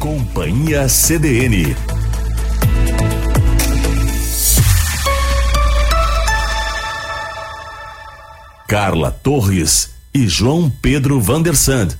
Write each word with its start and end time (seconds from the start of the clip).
Companhia 0.00 0.88
CDN. 0.88 1.76
Carla 8.66 9.10
Torres 9.10 9.90
e 10.14 10.26
João 10.26 10.70
Pedro 10.70 11.20
Vandersand 11.20 11.98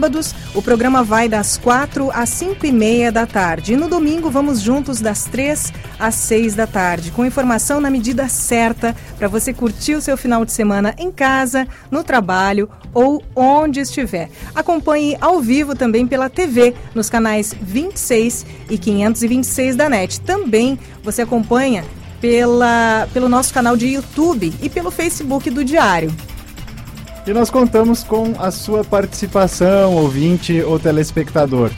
sábados, 0.00 0.34
o 0.54 0.62
programa 0.62 1.04
vai 1.04 1.28
das 1.28 1.58
4 1.58 2.10
às 2.14 2.30
5 2.30 2.64
e 2.64 2.72
meia 2.72 3.12
da 3.12 3.26
tarde. 3.26 3.74
E 3.74 3.76
no 3.76 3.86
domingo, 3.86 4.30
vamos 4.30 4.62
juntos 4.62 4.98
das 4.98 5.24
3 5.24 5.74
às 5.98 6.14
6 6.14 6.54
da 6.54 6.66
tarde, 6.66 7.10
com 7.10 7.26
informação 7.26 7.82
na 7.82 7.90
medida 7.90 8.26
certa 8.26 8.96
para 9.18 9.28
você 9.28 9.52
curtir 9.52 9.96
o 9.96 10.00
seu 10.00 10.16
final 10.16 10.42
de 10.42 10.52
semana 10.52 10.94
em 10.96 11.12
casa, 11.12 11.68
no 11.90 12.02
trabalho 12.02 12.66
ou 12.94 13.22
onde 13.36 13.80
estiver. 13.80 14.30
Acompanhe 14.54 15.18
ao 15.20 15.38
vivo 15.42 15.74
também 15.74 16.06
pela 16.06 16.30
TV, 16.30 16.74
nos 16.94 17.10
canais 17.10 17.54
26 17.60 18.46
e 18.70 18.78
526 18.78 19.76
da 19.76 19.86
NET. 19.90 20.18
Também 20.22 20.78
você 21.02 21.20
acompanha 21.20 21.84
pela, 22.22 23.06
pelo 23.12 23.28
nosso 23.28 23.52
canal 23.52 23.76
de 23.76 23.86
YouTube 23.86 24.50
e 24.62 24.70
pelo 24.70 24.90
Facebook 24.90 25.50
do 25.50 25.62
Diário. 25.62 26.10
E 27.26 27.32
nós 27.32 27.50
contamos 27.50 28.02
com 28.02 28.32
a 28.38 28.50
sua 28.50 28.82
participação, 28.82 29.94
ouvinte 29.94 30.60
ou 30.62 30.78
telespectador. 30.78 31.70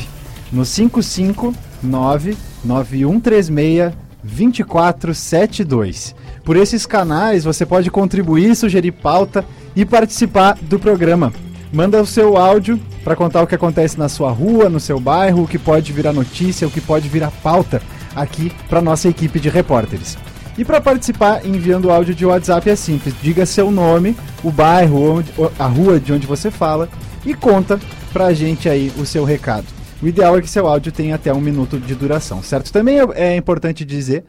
no 0.53 0.67
559 0.67 2.37
9136 2.63 3.95
2472. 4.23 6.15
Por 6.45 6.57
esses 6.57 6.85
canais 6.85 7.45
você 7.45 7.65
pode 7.65 7.91
contribuir, 7.91 8.55
sugerir 8.55 8.93
pauta 8.93 9.43
e 9.75 9.87
participar 9.87 10.59
do 10.61 10.79
programa. 10.79 11.33
Manda 11.73 12.03
o 12.03 12.07
seu 12.07 12.37
áudio 12.37 12.79
para 13.03 13.17
contar 13.17 13.41
o 13.43 13.47
que 13.47 13.55
acontece 13.55 13.99
na 13.99 14.07
sua 14.07 14.31
rua, 14.31 14.69
no 14.69 14.79
seu 14.79 15.01
bairro, 15.01 15.45
o 15.45 15.49
que 15.49 15.59
pode 15.59 15.91
virar 15.91 16.13
notícia, 16.13 16.69
o 16.69 16.71
que 16.71 16.83
pode 16.83 17.09
virar 17.09 17.31
pauta 17.43 17.81
aqui 18.15 18.53
para 18.69 18.83
nossa 18.83 19.09
equipe 19.09 19.41
de 19.41 19.49
repórteres. 19.49 20.19
E 20.59 20.67
para 20.67 20.83
participar, 20.83 21.47
enviando 21.47 21.91
áudio 21.91 22.15
de 22.15 22.27
WhatsApp 22.27 22.69
é 22.69 22.77
simples. 22.77 23.15
Diga 23.23 23.47
seu 23.47 23.71
nome, 23.71 24.15
o 24.45 24.51
bairro, 24.51 25.17
onde, 25.17 25.33
a 25.59 25.67
rua 25.67 25.99
de 25.99 26.13
onde 26.13 26.27
você 26.27 26.51
fala 26.51 26.91
e 27.25 27.33
conta 27.33 27.81
para 28.13 28.27
a 28.27 28.35
gente 28.35 28.69
aí 28.69 28.93
o 28.99 29.07
seu 29.07 29.25
recado. 29.25 29.65
O 30.03 30.07
ideal 30.07 30.37
é 30.37 30.43
que 30.43 30.51
seu 30.51 30.67
áudio 30.67 30.93
tenha 30.93 31.15
até 31.15 31.33
um 31.33 31.41
minuto 31.41 31.79
de 31.79 31.95
duração, 31.95 32.43
certo? 32.43 32.71
Também 32.71 32.99
é, 33.01 33.05
é 33.15 33.37
importante 33.37 33.83
dizer 33.83 34.25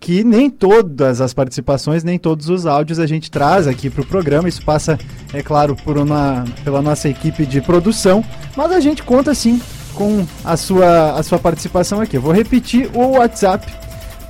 que 0.00 0.22
nem 0.22 0.48
todas 0.48 1.20
as 1.20 1.34
participações, 1.34 2.04
nem 2.04 2.18
todos 2.18 2.48
os 2.48 2.66
áudios 2.66 2.98
a 2.98 3.06
gente 3.06 3.30
traz 3.30 3.66
aqui 3.66 3.90
para 3.90 4.02
o 4.02 4.06
programa. 4.06 4.48
Isso 4.48 4.64
passa, 4.64 4.98
é 5.32 5.42
claro, 5.42 5.76
por 5.76 5.98
uma, 5.98 6.44
pela 6.64 6.80
nossa 6.80 7.08
equipe 7.08 7.44
de 7.44 7.60
produção, 7.60 8.24
mas 8.56 8.72
a 8.72 8.80
gente 8.80 9.02
conta 9.02 9.34
sim 9.34 9.60
com 9.94 10.24
a 10.44 10.56
sua, 10.56 11.12
a 11.12 11.22
sua 11.22 11.38
participação 11.38 12.00
aqui. 12.00 12.16
Eu 12.16 12.22
vou 12.22 12.32
repetir 12.32 12.88
o 12.94 13.18
WhatsApp 13.18 13.70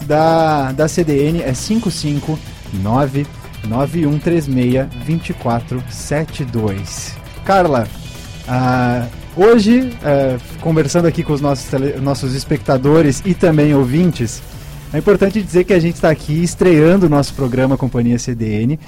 da, 0.06 0.72
da 0.72 0.88
CDN, 0.88 1.42
é 1.42 1.52
559 1.52 3.26
9136 3.64 4.86
2472. 5.06 7.14
Carla, 7.44 7.86
ah, 8.46 9.06
hoje, 9.36 9.92
ah, 10.02 10.38
conversando 10.60 11.06
aqui 11.06 11.22
com 11.22 11.34
os 11.34 11.42
nossos, 11.42 11.68
nossos 12.00 12.34
espectadores 12.34 13.22
e 13.24 13.34
também 13.34 13.74
ouvintes, 13.74 14.42
é 14.92 14.98
importante 14.98 15.42
dizer 15.42 15.64
que 15.64 15.72
a 15.72 15.78
gente 15.78 15.96
está 15.96 16.10
aqui 16.10 16.42
estreando 16.42 17.06
o 17.06 17.08
nosso 17.08 17.34
programa 17.34 17.76
Companhia 17.76 18.18
CDN 18.18 18.78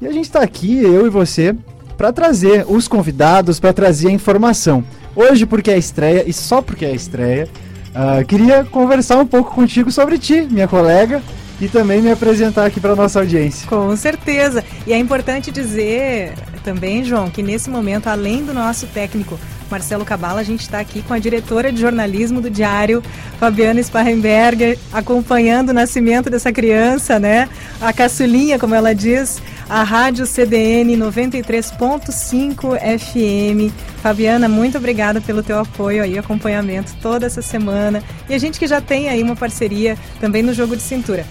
e 0.00 0.06
a 0.06 0.12
gente 0.12 0.24
está 0.24 0.42
aqui, 0.42 0.78
eu 0.78 1.06
e 1.06 1.10
você, 1.10 1.54
para 1.96 2.12
trazer 2.12 2.66
os 2.68 2.86
convidados, 2.86 3.58
para 3.58 3.72
trazer 3.72 4.08
a 4.08 4.12
informação. 4.12 4.84
Hoje, 5.14 5.46
porque 5.46 5.70
é 5.70 5.78
estreia 5.78 6.24
e 6.28 6.32
só 6.32 6.60
porque 6.60 6.84
é 6.84 6.94
estreia, 6.94 7.48
uh, 7.94 8.24
queria 8.26 8.64
conversar 8.64 9.18
um 9.18 9.26
pouco 9.26 9.54
contigo 9.54 9.90
sobre 9.90 10.18
ti, 10.18 10.46
minha 10.50 10.68
colega, 10.68 11.22
e 11.58 11.68
também 11.68 12.02
me 12.02 12.10
apresentar 12.10 12.66
aqui 12.66 12.78
para 12.78 12.94
nossa 12.94 13.20
audiência. 13.20 13.66
Com 13.66 13.96
certeza. 13.96 14.62
E 14.86 14.92
é 14.92 14.98
importante 14.98 15.50
dizer 15.50 16.34
também, 16.62 17.02
João, 17.02 17.30
que 17.30 17.42
nesse 17.42 17.70
momento, 17.70 18.08
além 18.08 18.44
do 18.44 18.52
nosso 18.52 18.86
técnico 18.88 19.38
Marcelo 19.70 20.04
Cabala, 20.04 20.40
a 20.40 20.44
gente 20.44 20.60
está 20.60 20.80
aqui 20.80 21.02
com 21.02 21.14
a 21.14 21.18
diretora 21.18 21.72
de 21.72 21.80
jornalismo 21.80 22.40
do 22.40 22.48
Diário, 22.50 23.02
Fabiana 23.38 23.82
Sparrenberger, 23.82 24.78
acompanhando 24.92 25.70
o 25.70 25.72
nascimento 25.72 26.30
dessa 26.30 26.52
criança, 26.52 27.18
né? 27.18 27.48
A 27.80 27.92
caçulinha, 27.92 28.58
como 28.58 28.74
ela 28.74 28.94
diz, 28.94 29.42
a 29.68 29.82
Rádio 29.82 30.26
CDN 30.26 30.96
93.5 30.96 32.78
FM. 32.78 33.72
Fabiana, 34.02 34.48
muito 34.48 34.78
obrigada 34.78 35.20
pelo 35.20 35.42
teu 35.42 35.58
apoio 35.58 36.02
aí, 36.02 36.18
acompanhamento 36.18 36.94
toda 37.02 37.26
essa 37.26 37.42
semana. 37.42 38.02
E 38.28 38.34
a 38.34 38.38
gente 38.38 38.58
que 38.58 38.66
já 38.66 38.80
tem 38.80 39.08
aí 39.08 39.22
uma 39.22 39.36
parceria 39.36 39.98
também 40.20 40.42
no 40.42 40.54
jogo 40.54 40.76
de 40.76 40.82
cintura. 40.82 41.26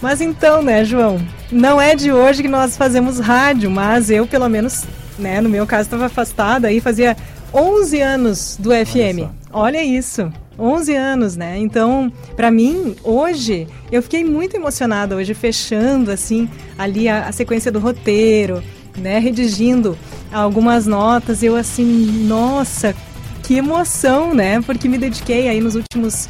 Mas 0.00 0.20
então, 0.20 0.62
né, 0.62 0.84
João? 0.84 1.20
Não 1.50 1.80
é 1.80 1.94
de 1.94 2.12
hoje 2.12 2.42
que 2.42 2.48
nós 2.48 2.76
fazemos 2.76 3.18
rádio, 3.18 3.70
mas 3.70 4.10
eu, 4.10 4.26
pelo 4.26 4.48
menos, 4.48 4.84
né, 5.18 5.40
no 5.40 5.48
meu 5.48 5.66
caso, 5.66 5.82
estava 5.82 6.06
afastada 6.06 6.68
aí, 6.68 6.80
fazia 6.80 7.16
11 7.52 8.00
anos 8.00 8.56
do 8.58 8.70
FM. 8.70 9.30
Olha 9.52 9.82
isso. 9.82 10.30
11 10.58 10.94
anos, 10.94 11.36
né? 11.36 11.58
Então, 11.58 12.10
para 12.34 12.50
mim, 12.50 12.96
hoje, 13.04 13.66
eu 13.92 14.02
fiquei 14.02 14.24
muito 14.24 14.56
emocionada 14.56 15.14
hoje, 15.16 15.34
fechando, 15.34 16.10
assim, 16.10 16.48
ali 16.78 17.08
a, 17.08 17.28
a, 17.28 17.32
sequência 17.32 17.70
do 17.70 17.78
roteiro, 17.78 18.62
né? 18.96 19.18
Redigindo 19.18 19.98
algumas 20.32 20.86
notas. 20.86 21.42
Eu, 21.42 21.56
assim, 21.56 22.24
nossa, 22.26 22.94
que 23.42 23.54
emoção, 23.56 24.34
né? 24.34 24.60
Porque 24.62 24.88
me 24.88 24.98
dediquei 24.98 25.48
aí 25.48 25.60
nos 25.60 25.74
últimos 25.74 26.28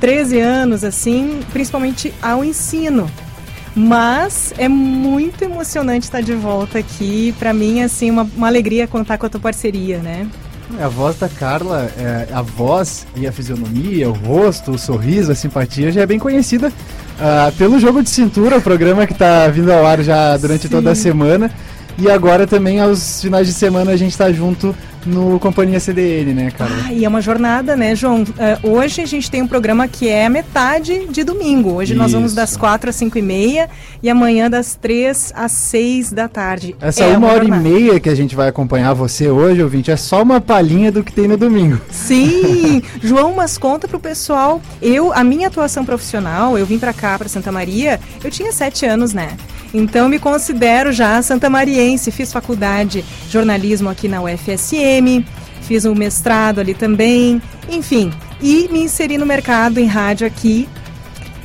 13 0.00 0.40
anos, 0.40 0.82
assim, 0.82 1.40
principalmente 1.52 2.12
ao 2.22 2.44
ensino. 2.44 3.10
Mas 3.76 4.52
é 4.56 4.66
muito 4.68 5.42
emocionante 5.42 6.06
estar 6.06 6.22
de 6.22 6.34
volta 6.34 6.78
aqui. 6.78 7.34
Para 7.38 7.52
mim, 7.52 7.82
assim, 7.82 8.10
uma, 8.10 8.22
uma 8.22 8.46
alegria 8.46 8.88
contar 8.88 9.18
com 9.18 9.26
a 9.26 9.28
tua 9.28 9.40
parceria, 9.40 9.98
né? 9.98 10.26
É, 10.76 10.84
a 10.84 10.88
voz 10.88 11.18
da 11.18 11.28
Carla, 11.28 11.90
é, 11.96 12.28
a 12.32 12.42
voz 12.42 13.06
e 13.16 13.26
a 13.26 13.32
fisionomia, 13.32 14.08
o 14.08 14.12
rosto, 14.12 14.72
o 14.72 14.78
sorriso, 14.78 15.32
a 15.32 15.34
simpatia 15.34 15.90
já 15.90 16.02
é 16.02 16.06
bem 16.06 16.18
conhecida 16.18 16.68
uh, 16.68 17.52
pelo 17.56 17.78
jogo 17.78 18.02
de 18.02 18.10
cintura, 18.10 18.58
o 18.58 18.62
programa 18.62 19.06
que 19.06 19.12
está 19.12 19.48
vindo 19.48 19.72
ao 19.72 19.86
ar 19.86 20.02
já 20.02 20.36
durante 20.36 20.62
Sim. 20.62 20.68
toda 20.68 20.90
a 20.90 20.94
semana. 20.94 21.50
E 21.98 22.10
agora 22.10 22.46
também 22.46 22.80
aos 22.80 23.22
finais 23.22 23.46
de 23.46 23.52
semana 23.52 23.92
a 23.92 23.96
gente 23.96 24.12
está 24.12 24.30
junto 24.30 24.74
no 25.08 25.40
Companhia 25.40 25.80
CDN, 25.80 26.34
né, 26.34 26.50
cara? 26.50 26.70
Ah, 26.86 26.92
e 26.92 27.04
é 27.04 27.08
uma 27.08 27.20
jornada, 27.20 27.74
né, 27.74 27.94
João? 27.94 28.22
Uh, 28.22 28.70
hoje 28.70 29.00
a 29.00 29.06
gente 29.06 29.30
tem 29.30 29.42
um 29.42 29.46
programa 29.48 29.88
que 29.88 30.08
é 30.08 30.28
metade 30.28 31.06
de 31.06 31.24
domingo. 31.24 31.74
Hoje 31.74 31.92
Isso. 31.92 32.02
nós 32.02 32.12
vamos 32.12 32.34
das 32.34 32.56
quatro 32.56 32.90
às 32.90 32.96
cinco 32.96 33.18
e 33.18 33.22
meia 33.22 33.68
e 34.02 34.10
amanhã 34.10 34.50
das 34.50 34.74
três 34.74 35.32
às 35.34 35.52
seis 35.52 36.12
da 36.12 36.28
tarde. 36.28 36.76
Essa 36.80 37.04
é 37.04 37.16
uma, 37.16 37.28
hora 37.28 37.44
jornada. 37.44 37.68
e 37.68 37.72
meia 37.72 38.00
que 38.00 38.08
a 38.08 38.14
gente 38.14 38.36
vai 38.36 38.48
acompanhar 38.48 38.92
você 38.92 39.28
hoje, 39.28 39.62
ouvinte, 39.62 39.90
é 39.90 39.96
só 39.96 40.22
uma 40.22 40.40
palhinha 40.40 40.92
do 40.92 41.02
que 41.02 41.12
tem 41.12 41.26
no 41.26 41.36
domingo. 41.36 41.80
Sim! 41.90 42.82
João, 43.02 43.34
mas 43.34 43.56
conta 43.56 43.88
pro 43.88 43.98
pessoal. 43.98 44.60
Eu, 44.80 45.12
a 45.12 45.24
minha 45.24 45.48
atuação 45.48 45.84
profissional, 45.84 46.58
eu 46.58 46.66
vim 46.66 46.78
para 46.78 46.92
cá, 46.92 47.18
para 47.18 47.28
Santa 47.28 47.50
Maria, 47.50 47.98
eu 48.22 48.30
tinha 48.30 48.52
sete 48.52 48.84
anos, 48.84 49.12
né? 49.12 49.36
Então 49.72 50.08
me 50.08 50.18
considero 50.18 50.92
já 50.92 51.20
santamariense, 51.22 52.10
fiz 52.10 52.32
faculdade 52.32 53.02
de 53.02 53.32
jornalismo 53.32 53.88
aqui 53.88 54.08
na 54.08 54.22
UFSM, 54.22 55.24
fiz 55.62 55.84
um 55.84 55.94
mestrado 55.94 56.60
ali 56.60 56.74
também, 56.74 57.42
enfim, 57.68 58.12
e 58.40 58.68
me 58.72 58.80
inseri 58.80 59.18
no 59.18 59.26
mercado 59.26 59.78
em 59.78 59.86
rádio 59.86 60.26
aqui. 60.26 60.68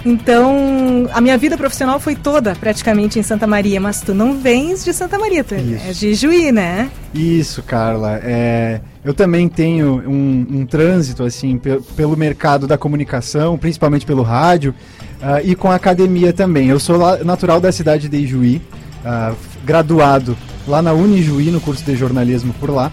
Então, 0.06 1.10
a 1.14 1.22
minha 1.22 1.38
vida 1.38 1.58
profissional 1.58 1.98
foi 1.98 2.14
toda 2.14 2.54
praticamente 2.56 3.18
em 3.18 3.24
Santa 3.24 3.48
Maria, 3.48 3.80
mas 3.80 4.02
tu 4.02 4.14
não 4.14 4.38
vens 4.38 4.84
de 4.84 4.94
Santa 4.94 5.18
Maria, 5.18 5.46
tu 5.46 5.56
Isso. 5.56 5.88
é 5.88 5.92
de 5.92 6.14
Juí, 6.14 6.52
né? 6.52 6.92
Isso, 7.14 7.64
Carla. 7.64 8.20
É, 8.22 8.82
eu 9.04 9.14
também 9.14 9.48
tenho 9.48 10.04
um, 10.06 10.46
um 10.60 10.66
trânsito 10.66 11.24
assim 11.24 11.58
pelo 11.96 12.18
mercado 12.18 12.68
da 12.68 12.78
comunicação, 12.78 13.58
principalmente 13.58 14.06
pelo 14.06 14.24
rádio. 14.24 14.76
Uh, 15.24 15.40
e 15.46 15.56
com 15.56 15.72
a 15.72 15.76
academia 15.76 16.34
também. 16.34 16.68
Eu 16.68 16.82
sou 16.82 17.24
natural 17.24 17.62
da 17.62 17.72
cidade 17.72 18.10
de 18.10 18.18
Ijuí, 18.18 18.62
uh, 19.06 19.34
graduado 19.64 20.38
lá 20.68 20.82
na 20.82 20.92
Unijuí, 20.92 21.50
no 21.50 21.62
curso 21.62 21.82
de 21.86 21.96
jornalismo 21.96 22.54
por 22.60 22.70
lá. 22.70 22.92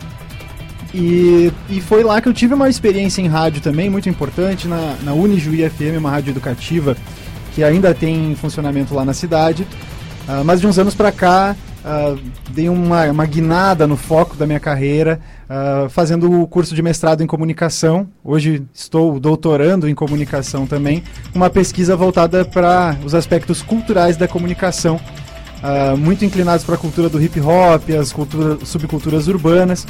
E, 0.95 1.53
e 1.69 1.81
foi 1.81 2.05
lá 2.05 2.21
que 2.21 2.29
eu 2.29 2.33
tive 2.33 2.55
uma 2.55 2.69
experiência 2.69 3.21
em 3.21 3.27
rádio 3.27 3.61
também, 3.61 3.91
muito 3.91 4.09
importante, 4.09 4.69
na, 4.69 4.95
na 5.03 5.13
Unijuí 5.13 5.69
FM, 5.69 5.99
uma 5.99 6.11
rádio 6.11 6.31
educativa 6.31 6.97
que 7.53 7.65
ainda 7.65 7.93
tem 7.93 8.37
funcionamento 8.37 8.95
lá 8.95 9.05
na 9.05 9.13
cidade. 9.13 9.67
Uh, 10.29 10.45
mas 10.45 10.61
de 10.61 10.69
uns 10.69 10.79
anos 10.79 10.95
para 10.95 11.11
cá, 11.11 11.57
uh, 11.85 12.17
dei 12.51 12.69
uma, 12.69 13.07
uma 13.07 13.27
guinada 13.27 13.89
no 13.89 13.97
foco 13.97 14.37
da 14.37 14.47
minha 14.47 14.61
carreira, 14.61 15.21
uh, 15.51 15.89
fazendo 15.89 16.41
o 16.41 16.47
curso 16.47 16.75
de 16.75 16.83
mestrado 16.83 17.23
em 17.23 17.27
comunicação. 17.27 18.09
Hoje 18.23 18.63
estou 18.73 19.19
doutorando 19.19 19.89
em 19.89 19.95
comunicação 19.95 20.67
também, 20.67 21.03
uma 21.35 21.51
pesquisa 21.51 21.97
voltada 21.97 22.45
para 22.45 22.97
os 23.05 23.15
aspectos 23.15 23.61
culturais 23.61 24.17
da 24.17 24.29
comunicação, 24.29 25.01
uh, 25.63 25.97
muito 25.97 26.25
inclinados 26.25 26.65
para 26.65 26.77
a 26.77 26.79
cultura 26.79 27.09
do 27.09 27.21
hip 27.21 27.41
hop, 27.41 27.91
as 27.99 28.13
cultura, 28.13 28.65
subculturas 28.65 29.27
urbanas. 29.27 29.87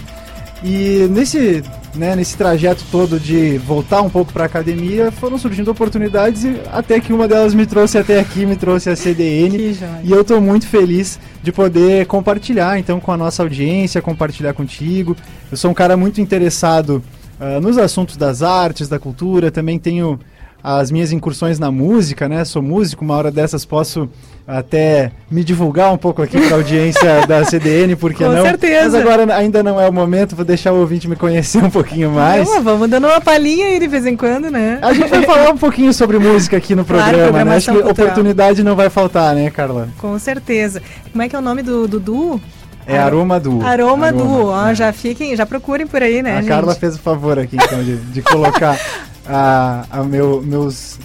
E 0.62 1.08
nesse, 1.10 1.62
né, 1.94 2.14
nesse 2.14 2.36
trajeto 2.36 2.84
todo 2.90 3.18
de 3.18 3.56
voltar 3.58 4.02
um 4.02 4.10
pouco 4.10 4.32
para 4.32 4.42
a 4.42 4.46
academia, 4.46 5.10
foram 5.10 5.38
surgindo 5.38 5.70
oportunidades 5.70 6.44
e 6.44 6.60
até 6.70 7.00
que 7.00 7.12
uma 7.12 7.26
delas 7.26 7.54
me 7.54 7.64
trouxe 7.64 7.96
até 7.96 8.20
aqui, 8.20 8.44
me 8.44 8.56
trouxe 8.56 8.90
a 8.90 8.96
CDN. 8.96 9.76
E 10.04 10.10
eu 10.10 10.20
estou 10.20 10.40
muito 10.40 10.66
feliz 10.66 11.18
de 11.42 11.50
poder 11.50 12.06
compartilhar 12.06 12.78
então 12.78 13.00
com 13.00 13.10
a 13.10 13.16
nossa 13.16 13.42
audiência, 13.42 14.02
compartilhar 14.02 14.52
contigo. 14.52 15.16
Eu 15.50 15.56
sou 15.56 15.70
um 15.70 15.74
cara 15.74 15.96
muito 15.96 16.20
interessado 16.20 17.02
uh, 17.40 17.60
nos 17.60 17.78
assuntos 17.78 18.18
das 18.18 18.42
artes, 18.42 18.86
da 18.86 18.98
cultura, 18.98 19.50
também 19.50 19.78
tenho 19.78 20.20
as 20.62 20.90
minhas 20.90 21.12
incursões 21.12 21.58
na 21.58 21.70
música, 21.70 22.28
né? 22.28 22.44
Sou 22.44 22.62
músico, 22.62 23.04
uma 23.04 23.14
hora 23.16 23.30
dessas 23.30 23.64
posso 23.64 24.08
até 24.46 25.12
me 25.30 25.44
divulgar 25.44 25.92
um 25.92 25.96
pouco 25.96 26.20
aqui 26.22 26.40
para 26.40 26.56
a 26.56 26.58
audiência 26.58 27.26
da 27.26 27.44
CDN, 27.44 27.94
porque 27.96 28.24
Com 28.24 28.32
não? 28.32 28.42
certeza. 28.42 28.98
Mas 28.98 29.06
agora 29.06 29.34
ainda 29.34 29.62
não 29.62 29.80
é 29.80 29.88
o 29.88 29.92
momento, 29.92 30.34
vou 30.34 30.44
deixar 30.44 30.72
o 30.72 30.80
ouvinte 30.80 31.08
me 31.08 31.14
conhecer 31.16 31.62
um 31.62 31.70
pouquinho 31.70 32.10
mais. 32.10 32.48
Não, 32.48 32.62
vamos 32.62 32.90
dando 32.90 33.06
uma 33.06 33.20
palhinha 33.20 33.66
aí 33.66 33.78
de 33.78 33.86
vez 33.86 34.04
em 34.06 34.16
quando, 34.16 34.50
né? 34.50 34.78
A 34.82 34.92
gente 34.92 35.08
vai 35.08 35.22
falar 35.22 35.50
um 35.50 35.56
pouquinho 35.56 35.92
sobre 35.92 36.18
música 36.18 36.56
aqui 36.56 36.74
no 36.74 36.84
programa, 36.84 37.28
claro, 37.28 37.44
né? 37.48 37.56
Acho 37.56 37.72
que 37.72 37.80
cultural. 37.80 38.08
oportunidade 38.08 38.62
não 38.64 38.74
vai 38.74 38.90
faltar, 38.90 39.34
né, 39.34 39.50
Carla? 39.50 39.88
Com 39.98 40.18
certeza. 40.18 40.82
Como 41.12 41.22
é 41.22 41.28
que 41.28 41.36
é 41.36 41.38
o 41.38 41.42
nome 41.42 41.62
do 41.62 41.86
Dudu? 41.86 42.40
É 42.86 42.98
Aroma 42.98 43.38
Duo. 43.38 43.64
Aroma, 43.64 44.06
Aroma 44.08 44.12
Duo, 44.12 44.46
ó, 44.46 44.68
é. 44.68 44.74
já 44.74 44.92
fiquem, 44.92 45.36
já 45.36 45.46
procurem 45.46 45.86
por 45.86 46.02
aí, 46.02 46.22
né, 46.22 46.32
A 46.32 46.36
gente? 46.40 46.48
Carla 46.48 46.74
fez 46.74 46.96
o 46.96 46.98
favor 46.98 47.38
aqui, 47.38 47.56
então, 47.56 47.84
de, 47.84 47.96
de 47.96 48.22
colocar 48.22 48.76
a, 49.30 49.84
a 49.90 50.02
meu, 50.02 50.42
meus 50.42 50.98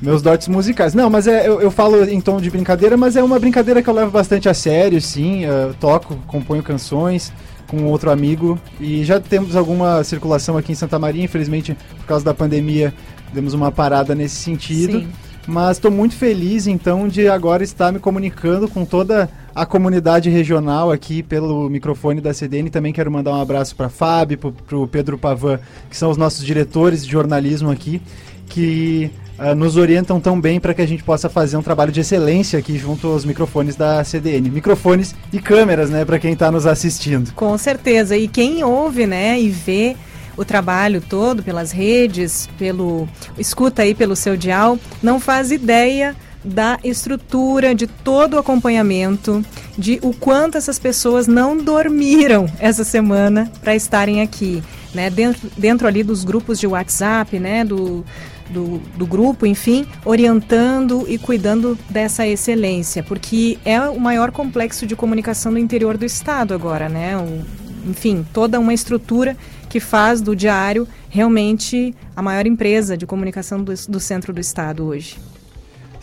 meus 0.00 0.20
dotes 0.20 0.48
musicais. 0.48 0.92
Não, 0.92 1.08
mas 1.08 1.26
é, 1.26 1.48
eu, 1.48 1.60
eu, 1.60 1.70
falo 1.70 2.04
em 2.04 2.20
tom 2.20 2.40
de 2.40 2.50
brincadeira, 2.50 2.96
mas 2.96 3.16
é 3.16 3.22
uma 3.22 3.38
brincadeira 3.38 3.82
que 3.82 3.88
eu 3.88 3.94
levo 3.94 4.10
bastante 4.10 4.48
a 4.48 4.54
sério, 4.54 5.00
sim. 5.00 5.44
Eu 5.44 5.72
toco, 5.74 6.16
componho 6.26 6.62
canções 6.62 7.32
com 7.66 7.84
outro 7.86 8.10
amigo 8.10 8.58
e 8.78 9.02
já 9.04 9.18
temos 9.18 9.56
alguma 9.56 10.04
circulação 10.04 10.56
aqui 10.58 10.72
em 10.72 10.74
Santa 10.74 10.98
Maria, 10.98 11.24
infelizmente 11.24 11.74
por 11.98 12.06
causa 12.06 12.24
da 12.24 12.34
pandemia 12.34 12.92
demos 13.32 13.54
uma 13.54 13.72
parada 13.72 14.14
nesse 14.14 14.36
sentido. 14.36 15.00
Sim. 15.00 15.08
Mas 15.46 15.78
estou 15.78 15.90
muito 15.90 16.14
feliz 16.14 16.66
então 16.66 17.08
de 17.08 17.28
agora 17.28 17.64
estar 17.64 17.90
me 17.90 17.98
comunicando 17.98 18.68
com 18.68 18.84
toda 18.84 19.30
a 19.54 19.64
comunidade 19.64 20.28
regional 20.28 20.90
aqui 20.90 21.22
pelo 21.22 21.68
microfone 21.70 22.20
da 22.20 22.34
CDN. 22.34 22.70
Também 22.70 22.92
quero 22.92 23.10
mandar 23.10 23.32
um 23.32 23.40
abraço 23.40 23.76
para 23.76 23.88
Fábio, 23.88 24.38
para 24.38 24.76
o 24.76 24.88
Pedro 24.88 25.16
Pavan, 25.16 25.60
que 25.88 25.96
são 25.96 26.10
os 26.10 26.16
nossos 26.16 26.44
diretores 26.44 27.04
de 27.04 27.12
jornalismo 27.12 27.70
aqui, 27.70 28.02
que 28.48 29.10
uh, 29.38 29.54
nos 29.54 29.76
orientam 29.76 30.20
tão 30.20 30.40
bem 30.40 30.58
para 30.58 30.74
que 30.74 30.82
a 30.82 30.86
gente 30.86 31.04
possa 31.04 31.28
fazer 31.28 31.56
um 31.56 31.62
trabalho 31.62 31.92
de 31.92 32.00
excelência 32.00 32.58
aqui 32.58 32.76
junto 32.76 33.06
aos 33.06 33.24
microfones 33.24 33.76
da 33.76 34.02
CDN. 34.02 34.50
Microfones 34.50 35.14
e 35.32 35.38
câmeras, 35.38 35.88
né, 35.88 36.04
para 36.04 36.18
quem 36.18 36.32
está 36.32 36.50
nos 36.50 36.66
assistindo. 36.66 37.32
Com 37.34 37.56
certeza. 37.56 38.16
E 38.16 38.26
quem 38.26 38.64
ouve, 38.64 39.06
né, 39.06 39.40
e 39.40 39.48
vê 39.48 39.96
o 40.36 40.44
trabalho 40.44 41.00
todo 41.00 41.44
pelas 41.44 41.70
redes, 41.70 42.48
pelo 42.58 43.08
escuta 43.38 43.82
aí 43.82 43.94
pelo 43.94 44.16
seu 44.16 44.36
dial, 44.36 44.76
não 45.00 45.20
faz 45.20 45.52
ideia 45.52 46.16
da 46.44 46.78
estrutura, 46.84 47.74
de 47.74 47.86
todo 47.86 48.34
o 48.34 48.38
acompanhamento, 48.38 49.44
de 49.78 49.98
o 50.02 50.12
quanto 50.12 50.58
essas 50.58 50.78
pessoas 50.78 51.26
não 51.26 51.56
dormiram 51.56 52.46
essa 52.58 52.84
semana 52.84 53.50
para 53.62 53.74
estarem 53.74 54.20
aqui, 54.20 54.62
né? 54.94 55.08
Dentro, 55.08 55.50
dentro 55.56 55.86
ali 55.88 56.02
dos 56.02 56.22
grupos 56.22 56.60
de 56.60 56.66
WhatsApp, 56.66 57.38
né? 57.38 57.64
Do, 57.64 58.04
do, 58.50 58.78
do 58.96 59.06
grupo, 59.06 59.46
enfim, 59.46 59.86
orientando 60.04 61.06
e 61.08 61.16
cuidando 61.16 61.78
dessa 61.88 62.26
excelência, 62.26 63.02
porque 63.02 63.58
é 63.64 63.80
o 63.80 63.98
maior 63.98 64.30
complexo 64.30 64.86
de 64.86 64.94
comunicação 64.94 65.52
do 65.52 65.58
interior 65.58 65.96
do 65.96 66.04
estado 66.04 66.52
agora, 66.52 66.88
né? 66.88 67.16
O, 67.16 67.42
enfim, 67.88 68.24
toda 68.32 68.60
uma 68.60 68.74
estrutura 68.74 69.36
que 69.68 69.80
faz 69.80 70.20
do 70.20 70.36
diário 70.36 70.86
realmente 71.08 71.94
a 72.14 72.22
maior 72.22 72.46
empresa 72.46 72.96
de 72.96 73.06
comunicação 73.06 73.62
do, 73.62 73.72
do 73.88 73.98
centro 73.98 74.32
do 74.32 74.40
estado 74.40 74.84
hoje. 74.84 75.16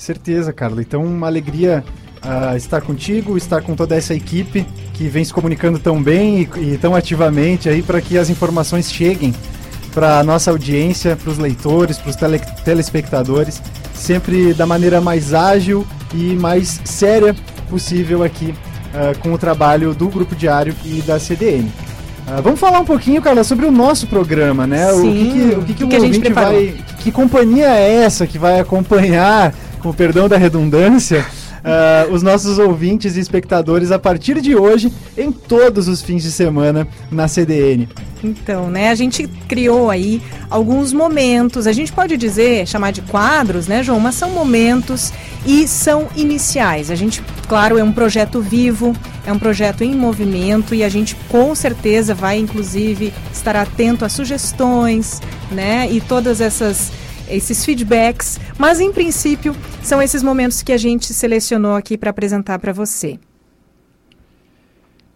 Certeza, 0.01 0.51
Carla. 0.51 0.81
Então, 0.81 1.03
uma 1.03 1.27
alegria 1.27 1.83
uh, 2.25 2.57
estar 2.57 2.81
contigo, 2.81 3.37
estar 3.37 3.61
com 3.61 3.75
toda 3.75 3.95
essa 3.95 4.15
equipe 4.15 4.65
que 4.95 5.07
vem 5.07 5.23
se 5.23 5.31
comunicando 5.31 5.77
tão 5.77 6.01
bem 6.01 6.49
e, 6.57 6.73
e 6.73 6.77
tão 6.79 6.95
ativamente 6.95 7.69
aí 7.69 7.83
para 7.83 8.01
que 8.01 8.17
as 8.17 8.27
informações 8.27 8.91
cheguem 8.91 9.31
para 9.93 10.17
a 10.17 10.23
nossa 10.23 10.49
audiência, 10.49 11.15
para 11.15 11.29
os 11.29 11.37
leitores, 11.37 11.99
para 11.99 12.09
os 12.09 12.15
tele, 12.15 12.41
telespectadores, 12.65 13.61
sempre 13.93 14.55
da 14.55 14.65
maneira 14.65 14.99
mais 14.99 15.35
ágil 15.35 15.85
e 16.15 16.33
mais 16.33 16.81
séria 16.83 17.35
possível 17.69 18.23
aqui 18.23 18.55
uh, 18.95 19.15
com 19.19 19.31
o 19.31 19.37
trabalho 19.37 19.93
do 19.93 20.09
Grupo 20.09 20.35
Diário 20.35 20.73
e 20.83 21.03
da 21.03 21.19
CDN. 21.19 21.65
Uh, 21.65 21.71
ah, 22.25 22.41
vamos 22.41 22.59
falar 22.59 22.79
um 22.79 22.85
pouquinho, 22.85 23.21
cara, 23.21 23.43
sobre 23.43 23.67
o 23.67 23.71
nosso 23.71 24.07
programa, 24.07 24.65
né? 24.65 24.91
Sim. 24.93 24.99
O 24.99 25.11
que, 25.11 25.31
que, 25.31 25.43
o 25.43 25.61
que, 25.61 25.73
que, 25.75 25.87
que 25.87 25.95
o 25.95 26.03
ouvinte 26.03 26.33
vai. 26.33 26.75
Que 26.97 27.11
companhia 27.11 27.67
é 27.67 28.03
essa 28.03 28.25
que 28.25 28.37
vai 28.37 28.59
acompanhar, 28.59 29.53
com 29.81 29.91
perdão 29.91 30.29
da 30.29 30.37
redundância, 30.37 31.25
uh, 31.61 32.13
os 32.13 32.21
nossos 32.21 32.59
ouvintes 32.59 33.15
e 33.15 33.19
espectadores 33.19 33.91
a 33.91 33.99
partir 33.99 34.39
de 34.41 34.55
hoje, 34.55 34.91
em 35.17 35.31
todos 35.31 35.87
os 35.87 36.01
fins 36.01 36.23
de 36.23 36.31
semana 36.31 36.87
na 37.11 37.27
CDN? 37.27 37.87
Então, 38.23 38.69
né, 38.69 38.89
a 38.89 38.95
gente 38.95 39.27
criou 39.47 39.89
aí 39.89 40.21
alguns 40.49 40.93
momentos, 40.93 41.65
a 41.65 41.71
gente 41.71 41.91
pode 41.91 42.15
dizer, 42.17 42.67
chamar 42.67 42.91
de 42.91 43.01
quadros, 43.01 43.67
né, 43.67 43.81
João, 43.81 43.99
mas 43.99 44.13
são 44.13 44.29
momentos 44.29 45.11
e 45.45 45.67
são 45.67 46.07
iniciais. 46.15 46.91
A 46.91 46.95
gente, 46.95 47.23
claro, 47.47 47.79
é 47.79 47.83
um 47.83 47.91
projeto 47.91 48.39
vivo, 48.39 48.95
é 49.25 49.33
um 49.33 49.39
projeto 49.39 49.83
em 49.83 49.95
movimento 49.95 50.75
e 50.75 50.83
a 50.83 50.89
gente 50.89 51.15
com 51.29 51.55
certeza 51.55 52.13
vai, 52.13 52.37
inclusive, 52.37 53.11
estar 53.33 53.55
atento 53.55 54.05
a 54.05 54.09
sugestões, 54.09 55.19
né, 55.51 55.87
e 55.89 55.99
todas 55.99 56.41
essas 56.41 56.91
esses 57.31 57.63
feedbacks, 57.65 58.39
mas 58.57 58.79
em 58.79 58.91
princípio 58.91 59.55
são 59.81 60.01
esses 60.01 60.21
momentos 60.21 60.61
que 60.61 60.71
a 60.71 60.77
gente 60.77 61.13
selecionou 61.13 61.75
aqui 61.75 61.97
para 61.97 62.09
apresentar 62.09 62.59
para 62.59 62.73
você. 62.73 63.19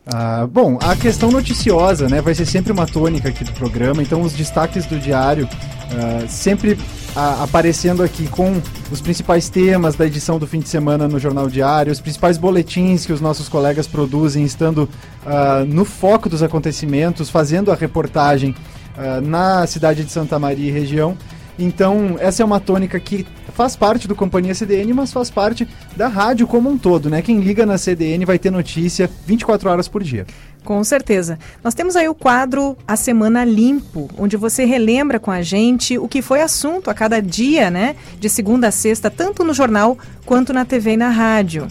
Ah, 0.07 0.47
bom, 0.47 0.77
a 0.81 0.95
questão 0.95 1.31
noticiosa, 1.31 2.07
né, 2.07 2.21
vai 2.21 2.35
ser 2.35 2.45
sempre 2.45 2.71
uma 2.71 2.85
tônica 2.85 3.27
aqui 3.27 3.43
do 3.43 3.51
programa. 3.53 4.03
Então, 4.03 4.21
os 4.21 4.33
destaques 4.33 4.85
do 4.85 4.99
diário 4.99 5.49
ah, 5.91 6.27
sempre 6.27 6.77
aparecendo 7.15 8.03
aqui 8.03 8.27
com 8.27 8.61
os 8.91 8.99
principais 8.99 9.47
temas 9.47 9.95
da 9.95 10.05
edição 10.05 10.37
do 10.37 10.45
fim 10.45 10.59
de 10.59 10.67
semana 10.67 11.07
no 11.07 11.17
Jornal 11.17 11.47
Diário, 11.47 11.91
os 11.91 12.01
principais 12.01 12.37
boletins 12.37 13.05
que 13.05 13.13
os 13.13 13.21
nossos 13.21 13.47
colegas 13.47 13.87
produzem, 13.87 14.43
estando 14.43 14.89
ah, 15.25 15.63
no 15.65 15.85
foco 15.85 16.27
dos 16.27 16.43
acontecimentos, 16.43 17.29
fazendo 17.29 17.71
a 17.71 17.75
reportagem 17.75 18.53
ah, 18.97 19.21
na 19.21 19.65
cidade 19.65 20.03
de 20.03 20.11
Santa 20.11 20.37
Maria 20.37 20.67
e 20.67 20.71
região. 20.71 21.17
Então, 21.57 22.17
essa 22.19 22.43
é 22.43 22.45
uma 22.45 22.59
tônica 22.59 22.99
que 22.99 23.25
faz 23.53 23.75
parte 23.75 24.07
do 24.07 24.15
Companhia 24.15 24.53
CDN, 24.53 24.93
mas 24.93 25.13
faz 25.13 25.29
parte 25.29 25.67
da 25.95 26.07
rádio 26.07 26.45
como 26.45 26.69
um 26.69 26.77
todo, 26.77 27.09
né? 27.09 27.21
Quem 27.21 27.39
liga 27.39 27.65
na 27.65 27.77
CDN 27.77 28.25
vai 28.25 28.37
ter 28.37 28.51
notícia 28.51 29.09
24 29.25 29.69
horas 29.69 29.87
por 29.87 30.03
dia. 30.03 30.25
Com 30.65 30.83
certeza. 30.83 31.39
Nós 31.63 31.73
temos 31.73 31.95
aí 31.95 32.09
o 32.09 32.15
quadro 32.15 32.75
A 32.87 32.95
Semana 32.95 33.45
Limpo, 33.45 34.09
onde 34.17 34.35
você 34.35 34.65
relembra 34.65 35.19
com 35.19 35.31
a 35.31 35.41
gente 35.41 35.97
o 35.97 36.07
que 36.07 36.21
foi 36.21 36.41
assunto 36.41 36.89
a 36.89 36.93
cada 36.93 37.21
dia, 37.21 37.69
né? 37.69 37.95
De 38.19 38.27
segunda 38.27 38.67
a 38.67 38.71
sexta, 38.71 39.09
tanto 39.09 39.43
no 39.43 39.53
jornal 39.53 39.97
quanto 40.25 40.51
na 40.51 40.65
TV 40.65 40.93
e 40.93 40.97
na 40.97 41.09
rádio. 41.09 41.67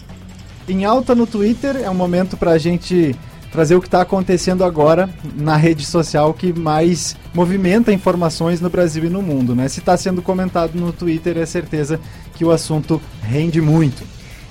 Em 0.67 0.83
alta 0.83 1.13
no 1.13 1.27
Twitter 1.27 1.75
é 1.75 1.89
um 1.89 1.93
momento 1.93 2.37
para 2.37 2.51
a 2.51 2.57
gente 2.57 3.13
trazer 3.55 3.73
o 3.75 3.79
que 3.79 3.87
está 3.87 4.01
acontecendo 4.01 4.65
agora 4.65 5.09
na 5.33 5.55
rede 5.55 5.85
social 5.85 6.33
que 6.33 6.51
mais 6.51 7.15
movimenta 7.33 7.93
informações 7.93 8.59
no 8.59 8.69
Brasil 8.69 9.05
e 9.05 9.09
no 9.09 9.21
mundo, 9.21 9.55
né? 9.55 9.69
Se 9.69 9.79
está 9.79 9.95
sendo 9.95 10.21
comentado 10.21 10.75
no 10.75 10.91
Twitter, 10.91 11.37
é 11.37 11.45
certeza 11.45 11.97
que 12.33 12.43
o 12.43 12.51
assunto 12.51 13.01
rende 13.21 13.61
muito. 13.61 14.03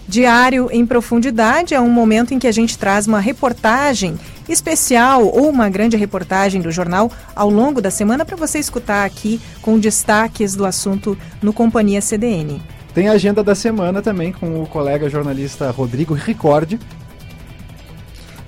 Diário 0.09 0.71
em 0.73 0.87
Profundidade 0.87 1.75
é 1.75 1.81
um 1.81 1.91
momento 1.91 2.33
em 2.33 2.39
que 2.39 2.47
a 2.47 2.53
gente 2.53 2.79
traz 2.79 3.07
uma 3.07 3.21
reportagem 3.21 4.19
especial 4.49 5.27
ou 5.27 5.51
uma 5.51 5.69
grande 5.69 5.99
reportagem 5.99 6.63
do 6.63 6.71
jornal 6.71 7.13
ao 7.37 7.51
longo 7.51 7.83
da 7.83 7.91
semana 7.91 8.25
para 8.25 8.37
você 8.37 8.59
escutar 8.59 9.05
aqui 9.05 9.39
com 9.61 9.79
destaques 9.79 10.55
do 10.55 10.65
assunto 10.65 11.17
no 11.43 11.53
Companhia 11.53 12.01
CDN. 12.01 12.63
Tem 12.95 13.09
a 13.09 13.13
agenda 13.13 13.45
da 13.45 13.55
semana 13.55 14.01
também 14.01 14.33
com 14.33 14.63
o 14.63 14.67
colega 14.67 15.11
jornalista 15.11 15.71
Rodrigo 15.71 16.15
Ricordi, 16.15 16.81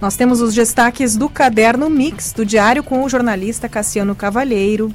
nós 0.01 0.17
temos 0.17 0.41
os 0.41 0.55
destaques 0.55 1.17
do 1.17 1.29
caderno 1.29 1.89
Mix 1.89 2.33
do 2.33 2.45
Diário 2.45 2.83
com 2.83 3.03
o 3.03 3.09
jornalista 3.09 3.69
Cassiano 3.69 4.15
Cavalheiro. 4.15 4.93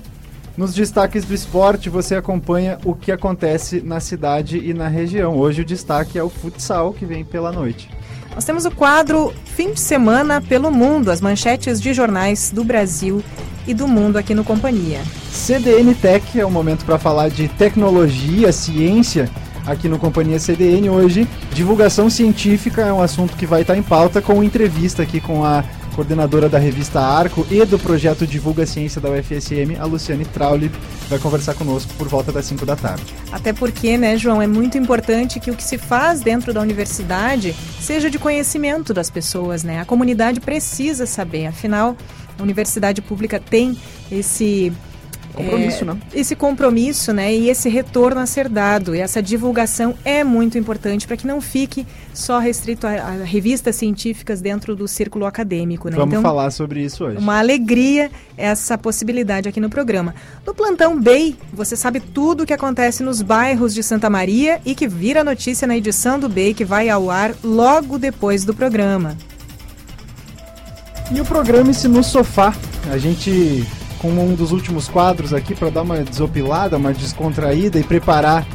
Nos 0.56 0.74
destaques 0.74 1.26
do 1.26 1.34
esporte, 1.34 1.90
você 1.90 2.16
acompanha 2.16 2.78
o 2.86 2.94
que 2.94 3.12
acontece 3.12 3.82
na 3.82 4.00
cidade 4.00 4.58
e 4.58 4.74
na 4.74 4.88
região. 4.88 5.38
Hoje 5.38 5.62
o 5.62 5.66
destaque 5.66 6.20
é 6.20 6.24
o 6.24 6.30
futsal 6.30 6.94
que 6.94 7.06
vem 7.06 7.24
pela 7.24 7.52
noite. 7.52 7.90
Nós 8.36 8.46
temos 8.46 8.66
o 8.66 8.72
quadro 8.72 9.34
Fim 9.46 9.74
de 9.74 9.80
Semana 9.80 10.40
pelo 10.40 10.72
Mundo, 10.72 11.10
as 11.10 11.20
manchetes 11.20 11.82
de 11.82 11.94
jornais 11.94 12.52
do 12.52 12.64
Brasil 12.64 13.24
e 13.66 13.74
do 13.74 13.88
mundo 13.88 14.18
aqui 14.18 14.36
no 14.36 14.44
Companhia. 14.44 15.00
CDN 15.32 15.96
Tech 15.96 16.40
é 16.40 16.46
o 16.46 16.52
momento 16.52 16.86
para 16.86 17.00
falar 17.00 17.30
de 17.30 17.48
tecnologia, 17.48 18.52
ciência 18.52 19.30
aqui 19.66 19.88
no 19.88 20.00
Companhia 20.00 20.40
CDN 20.40 20.90
hoje. 20.90 21.28
Divulgação 21.54 22.10
científica 22.10 22.82
é 22.82 22.94
um 22.94 23.02
assunto 23.02 23.36
que 23.36 23.46
vai 23.46 23.62
estar 23.62 23.78
em 23.78 23.84
pauta 23.84 24.22
com 24.22 24.44
entrevista 24.44 25.04
aqui 25.04 25.20
com 25.20 25.44
a 25.44 25.64
coordenadora 25.92 26.48
da 26.48 26.58
revista 26.58 27.00
Arco 27.00 27.46
e 27.52 27.64
do 27.66 27.78
projeto 27.78 28.26
Divulga 28.26 28.66
Ciência 28.66 29.02
da 29.02 29.10
UFSM, 29.10 29.78
a 29.80 29.86
Luciane 29.86 30.26
Trauli, 30.26 30.72
vai 31.10 31.20
conversar 31.20 31.54
conosco 31.54 31.94
por 31.96 32.08
volta 32.08 32.32
das 32.32 32.46
5 32.46 32.66
da 32.66 32.76
tarde. 32.76 33.04
Até 33.32 33.54
porque, 33.54 33.98
né, 33.98 34.18
João, 34.18 34.42
é 34.42 34.48
muito 34.48 34.78
importante 34.78 35.40
que 35.40 35.52
o 35.52 35.56
que 35.56 35.64
se 35.64 35.78
faz 35.78 36.22
dentro 36.22 36.54
da 36.54 36.62
universidade 36.62 37.54
seja 37.80 38.10
de 38.10 38.18
conhecimento 38.18 38.94
das 38.94 39.10
pessoas, 39.10 39.64
né? 39.64 39.80
A 39.82 39.86
comunidade 39.86 40.40
precisa 40.40 41.06
saber, 41.06 41.48
afinal, 41.48 41.96
a 42.40 42.44
universidade 42.44 43.02
pública 43.02 43.40
tem 43.40 43.78
esse 44.12 44.72
Compromisso, 45.34 45.84
é, 45.84 45.88
né? 45.88 45.98
Esse 46.14 46.36
compromisso, 46.36 47.14
né? 47.14 47.34
E 47.34 47.50
esse 47.50 47.70
retorno 47.70 48.20
a 48.20 48.26
ser 48.26 48.50
dado. 48.50 48.96
E 48.96 49.00
essa 49.00 49.22
divulgação 49.22 49.96
é 50.04 50.24
muito 50.24 50.58
importante 50.58 51.08
para 51.08 51.18
que 51.18 51.26
não 51.26 51.42
fique 51.42 51.86
só 52.14 52.40
restrito 52.40 52.86
a, 52.86 52.92
a, 52.92 53.12
revistas 53.24 53.76
científicas 53.76 54.42
dentro 54.42 54.76
do 54.76 54.88
círculo 54.88 55.26
acadêmico, 55.26 55.90
né? 55.90 55.96
Vamos 55.96 56.14
então, 56.14 56.22
falar 56.22 56.52
sobre 56.52 56.84
isso 56.84 57.06
hoje. 57.06 57.18
Uma 57.18 57.40
alegria 57.40 58.12
essa 58.38 58.78
possibilidade 58.78 59.48
aqui 59.48 59.60
no 59.60 59.70
programa. 59.70 60.16
No 60.46 60.54
Plantão 60.54 61.00
BEI, 61.00 61.36
você 61.54 61.76
sabe 61.76 62.00
tudo 62.00 62.44
o 62.44 62.46
que 62.46 62.54
acontece 62.54 63.04
nos 63.04 63.22
bairros 63.22 63.74
de 63.74 63.84
Santa 63.84 64.10
Maria 64.10 64.60
e 64.66 64.74
que 64.74 64.88
vira 64.88 65.24
notícia 65.24 65.68
na 65.68 65.78
edição 65.78 66.20
do 66.20 66.28
BEI 66.28 66.54
que 66.54 66.66
vai 66.66 66.90
ao 66.90 67.10
ar 67.10 67.34
logo 67.44 67.98
depois 67.98 68.44
do 68.44 68.54
programa. 68.54 69.18
E 71.14 71.20
o 71.20 71.26
programa 71.26 71.74
se 71.74 71.88
no 71.88 72.04
sofá. 72.04 72.54
A 72.92 72.98
gente 72.98 73.66
com 74.02 74.10
um 74.10 74.34
dos 74.34 74.52
últimos 74.52 74.90
quadros 74.90 75.32
aqui 75.32 75.54
para 75.54 75.70
dar 75.70 75.84
uma 75.84 76.00
desopilada, 76.00 76.76
uma 76.76 76.92
descontraída 76.92 77.80
e 77.80 77.84
preparar 77.84 78.48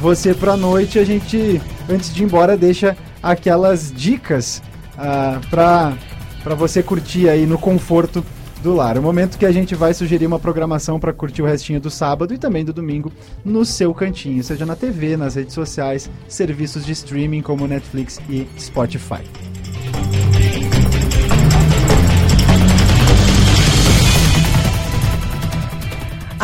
você 0.00 0.32
para 0.32 0.52
a 0.52 0.56
noite. 0.56 0.98
A 0.98 1.04
gente, 1.04 1.60
antes 1.88 2.12
de 2.12 2.22
ir 2.22 2.24
embora, 2.24 2.56
deixa 2.56 2.96
aquelas 3.22 3.92
dicas 3.92 4.62
uh, 4.96 5.40
ah, 5.52 5.92
para 6.42 6.54
você 6.54 6.82
curtir 6.82 7.28
aí 7.28 7.44
no 7.44 7.58
conforto 7.58 8.24
do 8.62 8.74
lar. 8.74 8.96
O 8.96 9.02
momento 9.02 9.36
que 9.36 9.44
a 9.44 9.52
gente 9.52 9.74
vai 9.74 9.92
sugerir 9.92 10.26
uma 10.26 10.38
programação 10.38 10.98
para 10.98 11.12
curtir 11.12 11.42
o 11.42 11.46
restinho 11.46 11.78
do 11.78 11.90
sábado 11.90 12.32
e 12.32 12.38
também 12.38 12.64
do 12.64 12.72
domingo 12.72 13.12
no 13.44 13.62
seu 13.62 13.92
cantinho, 13.92 14.42
seja 14.42 14.64
na 14.64 14.74
TV, 14.74 15.18
nas 15.18 15.34
redes 15.34 15.52
sociais, 15.52 16.10
serviços 16.26 16.86
de 16.86 16.92
streaming 16.92 17.42
como 17.42 17.66
Netflix 17.66 18.18
e 18.26 18.48
Spotify. 18.58 19.22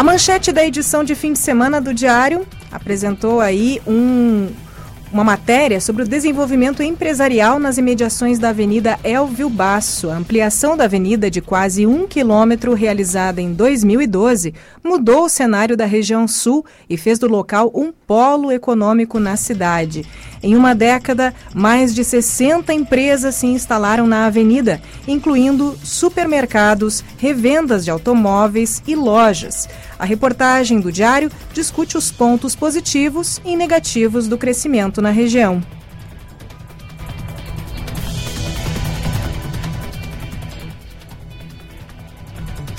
A 0.00 0.02
manchete 0.02 0.50
da 0.50 0.64
edição 0.64 1.04
de 1.04 1.14
fim 1.14 1.35
de 1.35 1.38
semana 1.38 1.78
do 1.78 1.92
Diário 1.92 2.47
apresentou 2.73 3.38
aí 3.38 3.83
um, 3.87 4.49
uma 5.12 5.23
matéria 5.23 5.78
sobre 5.78 6.04
o 6.04 6.09
desenvolvimento 6.09 6.83
empresarial 6.83 7.59
nas 7.59 7.76
imediações 7.76 8.38
da 8.38 8.49
Avenida 8.49 8.99
Elvio 9.04 9.50
Basso. 9.50 10.09
A 10.09 10.16
ampliação 10.16 10.75
da 10.75 10.85
avenida 10.85 11.30
de 11.30 11.42
quase 11.42 11.87
um 11.87 12.07
quilômetro, 12.07 12.73
realizada 12.73 13.42
em 13.42 13.52
2012, 13.52 14.54
mudou 14.83 15.25
o 15.25 15.28
cenário 15.28 15.76
da 15.76 15.85
região 15.85 16.26
sul 16.26 16.64
e 16.88 16.97
fez 16.97 17.19
do 17.19 17.28
local 17.28 17.71
um 17.75 17.92
polo 17.92 18.50
econômico 18.50 19.21
na 19.21 19.37
cidade. 19.37 20.07
Em 20.42 20.57
uma 20.57 20.75
década, 20.75 21.35
mais 21.54 21.95
de 21.95 22.02
60 22.02 22.73
empresas 22.73 23.35
se 23.35 23.47
instalaram 23.47 24.07
na 24.07 24.25
avenida, 24.25 24.80
incluindo 25.07 25.76
supermercados, 25.85 27.04
revendas 27.19 27.85
de 27.85 27.90
automóveis 27.90 28.83
e 28.87 28.95
lojas. 28.95 29.69
A 30.00 30.07
reportagem 30.07 30.80
do 30.80 30.90
Diário 30.90 31.30
discute 31.52 31.99
os 31.99 32.11
pontos 32.11 32.57
positivos 32.57 33.38
e 33.45 33.54
negativos 33.54 34.26
do 34.26 34.38
crescimento 34.38 35.02
na 35.02 35.11
região. 35.11 35.62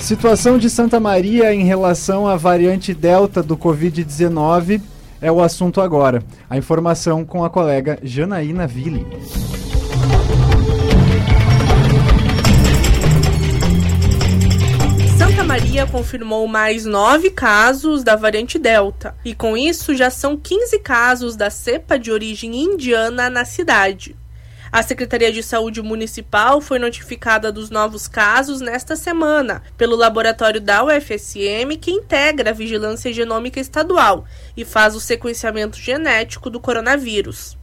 Situação 0.00 0.58
de 0.58 0.68
Santa 0.68 0.98
Maria 0.98 1.54
em 1.54 1.62
relação 1.62 2.26
à 2.26 2.34
variante 2.34 2.92
Delta 2.92 3.40
do 3.40 3.56
Covid-19 3.56 4.82
é 5.20 5.30
o 5.30 5.40
assunto 5.40 5.80
agora. 5.80 6.24
A 6.50 6.58
informação 6.58 7.24
com 7.24 7.44
a 7.44 7.50
colega 7.50 8.00
Janaína 8.02 8.66
Ville. 8.66 9.06
Maria 15.52 15.86
confirmou 15.86 16.48
mais 16.48 16.86
nove 16.86 17.28
casos 17.28 18.02
da 18.02 18.16
variante 18.16 18.58
Delta, 18.58 19.14
e 19.22 19.34
com 19.34 19.54
isso 19.54 19.94
já 19.94 20.08
são 20.08 20.34
15 20.34 20.78
casos 20.78 21.36
da 21.36 21.50
cepa 21.50 21.98
de 21.98 22.10
origem 22.10 22.56
indiana 22.56 23.28
na 23.28 23.44
cidade. 23.44 24.16
A 24.72 24.82
Secretaria 24.82 25.30
de 25.30 25.42
Saúde 25.42 25.82
Municipal 25.82 26.58
foi 26.62 26.78
notificada 26.78 27.52
dos 27.52 27.68
novos 27.68 28.08
casos 28.08 28.62
nesta 28.62 28.96
semana 28.96 29.62
pelo 29.76 29.94
laboratório 29.94 30.58
da 30.58 30.84
UFSM, 30.84 31.76
que 31.78 31.90
integra 31.90 32.48
a 32.48 32.54
Vigilância 32.54 33.12
Genômica 33.12 33.60
Estadual 33.60 34.24
e 34.56 34.64
faz 34.64 34.94
o 34.94 35.00
sequenciamento 35.00 35.76
genético 35.76 36.48
do 36.48 36.60
coronavírus. 36.60 37.58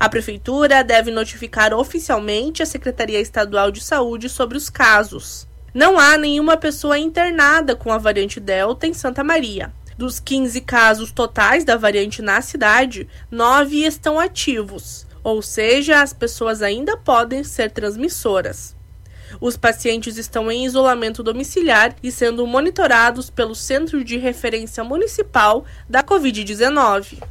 A 0.00 0.08
Prefeitura 0.08 0.82
deve 0.82 1.12
notificar 1.12 1.72
oficialmente 1.72 2.64
a 2.64 2.66
Secretaria 2.66 3.20
Estadual 3.20 3.70
de 3.70 3.80
Saúde 3.80 4.28
sobre 4.28 4.58
os 4.58 4.68
casos. 4.68 5.46
Não 5.78 5.96
há 5.96 6.18
nenhuma 6.18 6.56
pessoa 6.56 6.98
internada 6.98 7.76
com 7.76 7.92
a 7.92 7.98
variante 7.98 8.40
Delta 8.40 8.84
em 8.84 8.92
Santa 8.92 9.22
Maria. 9.22 9.72
Dos 9.96 10.18
15 10.18 10.60
casos 10.62 11.12
totais 11.12 11.64
da 11.64 11.76
variante 11.76 12.20
na 12.20 12.40
cidade, 12.42 13.08
9 13.30 13.84
estão 13.84 14.18
ativos, 14.18 15.06
ou 15.22 15.40
seja, 15.40 16.02
as 16.02 16.12
pessoas 16.12 16.62
ainda 16.62 16.96
podem 16.96 17.44
ser 17.44 17.70
transmissoras. 17.70 18.74
Os 19.40 19.56
pacientes 19.56 20.16
estão 20.16 20.50
em 20.50 20.66
isolamento 20.66 21.22
domiciliar 21.22 21.94
e 22.02 22.10
sendo 22.10 22.44
monitorados 22.44 23.30
pelo 23.30 23.54
Centro 23.54 24.02
de 24.02 24.16
Referência 24.16 24.82
Municipal 24.82 25.64
da 25.88 26.02
Covid-19. 26.02 27.22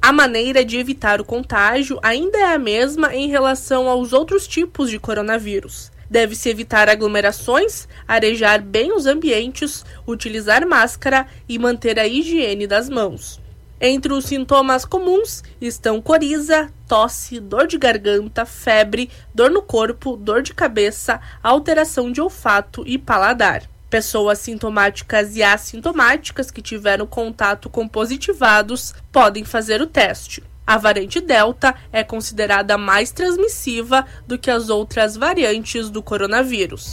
A 0.00 0.12
maneira 0.12 0.64
de 0.64 0.78
evitar 0.78 1.20
o 1.20 1.24
contágio 1.24 1.98
ainda 2.04 2.38
é 2.38 2.54
a 2.54 2.58
mesma 2.58 3.12
em 3.16 3.26
relação 3.26 3.88
aos 3.88 4.12
outros 4.12 4.46
tipos 4.46 4.90
de 4.90 5.00
coronavírus. 5.00 5.89
Deve-se 6.10 6.48
evitar 6.48 6.88
aglomerações, 6.88 7.86
arejar 8.08 8.60
bem 8.60 8.92
os 8.92 9.06
ambientes, 9.06 9.84
utilizar 10.04 10.66
máscara 10.66 11.28
e 11.48 11.56
manter 11.56 12.00
a 12.00 12.06
higiene 12.06 12.66
das 12.66 12.88
mãos. 12.88 13.40
Entre 13.80 14.12
os 14.12 14.24
sintomas 14.24 14.84
comuns 14.84 15.42
estão 15.60 16.02
coriza, 16.02 16.68
tosse, 16.88 17.38
dor 17.38 17.68
de 17.68 17.78
garganta, 17.78 18.44
febre, 18.44 19.08
dor 19.32 19.50
no 19.50 19.62
corpo, 19.62 20.16
dor 20.16 20.42
de 20.42 20.52
cabeça, 20.52 21.20
alteração 21.42 22.10
de 22.10 22.20
olfato 22.20 22.82
e 22.84 22.98
paladar. 22.98 23.62
Pessoas 23.88 24.40
sintomáticas 24.40 25.34
e 25.34 25.42
assintomáticas 25.42 26.50
que 26.50 26.60
tiveram 26.60 27.06
contato 27.06 27.70
com 27.70 27.88
positivados 27.88 28.92
podem 29.10 29.44
fazer 29.44 29.80
o 29.80 29.86
teste. 29.86 30.42
A 30.70 30.78
variante 30.78 31.20
Delta 31.20 31.74
é 31.92 32.04
considerada 32.04 32.78
mais 32.78 33.10
transmissiva 33.10 34.06
do 34.24 34.38
que 34.38 34.48
as 34.48 34.68
outras 34.68 35.16
variantes 35.16 35.90
do 35.90 36.00
coronavírus. 36.00 36.92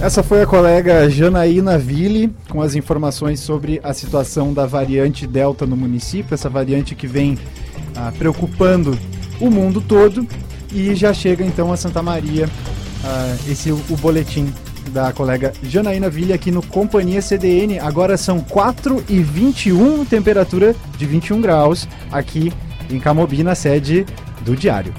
Essa 0.00 0.22
foi 0.22 0.40
a 0.40 0.46
colega 0.46 1.10
Janaína 1.10 1.76
Ville 1.78 2.32
com 2.48 2.62
as 2.62 2.76
informações 2.76 3.40
sobre 3.40 3.80
a 3.82 3.92
situação 3.92 4.54
da 4.54 4.66
variante 4.66 5.26
Delta 5.26 5.66
no 5.66 5.76
município, 5.76 6.32
essa 6.32 6.48
variante 6.48 6.94
que 6.94 7.08
vem 7.08 7.36
ah, 7.96 8.12
preocupando 8.16 8.96
o 9.40 9.50
mundo 9.50 9.80
todo. 9.80 10.24
E 10.72 10.94
já 10.94 11.12
chega 11.12 11.44
então 11.44 11.72
a 11.72 11.76
Santa 11.76 12.00
Maria 12.00 12.48
ah, 13.04 13.36
esse 13.48 13.72
o, 13.72 13.84
o 13.90 13.96
boletim 13.96 14.54
da 14.90 15.12
colega 15.12 15.52
Janaína 15.62 16.10
Ville 16.10 16.32
aqui 16.32 16.50
no 16.50 16.62
Companhia 16.62 17.22
CDN. 17.22 17.78
Agora 17.78 18.16
são 18.16 18.40
4 18.40 19.04
e 19.08 19.20
21, 19.20 20.04
temperatura 20.04 20.74
de 20.98 21.06
21 21.06 21.40
graus 21.40 21.88
aqui 22.12 22.52
em 22.90 22.98
Camobi, 22.98 23.42
na 23.42 23.54
sede 23.54 24.04
do 24.42 24.54
Diário. 24.56 24.92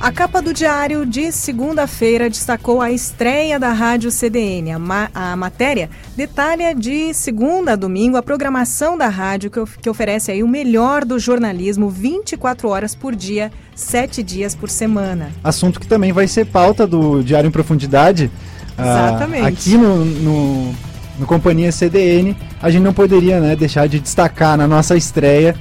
A 0.00 0.12
capa 0.12 0.40
do 0.40 0.54
diário 0.54 1.04
de 1.04 1.32
segunda-feira 1.32 2.30
destacou 2.30 2.80
a 2.80 2.92
estreia 2.92 3.58
da 3.58 3.72
Rádio 3.72 4.12
CDN. 4.12 4.70
A, 4.70 4.78
ma 4.78 5.10
a, 5.12 5.34
matéria 5.34 5.90
detalha 6.18 6.74
de 6.74 7.14
segunda 7.14 7.74
a 7.74 7.76
domingo 7.76 8.16
a 8.16 8.22
programação 8.24 8.98
da 8.98 9.06
rádio 9.06 9.52
que, 9.52 9.64
que 9.82 9.88
oferece 9.88 10.32
aí 10.32 10.42
o 10.42 10.48
melhor 10.48 11.04
do 11.04 11.16
jornalismo 11.16 11.88
24 11.88 12.68
horas 12.68 12.92
por 12.92 13.14
dia, 13.14 13.52
7 13.76 14.20
dias 14.24 14.52
por 14.52 14.68
semana. 14.68 15.30
Assunto 15.44 15.78
que 15.78 15.86
também 15.86 16.10
vai 16.10 16.26
ser 16.26 16.46
pauta 16.46 16.88
do 16.88 17.22
Diário 17.22 17.46
em 17.46 17.52
Profundidade. 17.52 18.32
Ah, 18.76 19.10
Exatamente. 19.10 19.46
Aqui 19.46 19.76
no, 19.78 20.04
no, 20.04 20.74
no, 21.20 21.26
Companhia 21.26 21.70
CDN, 21.70 22.36
a 22.60 22.68
gente 22.68 22.82
não 22.82 22.92
poderia 22.92 23.38
né, 23.38 23.54
deixar 23.54 23.86
de 23.86 24.00
destacar 24.00 24.58
na 24.58 24.66
nossa 24.66 24.96
estreia 24.96 25.54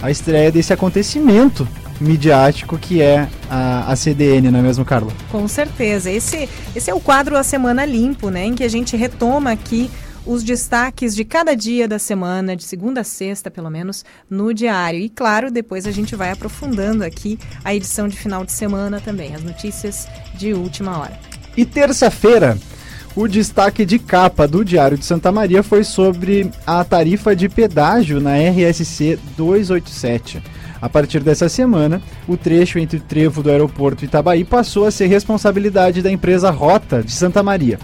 a 0.00 0.12
estreia 0.12 0.52
desse 0.52 0.72
acontecimento 0.72 1.66
midiático 2.00 2.78
que 2.78 3.02
é 3.02 3.26
a, 3.50 3.90
a 3.90 3.96
CDN, 3.96 4.48
não 4.50 4.60
é 4.60 4.62
mesmo, 4.62 4.84
Carla? 4.84 5.10
Com 5.32 5.48
certeza. 5.48 6.08
Esse, 6.08 6.48
esse 6.74 6.88
é 6.88 6.94
o 6.94 7.00
quadro 7.00 7.36
A 7.36 7.42
Semana 7.42 7.84
Limpo, 7.84 8.30
né? 8.30 8.44
Em 8.44 8.54
que 8.54 8.62
a 8.62 8.70
gente 8.70 8.96
retoma 8.96 9.50
aqui 9.50 9.90
os 10.26 10.42
destaques 10.42 11.14
de 11.14 11.24
cada 11.24 11.54
dia 11.54 11.86
da 11.86 11.98
semana, 11.98 12.56
de 12.56 12.64
segunda 12.64 13.02
a 13.02 13.04
sexta, 13.04 13.50
pelo 13.50 13.70
menos, 13.70 14.04
no 14.28 14.54
diário. 14.54 15.00
E 15.00 15.08
claro, 15.08 15.50
depois 15.50 15.86
a 15.86 15.90
gente 15.90 16.16
vai 16.16 16.30
aprofundando 16.30 17.04
aqui 17.04 17.38
a 17.64 17.74
edição 17.74 18.08
de 18.08 18.16
final 18.16 18.44
de 18.44 18.52
semana 18.52 19.00
também, 19.00 19.34
as 19.34 19.42
notícias 19.42 20.08
de 20.36 20.52
última 20.52 20.98
hora. 20.98 21.18
E 21.56 21.64
terça-feira, 21.64 22.58
o 23.14 23.28
destaque 23.28 23.84
de 23.84 23.98
capa 23.98 24.48
do 24.48 24.64
Diário 24.64 24.98
de 24.98 25.04
Santa 25.04 25.30
Maria 25.30 25.62
foi 25.62 25.84
sobre 25.84 26.50
a 26.66 26.82
tarifa 26.82 27.36
de 27.36 27.48
pedágio 27.48 28.20
na 28.20 28.36
RSC 28.36 29.18
287. 29.36 30.42
A 30.80 30.88
partir 30.88 31.20
dessa 31.20 31.48
semana, 31.48 32.02
o 32.26 32.36
trecho 32.36 32.78
entre 32.78 32.98
o 32.98 33.00
trevo 33.00 33.42
do 33.42 33.50
aeroporto 33.50 34.04
Itabaí 34.04 34.44
passou 34.44 34.84
a 34.84 34.90
ser 34.90 35.06
responsabilidade 35.06 36.02
da 36.02 36.10
empresa 36.10 36.50
Rota 36.50 37.02
de 37.02 37.12
Santa 37.12 37.42
Maria. 37.42 37.78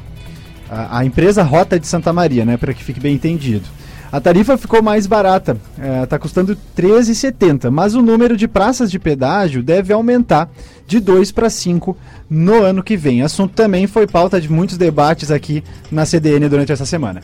A, 0.71 1.05
empresa 1.05 1.43
Rota 1.43 1.81
de 1.81 1.87
Santa 1.87 2.13
Maria, 2.13 2.45
né, 2.45 2.57
para 2.57 2.73
que 2.73 2.85
fique 2.85 3.01
bem 3.01 3.15
entendido. 3.15 3.67
A 4.13 4.21
tarifa 4.21 4.57
ficou 4.57 4.83
mais 4.83 5.07
barata, 5.07 5.57
está 6.03 6.17
é, 6.17 6.19
custando 6.19 6.53
R$ 6.53 6.59
13,70, 6.77 7.71
mas 7.71 7.95
o 7.95 8.03
número 8.03 8.37
de 8.37 8.49
praças 8.49 8.91
de 8.91 8.99
pedágio 8.99 9.63
deve 9.63 9.93
aumentar 9.93 10.51
de 10.87 10.99
2 10.99 11.31
para 11.31 11.49
5 11.49 11.97
no 12.29 12.63
ano 12.63 12.83
que 12.83 12.97
vem. 12.97 13.23
Assunto 13.23 13.55
também 13.55 13.87
foi 13.87 14.07
pauta 14.07 14.41
de 14.41 14.51
muitos 14.51 14.77
debates 14.77 15.31
aqui 15.31 15.63
na 15.91 16.05
CDN 16.05 16.49
durante 16.49 16.73
essa 16.73 16.85
semana. 16.85 17.21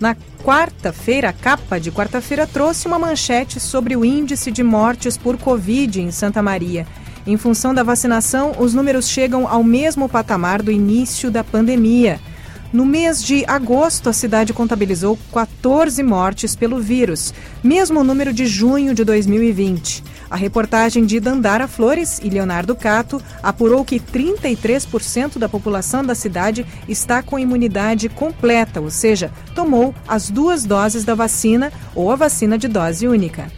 Na 0.00 0.16
quarta-feira, 0.42 1.28
a 1.28 1.32
capa 1.32 1.78
de 1.78 1.92
quarta-feira 1.92 2.46
trouxe 2.46 2.88
uma 2.88 2.98
manchete 2.98 3.60
sobre 3.60 3.94
o 3.96 4.04
índice 4.04 4.50
de 4.50 4.62
mortes 4.62 5.16
por 5.16 5.36
Covid 5.36 6.00
em 6.00 6.10
Santa 6.10 6.42
Maria. 6.42 6.86
Em 7.26 7.36
função 7.36 7.74
da 7.74 7.82
vacinação, 7.82 8.52
os 8.58 8.74
números 8.74 9.08
chegam 9.08 9.46
ao 9.46 9.62
mesmo 9.62 10.08
patamar 10.08 10.62
do 10.62 10.72
início 10.72 11.30
da 11.30 11.44
pandemia. 11.44 12.18
No 12.72 12.86
mês 12.86 13.20
de 13.20 13.44
agosto, 13.48 14.08
a 14.08 14.12
cidade 14.12 14.52
contabilizou 14.52 15.18
14 15.32 16.00
mortes 16.04 16.54
pelo 16.54 16.78
vírus, 16.78 17.34
mesmo 17.64 18.04
número 18.04 18.32
de 18.32 18.46
junho 18.46 18.94
de 18.94 19.02
2020. 19.02 20.04
A 20.30 20.36
reportagem 20.36 21.04
de 21.04 21.18
Dandara 21.18 21.66
Flores 21.66 22.20
e 22.22 22.30
Leonardo 22.30 22.76
Cato 22.76 23.20
apurou 23.42 23.84
que 23.84 23.98
33% 23.98 25.36
da 25.36 25.48
população 25.48 26.04
da 26.04 26.14
cidade 26.14 26.64
está 26.88 27.24
com 27.24 27.40
imunidade 27.40 28.08
completa, 28.08 28.80
ou 28.80 28.88
seja, 28.88 29.32
tomou 29.52 29.92
as 30.06 30.30
duas 30.30 30.64
doses 30.64 31.04
da 31.04 31.16
vacina 31.16 31.72
ou 31.92 32.12
a 32.12 32.14
vacina 32.14 32.56
de 32.56 32.68
dose 32.68 33.08
única. 33.08 33.50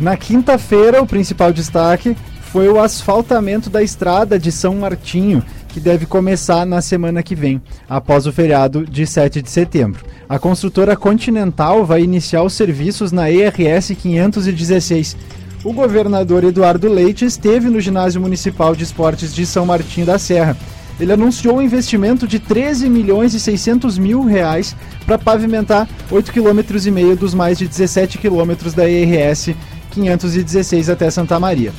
Na 0.00 0.16
quinta-feira, 0.16 1.00
o 1.00 1.06
principal 1.06 1.52
destaque 1.52 2.16
foi 2.54 2.68
o 2.68 2.80
asfaltamento 2.80 3.70
da 3.70 3.80
estrada 3.82 4.38
de 4.38 4.50
São 4.50 4.74
Martinho, 4.76 5.40
que 5.74 5.80
deve 5.80 6.06
começar 6.06 6.64
na 6.64 6.80
semana 6.80 7.20
que 7.20 7.34
vem, 7.34 7.60
após 7.88 8.28
o 8.28 8.32
feriado 8.32 8.86
de 8.86 9.04
7 9.04 9.42
de 9.42 9.50
setembro. 9.50 10.04
A 10.28 10.38
construtora 10.38 10.96
Continental 10.96 11.84
vai 11.84 12.00
iniciar 12.00 12.44
os 12.44 12.52
serviços 12.52 13.10
na 13.10 13.28
ERS 13.28 13.90
516. 14.00 15.16
O 15.64 15.72
governador 15.72 16.44
Eduardo 16.44 16.88
Leite 16.88 17.24
esteve 17.24 17.68
no 17.68 17.80
Ginásio 17.80 18.20
Municipal 18.20 18.76
de 18.76 18.84
Esportes 18.84 19.34
de 19.34 19.44
São 19.44 19.66
Martinho 19.66 20.06
da 20.06 20.16
Serra. 20.16 20.56
Ele 21.00 21.12
anunciou 21.12 21.56
um 21.56 21.62
investimento 21.62 22.24
de 22.24 22.38
13 22.38 22.88
milhões 22.88 23.34
e 23.34 23.40
600 23.40 23.98
mil 23.98 24.22
reais 24.22 24.76
para 25.04 25.18
pavimentar 25.18 25.88
8 26.08 26.32
km 26.32 26.86
e 26.86 26.90
meio 26.92 27.16
dos 27.16 27.34
mais 27.34 27.58
de 27.58 27.66
17 27.66 28.18
quilômetros 28.18 28.74
da 28.74 28.88
ERS 28.88 29.50
516 29.90 30.88
até 30.88 31.10
Santa 31.10 31.40
Maria. 31.40 31.72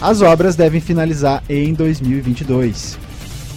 As 0.00 0.20
obras 0.20 0.56
devem 0.56 0.80
finalizar 0.80 1.44
em 1.48 1.72
2022. 1.72 3.05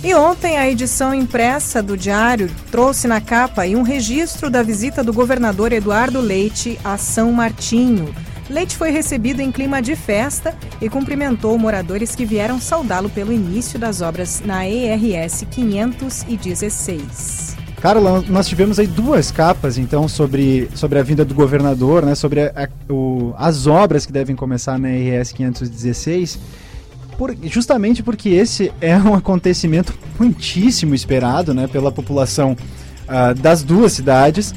E 0.01 0.15
ontem 0.15 0.57
a 0.57 0.69
edição 0.69 1.13
impressa 1.13 1.83
do 1.83 1.97
Diário 1.97 2.49
trouxe 2.71 3.05
na 3.05 3.19
capa 3.19 3.65
um 3.65 3.81
registro 3.81 4.49
da 4.49 4.63
visita 4.63 5.03
do 5.03 5.11
governador 5.11 5.73
Eduardo 5.73 6.21
Leite 6.21 6.79
a 6.85 6.97
São 6.97 7.33
Martinho. 7.33 8.15
Leite 8.49 8.77
foi 8.77 8.91
recebido 8.91 9.41
em 9.41 9.51
clima 9.51 9.81
de 9.81 9.97
festa 9.97 10.55
e 10.81 10.87
cumprimentou 10.87 11.59
moradores 11.59 12.15
que 12.15 12.25
vieram 12.25 12.61
saudá-lo 12.61 13.09
pelo 13.09 13.33
início 13.33 13.77
das 13.77 13.99
obras 13.99 14.41
na 14.45 14.65
ERS 14.65 15.45
516. 15.51 17.57
Carla, 17.81 18.23
nós 18.29 18.47
tivemos 18.47 18.79
aí 18.79 18.87
duas 18.87 19.31
capas, 19.31 19.77
então, 19.77 20.07
sobre, 20.07 20.69
sobre 20.75 20.97
a 20.99 21.03
vinda 21.03 21.25
do 21.25 21.35
governador, 21.35 22.05
né, 22.05 22.15
sobre 22.15 22.39
a, 22.41 22.69
o, 22.89 23.33
as 23.37 23.67
obras 23.67 24.05
que 24.05 24.13
devem 24.13 24.35
começar 24.35 24.79
na 24.79 24.89
ERS 24.89 25.33
516 25.33 26.39
por, 27.19 27.35
justamente 27.43 28.01
porque 28.01 28.29
esse 28.29 28.71
é 28.79 28.95
um 28.95 29.13
acontecimento 29.13 29.93
muitíssimo 30.17 30.95
esperado 30.95 31.53
né, 31.53 31.67
pela 31.67 31.91
população 31.91 32.55
uh, 33.09 33.35
das 33.35 33.61
duas 33.61 33.91
cidades. 33.91 34.55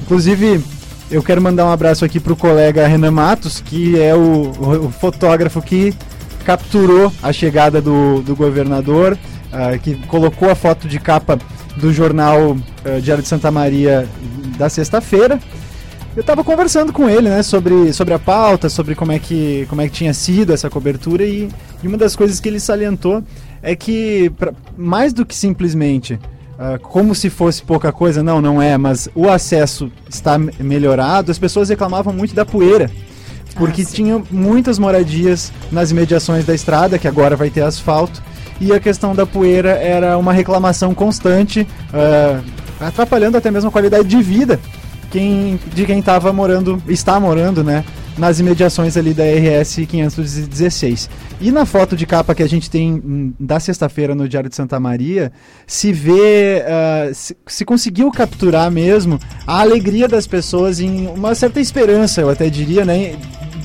Inclusive, 0.00 0.62
eu 1.10 1.24
quero 1.24 1.42
mandar 1.42 1.66
um 1.66 1.72
abraço 1.72 2.04
aqui 2.04 2.20
para 2.20 2.32
o 2.32 2.36
colega 2.36 2.86
Renan 2.86 3.10
Matos, 3.10 3.60
que 3.60 4.00
é 4.00 4.14
o, 4.14 4.18
o, 4.20 4.86
o, 4.86 4.90
fotógrafo 4.92 5.60
que 5.60 5.92
capturou 6.44 7.12
a 7.20 7.32
chegada 7.32 7.82
do, 7.82 8.22
do 8.22 8.36
governador, 8.36 9.18
uh, 9.52 9.76
que 9.80 9.96
colocou 10.06 10.48
a 10.48 10.54
foto 10.54 10.86
de 10.86 11.00
capa 11.00 11.36
do 11.76 11.92
jornal 11.92 12.52
uh, 12.52 13.00
Diário 13.02 13.24
de 13.24 13.28
Santa 13.28 13.50
Maria 13.50 14.08
da 14.56 14.68
sexta-feira. 14.68 15.40
Eu 16.16 16.20
estava 16.20 16.44
conversando 16.44 16.92
com 16.92 17.08
ele, 17.08 17.28
né, 17.28 17.42
sobre, 17.42 17.92
sobre 17.92 18.14
a 18.14 18.18
pauta, 18.18 18.68
sobre 18.68 18.94
como 18.94 19.10
é, 19.10 19.18
que, 19.18 19.66
como 19.68 19.80
é 19.80 19.88
que 19.88 19.94
tinha 19.94 20.14
sido 20.14 20.52
essa 20.52 20.70
cobertura 20.70 21.24
e, 21.24 21.48
e 21.82 21.88
uma 21.88 21.98
das 21.98 22.14
coisas 22.14 22.38
que 22.38 22.48
ele 22.48 22.60
salientou 22.60 23.22
é 23.60 23.74
que, 23.74 24.30
pra, 24.38 24.52
mais 24.76 25.12
do 25.12 25.26
que 25.26 25.34
simplesmente 25.34 26.14
uh, 26.14 26.78
como 26.80 27.16
se 27.16 27.28
fosse 27.28 27.62
pouca 27.62 27.90
coisa, 27.90 28.22
não, 28.22 28.40
não 28.40 28.62
é, 28.62 28.78
mas 28.78 29.08
o 29.12 29.28
acesso 29.28 29.90
está 30.08 30.38
melhorado, 30.38 31.32
as 31.32 31.38
pessoas 31.38 31.68
reclamavam 31.68 32.12
muito 32.12 32.34
da 32.34 32.44
poeira. 32.44 32.90
Porque 33.56 33.82
ah, 33.82 33.84
tinha 33.84 34.22
muitas 34.32 34.80
moradias 34.80 35.52
nas 35.70 35.92
imediações 35.92 36.44
da 36.44 36.54
estrada, 36.54 36.98
que 36.98 37.06
agora 37.06 37.36
vai 37.36 37.50
ter 37.50 37.62
asfalto, 37.62 38.20
e 38.60 38.72
a 38.72 38.80
questão 38.80 39.14
da 39.14 39.24
poeira 39.24 39.70
era 39.70 40.18
uma 40.18 40.32
reclamação 40.32 40.92
constante, 40.94 41.62
uh, 41.62 42.44
atrapalhando 42.80 43.36
até 43.36 43.50
mesmo 43.50 43.68
a 43.68 43.72
qualidade 43.72 44.08
de 44.08 44.20
vida 44.22 44.60
quem, 45.14 45.60
de 45.72 45.86
quem 45.86 46.00
estava 46.00 46.32
morando, 46.32 46.82
está 46.88 47.20
morando, 47.20 47.62
né, 47.62 47.84
nas 48.18 48.40
imediações 48.40 48.96
ali 48.96 49.14
da 49.14 49.22
RS 49.22 49.86
516. 49.86 51.08
E 51.40 51.52
na 51.52 51.64
foto 51.64 51.96
de 51.96 52.04
capa 52.04 52.34
que 52.34 52.42
a 52.42 52.48
gente 52.48 52.68
tem 52.68 52.94
hum, 52.94 53.32
da 53.38 53.60
sexta-feira 53.60 54.12
no 54.12 54.28
Diário 54.28 54.50
de 54.50 54.56
Santa 54.56 54.80
Maria, 54.80 55.30
se 55.68 55.92
vê, 55.92 56.64
uh, 56.64 57.14
se, 57.14 57.36
se, 57.46 57.64
conseguiu 57.64 58.10
capturar 58.10 58.68
mesmo 58.72 59.20
a 59.46 59.60
alegria 59.60 60.08
das 60.08 60.26
pessoas 60.26 60.80
em 60.80 61.06
uma 61.06 61.32
certa 61.36 61.60
esperança, 61.60 62.20
eu 62.20 62.28
até 62.28 62.50
diria, 62.50 62.84
né, 62.84 63.14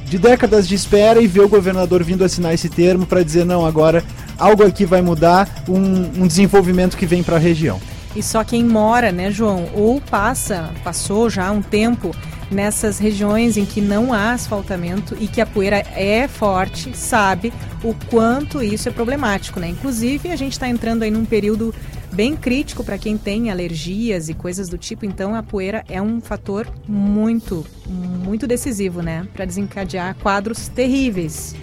de 0.06 0.20
décadas 0.20 0.68
de 0.68 0.76
espera 0.76 1.20
e 1.20 1.26
ver 1.26 1.42
o 1.42 1.50
governador 1.50 2.04
vindo 2.04 2.24
assinar 2.24 2.54
esse 2.54 2.70
termo 2.70 3.08
para 3.08 3.24
dizer 3.24 3.44
não, 3.44 3.66
agora 3.66 4.04
algo 4.38 4.64
aqui 4.64 4.86
vai 4.86 5.02
mudar, 5.02 5.64
um, 5.68 6.24
um 6.24 6.28
desenvolvimento 6.28 6.96
que 6.96 7.08
vem 7.08 7.24
para 7.24 7.38
a 7.38 7.40
região. 7.40 7.80
E 8.20 8.22
só 8.22 8.44
quem 8.44 8.66
mora, 8.66 9.14
né, 9.14 9.32
João, 9.32 9.70
ou 9.74 10.02
passa, 10.02 10.74
passou 10.84 11.30
já 11.30 11.50
um 11.54 11.62
tempo 11.62 12.14
nessas 12.52 13.00
regiões 13.00 13.56
em 13.56 13.64
que 13.64 13.80
não 13.80 14.12
há 14.12 14.34
asfaltamento 14.34 15.16
e 15.22 15.26
que 15.26 15.40
a 15.40 15.46
poeira 15.46 15.78
é 15.96 16.28
forte, 16.28 16.92
sabe 16.98 17.54
o 17.82 17.96
quanto 18.10 18.62
isso 18.62 18.90
é 18.90 18.92
problemático, 18.92 19.58
né? 19.58 19.70
Inclusive, 19.70 20.32
a 20.32 20.36
gente 20.36 20.52
está 20.52 20.68
entrando 20.68 21.04
aí 21.04 21.12
num 21.12 21.24
período 21.24 21.74
bem 22.12 22.36
crítico 22.36 22.84
para 22.84 22.98
quem 22.98 23.18
tem 23.18 23.52
alergias 23.52 24.28
e 24.28 24.34
coisas 24.34 24.68
do 24.68 24.78
tipo, 24.78 25.06
então 25.06 25.34
a 25.34 25.42
poeira 25.42 25.86
é 25.88 26.02
um 26.02 26.20
fator 26.20 26.68
muito, 26.86 27.66
muito 27.88 28.46
decisivo, 28.46 29.02
né, 29.02 29.26
para 29.34 29.46
desencadear 29.46 30.14
quadros 30.22 30.68
terríveis. 30.68 31.56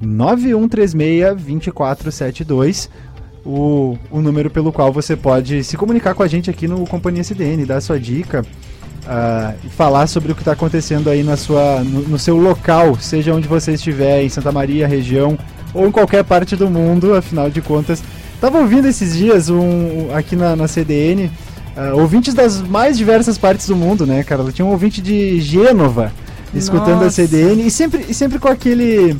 9136 0.01 1.35
2472 1.43 2.89
o, 3.45 3.97
o 4.09 4.21
número 4.21 4.49
pelo 4.49 4.71
qual 4.71 4.91
você 4.91 5.15
pode 5.15 5.63
se 5.63 5.77
comunicar 5.77 6.13
com 6.13 6.23
a 6.23 6.27
gente 6.27 6.49
aqui 6.49 6.67
no 6.67 6.85
Companhia 6.85 7.23
CDN, 7.23 7.65
dar 7.65 7.81
sua 7.81 7.99
dica 7.99 8.41
uh, 8.41 9.55
e 9.63 9.69
falar 9.69 10.07
sobre 10.07 10.31
o 10.31 10.35
que 10.35 10.41
está 10.41 10.53
acontecendo 10.53 11.09
aí 11.09 11.23
na 11.23 11.37
sua, 11.37 11.83
no, 11.83 12.01
no, 12.01 12.19
seu 12.19 12.37
local, 12.37 12.97
seja 12.99 13.33
onde 13.33 13.47
você 13.47 13.73
estiver, 13.73 14.23
em 14.23 14.29
Santa 14.29 14.51
Maria, 14.51 14.87
região 14.87 15.37
ou 15.73 15.87
em 15.87 15.91
qualquer 15.91 16.23
parte 16.23 16.55
do 16.55 16.69
mundo, 16.69 17.15
afinal 17.15 17.49
de 17.49 17.61
contas. 17.61 18.03
Estava 18.35 18.59
ouvindo 18.59 18.87
esses 18.87 19.15
dias 19.15 19.49
um, 19.49 20.13
aqui 20.13 20.35
na, 20.35 20.55
na 20.55 20.67
CDN 20.67 21.25
uh, 21.25 21.31
ah, 21.75 21.95
ouvintes 21.95 22.33
das 22.33 22.61
mais 22.61 22.97
diversas 22.97 23.37
partes 23.37 23.67
do 23.67 23.75
mundo, 23.75 24.05
né, 24.05 24.23
cara? 24.23 24.51
Tinha 24.51 24.65
um 24.65 24.71
ouvinte 24.71 25.01
de 25.01 25.39
Gênova 25.39 26.11
escutando 26.53 27.03
Nossa. 27.03 27.07
a 27.07 27.11
CDN 27.11 27.65
e 27.65 27.71
sempre, 27.71 28.05
e 28.09 28.13
sempre 28.13 28.37
com 28.37 28.49
aquele 28.49 29.15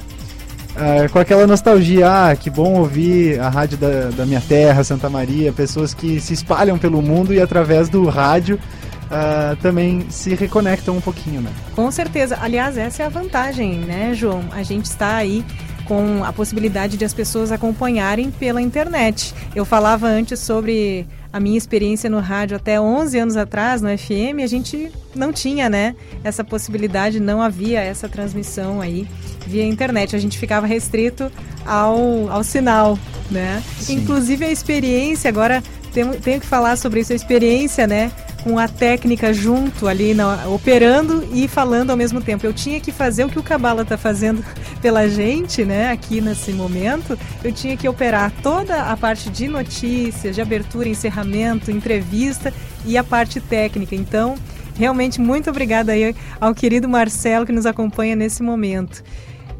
Uh, 0.81 1.07
com 1.11 1.19
aquela 1.19 1.45
nostalgia, 1.45 2.09
ah, 2.09 2.35
que 2.35 2.49
bom 2.49 2.79
ouvir 2.79 3.39
a 3.39 3.49
rádio 3.49 3.77
da, 3.77 4.09
da 4.09 4.25
minha 4.25 4.41
terra, 4.41 4.83
Santa 4.83 5.11
Maria, 5.11 5.53
pessoas 5.53 5.93
que 5.93 6.19
se 6.19 6.33
espalham 6.33 6.75
pelo 6.75 7.03
mundo 7.03 7.31
e 7.31 7.39
através 7.39 7.87
do 7.87 8.09
rádio 8.09 8.59
uh, 9.05 9.55
também 9.57 10.07
se 10.09 10.33
reconectam 10.33 10.97
um 10.97 11.01
pouquinho, 11.01 11.39
né? 11.39 11.51
Com 11.75 11.91
certeza. 11.91 12.35
Aliás, 12.41 12.77
essa 12.77 13.03
é 13.03 13.05
a 13.05 13.09
vantagem, 13.09 13.75
né, 13.75 14.15
João? 14.15 14.43
A 14.51 14.63
gente 14.63 14.85
está 14.85 15.17
aí 15.17 15.45
com 15.85 16.23
a 16.23 16.33
possibilidade 16.33 16.97
de 16.97 17.05
as 17.05 17.13
pessoas 17.13 17.51
acompanharem 17.51 18.31
pela 18.31 18.59
internet. 18.59 19.35
Eu 19.53 19.65
falava 19.65 20.07
antes 20.07 20.39
sobre 20.39 21.05
a 21.33 21.39
minha 21.39 21.57
experiência 21.57 22.09
no 22.09 22.19
rádio 22.19 22.57
até 22.57 22.79
11 22.79 23.17
anos 23.17 23.37
atrás, 23.37 23.81
no 23.81 23.89
FM, 23.97 24.43
a 24.43 24.47
gente 24.47 24.91
não 25.15 25.31
tinha, 25.31 25.69
né, 25.69 25.95
essa 26.23 26.43
possibilidade, 26.43 27.19
não 27.19 27.41
havia 27.41 27.79
essa 27.81 28.09
transmissão 28.09 28.81
aí 28.81 29.07
via 29.47 29.65
internet. 29.65 30.15
A 30.15 30.19
gente 30.19 30.37
ficava 30.37 30.65
restrito 30.67 31.31
ao, 31.65 32.29
ao 32.29 32.43
sinal, 32.43 32.97
né? 33.29 33.63
Sim. 33.79 33.95
Inclusive 33.95 34.45
a 34.45 34.51
experiência, 34.51 35.29
agora 35.29 35.63
tenho, 35.93 36.13
tenho 36.19 36.39
que 36.39 36.45
falar 36.45 36.75
sobre 36.77 37.01
isso, 37.01 37.13
a 37.13 37.15
experiência, 37.15 37.87
né? 37.87 38.11
Com 38.43 38.57
a 38.57 38.67
técnica 38.67 39.33
junto 39.33 39.87
ali, 39.87 40.13
na, 40.13 40.47
operando 40.47 41.27
e 41.33 41.47
falando 41.47 41.91
ao 41.91 41.97
mesmo 41.97 42.21
tempo. 42.21 42.45
Eu 42.45 42.53
tinha 42.53 42.79
que 42.79 42.91
fazer 42.91 43.23
o 43.23 43.29
que 43.29 43.39
o 43.39 43.43
Cabala 43.43 43.83
está 43.83 43.97
fazendo 43.97 44.43
pela 44.81 45.07
gente, 45.07 45.63
né, 45.63 45.91
aqui 45.91 46.21
nesse 46.21 46.51
momento. 46.51 47.17
Eu 47.43 47.51
tinha 47.51 47.77
que 47.77 47.87
operar 47.87 48.31
toda 48.41 48.83
a 48.83 48.97
parte 48.97 49.29
de 49.29 49.47
notícias, 49.47 50.35
de 50.35 50.41
abertura, 50.41 50.89
encerramento, 50.89 51.71
entrevista 51.71 52.53
e 52.85 52.97
a 52.97 53.03
parte 53.03 53.39
técnica. 53.39 53.95
Então, 53.95 54.35
realmente 54.75 55.21
muito 55.21 55.49
obrigada 55.49 55.91
aí 55.91 56.15
ao 56.39 56.53
querido 56.55 56.89
Marcelo 56.89 57.45
que 57.45 57.51
nos 57.51 57.65
acompanha 57.65 58.15
nesse 58.15 58.41
momento. 58.41 59.03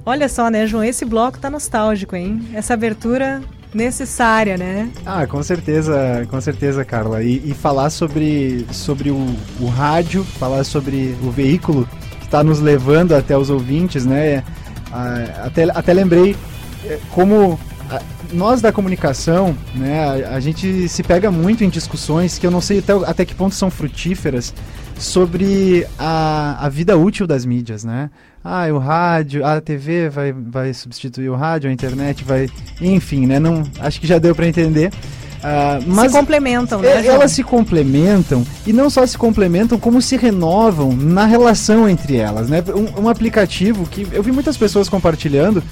Olha 0.04 0.28
só, 0.28 0.50
né, 0.50 0.66
João, 0.66 0.84
esse 0.84 1.06
bloco 1.06 1.38
tá 1.38 1.50
nostálgico, 1.50 2.16
hein? 2.16 2.42
Essa 2.54 2.74
abertura 2.74 3.42
necessária, 3.74 4.58
né? 4.58 4.90
Ah, 5.06 5.26
com 5.26 5.42
certeza, 5.42 6.28
com 6.30 6.40
certeza, 6.42 6.84
Carla. 6.84 7.24
E, 7.24 7.42
e 7.50 7.54
falar 7.54 7.90
sobre, 7.90 8.66
sobre 8.72 9.12
o, 9.12 9.36
o, 9.60 9.68
rádio, 9.68 10.24
falar 10.24 10.64
sobre 10.64 11.16
o 11.24 11.32
veículo 11.32 11.88
que 12.20 12.26
está 12.26 12.44
nos 12.44 12.60
levando 12.60 13.14
até 13.14 13.38
os 13.38 13.50
ouvintes, 13.50 14.06
né? 14.06 14.44
Até, 15.44 15.64
até 15.64 15.94
lembrei 15.94 16.36
eh, 16.86 17.00
como 17.12 17.58
nós 18.34 18.62
da 18.62 18.72
comunicação, 18.72 19.56
né, 19.76 20.26
a, 20.26 20.36
a, 20.36 20.40
gente 20.40 20.88
se 20.88 21.04
pega 21.04 21.30
muito 21.32 21.64
em 21.64 21.70
discussões 21.70 22.38
que 22.38 22.48
eu 22.48 22.52
não 22.52 22.62
sei 22.62 22.80
até, 22.80 22.94
até 22.94 23.26
que 23.26 23.36
ponto 23.36 23.56
são 23.56 23.70
frutíferas 23.70 24.54
sobre 24.98 25.86
a, 25.98 26.66
a 26.66 26.70
vida 26.70 26.98
útil 26.98 27.26
das 27.26 27.46
mídias, 27.46 27.84
né? 27.84 28.10
Ah, 28.44 28.66
o 28.74 28.80
rádio, 28.80 29.46
a 29.46 29.62
TV 29.62 30.10
vai, 30.10 30.34
vai 30.34 30.74
substituir 30.74 31.30
o 31.30 31.36
rádio, 31.36 31.70
a 31.70 31.74
internet 31.74 32.24
vai. 32.24 32.50
Enfim, 32.82 33.28
né? 33.28 33.40
Não, 33.40 33.64
acho 33.80 34.02
que 34.02 34.08
já 34.08 34.18
deu 34.18 34.34
para 34.34 34.48
entender. 34.48 34.92
Uh, 35.42 35.84
mas 35.88 36.12
se 36.12 36.18
complementam, 36.18 36.82
né? 36.82 37.06
É, 37.06 37.08
elas 37.08 37.32
se 37.32 37.44
complementam 37.44 38.46
e 38.66 38.72
não 38.72 38.90
só 38.90 39.06
se 39.06 39.18
complementam, 39.18 39.80
como 39.80 40.00
se 40.02 40.16
renovam 40.16 40.92
na 40.96 41.26
relação 41.26 41.90
entre 41.90 42.18
elas, 42.18 42.48
né? 42.50 42.64
Um, 42.76 43.04
um 43.04 43.10
aplicativo 43.10 43.88
que 43.88 44.08
eu 44.12 44.22
vi 44.22 44.32
muitas 44.32 44.56
pessoas 44.56 44.88
compartilhando 44.88 45.64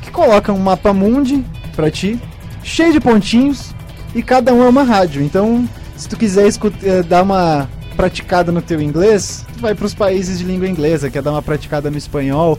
que 0.00 0.10
coloca 0.10 0.52
um 0.52 0.58
mapa 0.58 0.94
mundi 0.94 1.44
para 1.76 1.90
ti, 1.90 2.18
cheio 2.62 2.92
de 2.92 3.00
pontinhos 3.00 3.74
e 4.14 4.22
cada 4.22 4.52
um 4.54 4.62
é 4.62 4.68
uma 4.68 4.82
rádio. 4.82 5.22
Então, 5.22 5.68
se 5.94 6.08
tu 6.08 6.16
quiser 6.16 6.46
escutar, 6.46 6.86
eh, 6.86 7.02
dar 7.02 7.22
uma 7.22 7.68
praticada 7.98 8.52
no 8.52 8.62
teu 8.62 8.80
inglês, 8.80 9.44
tu 9.54 9.60
vai 9.60 9.74
para 9.74 9.84
os 9.84 9.92
países 9.92 10.38
de 10.38 10.44
língua 10.44 10.68
inglesa, 10.68 11.10
quer 11.10 11.20
dar 11.20 11.32
uma 11.32 11.42
praticada 11.42 11.90
no 11.90 11.98
espanhol. 11.98 12.56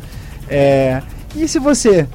É... 0.49 1.02
E 1.34 1.47
se 1.47 1.60
você 1.60 2.06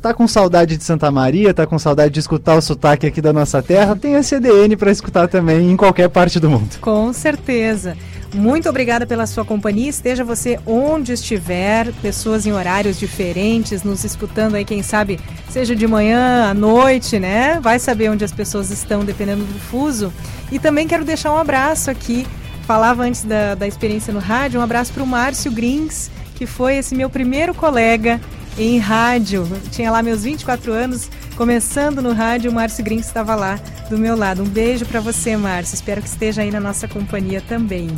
tá 0.00 0.14
com 0.14 0.26
saudade 0.26 0.78
de 0.78 0.82
Santa 0.82 1.10
Maria, 1.10 1.52
tá 1.52 1.66
com 1.66 1.78
saudade 1.78 2.14
de 2.14 2.20
escutar 2.20 2.54
o 2.54 2.62
sotaque 2.62 3.06
aqui 3.06 3.20
da 3.20 3.34
nossa 3.34 3.62
terra, 3.62 3.94
tem 3.94 4.16
a 4.16 4.22
CDN 4.22 4.76
para 4.76 4.90
escutar 4.90 5.28
também 5.28 5.70
em 5.70 5.76
qualquer 5.76 6.08
parte 6.08 6.40
do 6.40 6.48
mundo. 6.48 6.78
Com 6.80 7.12
certeza. 7.12 7.98
Muito 8.32 8.66
obrigada 8.66 9.06
pela 9.06 9.26
sua 9.26 9.44
companhia. 9.44 9.90
Esteja 9.90 10.24
você 10.24 10.58
onde 10.64 11.12
estiver, 11.12 11.92
pessoas 12.00 12.46
em 12.46 12.52
horários 12.52 12.98
diferentes, 12.98 13.82
nos 13.82 14.04
escutando 14.04 14.54
aí, 14.54 14.64
quem 14.64 14.82
sabe, 14.82 15.20
seja 15.50 15.76
de 15.76 15.86
manhã, 15.86 16.48
à 16.48 16.54
noite, 16.54 17.18
né? 17.18 17.60
Vai 17.60 17.78
saber 17.78 18.08
onde 18.08 18.24
as 18.24 18.32
pessoas 18.32 18.70
estão, 18.70 19.04
dependendo 19.04 19.44
do 19.44 19.58
fuso. 19.58 20.10
E 20.50 20.58
também 20.58 20.88
quero 20.88 21.04
deixar 21.04 21.30
um 21.30 21.36
abraço 21.36 21.90
aqui 21.90 22.26
falava 22.70 23.02
antes 23.02 23.24
da, 23.24 23.56
da 23.56 23.66
experiência 23.66 24.14
no 24.14 24.20
rádio, 24.20 24.60
um 24.60 24.62
abraço 24.62 24.92
para 24.92 25.02
o 25.02 25.06
Márcio 25.06 25.50
Grins, 25.50 26.08
que 26.36 26.46
foi 26.46 26.76
esse 26.76 26.94
meu 26.94 27.10
primeiro 27.10 27.52
colega 27.52 28.20
em 28.56 28.78
rádio. 28.78 29.44
Eu 29.50 29.70
tinha 29.72 29.90
lá 29.90 30.04
meus 30.04 30.22
24 30.22 30.72
anos, 30.72 31.10
começando 31.36 32.00
no 32.00 32.12
rádio, 32.12 32.48
o 32.48 32.54
Márcio 32.54 32.84
Grins 32.84 33.06
estava 33.06 33.34
lá 33.34 33.58
do 33.90 33.98
meu 33.98 34.16
lado. 34.16 34.44
Um 34.44 34.46
beijo 34.46 34.86
para 34.86 35.00
você, 35.00 35.36
Márcio. 35.36 35.74
Espero 35.74 36.00
que 36.00 36.06
esteja 36.06 36.42
aí 36.42 36.52
na 36.52 36.60
nossa 36.60 36.86
companhia 36.86 37.42
também. 37.48 37.90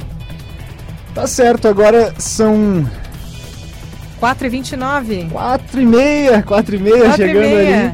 Tá 1.15 1.27
certo, 1.27 1.69
agora 1.69 2.15
são 2.17 2.89
4h29. 4.23 5.33
4 5.33 5.83
e 5.83 5.85
meia, 5.85 6.43
4 6.43 6.77
e 6.77 6.79
meia 6.79 7.13
chegando 7.13 7.45
ali. 7.45 7.93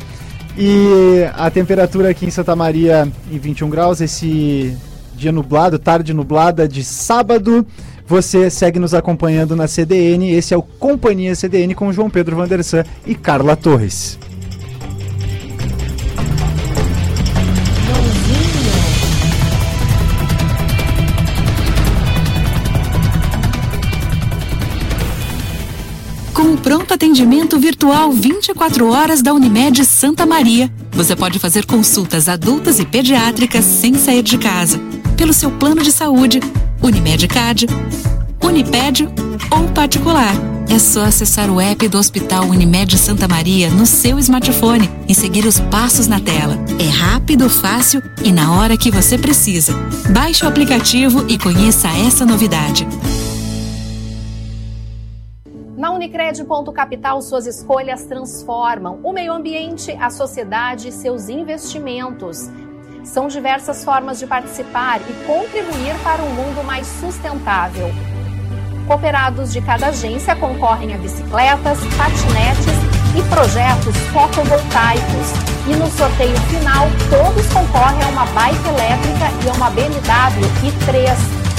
E 0.57 1.29
a 1.35 1.51
temperatura 1.51 2.11
aqui 2.11 2.25
em 2.25 2.31
Santa 2.31 2.55
Maria 2.55 3.11
em 3.33 3.37
21 3.37 3.69
graus, 3.69 4.01
esse 4.01 4.79
dia 5.19 5.33
nublado, 5.33 5.79
tarde 5.79 6.15
nublada 6.15 6.67
de 6.67 6.85
sábado. 6.85 7.67
Você 8.07 8.49
segue 8.49 8.79
nos 8.79 8.95
acompanhando 8.95 9.55
na 9.55 9.69
CDN. 9.69 10.31
Esse 10.33 10.55
é 10.55 10.57
o 10.57 10.63
Companhia 10.63 11.35
CDN 11.35 11.75
com 11.75 11.93
João 11.93 12.09
Pedro 12.09 12.37
Vandersan 12.37 12.85
e 13.07 13.15
Carla 13.15 13.55
Torres. 13.55 14.19
Com 26.33 26.55
o 26.55 26.57
pronto 26.57 26.95
atendimento 26.95 27.59
virtual 27.59 28.13
24 28.13 28.89
horas 28.91 29.21
da 29.21 29.35
Unimed 29.35 29.85
Santa 29.85 30.25
Maria, 30.25 30.73
você 30.93 31.17
pode 31.17 31.39
fazer 31.39 31.67
consultas 31.67 32.29
adultas 32.29 32.79
e 32.79 32.87
pediátricas 32.87 33.65
sem 33.65 33.95
sair 33.95 34.23
de 34.23 34.39
casa, 34.39 34.81
pelo 35.19 35.33
seu 35.33 35.51
plano 35.51 35.83
de 35.83 35.91
saúde, 35.91 36.39
Unimed 36.81 37.27
Card, 37.27 37.67
Uniped 38.41 39.09
ou 39.51 39.65
particular. 39.75 40.33
É 40.71 40.79
só 40.79 41.03
acessar 41.03 41.51
o 41.51 41.61
app 41.61 41.89
do 41.89 41.99
Hospital 41.99 42.45
Unimed 42.45 42.97
Santa 42.97 43.27
Maria 43.27 43.69
no 43.69 43.85
seu 43.85 44.17
smartphone 44.21 44.89
e 45.09 45.15
seguir 45.15 45.45
os 45.45 45.59
passos 45.59 46.07
na 46.07 46.21
tela. 46.21 46.57
É 46.79 46.89
rápido, 46.89 47.51
fácil 47.51 48.01
e 48.23 48.31
na 48.31 48.57
hora 48.57 48.77
que 48.77 48.93
você 48.93 49.19
precisa. 49.19 49.73
Baixe 50.13 50.45
o 50.45 50.49
aplicativo 50.49 51.27
e 51.29 51.37
conheça 51.37 51.89
essa 51.89 52.25
novidade. 52.25 52.87
Na 55.77 55.91
Unicred 55.91 56.45
Ponto 56.45 56.71
Capital, 56.71 57.21
suas 57.23 57.47
escolhas 57.47 58.05
transformam 58.05 59.01
o 59.03 59.13
meio 59.13 59.33
ambiente, 59.33 59.91
a 59.93 60.11
sociedade 60.11 60.89
e 60.89 60.93
seus 60.93 61.29
investimentos. 61.29 62.49
São 63.05 63.29
diversas 63.29 63.85
formas 63.85 64.19
de 64.19 64.27
participar 64.27 65.01
e 65.01 65.13
contribuir 65.25 65.95
para 66.03 66.23
um 66.23 66.31
mundo 66.31 66.65
mais 66.65 66.87
sustentável. 66.87 67.91
Cooperados 68.87 69.53
de 69.53 69.61
cada 69.61 69.89
agência 69.89 70.35
concorrem 70.37 70.95
a 70.95 70.99
bicicletas, 70.99 71.79
patinetes 71.97 72.75
e 73.17 73.23
projetos 73.29 73.97
fotovoltaicos. 74.13 75.49
E 75.67 75.77
no 75.77 75.87
sorteio 75.91 76.37
final, 76.49 76.87
todos 77.11 77.47
concorrem 77.53 78.03
a 78.03 78.09
uma 78.09 78.27
bike 78.27 78.69
elétrica 78.69 79.45
e 79.45 79.49
a 79.49 79.53
uma 79.53 79.71
BMW 79.71 80.47
i3. 80.65 81.17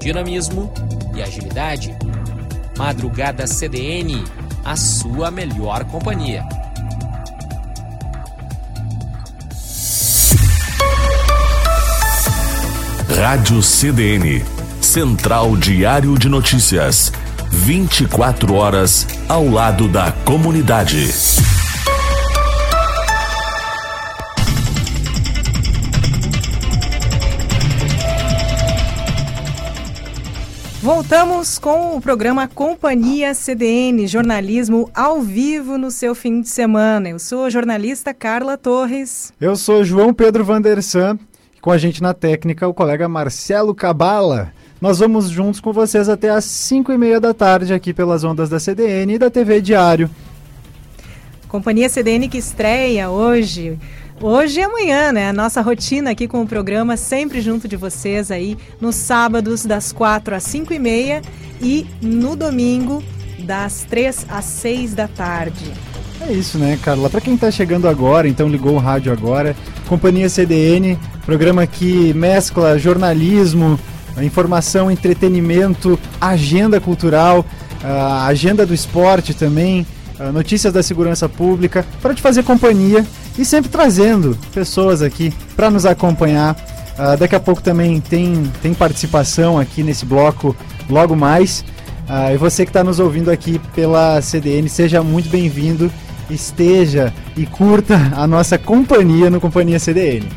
dinamismo 0.00 0.72
e 1.14 1.20
agilidade. 1.20 1.94
Madrugada 2.78 3.46
CDN, 3.46 4.24
a 4.64 4.74
sua 4.74 5.30
melhor 5.30 5.84
companhia. 5.84 6.42
Rádio 13.16 13.62
CDN, 13.62 14.42
Central 14.80 15.54
Diário 15.56 16.16
de 16.18 16.30
Notícias. 16.30 17.12
24 17.50 18.54
horas 18.54 19.06
ao 19.28 19.46
lado 19.48 19.86
da 19.86 20.10
comunidade. 20.24 21.10
Voltamos 30.80 31.58
com 31.58 31.96
o 31.96 32.00
programa 32.00 32.48
Companhia 32.48 33.34
CDN, 33.34 34.06
jornalismo 34.08 34.90
ao 34.94 35.20
vivo 35.20 35.76
no 35.76 35.90
seu 35.90 36.14
fim 36.14 36.40
de 36.40 36.48
semana. 36.48 37.10
Eu 37.10 37.18
sou 37.18 37.44
a 37.44 37.50
jornalista 37.50 38.12
Carla 38.14 38.56
Torres. 38.56 39.32
Eu 39.40 39.54
sou 39.54 39.84
João 39.84 40.12
Pedro 40.14 40.44
Vandersan 40.44 41.18
com 41.62 41.70
a 41.70 41.78
gente 41.78 42.02
na 42.02 42.12
técnica 42.12 42.66
o 42.66 42.74
colega 42.74 43.08
Marcelo 43.08 43.72
Cabala. 43.72 44.52
Nós 44.80 44.98
vamos 44.98 45.30
juntos 45.30 45.60
com 45.60 45.72
vocês 45.72 46.08
até 46.08 46.28
às 46.28 46.44
5 46.44 46.92
e 46.92 46.98
meia 46.98 47.20
da 47.20 47.32
tarde 47.32 47.72
aqui 47.72 47.94
pelas 47.94 48.24
ondas 48.24 48.50
da 48.50 48.58
CDN 48.58 49.14
e 49.14 49.18
da 49.18 49.30
TV 49.30 49.60
Diário. 49.60 50.10
Companhia 51.46 51.88
CDN 51.88 52.28
que 52.28 52.36
estreia 52.36 53.08
hoje. 53.08 53.78
Hoje 54.20 54.58
e 54.58 54.62
amanhã, 54.64 55.12
né? 55.12 55.28
A 55.28 55.32
nossa 55.32 55.60
rotina 55.60 56.10
aqui 56.10 56.26
com 56.26 56.42
o 56.42 56.48
programa, 56.48 56.96
sempre 56.96 57.40
junto 57.40 57.68
de 57.68 57.76
vocês 57.76 58.32
aí, 58.32 58.58
nos 58.80 58.96
sábados, 58.96 59.64
das 59.64 59.92
4 59.92 60.34
às 60.34 60.42
5 60.42 60.72
e 60.72 60.78
meia 60.80 61.22
e 61.60 61.86
no 62.02 62.34
domingo, 62.34 63.02
das 63.38 63.84
3 63.88 64.26
às 64.28 64.44
6 64.46 64.94
da 64.94 65.06
tarde. 65.06 65.91
É 66.28 66.32
isso, 66.32 66.58
né, 66.58 66.78
Carla? 66.82 67.10
Para 67.10 67.20
quem 67.20 67.34
está 67.34 67.50
chegando 67.50 67.88
agora, 67.88 68.28
então 68.28 68.48
ligou 68.48 68.74
o 68.74 68.78
rádio 68.78 69.12
agora, 69.12 69.56
Companhia 69.88 70.28
CDN, 70.28 70.98
programa 71.26 71.66
que 71.66 72.14
mescla 72.14 72.78
jornalismo, 72.78 73.78
informação, 74.22 74.90
entretenimento, 74.90 75.98
agenda 76.20 76.80
cultural, 76.80 77.44
a 77.82 78.26
agenda 78.26 78.64
do 78.64 78.72
esporte 78.72 79.34
também, 79.34 79.86
notícias 80.32 80.72
da 80.72 80.82
segurança 80.82 81.28
pública, 81.28 81.84
para 82.00 82.14
te 82.14 82.22
fazer 82.22 82.44
companhia 82.44 83.04
e 83.38 83.44
sempre 83.44 83.70
trazendo 83.70 84.36
pessoas 84.52 85.02
aqui 85.02 85.32
para 85.56 85.70
nos 85.70 85.86
acompanhar. 85.86 86.54
Uh, 86.92 87.16
daqui 87.16 87.34
a 87.34 87.40
pouco 87.40 87.62
também 87.62 88.00
tem, 88.00 88.42
tem 88.60 88.74
participação 88.74 89.58
aqui 89.58 89.82
nesse 89.82 90.04
bloco 90.04 90.54
logo 90.88 91.16
mais. 91.16 91.64
Uh, 92.08 92.34
e 92.34 92.36
você 92.36 92.64
que 92.64 92.70
está 92.70 92.84
nos 92.84 93.00
ouvindo 93.00 93.30
aqui 93.30 93.58
pela 93.74 94.20
CDN, 94.20 94.68
seja 94.68 95.02
muito 95.02 95.30
bem-vindo, 95.30 95.90
esteja 96.30 97.12
e 97.36 97.46
curta 97.46 97.96
a 98.14 98.26
nossa 98.26 98.58
companhia 98.58 99.30
no 99.30 99.40
Companhia 99.40 99.78
CDN. 99.78 100.28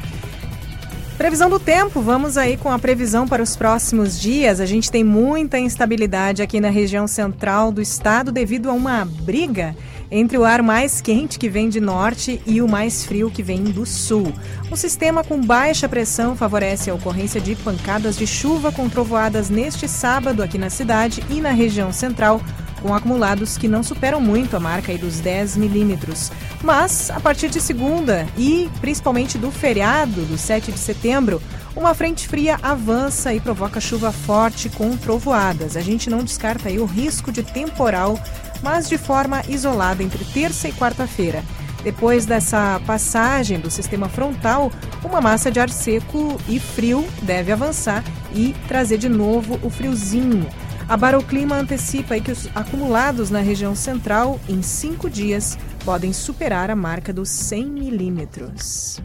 Previsão 1.17 1.49
do 1.49 1.59
tempo, 1.59 2.01
vamos 2.01 2.37
aí 2.37 2.57
com 2.57 2.69
a 2.69 2.77
previsão 2.77 3.25
para 3.25 3.41
os 3.41 3.55
próximos 3.55 4.19
dias. 4.19 4.59
A 4.59 4.65
gente 4.65 4.91
tem 4.91 5.01
muita 5.01 5.57
instabilidade 5.57 6.41
aqui 6.41 6.59
na 6.59 6.69
região 6.69 7.07
central 7.07 7.71
do 7.71 7.81
estado 7.81 8.33
devido 8.33 8.69
a 8.69 8.73
uma 8.73 9.05
briga 9.05 9.73
entre 10.11 10.37
o 10.37 10.43
ar 10.43 10.61
mais 10.61 10.99
quente 10.99 11.39
que 11.39 11.49
vem 11.49 11.69
de 11.69 11.79
norte 11.79 12.41
e 12.45 12.61
o 12.61 12.67
mais 12.67 13.05
frio 13.05 13.31
que 13.31 13.41
vem 13.41 13.63
do 13.63 13.85
sul. 13.85 14.31
Um 14.71 14.75
sistema 14.75 15.23
com 15.23 15.39
baixa 15.39 15.87
pressão 15.87 16.35
favorece 16.35 16.89
a 16.89 16.93
ocorrência 16.93 17.39
de 17.39 17.55
pancadas 17.55 18.17
de 18.17 18.27
chuva 18.27 18.71
com 18.71 18.89
trovoadas 18.89 19.49
neste 19.49 19.87
sábado 19.87 20.43
aqui 20.43 20.57
na 20.57 20.69
cidade 20.69 21.23
e 21.29 21.39
na 21.39 21.51
região 21.51 21.93
central 21.93 22.41
com 22.85 22.93
acumulados 22.93 23.57
que 23.57 23.67
não 23.67 23.81
superam 23.81 24.21
muito 24.21 24.55
a 24.55 24.59
marca 24.59 24.95
dos 24.95 25.19
10 25.19 25.57
milímetros. 25.57 26.31
Mas, 26.61 27.09
a 27.09 27.19
partir 27.19 27.49
de 27.49 27.59
segunda 27.59 28.27
e 28.37 28.69
principalmente 28.79 29.39
do 29.39 29.49
feriado 29.49 30.21
do 30.25 30.37
7 30.37 30.71
de 30.71 30.77
setembro, 30.77 31.41
uma 31.75 31.95
frente 31.95 32.27
fria 32.27 32.59
avança 32.61 33.33
e 33.33 33.39
provoca 33.39 33.81
chuva 33.81 34.11
forte 34.11 34.69
com 34.69 34.95
trovoadas. 34.95 35.75
A 35.75 35.81
gente 35.81 36.11
não 36.11 36.23
descarta 36.23 36.69
aí 36.69 36.77
o 36.77 36.85
risco 36.85 37.31
de 37.31 37.41
temporal, 37.41 38.19
mas 38.61 38.87
de 38.87 38.99
forma 38.99 39.41
isolada 39.49 40.03
entre 40.03 40.23
terça 40.23 40.67
e 40.67 40.71
quarta-feira. 40.71 41.43
Depois 41.83 42.25
dessa 42.25 42.79
passagem 42.85 43.59
do 43.59 43.71
sistema 43.71 44.07
frontal, 44.07 44.71
uma 45.03 45.21
massa 45.21 45.51
de 45.51 45.59
ar 45.59 45.69
seco 45.69 46.39
e 46.47 46.59
frio 46.59 47.03
deve 47.23 47.51
avançar 47.51 48.03
e 48.33 48.55
trazer 48.67 48.99
de 48.99 49.09
novo 49.09 49.59
o 49.63 49.71
friozinho. 49.71 50.47
A 50.87 50.95
Baroclima 50.95 51.55
antecipa 51.55 52.19
que 52.19 52.31
os 52.31 52.47
acumulados 52.53 53.31
na 53.31 53.39
região 53.39 53.75
central 53.75 54.39
em 54.47 54.61
cinco 54.61 55.09
dias 55.09 55.57
podem 55.83 56.13
superar 56.13 56.69
a 56.69 56.75
marca 56.75 57.11
dos 57.11 57.27
100 57.29 57.65
milímetros. 57.65 59.01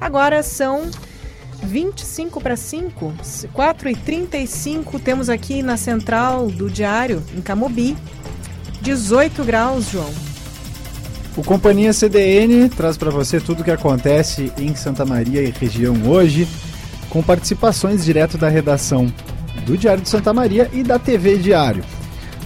Agora 0.00 0.42
são 0.42 0.90
25 1.62 2.40
para 2.40 2.56
5, 2.56 3.14
4 3.52 3.88
e 3.90 3.94
35 3.94 4.98
temos 4.98 5.28
aqui 5.28 5.62
na 5.62 5.76
central 5.76 6.48
do 6.48 6.68
diário, 6.68 7.22
em 7.32 7.40
Camobi, 7.40 7.96
18 8.82 9.44
graus, 9.44 9.90
João. 9.90 10.12
O 11.36 11.44
Companhia 11.44 11.92
CDN 11.92 12.68
traz 12.70 12.96
para 12.96 13.10
você 13.10 13.40
tudo 13.40 13.60
o 13.60 13.64
que 13.64 13.70
acontece 13.70 14.52
em 14.58 14.74
Santa 14.74 15.06
Maria 15.06 15.42
e 15.42 15.50
região 15.50 15.94
hoje, 16.08 16.48
com 17.08 17.22
participações 17.22 18.04
direto 18.04 18.36
da 18.36 18.48
redação 18.48 19.12
do 19.66 19.76
Diário 19.76 20.02
de 20.02 20.08
Santa 20.08 20.32
Maria 20.32 20.68
e 20.72 20.82
da 20.82 20.98
TV 20.98 21.38
Diário. 21.38 21.84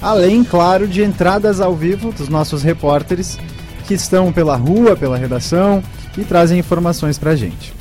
Além, 0.00 0.44
claro, 0.44 0.86
de 0.86 1.02
entradas 1.02 1.60
ao 1.60 1.74
vivo 1.74 2.12
dos 2.12 2.28
nossos 2.28 2.62
repórteres 2.62 3.38
que 3.86 3.94
estão 3.94 4.32
pela 4.32 4.54
rua, 4.54 4.96
pela 4.96 5.16
redação 5.16 5.82
e 6.16 6.24
trazem 6.24 6.58
informações 6.58 7.18
para 7.18 7.32
a 7.32 7.36
gente. 7.36 7.72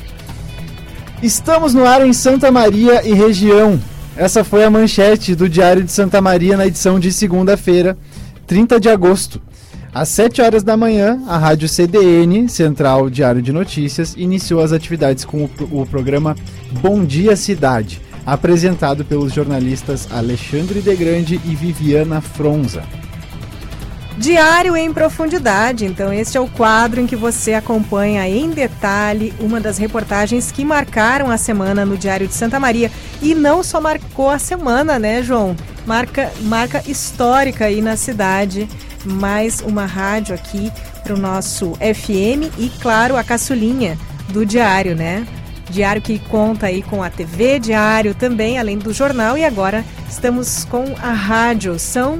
Estamos 1.21 1.73
no 1.73 1.85
ar 1.85 2.05
em 2.05 2.13
Santa 2.13 2.51
Maria 2.51 3.07
e 3.07 3.13
região. 3.13 3.79
Essa 4.15 4.43
foi 4.43 4.63
a 4.63 4.69
manchete 4.69 5.35
do 5.35 5.49
Diário 5.49 5.83
de 5.83 5.91
Santa 5.91 6.21
Maria 6.21 6.55
na 6.55 6.67
edição 6.67 6.99
de 6.99 7.11
segunda-feira, 7.11 7.97
30 8.45 8.79
de 8.79 8.89
agosto. 8.89 9.41
Às 9.93 10.09
7 10.09 10.43
horas 10.43 10.63
da 10.63 10.77
manhã, 10.77 11.19
a 11.27 11.37
Rádio 11.37 11.67
CDN, 11.67 12.47
Central 12.49 13.09
Diário 13.09 13.41
de 13.41 13.51
Notícias, 13.51 14.13
iniciou 14.15 14.61
as 14.61 14.71
atividades 14.71 15.25
com 15.25 15.45
o, 15.45 15.49
o 15.71 15.85
programa 15.87 16.35
Bom 16.81 17.03
Dia 17.03 17.35
Cidade, 17.35 17.99
apresentado 18.23 19.03
pelos 19.03 19.33
jornalistas 19.33 20.07
Alexandre 20.11 20.81
de 20.81 20.95
Grande 20.95 21.41
e 21.43 21.55
Viviana 21.55 22.21
Fronza. 22.21 22.83
Diário 24.17 24.75
em 24.75 24.91
Profundidade. 24.91 25.85
Então, 25.85 26.11
este 26.11 26.37
é 26.37 26.41
o 26.41 26.47
quadro 26.47 26.99
em 26.99 27.05
que 27.05 27.15
você 27.15 27.53
acompanha 27.53 28.27
em 28.27 28.49
detalhe 28.49 29.31
uma 29.39 29.59
das 29.59 29.77
reportagens 29.77 30.51
que 30.51 30.65
marcaram 30.65 31.29
a 31.29 31.37
semana 31.37 31.85
no 31.85 31.95
Diário 31.95 32.27
de 32.27 32.33
Santa 32.33 32.59
Maria. 32.59 32.91
E 33.21 33.35
não 33.35 33.61
só 33.61 33.79
marcou 33.79 34.31
a 34.31 34.39
semana, 34.39 34.97
né, 34.97 35.21
João? 35.21 35.55
Marca, 35.85 36.31
marca 36.41 36.81
histórica 36.89 37.65
aí 37.65 37.79
na 37.79 37.95
cidade. 37.95 38.67
Mais 39.05 39.61
uma 39.61 39.85
rádio 39.85 40.33
aqui 40.33 40.71
para 41.03 41.13
o 41.13 41.17
nosso 41.17 41.73
FM 41.75 42.51
e, 42.57 42.71
claro, 42.81 43.15
a 43.15 43.23
caçulinha 43.23 43.99
do 44.29 44.43
Diário, 44.43 44.95
né? 44.95 45.27
Diário 45.69 46.01
que 46.01 46.17
conta 46.17 46.65
aí 46.65 46.81
com 46.81 47.03
a 47.03 47.09
TV 47.09 47.59
Diário 47.59 48.15
também, 48.15 48.57
além 48.57 48.79
do 48.79 48.91
jornal. 48.91 49.37
E 49.37 49.45
agora 49.45 49.85
estamos 50.09 50.65
com 50.65 50.95
a 51.03 51.11
rádio. 51.11 51.77
São 51.77 52.19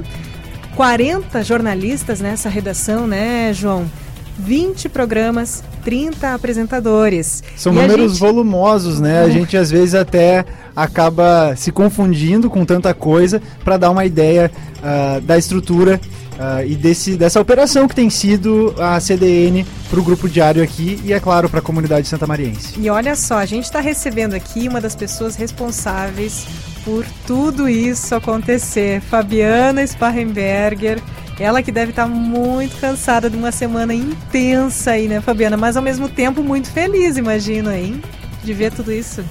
40 0.78 1.42
jornalistas 1.42 2.20
nessa 2.20 2.48
redação, 2.48 3.04
né, 3.04 3.52
João? 3.52 3.90
20 4.38 4.88
programas, 4.88 5.64
30 5.82 6.34
apresentadores. 6.34 7.42
São 7.56 7.72
e 7.72 7.74
números 7.74 8.12
gente... 8.12 8.20
volumosos, 8.20 9.00
né? 9.00 9.24
A 9.24 9.28
gente 9.28 9.56
às 9.56 9.72
vezes 9.72 9.96
até 9.96 10.44
acaba 10.76 11.56
se 11.56 11.72
confundindo 11.72 12.48
com 12.48 12.64
tanta 12.64 12.94
coisa 12.94 13.42
para 13.64 13.76
dar 13.76 13.90
uma 13.90 14.04
ideia 14.04 14.52
uh, 14.76 15.20
da 15.20 15.36
estrutura 15.36 16.00
uh, 16.34 16.64
e 16.64 16.76
desse, 16.76 17.16
dessa 17.16 17.40
operação 17.40 17.88
que 17.88 17.96
tem 17.96 18.08
sido 18.08 18.72
a 18.78 19.00
CDN 19.00 19.66
para 19.90 19.98
o 19.98 20.02
Grupo 20.04 20.28
Diário 20.28 20.62
aqui 20.62 21.00
e, 21.04 21.12
é 21.12 21.18
claro, 21.18 21.48
para 21.50 21.58
a 21.58 21.62
comunidade 21.62 22.06
santa 22.06 22.24
mariense. 22.24 22.78
E 22.78 22.88
olha 22.88 23.16
só, 23.16 23.38
a 23.38 23.46
gente 23.46 23.64
está 23.64 23.80
recebendo 23.80 24.34
aqui 24.34 24.68
uma 24.68 24.80
das 24.80 24.94
pessoas 24.94 25.34
responsáveis 25.34 26.46
por 26.88 27.04
tudo 27.26 27.68
isso 27.68 28.14
acontecer. 28.14 29.02
Fabiana 29.02 29.86
Sparrenberger, 29.86 31.02
ela 31.38 31.62
que 31.62 31.70
deve 31.70 31.90
estar 31.90 32.06
muito 32.06 32.80
cansada 32.80 33.28
de 33.28 33.36
uma 33.36 33.52
semana 33.52 33.92
intensa 33.92 34.92
aí, 34.92 35.06
né, 35.06 35.20
Fabiana? 35.20 35.58
Mas 35.58 35.76
ao 35.76 35.82
mesmo 35.82 36.08
tempo 36.08 36.42
muito 36.42 36.70
feliz, 36.70 37.18
imagino, 37.18 37.70
hein? 37.70 38.02
De 38.42 38.54
ver 38.54 38.72
tudo 38.72 38.90
isso. 38.90 39.22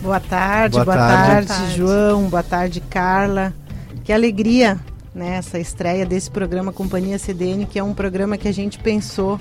Boa 0.00 0.20
tarde, 0.20 0.76
boa, 0.76 0.86
Boa 0.86 0.96
tarde, 0.96 1.48
tarde. 1.48 1.76
João, 1.76 2.30
boa 2.30 2.42
tarde, 2.42 2.80
Carla. 2.80 3.52
Que 4.02 4.10
alegria, 4.10 4.80
né, 5.14 5.36
essa 5.36 5.58
estreia 5.58 6.06
desse 6.06 6.30
programa 6.30 6.72
Companhia 6.72 7.18
CDN, 7.18 7.66
que 7.66 7.78
é 7.78 7.82
um 7.84 7.92
programa 7.92 8.38
que 8.38 8.48
a 8.48 8.52
gente 8.52 8.78
pensou 8.78 9.38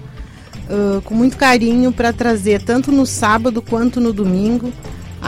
uh, 0.67 1.01
com 1.03 1.15
muito 1.15 1.37
carinho 1.37 1.93
para 1.93 2.11
trazer, 2.11 2.61
tanto 2.63 2.91
no 2.91 3.05
sábado 3.05 3.61
quanto 3.61 4.01
no 4.01 4.11
domingo, 4.11 4.73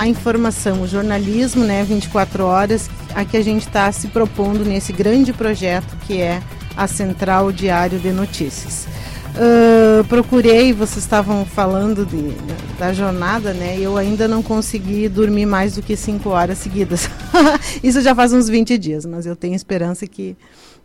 a 0.03 0.07
informação, 0.07 0.81
o 0.81 0.87
jornalismo, 0.87 1.63
né, 1.63 1.81
24 1.81 2.43
horas, 2.43 2.89
a 3.15 3.23
que 3.23 3.37
a 3.37 3.41
gente 3.41 3.65
está 3.65 3.89
se 3.89 4.09
propondo 4.09 4.65
nesse 4.65 4.91
grande 4.91 5.31
projeto 5.31 5.95
que 6.05 6.19
é 6.19 6.41
a 6.75 6.87
Central 6.87 7.53
Diário 7.53 7.97
de 7.97 8.11
Notícias. 8.11 8.85
Uh, 9.33 10.03
procurei, 10.09 10.73
vocês 10.73 11.05
estavam 11.05 11.45
falando 11.45 12.05
de, 12.05 12.35
da 12.77 12.91
jornada, 12.91 13.53
né? 13.53 13.77
Eu 13.79 13.95
ainda 13.95 14.27
não 14.27 14.43
consegui 14.43 15.07
dormir 15.07 15.45
mais 15.45 15.75
do 15.75 15.81
que 15.81 15.95
cinco 15.95 16.29
horas 16.31 16.57
seguidas. 16.57 17.09
Isso 17.81 18.01
já 18.01 18.13
faz 18.13 18.33
uns 18.33 18.49
20 18.49 18.77
dias, 18.77 19.05
mas 19.05 19.25
eu 19.25 19.37
tenho 19.37 19.55
esperança 19.55 20.05
que, 20.05 20.35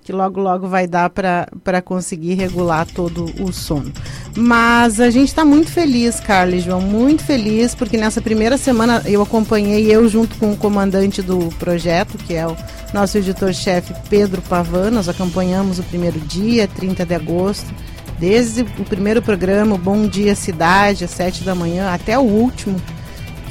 que 0.09 0.13
logo, 0.13 0.41
logo 0.41 0.67
vai 0.67 0.87
dar 0.87 1.11
para 1.11 1.83
conseguir 1.85 2.33
regular 2.33 2.87
todo 2.87 3.27
o 3.43 3.53
sono. 3.53 3.93
Mas 4.35 5.01
a 5.01 5.11
gente 5.11 5.29
está 5.29 5.45
muito 5.45 5.71
feliz, 5.71 6.19
Carla 6.19 6.55
e 6.57 6.61
João, 6.61 6.81
muito 6.81 7.23
feliz, 7.23 7.75
porque 7.75 7.99
nessa 7.99 8.23
primeira 8.23 8.57
semana 8.57 9.03
eu 9.05 9.21
acompanhei, 9.21 9.95
eu 9.95 10.09
junto 10.09 10.39
com 10.39 10.51
o 10.51 10.57
comandante 10.57 11.21
do 11.21 11.51
projeto, 11.59 12.17
que 12.17 12.33
é 12.33 12.47
o 12.47 12.57
nosso 12.95 13.19
editor-chefe 13.19 13.93
Pedro 14.09 14.41
Pavan, 14.41 14.93
nós 14.93 15.11
acompanhamos 15.11 15.79
o 15.79 15.83
primeiro 15.83 16.19
dia, 16.21 16.67
30 16.67 17.05
de 17.05 17.15
agosto 17.15 17.67
desde 18.19 18.63
o 18.63 18.85
primeiro 18.85 19.21
programa, 19.21 19.77
Bom 19.77 20.09
Dia 20.09 20.35
Cidade, 20.35 21.05
às 21.05 21.11
sete 21.11 21.45
da 21.45 21.55
manhã, 21.55 21.93
até 21.93 22.19
o 22.19 22.23
último, 22.23 22.81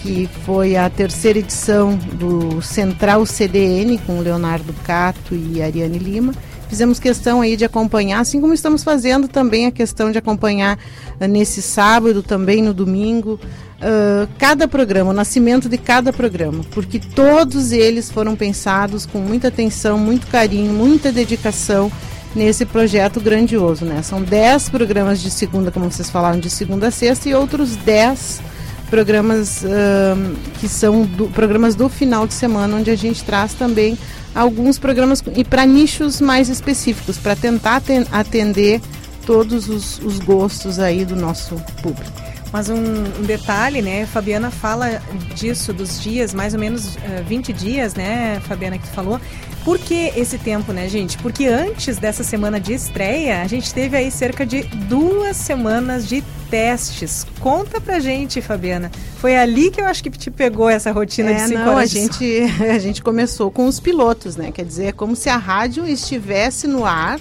que 0.01 0.29
foi 0.45 0.75
a 0.75 0.89
terceira 0.89 1.39
edição 1.39 1.95
do 1.95 2.61
Central 2.61 3.25
CDN, 3.25 3.97
com 3.99 4.19
Leonardo 4.19 4.73
Cato 4.83 5.35
e 5.35 5.61
Ariane 5.61 5.97
Lima. 5.97 6.33
Fizemos 6.69 6.99
questão 6.99 7.41
aí 7.41 7.55
de 7.55 7.63
acompanhar, 7.63 8.19
assim 8.19 8.41
como 8.41 8.53
estamos 8.53 8.83
fazendo 8.83 9.27
também 9.27 9.65
a 9.67 9.71
questão 9.71 10.11
de 10.11 10.17
acompanhar 10.17 10.77
uh, 11.19 11.25
nesse 11.25 11.61
sábado, 11.61 12.21
também 12.21 12.61
no 12.61 12.73
domingo, 12.73 13.39
uh, 13.77 14.27
cada 14.37 14.67
programa, 14.67 15.11
o 15.11 15.13
nascimento 15.13 15.69
de 15.69 15.77
cada 15.77 16.11
programa, 16.11 16.63
porque 16.71 16.99
todos 16.99 17.71
eles 17.71 18.11
foram 18.11 18.35
pensados 18.35 19.05
com 19.05 19.19
muita 19.19 19.47
atenção, 19.47 19.97
muito 19.97 20.27
carinho, 20.27 20.73
muita 20.73 21.09
dedicação 21.11 21.89
nesse 22.35 22.65
projeto 22.65 23.21
grandioso, 23.21 23.85
né? 23.85 24.01
São 24.01 24.21
10 24.21 24.69
programas 24.69 25.21
de 25.21 25.31
segunda, 25.31 25.71
como 25.71 25.89
vocês 25.89 26.09
falaram, 26.09 26.39
de 26.39 26.49
segunda 26.49 26.89
a 26.89 26.91
sexta 26.91 27.29
e 27.29 27.33
outros 27.33 27.77
10 27.77 28.41
programas 28.89 29.63
uh, 29.63 30.35
que 30.59 30.67
são 30.67 31.03
do, 31.03 31.27
programas 31.27 31.75
do 31.75 31.88
final 31.89 32.25
de 32.27 32.33
semana, 32.33 32.77
onde 32.77 32.89
a 32.89 32.95
gente 32.95 33.23
traz 33.23 33.53
também 33.53 33.97
alguns 34.33 34.77
programas 34.77 35.23
e 35.35 35.43
para 35.43 35.65
nichos 35.65 36.21
mais 36.21 36.49
específicos, 36.49 37.17
para 37.17 37.35
tentar 37.35 37.81
atender 38.11 38.81
todos 39.25 39.67
os, 39.67 39.99
os, 39.99 40.19
gostos 40.19 40.79
aí 40.79 41.03
do 41.03 41.15
nosso 41.15 41.55
público. 41.81 42.11
Mas 42.51 42.69
um, 42.69 42.75
um, 42.75 43.23
detalhe, 43.23 43.81
né? 43.81 44.05
Fabiana 44.05 44.49
fala 44.49 45.01
disso, 45.35 45.73
dos 45.73 46.01
dias, 46.01 46.33
mais 46.33 46.53
ou 46.53 46.59
menos 46.59 46.95
uh, 46.95 47.23
20 47.27 47.51
dias, 47.51 47.93
né, 47.93 48.39
Fabiana, 48.47 48.77
que 48.77 48.88
tu 48.88 48.93
falou. 48.93 49.19
Por 49.68 49.78
que 49.78 50.13
esse 50.15 50.38
tempo, 50.38 50.72
né, 50.72 50.88
gente? 50.88 51.18
Porque 51.18 51.45
antes 51.45 51.97
dessa 51.97 52.24
semana 52.24 52.57
de 52.57 52.72
estreia, 52.72 53.41
a 53.41 53.47
gente 53.47 53.74
teve 53.74 53.97
aí 53.97 54.09
cerca 54.09 54.45
de 54.45 54.61
duas 54.63 55.36
semanas 55.36 56.07
de 56.07 56.24
testes. 56.49 57.28
Conta 57.41 57.82
pra 57.82 57.99
gente, 57.99 58.39
Fabiana. 58.39 58.89
Foi 59.18 59.36
ali 59.36 59.70
que 59.70 59.82
eu 59.82 59.86
acho 59.86 60.01
que 60.01 60.09
te 60.09 60.32
pegou 60.32 60.70
essa 60.70 60.89
rotina 60.93 61.32
é, 61.32 61.34
de 61.34 61.41
cinco 61.49 61.59
não, 61.59 61.76
horas. 61.76 61.93
A 61.93 61.99
gente, 61.99 62.39
a 62.63 62.80
gente 62.80 63.03
começou 63.03 63.51
com 63.51 63.68
os 63.68 63.78
pilotos, 63.78 64.38
né? 64.38 64.53
Quer 64.53 64.63
dizer, 64.63 64.86
é 64.86 64.91
como 64.93 65.18
se 65.18 65.28
a 65.28 65.36
rádio 65.36 65.86
estivesse 65.86 66.65
no 66.65 66.86
ar, 66.86 67.20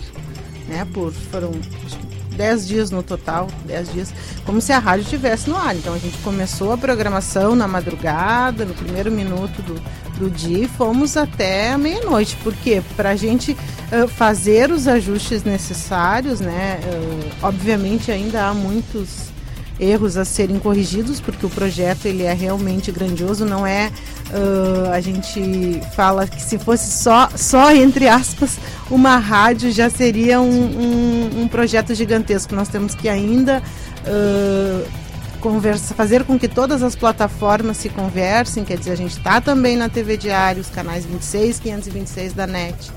né? 0.68 0.86
Por 0.94 1.12
foram 1.12 1.50
10 2.36 2.68
dias 2.68 2.90
no 2.90 3.02
total, 3.02 3.48
10 3.64 3.92
dias, 3.92 4.14
como 4.44 4.60
se 4.60 4.72
a 4.72 4.78
rádio 4.78 5.02
estivesse 5.04 5.48
no 5.48 5.56
ar. 5.56 5.74
Então 5.74 5.94
a 5.94 5.98
gente 5.98 6.18
começou 6.18 6.72
a 6.72 6.78
programação 6.78 7.54
na 7.54 7.66
madrugada, 7.66 8.64
no 8.64 8.74
primeiro 8.74 9.10
minuto 9.10 9.62
do, 9.62 9.74
do 10.18 10.30
dia 10.30 10.64
e 10.64 10.68
fomos 10.68 11.16
até 11.16 11.76
meia-noite. 11.76 12.36
Por 12.42 12.54
quê? 12.54 12.82
Para 12.96 13.10
a 13.10 13.16
gente 13.16 13.52
uh, 13.52 14.08
fazer 14.08 14.70
os 14.70 14.86
ajustes 14.86 15.44
necessários, 15.44 16.40
né? 16.40 16.80
Uh, 16.84 17.30
obviamente 17.42 18.12
ainda 18.12 18.46
há 18.46 18.54
muitos 18.54 19.35
erros 19.78 20.16
a 20.16 20.24
serem 20.24 20.58
corrigidos, 20.58 21.20
porque 21.20 21.44
o 21.44 21.50
projeto 21.50 22.06
ele 22.06 22.22
é 22.22 22.32
realmente 22.32 22.90
grandioso, 22.90 23.44
não 23.44 23.66
é 23.66 23.90
uh, 24.30 24.90
a 24.92 25.00
gente 25.00 25.80
fala 25.94 26.26
que 26.26 26.40
se 26.40 26.58
fosse 26.58 26.90
só, 26.90 27.28
só 27.34 27.74
entre 27.74 28.08
aspas, 28.08 28.58
uma 28.90 29.16
rádio 29.18 29.70
já 29.70 29.90
seria 29.90 30.40
um, 30.40 30.46
um, 30.46 31.42
um 31.42 31.48
projeto 31.48 31.94
gigantesco. 31.94 32.54
Nós 32.54 32.68
temos 32.68 32.94
que 32.94 33.08
ainda 33.08 33.62
uh, 34.06 34.88
conversa, 35.40 35.94
fazer 35.94 36.24
com 36.24 36.38
que 36.38 36.48
todas 36.48 36.82
as 36.82 36.96
plataformas 36.96 37.76
se 37.76 37.88
conversem, 37.88 38.64
quer 38.64 38.78
dizer, 38.78 38.92
a 38.92 38.96
gente 38.96 39.16
está 39.16 39.40
também 39.40 39.76
na 39.76 39.88
TV 39.88 40.16
Diário, 40.16 40.60
os 40.60 40.70
canais 40.70 41.04
26, 41.04 41.60
526 41.60 42.32
da 42.32 42.46
NET. 42.46 42.90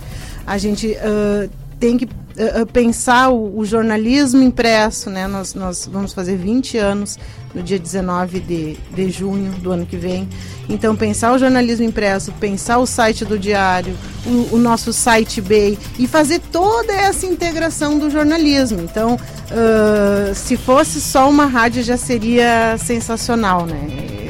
A 0.47 0.57
gente 0.57 0.87
uh, 0.87 1.49
tem 1.79 1.97
que 1.97 2.05
uh, 2.05 2.65
pensar 2.71 3.29
o, 3.29 3.57
o, 3.57 3.65
jornalismo 3.65 4.43
impresso, 4.43 5.09
né? 5.09 5.27
Nós, 5.27 5.53
nós 5.53 5.89
vamos 5.91 6.13
fazer 6.13 6.35
20 6.35 6.77
anos 6.77 7.17
no 7.55 7.63
dia 7.63 7.79
19 7.79 8.39
de, 8.41 8.77
de 8.93 9.09
junho 9.09 9.51
do 9.53 9.71
ano 9.71 9.85
que 9.85 9.95
vem. 9.95 10.27
Então, 10.67 10.95
pensar 10.95 11.33
o 11.33 11.39
jornalismo 11.39 11.85
impresso, 11.85 12.31
pensar 12.33 12.77
o 12.77 12.85
site 12.85 13.23
do 13.23 13.39
diário, 13.39 13.95
o, 14.25 14.55
o 14.55 14.57
nosso 14.57 14.91
site 14.91 15.41
BEI 15.41 15.77
e 15.97 16.07
fazer 16.07 16.39
toda 16.51 16.93
essa 16.93 17.25
integração 17.25 17.97
do 17.97 18.09
jornalismo. 18.09 18.81
Então, 18.81 19.15
uh, 19.15 20.35
se 20.35 20.57
fosse 20.57 20.99
só 20.99 21.29
uma 21.29 21.45
rádio 21.45 21.81
já 21.81 21.97
seria 21.97 22.77
sensacional, 22.77 23.65
né? 23.65 24.28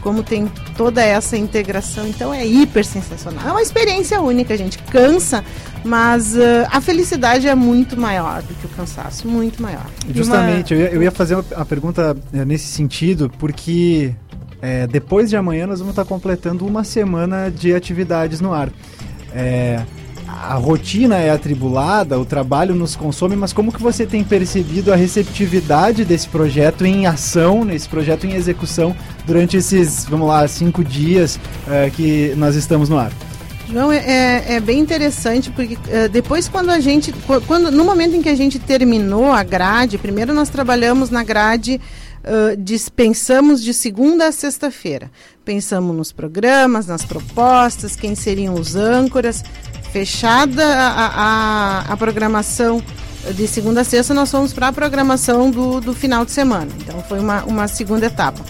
Como 0.00 0.22
tem 0.22 0.50
toda 0.76 1.02
essa 1.02 1.36
integração, 1.36 2.06
então 2.06 2.32
é 2.32 2.46
hiper 2.46 2.84
sensacional. 2.84 3.46
É 3.46 3.50
uma 3.50 3.62
experiência 3.62 4.20
única, 4.20 4.56
gente. 4.56 4.78
Cansa, 4.84 5.44
mas 5.84 6.34
uh, 6.34 6.66
a 6.70 6.80
felicidade 6.80 7.46
é 7.46 7.54
muito 7.54 8.00
maior 8.00 8.42
do 8.42 8.54
que 8.54 8.66
o 8.66 8.68
cansaço, 8.70 9.28
muito 9.28 9.62
maior. 9.62 9.86
Justamente, 10.14 10.74
uma... 10.74 10.80
eu, 10.80 10.86
ia, 10.86 10.94
eu 10.94 11.02
ia 11.02 11.10
fazer 11.10 11.34
uma 11.36 11.66
pergunta 11.66 12.16
é, 12.32 12.44
nesse 12.44 12.66
sentido, 12.66 13.30
porque 13.38 14.14
é, 14.62 14.86
depois 14.86 15.30
de 15.30 15.36
amanhã 15.36 15.66
nós 15.66 15.78
vamos 15.78 15.92
estar 15.92 16.04
completando 16.04 16.66
uma 16.66 16.84
semana 16.84 17.50
de 17.50 17.74
atividades 17.74 18.40
no 18.40 18.52
ar. 18.52 18.70
É, 19.32 19.82
a 20.30 20.54
rotina 20.54 21.16
é 21.16 21.30
atribulada, 21.30 22.18
o 22.18 22.24
trabalho 22.24 22.74
nos 22.74 22.94
consome, 22.94 23.34
mas 23.34 23.52
como 23.52 23.72
que 23.72 23.82
você 23.82 24.06
tem 24.06 24.22
percebido 24.22 24.92
a 24.92 24.96
receptividade 24.96 26.04
desse 26.04 26.28
projeto 26.28 26.86
em 26.86 27.06
ação, 27.06 27.64
nesse 27.64 27.88
projeto 27.88 28.26
em 28.26 28.34
execução 28.34 28.94
durante 29.26 29.56
esses, 29.56 30.04
vamos 30.04 30.28
lá, 30.28 30.46
cinco 30.46 30.84
dias 30.84 31.36
uh, 31.36 31.90
que 31.92 32.34
nós 32.36 32.54
estamos 32.54 32.88
no 32.88 32.98
ar? 32.98 33.12
João, 33.68 33.92
é, 33.92 34.54
é 34.54 34.60
bem 34.60 34.80
interessante 34.80 35.50
porque 35.50 35.74
uh, 35.74 36.08
depois 36.10 36.48
quando 36.48 36.70
a 36.70 36.80
gente, 36.80 37.14
quando 37.46 37.70
no 37.70 37.84
momento 37.84 38.16
em 38.16 38.22
que 38.22 38.28
a 38.28 38.34
gente 38.34 38.58
terminou 38.58 39.30
a 39.30 39.42
grade, 39.42 39.98
primeiro 39.98 40.32
nós 40.32 40.48
trabalhamos 40.48 41.10
na 41.10 41.22
grade 41.22 41.80
Uh, 42.22 42.54
de 42.54 43.72
segunda 43.72 44.26
a 44.26 44.32
sexta-feira. 44.32 45.10
Pensamos 45.42 45.96
nos 45.96 46.12
programas, 46.12 46.86
nas 46.86 47.02
propostas, 47.02 47.96
quem 47.96 48.14
seriam 48.14 48.52
os 48.56 48.76
âncoras. 48.76 49.42
Fechada 49.92 50.64
a, 50.64 51.06
a, 51.06 51.92
a 51.92 51.96
programação 51.96 52.82
de 53.34 53.46
segunda 53.46 53.82
a 53.82 53.84
sexta, 53.84 54.14
nós 54.14 54.30
fomos 54.30 54.52
para 54.52 54.68
a 54.68 54.72
programação 54.72 55.50
do, 55.50 55.80
do 55.80 55.94
final 55.94 56.24
de 56.24 56.30
semana. 56.30 56.70
Então 56.80 57.02
foi 57.02 57.18
uma, 57.18 57.44
uma 57.44 57.68
segunda 57.68 58.06
etapa. 58.06 58.44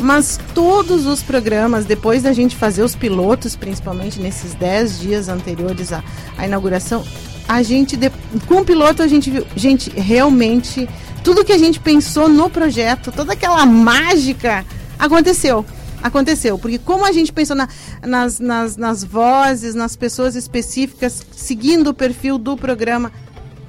Mas 0.00 0.38
todos 0.54 1.06
os 1.06 1.22
programas, 1.22 1.84
depois 1.84 2.22
da 2.22 2.32
gente 2.32 2.56
fazer 2.56 2.82
os 2.82 2.96
pilotos, 2.96 3.54
principalmente 3.54 4.20
nesses 4.20 4.54
10 4.54 5.00
dias 5.00 5.28
anteriores 5.28 5.92
à, 5.92 6.02
à 6.36 6.46
inauguração, 6.46 7.04
a 7.46 7.62
gente, 7.62 7.98
com 8.46 8.60
o 8.60 8.64
piloto, 8.64 9.02
a 9.02 9.08
gente 9.08 9.30
viu, 9.30 9.46
gente, 9.54 9.90
realmente 9.90 10.88
tudo 11.22 11.44
que 11.44 11.52
a 11.52 11.58
gente 11.58 11.80
pensou 11.80 12.28
no 12.28 12.50
projeto, 12.50 13.12
toda 13.12 13.32
aquela 13.32 13.64
mágica 13.64 14.64
aconteceu. 14.98 15.64
Aconteceu, 16.04 16.58
porque 16.58 16.78
como 16.78 17.06
a 17.06 17.12
gente 17.12 17.32
pensou 17.32 17.56
na, 17.56 17.66
nas, 18.02 18.38
nas, 18.38 18.76
nas 18.76 19.02
vozes, 19.02 19.74
nas 19.74 19.96
pessoas 19.96 20.36
específicas, 20.36 21.24
seguindo 21.32 21.88
o 21.88 21.94
perfil 21.94 22.36
do 22.36 22.58
programa, 22.58 23.10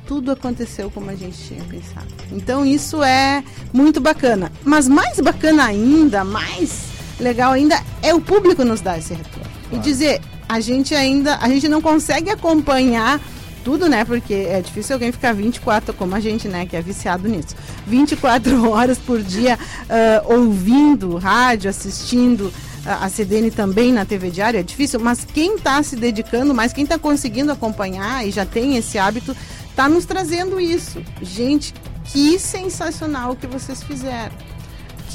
tudo 0.06 0.32
aconteceu 0.32 0.92
como 0.92 1.10
a 1.10 1.16
gente 1.16 1.38
tinha 1.38 1.64
pensado. 1.64 2.08
Então 2.34 2.66
isso 2.66 3.02
é 3.02 3.42
muito 3.72 4.02
bacana. 4.02 4.52
Mas 4.66 4.86
mais 4.86 5.18
bacana 5.22 5.64
ainda, 5.64 6.26
mais 6.26 6.88
legal 7.22 7.54
ainda, 7.54 7.82
é 8.04 8.14
o 8.14 8.20
público 8.20 8.66
nos 8.66 8.82
dar 8.82 9.00
esse 9.00 9.14
retorno. 9.14 9.50
E 9.72 9.78
dizer, 9.78 10.22
a 10.50 10.60
gente 10.60 10.94
ainda, 10.94 11.38
a 11.38 11.48
gente 11.48 11.70
não 11.70 11.82
consegue 11.82 12.30
acompanhar 12.30 13.22
tudo, 13.64 13.88
né? 13.88 14.04
Porque 14.04 14.34
é 14.34 14.62
difícil 14.62 14.94
alguém 14.94 15.12
ficar 15.12 15.34
24, 15.34 15.94
como 15.94 16.14
a 16.14 16.20
gente, 16.20 16.50
né? 16.50 16.66
Que 16.66 16.76
é 16.76 16.82
viciado 16.82 17.30
nisso. 17.30 17.56
24 17.88 18.68
horas 18.70 18.98
por 18.98 19.22
dia 19.22 19.58
uh, 19.58 20.34
ouvindo 20.34 21.18
rádio, 21.18 21.70
assistindo 21.70 22.52
a 22.86 23.10
CDN 23.10 23.50
também 23.50 23.92
na 23.92 24.06
TV 24.06 24.30
Diário, 24.30 24.60
é 24.60 24.64
difícil, 24.64 25.00
mas 25.00 25.26
quem 25.26 25.56
está 25.56 25.82
se 25.82 25.96
dedicando 25.96 26.54
mais, 26.54 26.72
quem 26.72 26.84
está 26.84 27.00
conseguindo 27.00 27.52
acompanhar 27.52 28.28
e 28.28 28.30
já 28.30 28.46
tem 28.46 28.78
esse 28.78 29.00
hábito, 29.00 29.36
está 29.68 29.90
nos 29.90 30.06
trazendo 30.06 30.60
isso. 30.60 31.02
Gente, 31.20 31.74
que 32.06 32.38
sensacional 32.38 33.36
que 33.36 33.48
vocês 33.48 33.82
fizeram 33.82 34.36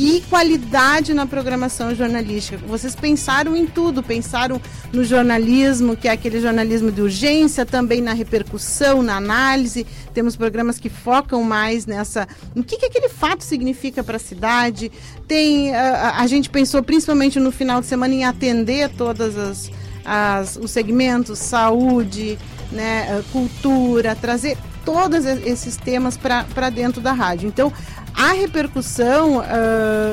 que 0.01 0.23
qualidade 0.31 1.13
na 1.13 1.27
programação 1.27 1.95
jornalística. 1.95 2.57
Vocês 2.67 2.97
pensaram 2.97 3.55
em 3.55 3.67
tudo, 3.67 4.03
pensaram 4.03 4.59
no 4.95 5.05
jornalismo, 5.05 5.95
que 5.95 6.09
é 6.09 6.13
aquele 6.13 6.41
jornalismo 6.41 6.91
de 6.91 7.03
urgência, 7.03 7.67
também 7.67 8.01
na 8.01 8.15
repercussão, 8.15 9.03
na 9.03 9.19
análise. 9.19 9.87
Temos 10.15 10.37
programas 10.37 10.79
que 10.79 10.89
focam 10.89 11.45
mais 11.45 11.85
nessa. 11.85 12.27
O 12.57 12.65
que, 12.65 12.79
que 12.79 12.87
aquele 12.87 13.11
fato 13.11 13.45
significa 13.45 14.03
para 14.03 14.17
a 14.17 14.19
cidade. 14.19 14.91
Tem. 15.29 15.75
A, 15.75 16.21
a 16.21 16.27
gente 16.27 16.49
pensou 16.49 16.83
principalmente 16.83 17.39
no 17.39 17.53
final 17.53 17.83
de 17.83 17.87
semana 17.87 18.15
em 18.15 18.25
atender 18.25 18.89
todas 18.97 19.37
as, 19.37 19.71
as 20.03 20.57
os 20.57 20.71
segmentos, 20.71 21.39
saúde, 21.39 22.39
né, 22.73 23.23
cultura, 23.33 24.17
trazer 24.17 24.57
todos 24.85 25.25
esses 25.25 25.77
temas 25.77 26.17
para 26.17 26.71
dentro 26.71 27.01
da 27.01 27.13
rádio. 27.13 27.49
Então, 27.49 27.73
a 28.15 28.33
repercussão 28.33 29.43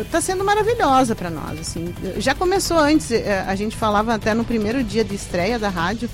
está 0.03 0.19
uh, 0.19 0.21
sendo 0.21 0.43
maravilhosa 0.43 1.15
para 1.15 1.29
nós. 1.29 1.59
Assim. 1.59 1.93
Já 2.17 2.33
começou 2.33 2.77
antes, 2.77 3.09
uh, 3.09 3.15
a 3.47 3.55
gente 3.55 3.75
falava 3.75 4.13
até 4.13 4.33
no 4.33 4.43
primeiro 4.43 4.83
dia 4.83 5.03
de 5.03 5.15
estreia 5.15 5.57
da 5.57 5.69
rádio, 5.69 6.09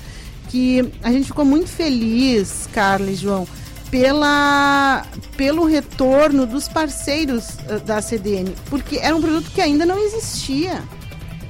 que 0.48 0.92
a 1.02 1.10
gente 1.10 1.26
ficou 1.26 1.44
muito 1.44 1.68
feliz, 1.68 2.68
Carla 2.72 3.10
e 3.10 3.14
João, 3.14 3.46
pela, 3.90 5.04
pelo 5.36 5.64
retorno 5.64 6.46
dos 6.46 6.68
parceiros 6.68 7.56
da 7.86 8.02
CDN, 8.02 8.54
porque 8.68 8.96
era 8.96 9.14
um 9.14 9.20
produto 9.20 9.50
que 9.50 9.60
ainda 9.60 9.86
não 9.86 9.98
existia. 9.98 10.82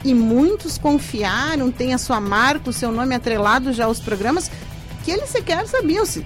E 0.05 0.13
muitos 0.13 0.77
confiaram, 0.77 1.71
tem 1.71 1.95
a 1.95 1.99
sua 1.99 2.21
marca, 2.21 2.69
o 2.69 2.73
seu 2.73 2.93
nome 2.93 3.15
atrelado 3.15 3.73
já 3.73 3.87
aos 3.87 3.99
programas, 3.99 4.51
que 5.05 5.11
eles 5.11 5.29
sequer 5.29 5.67
sabiam 5.67 6.05
se. 6.07 6.25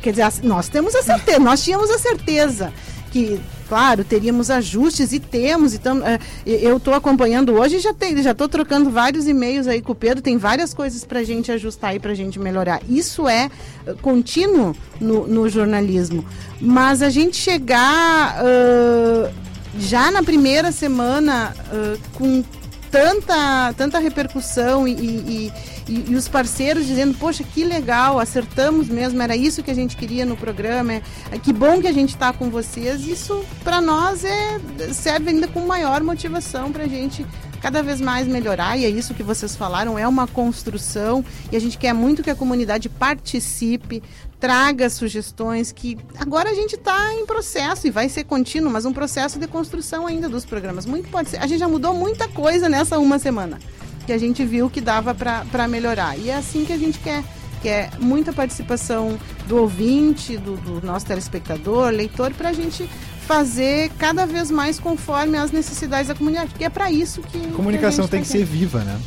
Quer 0.00 0.10
dizer, 0.10 0.30
nós 0.42 0.68
temos 0.68 0.94
a 0.94 1.02
certeza, 1.02 1.38
nós 1.38 1.62
tínhamos 1.62 1.90
a 1.90 1.98
certeza 1.98 2.72
que 3.10 3.40
claro, 3.70 4.02
teríamos 4.02 4.50
ajustes 4.50 5.12
e 5.12 5.20
temos. 5.20 5.74
Então, 5.74 6.04
é, 6.04 6.18
eu 6.44 6.78
estou 6.78 6.92
acompanhando 6.92 7.52
hoje 7.52 7.78
já 7.78 7.94
tem, 7.94 8.20
já 8.20 8.32
estou 8.32 8.48
trocando 8.48 8.90
vários 8.90 9.28
e-mails 9.28 9.68
aí 9.68 9.80
com 9.80 9.92
o 9.92 9.94
Pedro. 9.94 10.20
Tem 10.20 10.36
várias 10.36 10.74
coisas 10.74 11.04
para 11.04 11.20
a 11.20 11.22
gente 11.22 11.52
ajustar 11.52 11.94
e 11.94 12.00
para 12.00 12.10
a 12.10 12.14
gente 12.14 12.36
melhorar. 12.36 12.82
Isso 12.88 13.28
é 13.28 13.48
uh, 13.86 13.94
contínuo 14.02 14.74
no, 15.00 15.24
no, 15.24 15.48
jornalismo. 15.48 16.24
Mas 16.60 17.00
a 17.00 17.10
gente 17.10 17.36
chegar 17.36 18.42
uh, 18.42 19.32
já 19.78 20.10
na 20.10 20.24
primeira 20.24 20.72
semana 20.72 21.54
uh, 21.72 21.98
com 22.14 22.42
tanta, 22.90 23.72
tanta 23.76 24.00
repercussão 24.00 24.88
e, 24.88 24.92
e, 24.92 25.52
e, 25.90 26.12
e, 26.12 26.14
os 26.14 26.28
parceiros 26.28 26.86
dizendo, 26.86 27.18
poxa, 27.18 27.42
que 27.42 27.64
legal, 27.64 28.20
acertamos 28.20 28.88
mesmo, 28.88 29.20
era 29.20 29.34
isso 29.34 29.62
que 29.62 29.70
a 29.70 29.74
gente 29.74 29.96
queria 29.96 30.24
no 30.24 30.36
programa, 30.36 30.94
é, 30.94 31.02
que 31.42 31.52
bom 31.52 31.80
que 31.80 31.88
a 31.88 31.92
gente 31.92 32.10
está 32.10 32.32
com 32.32 32.48
vocês. 32.48 33.06
Isso 33.06 33.44
para 33.64 33.80
nós 33.80 34.24
é 34.24 34.60
serve 34.92 35.30
ainda 35.30 35.48
com 35.48 35.60
maior 35.66 36.02
motivação 36.02 36.70
para 36.70 36.84
a 36.84 36.88
gente 36.88 37.26
cada 37.60 37.82
vez 37.82 38.00
mais 38.00 38.26
melhorar, 38.26 38.78
e 38.78 38.84
é 38.84 38.88
isso 38.88 39.12
que 39.12 39.22
vocês 39.22 39.54
falaram, 39.54 39.98
é 39.98 40.08
uma 40.08 40.26
construção, 40.26 41.24
e 41.52 41.56
a 41.56 41.60
gente 41.60 41.76
quer 41.76 41.92
muito 41.92 42.22
que 42.22 42.30
a 42.30 42.34
comunidade 42.34 42.88
participe, 42.88 44.02
traga 44.38 44.88
sugestões, 44.88 45.70
que 45.70 45.98
agora 46.18 46.50
a 46.50 46.54
gente 46.54 46.76
está 46.76 47.12
em 47.14 47.26
processo, 47.26 47.86
e 47.86 47.90
vai 47.90 48.08
ser 48.08 48.24
contínuo, 48.24 48.72
mas 48.72 48.86
um 48.86 48.92
processo 48.92 49.38
de 49.38 49.46
construção 49.46 50.06
ainda 50.06 50.28
dos 50.28 50.46
programas. 50.46 50.86
Muito 50.86 51.10
pode 51.10 51.28
ser. 51.28 51.36
A 51.36 51.46
gente 51.46 51.58
já 51.58 51.68
mudou 51.68 51.92
muita 51.92 52.26
coisa 52.28 52.66
nessa 52.68 52.98
uma 52.98 53.18
semana, 53.18 53.58
que 54.06 54.12
a 54.12 54.18
gente 54.18 54.44
viu 54.44 54.70
que 54.70 54.80
dava 54.80 55.14
para 55.14 55.68
melhorar. 55.68 56.18
E 56.18 56.30
é 56.30 56.36
assim 56.36 56.64
que 56.64 56.72
a 56.72 56.78
gente 56.78 56.98
quer 56.98 57.22
que 57.60 57.68
é 57.68 57.90
muita 57.98 58.32
participação 58.32 59.18
do 59.46 59.56
ouvinte, 59.58 60.36
do, 60.38 60.56
do 60.56 60.86
nosso 60.86 61.04
telespectador, 61.06 61.90
leitor, 61.90 62.32
para 62.32 62.48
a 62.48 62.52
gente 62.52 62.88
fazer 63.26 63.90
cada 63.98 64.26
vez 64.26 64.50
mais 64.50 64.80
conforme 64.80 65.36
as 65.36 65.52
necessidades 65.52 66.08
da 66.08 66.14
comunidade, 66.14 66.50
porque 66.50 66.64
é 66.64 66.70
para 66.70 66.90
isso 66.90 67.20
que. 67.22 67.38
A 67.38 67.52
comunicação 67.52 68.06
que 68.06 68.08
a 68.08 68.18
tem 68.18 68.20
tá 68.20 68.26
que 68.26 68.32
ser 68.32 68.44
viva, 68.44 68.82
né? 68.82 69.00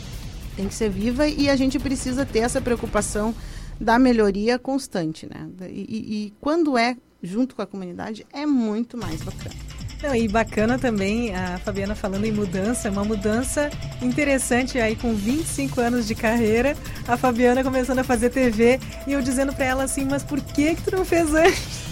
Tem 0.55 0.67
que 0.67 0.73
ser 0.75 0.89
viva 0.89 1.27
e 1.27 1.49
a 1.49 1.55
gente 1.55 1.79
precisa 1.79 2.25
ter 2.25 2.39
essa 2.39 2.61
preocupação 2.61 3.33
da 3.81 3.97
melhoria 3.97 4.59
constante, 4.59 5.27
né? 5.27 5.49
E, 5.67 5.85
e, 5.89 6.25
e 6.25 6.33
quando 6.39 6.77
é 6.77 6.95
junto 7.21 7.55
com 7.55 7.61
a 7.61 7.65
comunidade, 7.65 8.25
é 8.31 8.45
muito 8.45 8.97
mais 8.97 9.21
bacana. 9.21 9.72
Não, 10.03 10.13
e 10.13 10.27
bacana 10.27 10.77
também 10.77 11.33
a 11.33 11.57
Fabiana 11.59 11.95
falando 11.95 12.25
em 12.25 12.31
mudança, 12.31 12.91
uma 12.91 13.05
mudança 13.05 13.69
interessante 14.01 14.77
aí 14.77 14.97
com 14.97 15.15
25 15.15 15.79
anos 15.79 16.05
de 16.05 16.13
carreira, 16.13 16.75
a 17.07 17.15
Fabiana 17.15 17.63
começando 17.63 17.99
a 17.99 18.03
fazer 18.03 18.29
TV 18.29 18.81
e 19.07 19.13
eu 19.13 19.21
dizendo 19.21 19.53
para 19.53 19.63
ela 19.63 19.83
assim, 19.85 20.03
mas 20.03 20.21
por 20.21 20.41
que 20.41 20.75
que 20.75 20.81
tu 20.81 20.93
não 20.93 21.05
fez 21.05 21.31
antes? 21.33 21.83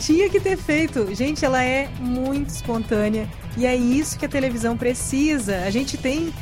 Tinha 0.00 0.30
que 0.30 0.40
ter 0.40 0.56
feito. 0.56 1.14
Gente, 1.14 1.44
ela 1.44 1.62
é 1.62 1.90
muito 2.00 2.48
espontânea 2.48 3.28
e 3.54 3.66
é 3.66 3.76
isso 3.76 4.18
que 4.18 4.24
a 4.24 4.30
televisão 4.30 4.74
precisa. 4.74 5.58
A 5.66 5.70
gente 5.70 5.98
tem 5.98 6.32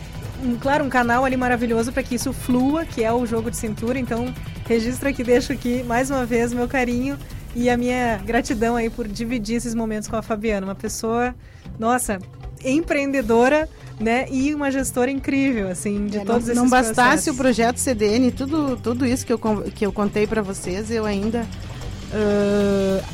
um, 0.45 0.57
claro, 0.57 0.85
um 0.85 0.89
canal 0.89 1.25
ali 1.25 1.37
maravilhoso 1.37 1.91
para 1.91 2.05
que 2.05 2.15
isso 2.15 2.33
flua, 2.33 2.85
que 2.85 3.03
é 3.03 3.13
o 3.13 3.27
jogo 3.27 3.51
de 3.51 3.57
cintura. 3.57 3.99
Então, 3.99 4.33
registro 4.69 5.09
aqui, 5.09 5.25
deixo 5.25 5.53
aqui 5.53 5.83
mais 5.83 6.09
uma 6.09 6.25
vez 6.25 6.53
meu 6.53 6.69
carinho 6.69 7.19
e 7.57 7.71
a 7.71 7.77
minha 7.77 8.19
gratidão 8.19 8.77
aí 8.77 8.91
por 8.91 9.09
dividir 9.09 9.57
esses 9.57 9.75
momentos 9.75 10.07
com 10.07 10.15
a 10.15 10.21
Fabiana, 10.21 10.67
uma 10.67 10.75
pessoa, 10.75 11.35
nossa, 11.79 12.19
empreendedora, 12.63 13.67
né, 13.99 14.27
e 14.31 14.55
uma 14.55 14.71
gestora 14.71 15.11
incrível, 15.11 15.69
assim, 15.69 16.05
de 16.05 16.19
é, 16.19 16.21
todos 16.21 16.49
não, 16.49 16.53
esses 16.53 16.57
Não 16.57 16.69
bastasse 16.69 16.95
processos. 16.95 17.35
o 17.35 17.37
projeto 17.37 17.79
CDN, 17.79 18.31
tudo, 18.31 18.77
tudo 18.77 19.07
isso 19.07 19.25
que 19.25 19.33
eu, 19.33 19.39
que 19.75 19.87
eu 19.87 19.91
contei 19.91 20.27
para 20.27 20.43
vocês, 20.43 20.91
eu 20.91 21.07
ainda 21.07 21.47
uh, 22.13 23.05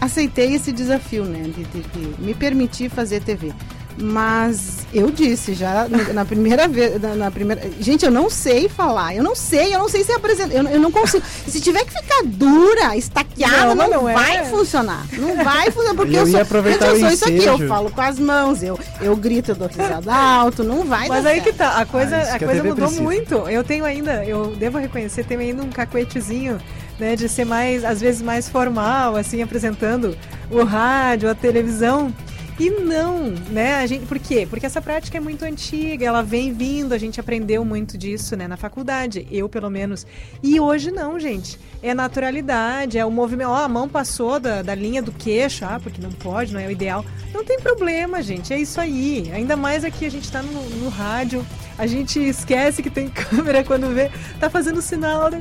aceitei 0.00 0.54
esse 0.54 0.72
desafio, 0.72 1.24
né, 1.24 1.42
de, 1.44 1.62
de, 1.62 1.82
de 1.82 2.22
me 2.22 2.34
permitir 2.34 2.90
fazer 2.90 3.22
TV. 3.22 3.52
Mas 3.98 4.86
eu 4.92 5.10
disse 5.10 5.54
já 5.54 5.86
na 6.12 6.24
primeira 6.24 6.68
vez, 6.68 7.00
na, 7.00 7.14
na, 7.14 7.30
primeira. 7.30 7.62
Gente, 7.80 8.04
eu 8.04 8.10
não 8.10 8.28
sei 8.28 8.68
falar. 8.68 9.14
Eu 9.14 9.22
não 9.22 9.34
sei, 9.34 9.74
eu 9.74 9.78
não 9.78 9.88
sei 9.88 10.04
se 10.04 10.12
apresentar. 10.12 10.54
Eu, 10.54 10.64
eu 10.64 10.80
não 10.80 10.92
consigo. 10.92 11.24
Se 11.46 11.60
tiver 11.60 11.82
que 11.84 11.92
ficar 11.92 12.22
dura, 12.24 12.94
estaqueada, 12.94 13.74
não, 13.74 13.88
não, 13.88 13.90
não 13.90 14.02
vai 14.02 14.38
é. 14.38 14.44
funcionar. 14.44 15.06
Não 15.14 15.42
vai 15.42 15.70
funcionar. 15.70 15.94
Porque 15.94 16.14
eu, 16.14 16.20
eu 16.20 16.26
sou, 16.26 16.62
gente, 16.62 16.84
eu 16.84 17.00
sou 17.00 17.08
isso 17.08 17.24
aqui. 17.24 17.44
Eu 17.44 17.68
falo 17.68 17.90
com 17.90 18.00
as 18.02 18.18
mãos, 18.18 18.62
eu, 18.62 18.78
eu 19.00 19.16
grito, 19.16 19.52
eu 19.52 19.54
dou 19.54 19.68
risada 19.68 20.12
alto, 20.14 20.62
não 20.62 20.84
vai 20.84 21.08
Mas 21.08 21.24
aí 21.24 21.36
certo. 21.36 21.46
que 21.46 21.52
tá, 21.54 21.78
a 21.78 21.86
coisa, 21.86 22.16
ah, 22.16 22.34
a 22.34 22.38
coisa 22.38 22.60
a 22.60 22.64
mudou 22.64 22.86
precisa. 22.86 23.02
muito. 23.02 23.34
Eu 23.48 23.64
tenho 23.64 23.84
ainda, 23.84 24.24
eu 24.26 24.54
devo 24.56 24.76
reconhecer, 24.76 25.24
tenho 25.24 25.40
ainda 25.40 25.62
um 25.62 25.70
cacuetezinho. 25.70 26.58
Né, 26.98 27.14
de 27.14 27.28
ser 27.28 27.44
mais, 27.44 27.84
às 27.84 28.00
vezes, 28.00 28.22
mais 28.22 28.48
formal, 28.48 29.16
assim, 29.16 29.42
apresentando 29.42 30.16
o 30.50 30.64
rádio, 30.64 31.28
a 31.28 31.34
televisão. 31.34 32.10
E 32.58 32.70
não, 32.70 33.28
né? 33.50 33.76
A 33.76 33.86
gente, 33.86 34.06
por 34.06 34.18
quê? 34.18 34.46
Porque 34.48 34.64
essa 34.64 34.80
prática 34.80 35.18
é 35.18 35.20
muito 35.20 35.44
antiga, 35.44 36.06
ela 36.06 36.22
vem 36.22 36.54
vindo, 36.54 36.94
a 36.94 36.98
gente 36.98 37.20
aprendeu 37.20 37.64
muito 37.64 37.98
disso, 37.98 38.34
né, 38.34 38.48
na 38.48 38.56
faculdade, 38.56 39.26
eu 39.30 39.46
pelo 39.46 39.68
menos. 39.68 40.06
E 40.42 40.58
hoje 40.58 40.90
não, 40.90 41.20
gente. 41.20 41.58
É 41.82 41.92
naturalidade, 41.92 42.98
é 42.98 43.04
o 43.04 43.10
movimento. 43.10 43.50
Ó, 43.50 43.56
a 43.56 43.68
mão 43.68 43.88
passou 43.88 44.40
da, 44.40 44.62
da 44.62 44.74
linha 44.74 45.02
do 45.02 45.12
queixo, 45.12 45.66
ah, 45.66 45.78
porque 45.80 46.00
não 46.00 46.10
pode, 46.10 46.54
não 46.54 46.60
é 46.60 46.66
o 46.66 46.70
ideal. 46.70 47.04
Não 47.32 47.44
tem 47.44 47.60
problema, 47.60 48.22
gente, 48.22 48.52
é 48.54 48.58
isso 48.58 48.80
aí. 48.80 49.30
Ainda 49.34 49.54
mais 49.54 49.84
aqui 49.84 50.06
a 50.06 50.10
gente 50.10 50.32
tá 50.32 50.42
no, 50.42 50.62
no 50.70 50.88
rádio, 50.88 51.46
a 51.78 51.86
gente 51.86 52.18
esquece 52.18 52.82
que 52.82 52.90
tem 52.90 53.08
câmera 53.10 53.62
quando 53.64 53.94
vê, 53.94 54.10
tá 54.40 54.48
fazendo 54.48 54.80
sinal, 54.80 55.30
né? 55.30 55.40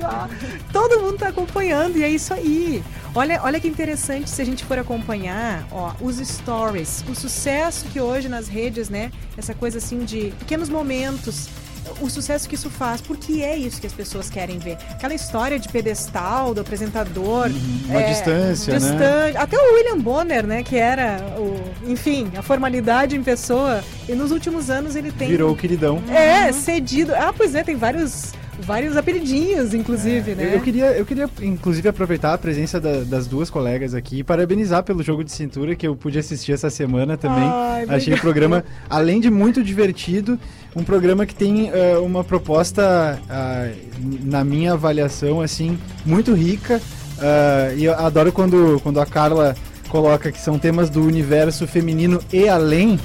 todo 0.71 1.01
mundo 1.01 1.17
tá 1.17 1.29
acompanhando 1.29 1.97
e 1.97 2.03
é 2.03 2.09
isso 2.09 2.33
aí. 2.33 2.83
Olha, 3.13 3.41
olha 3.43 3.59
que 3.59 3.67
interessante 3.67 4.29
se 4.29 4.41
a 4.41 4.45
gente 4.45 4.65
for 4.65 4.77
acompanhar, 4.77 5.65
ó, 5.71 5.93
os 6.01 6.17
stories, 6.17 7.03
o 7.09 7.15
sucesso 7.15 7.85
que 7.85 7.99
hoje 8.01 8.27
nas 8.27 8.47
redes, 8.47 8.89
né, 8.89 9.11
essa 9.37 9.53
coisa 9.53 9.77
assim 9.77 9.99
de 9.99 10.33
pequenos 10.39 10.67
momentos, 10.67 11.47
o 12.01 12.09
sucesso 12.09 12.47
que 12.47 12.55
isso 12.55 12.69
faz, 12.69 13.01
porque 13.01 13.41
é 13.41 13.55
isso 13.57 13.79
que 13.79 13.87
as 13.87 13.93
pessoas 13.93 14.29
querem 14.29 14.57
ver. 14.59 14.77
Aquela 14.91 15.13
história 15.13 15.57
de 15.59 15.69
pedestal, 15.69 16.53
do 16.53 16.61
apresentador. 16.61 17.47
Uhum, 17.47 17.79
uma 17.89 18.01
é, 18.01 18.09
distância, 18.09 18.73
né? 18.73 18.79
distante, 18.79 19.33
né? 19.33 19.39
Até 19.39 19.57
o 19.57 19.73
William 19.75 19.99
Bonner, 19.99 20.45
né? 20.45 20.63
Que 20.63 20.77
era, 20.77 21.17
o, 21.37 21.59
enfim, 21.91 22.31
a 22.37 22.41
formalidade 22.41 23.15
em 23.15 23.23
pessoa. 23.23 23.83
E 24.07 24.13
nos 24.13 24.31
últimos 24.31 24.69
anos 24.69 24.95
ele 24.95 25.11
tem. 25.11 25.29
Virou 25.29 25.51
o 25.51 25.55
queridão. 25.55 26.01
É, 26.09 26.51
cedido. 26.51 27.13
Ah, 27.15 27.33
pois 27.35 27.55
é, 27.55 27.63
tem 27.63 27.75
vários 27.75 28.33
vários 28.57 28.95
apelidinhos, 28.95 29.73
inclusive, 29.73 30.31
É, 30.31 30.35
né? 30.35 30.45
Eu, 30.45 30.49
eu 30.51 30.61
queria, 30.61 30.85
eu 30.93 31.05
queria, 31.05 31.29
inclusive, 31.41 31.89
aproveitar 31.89 32.33
a 32.33 32.37
presença 32.37 32.79
da- 32.79 33.03
das 33.03 33.27
duas 33.27 33.49
colegas 33.49 33.93
aqui 33.93 34.19
e 34.19 34.23
parabenizar 34.23 34.81
pelo 34.81 35.03
jogo 35.03 35.23
de 35.25 35.31
cintura 35.31 35.75
que 35.75 35.85
eu 35.85 35.93
pude 35.95 36.17
assistir 36.17 36.53
essa 36.53 36.69
semana 36.69 37.17
também. 37.17 37.43
Ai, 37.43 37.85
Achei 37.89 38.13
o 38.13 38.19
programa, 38.19 38.63
além 38.89 39.19
de 39.19 39.29
muito 39.29 39.61
divertido, 39.61 40.39
um 40.75 40.83
programa 40.83 41.25
que 41.25 41.33
tem 41.33 41.69
eh, 41.69 41.97
uma 41.97 42.23
proposta, 42.23 43.19
ah, 43.29 43.69
na 44.23 44.43
minha 44.43 44.73
avaliação, 44.73 45.41
assim, 45.41 45.77
muito 46.05 46.33
rica. 46.33 46.81
ah, 47.19 47.73
e 47.75 47.85
eu 47.85 47.93
adoro 47.93 48.31
quando, 48.31 48.79
quando 48.83 48.99
a 48.99 49.05
Carla 49.05 49.55
coloca 49.87 50.31
que 50.31 50.39
são 50.39 50.59
temas 50.59 50.89
do 50.89 51.01
universo 51.03 51.65
feminino 51.65 52.21
e 52.31 52.49
além. 52.49 52.99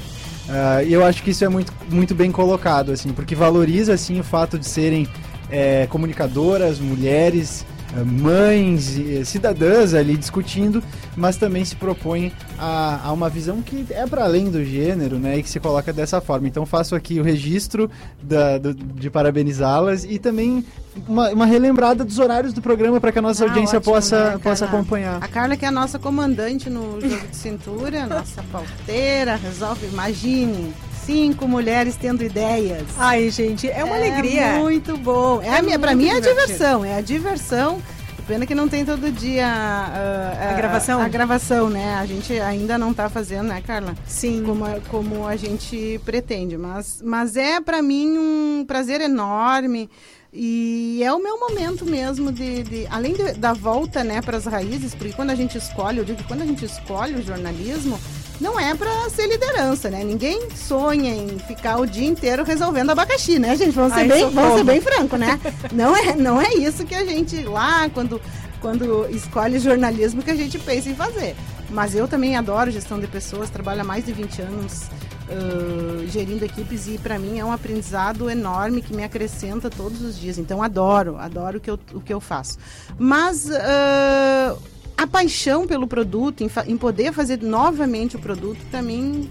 Ah, 0.49 0.83
E 0.83 0.91
eu 0.91 1.05
acho 1.05 1.23
que 1.23 1.31
isso 1.31 1.45
é 1.45 1.49
muito, 1.49 1.71
muito 1.89 2.13
bem 2.13 2.31
colocado, 2.31 2.91
assim, 2.91 3.13
porque 3.13 3.35
valoriza 3.35 3.93
assim 3.93 4.19
o 4.19 4.23
fato 4.23 4.59
de 4.59 4.67
serem 4.67 5.07
eh, 5.49 5.87
comunicadoras, 5.89 6.79
mulheres, 6.79 7.65
mães, 8.05 8.97
e, 8.97 9.17
eh, 9.17 9.23
cidadãs 9.25 9.93
ali 9.93 10.15
discutindo, 10.17 10.81
mas 11.15 11.35
também 11.37 11.63
se 11.65 11.75
propõe 11.75 12.31
a, 12.57 13.01
a 13.07 13.11
uma 13.11 13.29
visão 13.29 13.61
que 13.61 13.85
é 13.89 14.05
para 14.07 14.23
além 14.23 14.49
do 14.49 14.63
gênero, 14.63 15.17
né, 15.19 15.37
e 15.37 15.43
que 15.43 15.49
se 15.49 15.59
coloca 15.59 15.91
dessa 15.91 16.21
forma. 16.21 16.47
Então 16.47 16.65
faço 16.65 16.95
aqui 16.95 17.19
o 17.19 17.23
registro 17.23 17.89
da- 18.21 18.57
do- 18.57 18.73
de 18.73 19.09
parabenizá-las 19.09 20.03
e 20.05 20.17
também 20.19 20.63
uma, 21.07 21.29
uma 21.31 21.45
relembrada 21.45 22.03
dos 22.03 22.19
horários 22.19 22.53
do 22.53 22.61
programa 22.61 22.99
para 22.99 23.11
que 23.11 23.19
a 23.19 23.21
nossa 23.21 23.43
Ah, 23.45 23.47
audiência 23.47 23.77
ótimo, 23.79 23.93
possa, 23.93 24.31
né, 24.31 24.37
possa 24.37 24.65
acompanhar. 24.65 25.17
A 25.21 25.27
Carla 25.27 25.55
que 25.57 25.65
é 25.65 25.67
a 25.67 25.71
nossa 25.71 25.97
comandante 25.99 26.69
no 26.69 26.99
jogo 27.01 27.27
de 27.27 27.35
cintura, 27.35 28.05
nossa 28.07 28.43
pauteira, 28.51 29.35
resolve, 29.35 29.87
imagine, 29.87 30.73
cinco 31.05 31.47
mulheres 31.47 31.95
tendo 31.95 32.23
ideias. 32.23 32.83
Ai, 32.97 33.29
gente, 33.29 33.69
é 33.69 33.83
uma 33.83 33.95
alegria. 33.95 34.53
muito 34.59 34.97
bom. 34.97 35.41
É, 35.41 35.47
É 35.47 35.57
a 35.57 35.61
minha, 35.61 35.77
pra 35.79 35.91
muito 35.95 36.03
mim 36.03 36.09
é 36.09 36.17
a 36.17 36.19
diversão, 36.19 36.85
é 36.85 36.95
a 36.97 37.01
diversão. 37.01 37.81
Pena 38.27 38.45
que 38.45 38.53
não 38.55 38.69
tem 38.69 38.85
todo 38.85 39.11
dia 39.11 39.45
ah, 39.47 40.51
A 40.51 40.53
gravação? 40.53 41.01
A, 41.01 41.07
gravação, 41.09 41.69
né? 41.69 41.95
A 41.95 42.05
gente 42.05 42.31
ainda 42.39 42.77
não 42.77 42.93
tá 42.93 43.09
fazendo, 43.09 43.47
né, 43.47 43.61
Carla? 43.65 43.95
Sim. 44.07 44.43
Como, 44.45 44.63
a- 44.63 44.79
como 44.89 45.27
a 45.27 45.35
gente 45.35 45.99
pretende. 46.05 46.55
Mas, 46.57 47.01
mas 47.03 47.35
é 47.35 47.59
pra 47.59 47.81
mim 47.81 48.17
um 48.17 48.63
prazer 48.65 49.01
enorme. 49.01 49.89
E 50.31 51.01
é 51.03 51.11
o 51.11 51.21
meu 51.21 51.37
momento 51.39 51.83
mesmo 51.83 52.31
de, 52.31 52.63
de- 52.63 52.87
além 52.89 53.13
de- 53.13 53.33
da 53.33 53.51
volta, 53.51 54.01
né, 54.01 54.21
para 54.21 54.37
as 54.37 54.45
raízes, 54.45 54.95
porque 54.95 55.11
quando 55.11 55.31
a 55.31 55.35
gente 55.35 55.57
escolhe, 55.57 55.97
eu 55.97 56.05
digo 56.05 56.19
que 56.19 56.23
quando 56.23 56.41
a 56.43 56.45
gente 56.45 56.63
escolhe 56.63 57.15
o 57.15 57.21
jornalismo, 57.21 57.99
não 58.41 58.59
é 58.59 58.73
para 58.73 59.09
ser 59.09 59.27
liderança, 59.27 59.89
né? 59.89 60.03
Ninguém 60.03 60.49
sonha 60.55 61.13
em 61.13 61.37
ficar 61.39 61.77
o 61.77 61.85
dia 61.85 62.07
inteiro 62.07 62.43
resolvendo 62.43 62.89
abacaxi, 62.89 63.37
né, 63.37 63.55
gente? 63.55 63.71
Vamos 63.71 63.93
ser 63.93 63.99
Ai, 63.99 64.07
bem, 64.07 64.29
vamos 64.29 64.57
ser 64.57 64.63
bem 64.63 64.81
franco, 64.81 65.15
né? 65.15 65.39
Não 65.71 65.95
é, 65.95 66.15
não 66.15 66.41
é 66.41 66.53
isso 66.55 66.83
que 66.83 66.95
a 66.95 67.05
gente 67.05 67.43
lá 67.43 67.87
quando 67.89 68.19
quando 68.59 69.07
escolhe 69.09 69.57
jornalismo 69.59 70.21
que 70.21 70.29
a 70.29 70.35
gente 70.35 70.57
pensa 70.59 70.89
em 70.89 70.95
fazer. 70.95 71.35
Mas 71.69 71.95
eu 71.95 72.07
também 72.07 72.35
adoro 72.35 72.69
gestão 72.69 72.99
de 72.99 73.07
pessoas, 73.07 73.49
trabalho 73.49 73.81
há 73.81 73.83
mais 73.83 74.05
de 74.05 74.11
20 74.11 74.41
anos 74.41 74.83
ãh, 75.29 76.07
gerindo 76.07 76.43
equipes 76.43 76.87
e 76.87 76.97
para 76.97 77.17
mim 77.17 77.39
é 77.39 77.45
um 77.45 77.51
aprendizado 77.51 78.29
enorme 78.29 78.81
que 78.81 78.93
me 78.93 79.03
acrescenta 79.03 79.69
todos 79.69 80.01
os 80.01 80.19
dias. 80.19 80.37
Então 80.37 80.61
adoro, 80.61 81.17
adoro 81.17 81.57
o 81.57 81.61
que 81.61 81.71
eu, 81.71 81.79
o 81.93 82.01
que 82.01 82.13
eu 82.13 82.19
faço. 82.19 82.57
Mas 82.99 83.49
ãh, 83.49 84.55
a 85.01 85.07
paixão 85.07 85.65
pelo 85.65 85.87
produto, 85.87 86.43
em, 86.43 86.49
em 86.67 86.77
poder 86.77 87.11
fazer 87.11 87.41
novamente 87.41 88.15
o 88.15 88.19
produto, 88.19 88.59
para 88.69 88.83
mim 88.83 89.27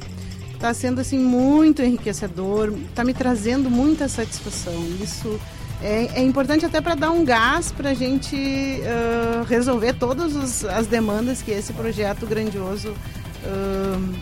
está 0.53 0.75
sendo 0.75 1.01
assim 1.01 1.17
muito 1.17 1.81
enriquecedor, 1.81 2.75
está 2.89 3.05
me 3.05 3.15
trazendo 3.15 3.71
muita 3.71 4.09
satisfação. 4.09 4.75
Isso 5.01 5.41
é, 5.81 6.11
é 6.17 6.23
importante 6.25 6.67
até 6.67 6.81
para 6.81 6.97
dar 6.97 7.13
um 7.13 7.25
gás 7.25 7.71
para 7.71 7.91
a 7.91 7.95
gente 7.95 8.37
ãh, 8.37 9.45
resolver 9.45 9.93
todas 9.93 10.65
as 10.65 10.89
demandas 10.89 11.41
que 11.41 11.53
esse 11.53 11.73
projeto 11.73 12.27
grandioso 12.27 12.93
ãh, 13.47 14.13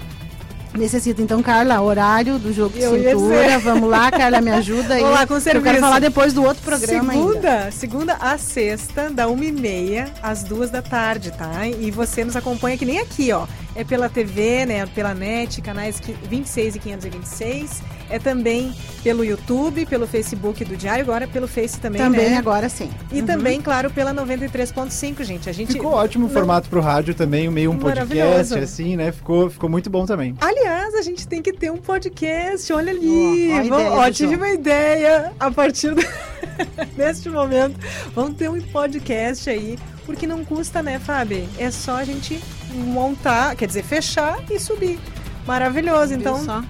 necessita. 0.78 1.20
Então, 1.20 1.42
Carla, 1.42 1.80
horário 1.80 2.38
do 2.38 2.52
jogo 2.52 2.76
de 2.78 2.82
Eu 2.84 2.92
cintura, 2.94 3.58
vamos 3.58 3.90
lá, 3.90 4.10
Carla, 4.10 4.40
me 4.40 4.50
ajuda 4.50 4.94
aí. 4.94 5.00
Vamos 5.08 5.18
lá, 5.18 5.26
com 5.26 5.34
Eu 5.34 5.40
serviço. 5.40 5.64
quero 5.64 5.80
falar 5.80 5.98
depois 5.98 6.32
do 6.32 6.42
outro 6.44 6.62
programa 6.62 7.12
ainda. 7.12 7.22
segunda, 7.26 7.70
segunda 7.70 8.14
a 8.20 8.38
sexta, 8.38 9.10
da 9.10 9.28
uma 9.28 9.44
e 9.44 9.52
meia 9.52 10.10
às 10.22 10.42
duas 10.44 10.70
da 10.70 10.80
tarde, 10.82 11.30
tá? 11.32 11.66
E 11.66 11.90
você 11.90 12.24
nos 12.24 12.36
acompanha 12.36 12.76
que 12.78 12.84
nem 12.86 12.98
aqui, 12.98 13.32
ó. 13.32 13.46
É 13.74 13.84
pela 13.84 14.08
TV, 14.08 14.66
né? 14.66 14.86
Pela 14.86 15.14
net, 15.14 15.60
canais 15.62 16.00
qui- 16.00 16.16
26 16.28 16.76
e 16.76 16.78
526. 16.78 17.82
É 18.10 18.18
também 18.18 18.72
pelo 19.02 19.24
YouTube, 19.24 19.86
pelo 19.86 20.06
Facebook 20.06 20.64
do 20.64 20.76
Diário, 20.76 21.02
agora 21.04 21.26
pelo 21.28 21.46
Face 21.46 21.78
também, 21.78 22.00
Também 22.00 22.30
né? 22.30 22.36
agora 22.36 22.68
sim. 22.68 22.90
E 23.12 23.20
Uhum. 23.20 23.26
também, 23.26 23.60
claro, 23.60 23.90
pela 23.90 24.12
93.5, 24.12 25.22
gente. 25.24 25.48
A 25.48 25.52
gente 25.52 25.72
Ficou 25.72 25.92
ótimo 25.92 26.24
o 26.24 26.28
Não- 26.28 26.34
formato 26.34 26.68
pro 26.68 26.80
rádio 26.80 27.14
também, 27.14 27.48
meio 27.50 27.70
um 27.70 27.78
podcast, 27.78 28.54
assim, 28.58 28.96
né? 28.96 29.12
Ficou, 29.12 29.48
ficou 29.50 29.68
muito 29.70 29.88
bom 29.88 30.04
também. 30.06 30.34
Aliás, 30.40 30.94
a 30.94 31.02
gente 31.02 31.28
tem 31.28 31.40
que 31.42 31.52
ter 31.52 31.70
um 31.70 31.76
podcast, 31.76 32.72
olha 32.72 32.90
ali. 32.92 33.48
Vamos- 33.52 33.66
ideia 33.68 33.90
ó, 33.92 34.10
tive 34.10 34.36
uma 34.36 34.48
ideia 34.50 35.32
a 35.38 35.50
partir 35.50 35.94
do... 35.94 36.02
neste 36.96 37.28
momento. 37.28 37.78
Vamos 38.14 38.36
ter 38.36 38.50
um 38.50 38.60
podcast 38.60 39.48
aí, 39.48 39.78
porque 40.04 40.26
não 40.26 40.44
custa, 40.44 40.82
né, 40.82 40.98
Fábio? 40.98 41.48
É 41.58 41.70
só 41.70 41.96
a 41.96 42.04
gente 42.04 42.42
montar, 42.74 43.54
quer 43.56 43.66
dizer, 43.66 43.84
fechar 43.84 44.38
e 44.50 44.58
subir. 44.58 44.98
Maravilhoso. 45.46 46.14
Então, 46.14 46.44
só? 46.44 46.62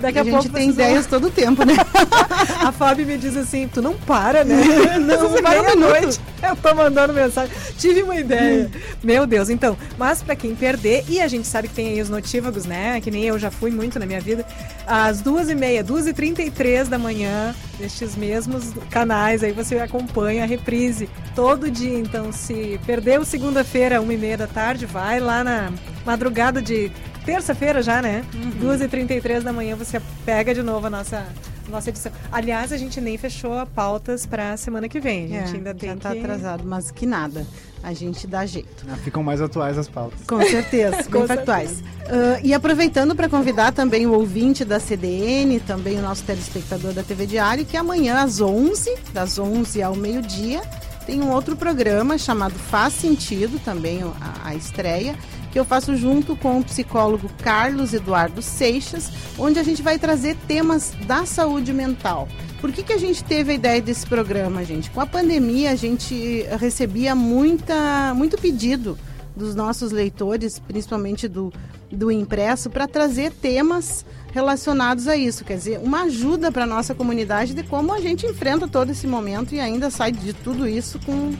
Daqui 0.00 0.18
a, 0.18 0.22
a, 0.22 0.24
gente 0.24 0.32
pouco 0.34 0.48
tem 0.50 0.70
vão- 0.70 0.74
ideias 0.74 1.06
todo 1.06 1.28
o 1.28 1.30
tempo, 1.30 1.64
né? 1.64 1.74
A 2.60 2.72
Fábio 2.72 3.06
me 3.06 3.16
diz 3.16 3.36
assim, 3.36 3.68
tu 3.68 3.80
não 3.80 3.94
para, 3.94 4.44
né? 4.44 4.56
Não, 4.98 5.18
Vocês 5.18 5.40
para 5.40 5.60
um 5.60 5.62
meia-noite. 5.62 6.20
Eu 6.42 6.56
tô 6.56 6.74
mandando 6.74 7.12
mensagem. 7.12 7.54
Tive 7.78 8.02
uma 8.02 8.16
ideia. 8.16 8.70
Meu 9.02 9.26
Deus, 9.26 9.48
então. 9.50 9.76
Mas 9.98 10.22
pra 10.22 10.34
quem 10.34 10.54
perder, 10.54 11.04
e 11.08 11.20
a 11.20 11.28
gente 11.28 11.46
sabe 11.46 11.68
que 11.68 11.74
tem 11.74 11.88
aí 11.88 12.00
os 12.00 12.08
notívagos, 12.08 12.64
né? 12.64 13.00
Que 13.00 13.10
nem 13.10 13.24
eu 13.24 13.38
já 13.38 13.50
fui 13.50 13.70
muito 13.70 13.98
na 13.98 14.06
minha 14.06 14.20
vida. 14.20 14.44
Às 14.86 15.20
duas 15.20 15.48
e 15.48 15.54
meia, 15.54 15.82
duas 15.84 16.06
e 16.06 16.12
trinta 16.12 16.42
e 16.42 16.50
três 16.50 16.88
da 16.88 16.98
manhã, 16.98 17.54
nestes 17.78 18.16
mesmos 18.16 18.72
canais, 18.90 19.42
aí 19.42 19.52
você 19.52 19.78
acompanha 19.78 20.42
a 20.44 20.46
reprise 20.46 21.08
todo 21.34 21.70
dia. 21.70 21.98
Então, 21.98 22.32
se 22.32 22.80
perdeu 22.86 23.24
segunda-feira, 23.24 24.00
uma 24.00 24.12
e 24.14 24.16
meia 24.16 24.36
da 24.36 24.46
tarde, 24.46 24.86
vai 24.86 25.20
lá 25.20 25.42
na 25.44 25.72
madrugada 26.04 26.60
de 26.62 26.90
terça-feira 27.26 27.82
já, 27.82 28.00
né? 28.00 28.24
Uhum. 28.32 28.50
Duas 28.60 28.80
e 28.80 28.88
trinta 28.88 29.12
e 29.12 29.20
três 29.20 29.44
da 29.44 29.52
manhã, 29.52 29.76
você 29.76 30.00
pega 30.24 30.54
de 30.54 30.62
novo 30.62 30.86
a 30.86 30.90
nossa 30.90 31.26
nossa 31.68 31.90
edição. 31.90 32.12
Aliás, 32.30 32.72
a 32.72 32.76
gente 32.76 33.00
nem 33.00 33.18
fechou 33.18 33.66
pautas 33.74 34.24
pra 34.24 34.56
semana 34.56 34.88
que 34.88 35.00
vem. 35.00 35.24
A 35.24 35.40
gente 35.40 35.54
É, 35.54 35.56
ainda 35.56 35.74
tem 35.74 35.88
já 35.90 35.96
tá 35.96 36.12
que... 36.12 36.20
atrasado, 36.20 36.62
mas 36.64 36.92
que 36.92 37.04
nada. 37.04 37.44
A 37.82 37.92
gente 37.92 38.24
dá 38.24 38.46
jeito. 38.46 38.86
Ah, 38.88 38.94
Ficam 38.98 39.20
mais 39.20 39.40
atuais 39.42 39.76
as 39.76 39.88
pautas. 39.88 40.20
Com 40.28 40.40
certeza, 40.42 41.02
Com 41.10 41.18
bem 41.18 41.26
factuais. 41.26 41.82
Ah, 42.08 42.38
e 42.40 42.54
aproveitando 42.54 43.16
para 43.16 43.28
convidar 43.28 43.72
também 43.72 44.06
o 44.06 44.12
ouvinte 44.12 44.64
da 44.64 44.78
CDN, 44.78 45.58
também 45.58 45.98
o 45.98 46.02
nosso 46.02 46.22
telespectador 46.22 46.92
da 46.92 47.02
TV 47.02 47.26
Diário, 47.26 47.64
que 47.66 47.76
amanhã 47.76 48.22
às 48.22 48.40
11, 48.40 48.94
das 49.12 49.36
11 49.36 49.82
ao 49.82 49.96
meio-dia, 49.96 50.62
tem 51.04 51.20
um 51.20 51.32
outro 51.32 51.56
programa 51.56 52.16
chamado 52.16 52.54
Faz 52.54 52.92
Sentido, 52.94 53.58
também 53.64 54.04
a, 54.04 54.48
a 54.50 54.54
estreia, 54.54 55.16
que 55.56 55.60
eu 55.60 55.64
faço 55.64 55.96
junto 55.96 56.36
com 56.36 56.58
o 56.58 56.62
psicólogo 56.62 57.30
Carlos 57.42 57.94
Eduardo 57.94 58.42
Seixas, 58.42 59.10
onde 59.38 59.58
a 59.58 59.62
gente 59.62 59.80
vai 59.80 59.98
trazer 59.98 60.36
temas 60.46 60.92
da 61.06 61.24
saúde 61.24 61.72
mental. 61.72 62.28
Por 62.60 62.70
que, 62.70 62.82
que 62.82 62.92
a 62.92 62.98
gente 62.98 63.24
teve 63.24 63.52
a 63.52 63.54
ideia 63.54 63.80
desse 63.80 64.06
programa, 64.06 64.62
gente? 64.66 64.90
Com 64.90 65.00
a 65.00 65.06
pandemia, 65.06 65.70
a 65.70 65.74
gente 65.74 66.44
recebia 66.60 67.14
muita, 67.14 68.12
muito 68.14 68.36
pedido 68.36 68.98
dos 69.34 69.54
nossos 69.54 69.92
leitores, 69.92 70.58
principalmente 70.58 71.26
do, 71.26 71.50
do 71.90 72.12
impresso, 72.12 72.68
para 72.68 72.86
trazer 72.86 73.32
temas 73.32 74.04
relacionados 74.34 75.08
a 75.08 75.16
isso. 75.16 75.42
Quer 75.42 75.56
dizer, 75.56 75.80
uma 75.82 76.02
ajuda 76.02 76.52
para 76.52 76.64
a 76.64 76.66
nossa 76.66 76.94
comunidade 76.94 77.54
de 77.54 77.62
como 77.62 77.94
a 77.94 78.00
gente 78.02 78.26
enfrenta 78.26 78.68
todo 78.68 78.90
esse 78.90 79.06
momento 79.06 79.54
e 79.54 79.60
ainda 79.60 79.88
sai 79.88 80.12
de 80.12 80.34
tudo 80.34 80.68
isso 80.68 80.98
com, 81.06 81.32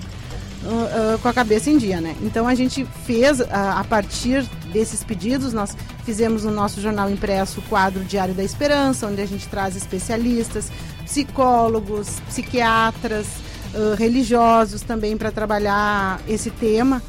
uh, 0.62 1.18
com 1.18 1.28
a 1.28 1.32
cabeça 1.32 1.70
em 1.70 1.78
dia, 1.78 2.00
né? 2.00 2.16
Então 2.22 2.46
a 2.46 2.54
gente 2.54 2.84
fez, 3.04 3.40
uh, 3.40 3.46
a 3.50 3.84
partir 3.84 4.42
desses 4.72 5.02
pedidos, 5.04 5.52
nós 5.52 5.76
fizemos 6.04 6.44
no 6.44 6.50
nosso 6.50 6.80
jornal 6.80 7.10
impresso 7.10 7.60
o 7.60 7.62
quadro 7.64 8.04
Diário 8.04 8.34
da 8.34 8.44
Esperança, 8.44 9.06
onde 9.06 9.20
a 9.20 9.26
gente 9.26 9.48
traz 9.48 9.76
especialistas, 9.76 10.70
psicólogos, 11.04 12.20
psiquiatras, 12.28 13.26
religiosos 13.98 14.80
também 14.80 15.18
para 15.18 15.30
trabalhar 15.30 16.18
esse 16.26 16.50
tema 16.50 17.02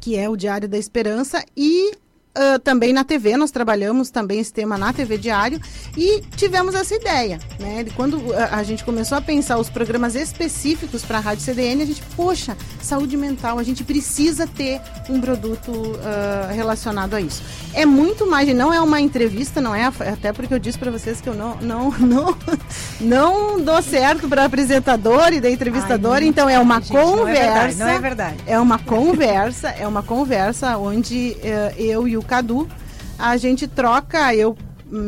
que 0.00 0.16
é 0.16 0.28
o 0.28 0.36
Diário 0.36 0.68
da 0.68 0.78
Esperança, 0.78 1.44
e 1.56 1.92
uh, 2.36 2.58
também 2.58 2.92
na 2.92 3.04
TV, 3.04 3.36
nós 3.36 3.50
trabalhamos 3.50 4.10
também 4.10 4.40
esse 4.40 4.52
tema 4.52 4.76
na 4.76 4.92
TV 4.92 5.18
Diário 5.18 5.60
e 5.96 6.20
tivemos 6.36 6.74
essa 6.74 6.94
ideia, 6.94 7.38
né? 7.58 7.82
De 7.84 7.90
quando 7.90 8.34
a, 8.34 8.56
a 8.56 8.62
gente 8.62 8.84
começou 8.84 9.18
a 9.18 9.20
pensar 9.20 9.58
os 9.58 9.68
programas 9.68 10.14
específicos 10.14 11.04
para 11.04 11.18
a 11.18 11.20
Rádio 11.20 11.44
CDN, 11.44 11.82
a 11.82 11.86
gente, 11.86 12.02
poxa, 12.16 12.56
saúde 12.82 13.16
mental, 13.16 13.58
a 13.58 13.62
gente 13.62 13.84
precisa 13.84 14.46
ter 14.46 14.80
um 15.08 15.20
produto 15.20 15.70
uh, 15.70 16.52
relacionado 16.52 17.14
a 17.14 17.20
isso. 17.20 17.42
É 17.74 17.84
muito 17.84 18.26
mais, 18.26 18.52
não 18.54 18.72
é 18.72 18.80
uma 18.80 19.00
entrevista, 19.00 19.60
não 19.60 19.74
é, 19.74 19.86
até 19.86 20.32
porque 20.32 20.52
eu 20.52 20.58
disse 20.58 20.78
para 20.78 20.90
vocês 20.90 21.20
que 21.20 21.28
eu 21.28 21.34
não, 21.34 21.56
não, 21.56 21.90
não, 21.98 22.36
não 23.00 23.60
dou 23.60 23.82
certo 23.82 24.28
para 24.28 24.44
apresentador 24.44 25.32
e 25.32 25.40
da 25.40 25.50
entrevistadora, 25.50 26.24
então 26.24 26.48
é 26.48 26.58
uma 26.58 26.80
gente, 26.80 26.92
conversa. 26.92 27.24
Não 27.24 27.28
é 27.28 27.34
verdade, 27.34 27.76
não 27.76 27.88
é 27.88 27.98
verdade. 27.98 28.36
É 28.46 28.58
uma 28.58 28.78
conversa, 28.78 29.68
é 29.70 29.86
uma 29.86 30.02
conversa 30.02 30.76
onde 30.76 31.36
uh, 31.40 31.80
eu 31.80 32.06
e 32.06 32.16
o 32.16 32.19
Cadu, 32.22 32.68
a 33.18 33.36
gente 33.36 33.66
troca, 33.66 34.34
eu 34.34 34.56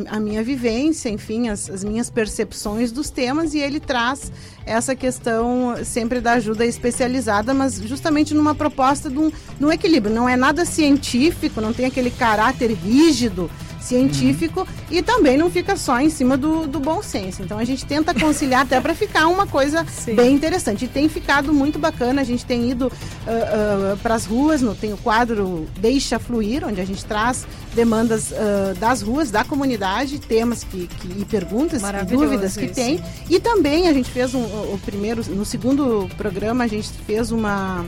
a 0.08 0.20
minha 0.20 0.44
vivência, 0.44 1.08
enfim, 1.08 1.48
as, 1.48 1.68
as, 1.68 1.82
minhas 1.82 2.08
percepções 2.08 2.92
dos 2.92 3.10
temas 3.10 3.52
e 3.52 3.58
ele 3.58 3.80
traz 3.80 4.30
essa 4.64 4.94
questão 4.94 5.74
sempre 5.84 6.20
da 6.20 6.34
ajuda 6.34 6.64
especializada, 6.64 7.52
mas 7.52 7.82
justamente 7.82 8.32
numa 8.32 8.54
proposta 8.54 9.10
de 9.10 9.18
um, 9.18 9.28
de 9.30 9.64
um 9.64 9.72
equilíbrio. 9.72 10.14
Não 10.14 10.28
é 10.28 10.36
nada 10.36 10.64
científico, 10.64 11.60
não 11.60 11.72
tem 11.72 11.86
aquele 11.86 12.10
caráter 12.12 12.70
rígido 12.72 13.50
científico 13.82 14.60
uhum. 14.60 14.66
e 14.90 15.02
também 15.02 15.36
não 15.36 15.50
fica 15.50 15.76
só 15.76 16.00
em 16.00 16.08
cima 16.08 16.36
do, 16.36 16.66
do 16.66 16.80
bom 16.80 17.02
senso. 17.02 17.42
Então 17.42 17.58
a 17.58 17.64
gente 17.64 17.84
tenta 17.84 18.14
conciliar 18.14 18.62
até 18.62 18.80
para 18.80 18.94
ficar 18.94 19.26
uma 19.26 19.46
coisa 19.46 19.84
Sim. 19.90 20.14
bem 20.14 20.34
interessante. 20.34 20.84
E 20.84 20.88
tem 20.88 21.08
ficado 21.08 21.52
muito 21.52 21.78
bacana, 21.78 22.20
a 22.20 22.24
gente 22.24 22.44
tem 22.44 22.70
ido 22.70 22.86
uh, 22.86 22.90
uh, 22.90 23.96
para 23.98 24.14
as 24.14 24.24
ruas, 24.24 24.62
no, 24.62 24.74
tem 24.74 24.92
o 24.92 24.96
quadro 24.96 25.66
Deixa 25.78 26.18
Fluir, 26.18 26.64
onde 26.66 26.80
a 26.80 26.84
gente 26.84 27.04
traz 27.04 27.46
demandas 27.74 28.30
uh, 28.30 28.74
das 28.78 29.02
ruas, 29.02 29.30
da 29.30 29.44
comunidade, 29.44 30.18
temas 30.18 30.64
que, 30.64 30.86
que 30.86 31.20
e 31.20 31.24
perguntas 31.24 31.82
e 31.82 32.04
dúvidas 32.04 32.56
que 32.56 32.66
isso. 32.66 32.74
tem. 32.74 33.02
E 33.28 33.40
também 33.40 33.88
a 33.88 33.92
gente 33.92 34.10
fez 34.10 34.34
um, 34.34 34.42
o 34.42 34.80
primeiro, 34.84 35.22
no 35.30 35.44
segundo 35.44 36.08
programa, 36.16 36.64
a 36.64 36.66
gente 36.66 36.90
fez 37.06 37.30
uma 37.30 37.84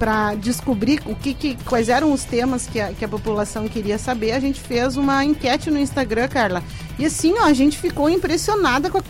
para 0.00 0.34
descobrir 0.34 1.02
o 1.04 1.14
que, 1.14 1.34
que, 1.34 1.56
quais 1.66 1.90
eram 1.90 2.10
os 2.10 2.24
temas 2.24 2.66
que 2.66 2.80
a, 2.80 2.90
que 2.90 3.04
a 3.04 3.08
população 3.08 3.68
queria 3.68 3.98
saber, 3.98 4.32
a 4.32 4.40
gente 4.40 4.58
fez 4.58 4.96
uma 4.96 5.22
enquete 5.22 5.70
no 5.70 5.78
Instagram, 5.78 6.26
Carla. 6.26 6.64
E 6.98 7.04
assim, 7.04 7.34
ó, 7.38 7.44
a 7.44 7.52
gente 7.52 7.76
ficou 7.76 8.08
impressionada 8.08 8.88
com 8.88 8.96
a 8.96 9.02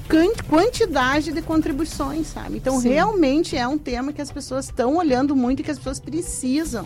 quantidade 0.49 1.33
de 1.33 1.41
contribuições, 1.43 2.27
sabe? 2.27 2.57
Então, 2.57 2.81
Sim. 2.81 2.89
realmente 2.89 3.57
é 3.57 3.69
um 3.69 3.79
tema 3.79 4.13
que 4.13 4.21
as 4.21 4.33
pessoas 4.33 4.65
estão 4.65 4.97
olhando 4.97 5.37
muito 5.37 5.61
e 5.61 5.63
que 5.63 5.71
as 5.71 5.79
pessoas 5.79 6.01
precisam 6.01 6.85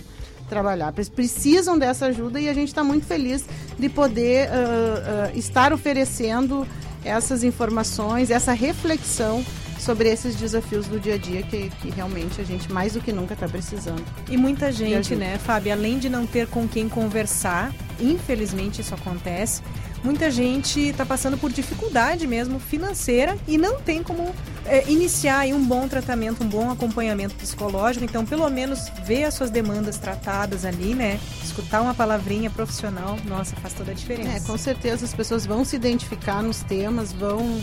trabalhar, 0.50 0.92
precisam 0.92 1.78
dessa 1.78 2.04
ajuda 2.06 2.38
e 2.38 2.46
a 2.46 2.52
gente 2.52 2.68
está 2.68 2.84
muito 2.84 3.06
feliz 3.06 3.46
de 3.78 3.88
poder 3.88 4.50
uh, 4.50 5.32
uh, 5.32 5.38
estar 5.38 5.72
oferecendo 5.72 6.66
essas 7.02 7.42
informações, 7.42 8.30
essa 8.30 8.52
reflexão 8.52 9.42
sobre 9.84 10.08
esses 10.08 10.34
desafios 10.34 10.86
do 10.86 10.98
dia 10.98 11.14
a 11.14 11.18
dia 11.18 11.42
que, 11.42 11.68
que 11.68 11.90
realmente 11.90 12.40
a 12.40 12.44
gente 12.44 12.72
mais 12.72 12.94
do 12.94 13.00
que 13.00 13.12
nunca 13.12 13.34
está 13.34 13.46
precisando. 13.46 14.02
E 14.28 14.36
muita 14.36 14.72
gente, 14.72 15.14
né, 15.14 15.38
Fábio, 15.38 15.72
além 15.72 15.98
de 15.98 16.08
não 16.08 16.26
ter 16.26 16.46
com 16.46 16.66
quem 16.66 16.88
conversar, 16.88 17.72
infelizmente 18.00 18.80
isso 18.80 18.94
acontece, 18.94 19.62
muita 20.02 20.30
gente 20.30 20.80
está 20.80 21.04
passando 21.04 21.36
por 21.36 21.52
dificuldade 21.52 22.26
mesmo 22.26 22.58
financeira 22.58 23.36
e 23.46 23.58
não 23.58 23.80
tem 23.80 24.02
como 24.02 24.34
é, 24.64 24.88
iniciar 24.90 25.46
um 25.48 25.62
bom 25.64 25.86
tratamento, 25.86 26.42
um 26.42 26.48
bom 26.48 26.70
acompanhamento 26.70 27.34
psicológico. 27.34 28.04
Então, 28.04 28.24
pelo 28.24 28.48
menos 28.48 28.88
ver 29.04 29.24
as 29.24 29.34
suas 29.34 29.50
demandas 29.50 29.98
tratadas 29.98 30.64
ali, 30.64 30.94
né? 30.94 31.20
Escutar 31.42 31.82
uma 31.82 31.94
palavrinha 31.94 32.48
profissional, 32.48 33.18
nossa, 33.26 33.54
faz 33.56 33.74
toda 33.74 33.92
a 33.92 33.94
diferença. 33.94 34.36
É, 34.36 34.40
com 34.40 34.56
certeza 34.56 35.04
as 35.04 35.14
pessoas 35.14 35.44
vão 35.44 35.64
se 35.64 35.76
identificar 35.76 36.42
nos 36.42 36.62
temas, 36.62 37.12
vão 37.12 37.60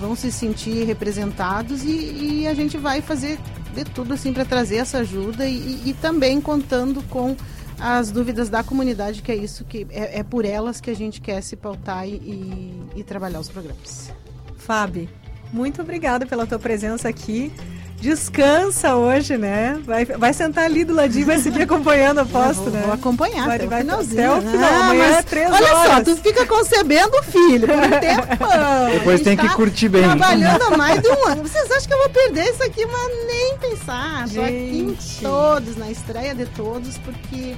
vão 0.00 0.16
se 0.16 0.32
sentir 0.32 0.84
representados 0.84 1.84
e, 1.84 2.40
e 2.40 2.48
a 2.48 2.54
gente 2.54 2.78
vai 2.78 3.02
fazer 3.02 3.38
de 3.74 3.84
tudo 3.84 4.14
assim 4.14 4.32
para 4.32 4.44
trazer 4.44 4.76
essa 4.76 4.98
ajuda 4.98 5.46
e, 5.46 5.82
e, 5.84 5.94
também 6.00 6.40
contando 6.40 7.02
com 7.02 7.36
as 7.78 8.10
dúvidas 8.10 8.48
da 8.48 8.64
comunidade, 8.64 9.22
que 9.22 9.30
é 9.30 9.36
isso 9.36 9.64
que 9.64 9.86
é, 9.90 10.20
é 10.20 10.22
por 10.22 10.44
elas 10.44 10.80
que 10.80 10.90
a 10.90 10.96
gente 10.96 11.20
quer 11.20 11.42
se 11.42 11.54
pautar 11.54 12.08
e, 12.08 12.74
e 12.96 13.04
trabalhar 13.04 13.40
os 13.40 13.48
programas. 13.48 14.12
Fábio, 14.56 15.08
muito 15.52 15.82
obrigada 15.82 16.26
pela 16.26 16.46
tua 16.46 16.58
presença 16.58 17.08
aqui 17.08 17.52
descansa 18.00 18.96
hoje, 18.96 19.36
né? 19.36 19.78
Vai, 19.84 20.04
vai 20.04 20.32
sentar 20.32 20.64
ali 20.64 20.84
do 20.84 20.94
ladinho, 20.94 21.26
vai 21.26 21.38
seguir 21.38 21.62
acompanhando, 21.62 22.20
aposto, 22.20 22.64
vou, 22.64 22.72
né? 22.72 22.82
Vou 22.84 22.94
acompanhar 22.94 23.46
vai, 23.46 23.56
até 23.56 23.66
vai 23.66 23.80
finalzinho. 23.82 24.32
Até 24.32 24.38
o 24.38 24.50
final, 24.50 24.72
amanhã 24.72 25.04
é 25.04 25.22
três 25.22 25.52
olha 25.52 25.74
horas. 25.74 25.92
só, 25.92 26.04
tu 26.04 26.16
fica 26.16 26.46
concebendo 26.46 27.16
o 27.18 27.22
filho 27.22 27.68
por 27.68 27.76
um 27.76 27.90
tempão. 28.00 28.90
Depois 28.92 29.20
tem 29.20 29.36
que 29.36 29.46
tá 29.46 29.54
curtir 29.54 29.88
bem. 29.88 30.02
Trabalhando 30.02 30.62
há 30.62 30.76
mais 30.76 31.02
de 31.02 31.08
um 31.08 31.26
ano. 31.26 31.42
Vocês 31.42 31.70
acham 31.70 31.86
que 31.86 31.94
eu 31.94 31.98
vou 31.98 32.10
perder 32.10 32.44
isso 32.50 32.62
aqui, 32.62 32.86
mas 32.86 33.26
nem 33.26 33.58
pensar. 33.58 34.28
Tô 34.28 34.40
aqui 34.40 34.78
em 34.78 34.98
todos, 35.20 35.76
na 35.76 35.90
estreia 35.90 36.34
de 36.34 36.46
todos, 36.46 36.96
porque 36.98 37.54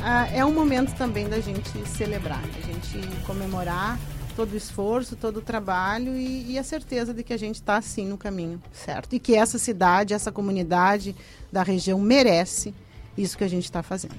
uh, 0.00 0.34
é 0.34 0.44
um 0.44 0.52
momento 0.52 0.94
também 0.94 1.26
da 1.26 1.40
gente 1.40 1.70
celebrar, 1.88 2.42
da 2.42 2.72
gente 2.72 3.08
comemorar 3.26 3.98
todo 4.36 4.52
o 4.52 4.56
esforço, 4.56 5.16
todo 5.16 5.38
o 5.38 5.40
trabalho 5.40 6.14
e, 6.14 6.52
e 6.52 6.58
a 6.58 6.62
certeza 6.62 7.14
de 7.14 7.24
que 7.24 7.32
a 7.32 7.38
gente 7.38 7.56
está 7.56 7.78
assim 7.78 8.06
no 8.06 8.18
caminho 8.18 8.62
certo. 8.72 9.16
E 9.16 9.18
que 9.18 9.34
essa 9.34 9.58
cidade, 9.58 10.12
essa 10.12 10.30
comunidade 10.30 11.16
da 11.50 11.62
região 11.62 11.98
merece 11.98 12.74
isso 13.16 13.38
que 13.38 13.44
a 13.44 13.48
gente 13.48 13.64
está 13.64 13.82
fazendo. 13.82 14.14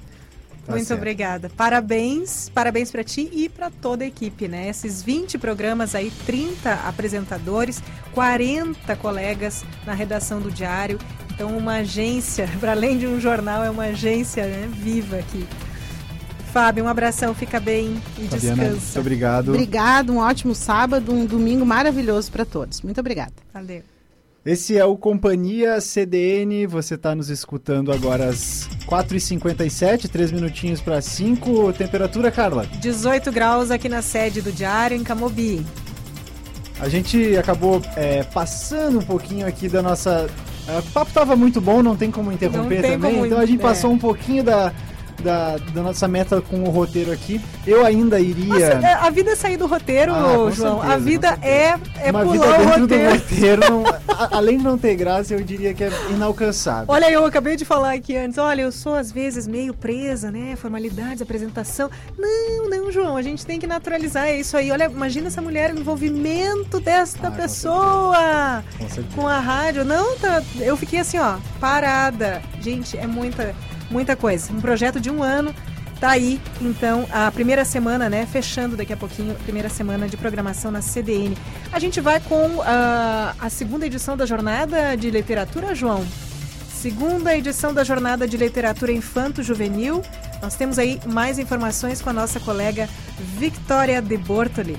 Tá 0.66 0.72
Muito 0.72 0.86
certo. 0.86 0.98
obrigada. 0.98 1.50
Parabéns, 1.56 2.50
parabéns 2.50 2.90
para 2.90 3.02
ti 3.02 3.30
e 3.32 3.48
para 3.48 3.70
toda 3.70 4.04
a 4.04 4.06
equipe, 4.06 4.48
né? 4.48 4.68
Esses 4.68 5.02
20 5.02 5.38
programas 5.38 5.94
aí, 5.94 6.10
30 6.26 6.74
apresentadores, 6.86 7.82
40 8.12 8.94
colegas 8.96 9.64
na 9.86 9.94
redação 9.94 10.40
do 10.40 10.50
Diário. 10.50 10.98
Então, 11.32 11.56
uma 11.56 11.76
agência, 11.76 12.46
para 12.60 12.72
além 12.72 12.98
de 12.98 13.06
um 13.06 13.18
jornal, 13.18 13.64
é 13.64 13.70
uma 13.70 13.84
agência 13.84 14.44
né, 14.44 14.68
viva 14.70 15.16
aqui. 15.16 15.46
Fábio, 16.58 16.82
um 16.82 16.88
abração, 16.88 17.32
fica 17.36 17.60
bem 17.60 18.02
e 18.18 18.26
Fabiana, 18.26 18.56
descansa. 18.56 18.70
Muito 18.72 18.98
obrigado. 18.98 19.48
Obrigado, 19.50 20.12
um 20.12 20.16
ótimo 20.18 20.56
sábado, 20.56 21.12
um 21.12 21.24
domingo 21.24 21.64
maravilhoso 21.64 22.32
para 22.32 22.44
todos. 22.44 22.82
Muito 22.82 22.98
obrigada. 22.98 23.32
Valeu. 23.54 23.82
Esse 24.44 24.76
é 24.76 24.84
o 24.84 24.96
Companhia 24.96 25.80
CDN. 25.80 26.66
Você 26.66 26.96
está 26.96 27.14
nos 27.14 27.30
escutando 27.30 27.92
agora 27.92 28.28
às 28.28 28.68
4h57, 28.88 30.08
3 30.08 30.32
minutinhos 30.32 30.80
para 30.80 31.00
5. 31.00 31.74
Temperatura, 31.74 32.32
Carla? 32.32 32.66
18 32.80 33.30
graus 33.30 33.70
aqui 33.70 33.88
na 33.88 34.02
sede 34.02 34.42
do 34.42 34.50
Diário, 34.50 34.96
em 34.96 35.04
Camobi. 35.04 35.64
A 36.80 36.88
gente 36.88 37.36
acabou 37.36 37.80
é, 37.94 38.24
passando 38.24 38.98
um 38.98 39.04
pouquinho 39.04 39.46
aqui 39.46 39.68
da 39.68 39.80
nossa. 39.80 40.28
O 40.66 40.90
papo 40.90 41.10
estava 41.10 41.36
muito 41.36 41.60
bom, 41.60 41.84
não 41.84 41.96
tem 41.96 42.10
como 42.10 42.32
interromper 42.32 42.82
tem 42.82 42.90
também. 42.92 43.14
Como... 43.14 43.26
Então 43.26 43.38
a 43.38 43.46
gente 43.46 43.60
é. 43.60 43.62
passou 43.62 43.92
um 43.92 43.98
pouquinho 43.98 44.42
da, 44.42 44.72
da, 45.22 45.56
da 45.56 45.82
nossa 45.82 46.06
meta 46.06 46.40
com 46.40 46.62
o 46.62 46.70
roteiro 46.70 47.12
aqui, 47.12 47.40
eu 47.66 47.84
ainda 47.84 48.20
iria. 48.20 48.74
Nossa, 48.74 48.86
é, 48.86 48.94
a 48.94 49.10
vida 49.10 49.32
é 49.32 49.36
sair 49.36 49.56
do 49.56 49.66
roteiro, 49.66 50.14
ah, 50.14 50.50
João. 50.50 50.80
Certeza, 50.80 50.94
a 50.94 50.98
vida 50.98 51.38
é, 51.42 51.78
é 52.00 52.10
Uma 52.10 52.24
pular 52.24 52.58
dentro 52.58 52.80
roteiro. 52.80 53.12
roteiro, 53.12 53.60
não, 53.70 53.84
a, 54.08 54.36
além 54.36 54.58
de 54.58 54.64
não 54.64 54.78
ter 54.78 54.94
graça, 54.96 55.34
eu 55.34 55.42
diria 55.42 55.74
que 55.74 55.84
é 55.84 55.90
inalcançável. 56.10 56.86
Olha, 56.88 57.10
eu 57.10 57.24
acabei 57.24 57.56
de 57.56 57.64
falar 57.64 57.94
aqui 57.94 58.16
antes, 58.16 58.38
olha, 58.38 58.62
eu 58.62 58.72
sou 58.72 58.94
às 58.94 59.10
vezes 59.10 59.46
meio 59.46 59.74
presa, 59.74 60.30
né? 60.30 60.56
Formalidades, 60.56 61.22
apresentação. 61.22 61.90
Não, 62.16 62.68
não, 62.68 62.90
João, 62.90 63.16
a 63.16 63.22
gente 63.22 63.44
tem 63.44 63.58
que 63.58 63.66
naturalizar 63.66 64.26
é 64.26 64.36
isso 64.38 64.56
aí. 64.56 64.70
Olha, 64.70 64.84
imagina 64.84 65.28
essa 65.28 65.42
mulher, 65.42 65.72
o 65.74 65.78
envolvimento 65.78 66.80
desta 66.80 67.28
ah, 67.28 67.30
pessoa 67.30 68.64
com, 68.78 69.22
com 69.22 69.28
a 69.28 69.38
rádio. 69.38 69.84
Não, 69.84 70.16
tá, 70.18 70.42
eu 70.60 70.76
fiquei 70.76 71.00
assim, 71.00 71.18
ó, 71.18 71.36
parada. 71.60 72.42
Gente, 72.60 72.96
é 72.96 73.06
muita 73.06 73.54
muita 73.90 74.16
coisa. 74.16 74.52
Um 74.52 74.60
projeto 74.60 75.00
de 75.00 75.10
um 75.10 75.22
ano. 75.22 75.54
Tá 76.00 76.10
aí, 76.10 76.40
então, 76.60 77.08
a 77.10 77.28
primeira 77.32 77.64
semana, 77.64 78.08
né? 78.08 78.24
Fechando 78.24 78.76
daqui 78.76 78.92
a 78.92 78.96
pouquinho, 78.96 79.34
primeira 79.42 79.68
semana 79.68 80.06
de 80.08 80.16
programação 80.16 80.70
na 80.70 80.80
CDN. 80.80 81.36
A 81.72 81.80
gente 81.80 82.00
vai 82.00 82.20
com 82.20 82.58
uh, 82.58 82.64
a 83.40 83.50
segunda 83.50 83.84
edição 83.84 84.16
da 84.16 84.24
Jornada 84.24 84.96
de 84.96 85.10
Literatura, 85.10 85.74
João. 85.74 86.06
Segunda 86.70 87.36
edição 87.36 87.74
da 87.74 87.82
Jornada 87.82 88.28
de 88.28 88.36
Literatura 88.36 88.92
Infanto 88.92 89.42
Juvenil. 89.42 90.00
Nós 90.40 90.54
temos 90.54 90.78
aí 90.78 91.00
mais 91.04 91.36
informações 91.36 92.00
com 92.00 92.10
a 92.10 92.12
nossa 92.12 92.38
colega 92.38 92.88
Victoria 93.36 94.00
de 94.00 94.16
Bortoli. 94.16 94.78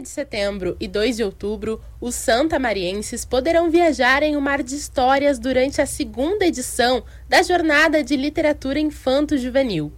De 0.00 0.08
setembro 0.08 0.76
e 0.78 0.86
2 0.86 1.16
de 1.16 1.24
outubro, 1.24 1.80
os 2.00 2.14
santamarienses 2.14 3.24
poderão 3.24 3.70
viajar 3.70 4.22
em 4.22 4.36
um 4.36 4.40
mar 4.40 4.62
de 4.62 4.74
histórias 4.74 5.38
durante 5.38 5.80
a 5.80 5.86
segunda 5.86 6.46
edição 6.46 7.02
da 7.28 7.42
Jornada 7.42 8.02
de 8.02 8.16
Literatura 8.16 8.78
Infanto-Juvenil. 8.78 9.92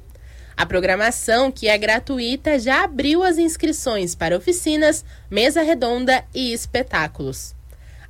A 0.56 0.66
programação, 0.66 1.50
que 1.50 1.68
é 1.68 1.78
gratuita, 1.78 2.58
já 2.58 2.84
abriu 2.84 3.22
as 3.22 3.38
inscrições 3.38 4.14
para 4.14 4.36
oficinas, 4.36 5.04
mesa 5.30 5.62
redonda 5.62 6.24
e 6.34 6.52
espetáculos. 6.52 7.54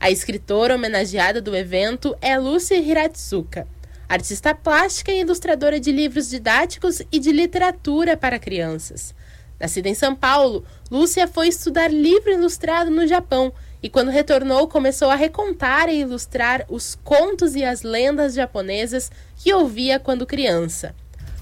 A 0.00 0.10
escritora 0.10 0.74
homenageada 0.74 1.40
do 1.40 1.54
evento 1.54 2.16
é 2.20 2.36
Lucy 2.38 2.74
Hiratsuka, 2.74 3.68
artista 4.08 4.54
plástica 4.54 5.12
e 5.12 5.20
ilustradora 5.20 5.78
de 5.78 5.92
livros 5.92 6.28
didáticos 6.28 7.02
e 7.12 7.18
de 7.20 7.30
literatura 7.30 8.16
para 8.16 8.38
crianças. 8.38 9.14
Nascida 9.60 9.90
em 9.90 9.94
São 9.94 10.16
Paulo, 10.16 10.64
Lúcia 10.90 11.28
foi 11.28 11.48
estudar 11.48 11.92
livro 11.92 12.30
ilustrado 12.30 12.90
no 12.90 13.06
Japão 13.06 13.52
e, 13.82 13.90
quando 13.90 14.10
retornou, 14.10 14.66
começou 14.66 15.10
a 15.10 15.14
recontar 15.14 15.90
e 15.90 16.00
ilustrar 16.00 16.64
os 16.70 16.94
contos 17.04 17.54
e 17.54 17.62
as 17.62 17.82
lendas 17.82 18.32
japonesas 18.32 19.12
que 19.36 19.52
ouvia 19.52 20.00
quando 20.00 20.26
criança. 20.26 20.94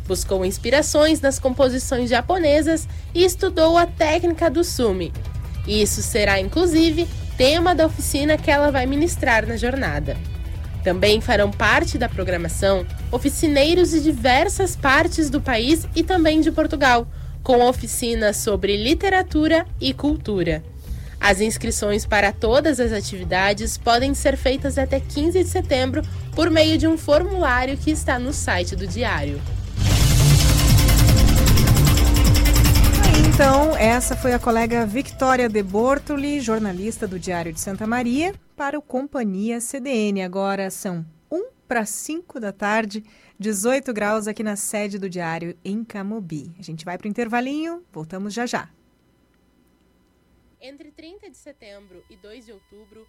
Buscou 0.06 0.44
inspirações 0.44 1.20
nas 1.20 1.38
composições 1.38 2.10
japonesas 2.10 2.88
e 3.14 3.24
estudou 3.24 3.78
a 3.78 3.86
técnica 3.86 4.50
do 4.50 4.64
sumi. 4.64 5.12
Isso 5.66 6.02
será, 6.02 6.40
inclusive, 6.40 7.06
tema 7.36 7.72
da 7.74 7.86
oficina 7.86 8.36
que 8.36 8.50
ela 8.50 8.72
vai 8.72 8.84
ministrar 8.84 9.46
na 9.46 9.56
jornada. 9.56 10.16
Também 10.82 11.20
farão 11.20 11.50
parte 11.50 11.98
da 11.98 12.08
programação 12.08 12.86
oficineiros 13.12 13.90
de 13.90 14.00
diversas 14.00 14.74
partes 14.74 15.28
do 15.28 15.40
país 15.40 15.86
e 15.94 16.02
também 16.02 16.40
de 16.40 16.50
Portugal, 16.50 17.06
com 17.48 17.66
oficinas 17.66 18.36
sobre 18.36 18.76
literatura 18.76 19.66
e 19.80 19.94
cultura. 19.94 20.62
As 21.18 21.40
inscrições 21.40 22.04
para 22.04 22.30
todas 22.30 22.78
as 22.78 22.92
atividades 22.92 23.78
podem 23.78 24.12
ser 24.12 24.36
feitas 24.36 24.76
até 24.76 25.00
15 25.00 25.44
de 25.44 25.48
setembro 25.48 26.02
por 26.34 26.50
meio 26.50 26.76
de 26.76 26.86
um 26.86 26.98
formulário 26.98 27.78
que 27.78 27.90
está 27.90 28.18
no 28.18 28.34
site 28.34 28.76
do 28.76 28.86
Diário. 28.86 29.40
Então, 33.30 33.74
essa 33.78 34.14
foi 34.14 34.34
a 34.34 34.38
colega 34.38 34.84
Victoria 34.84 35.48
de 35.48 35.62
Bortoli, 35.62 36.42
jornalista 36.42 37.08
do 37.08 37.18
Diário 37.18 37.50
de 37.50 37.60
Santa 37.60 37.86
Maria, 37.86 38.34
para 38.54 38.78
o 38.78 38.82
Companhia 38.82 39.58
CDN. 39.58 40.22
Agora 40.22 40.68
são 40.68 41.02
1 41.32 41.46
para 41.66 41.86
5 41.86 42.38
da 42.38 42.52
tarde, 42.52 43.02
18 43.40 43.92
graus 43.92 44.26
aqui 44.26 44.42
na 44.42 44.56
sede 44.56 44.98
do 44.98 45.08
Diário 45.08 45.56
em 45.64 45.84
Camobi. 45.84 46.52
A 46.58 46.62
gente 46.62 46.84
vai 46.84 46.98
para 46.98 47.06
o 47.06 47.08
intervalinho, 47.08 47.84
voltamos 47.92 48.34
já 48.34 48.44
já. 48.46 48.68
Entre 50.60 50.90
30 50.90 51.30
de 51.30 51.36
setembro 51.36 52.04
e 52.10 52.16
2 52.16 52.46
de 52.46 52.52
outubro, 52.52 53.06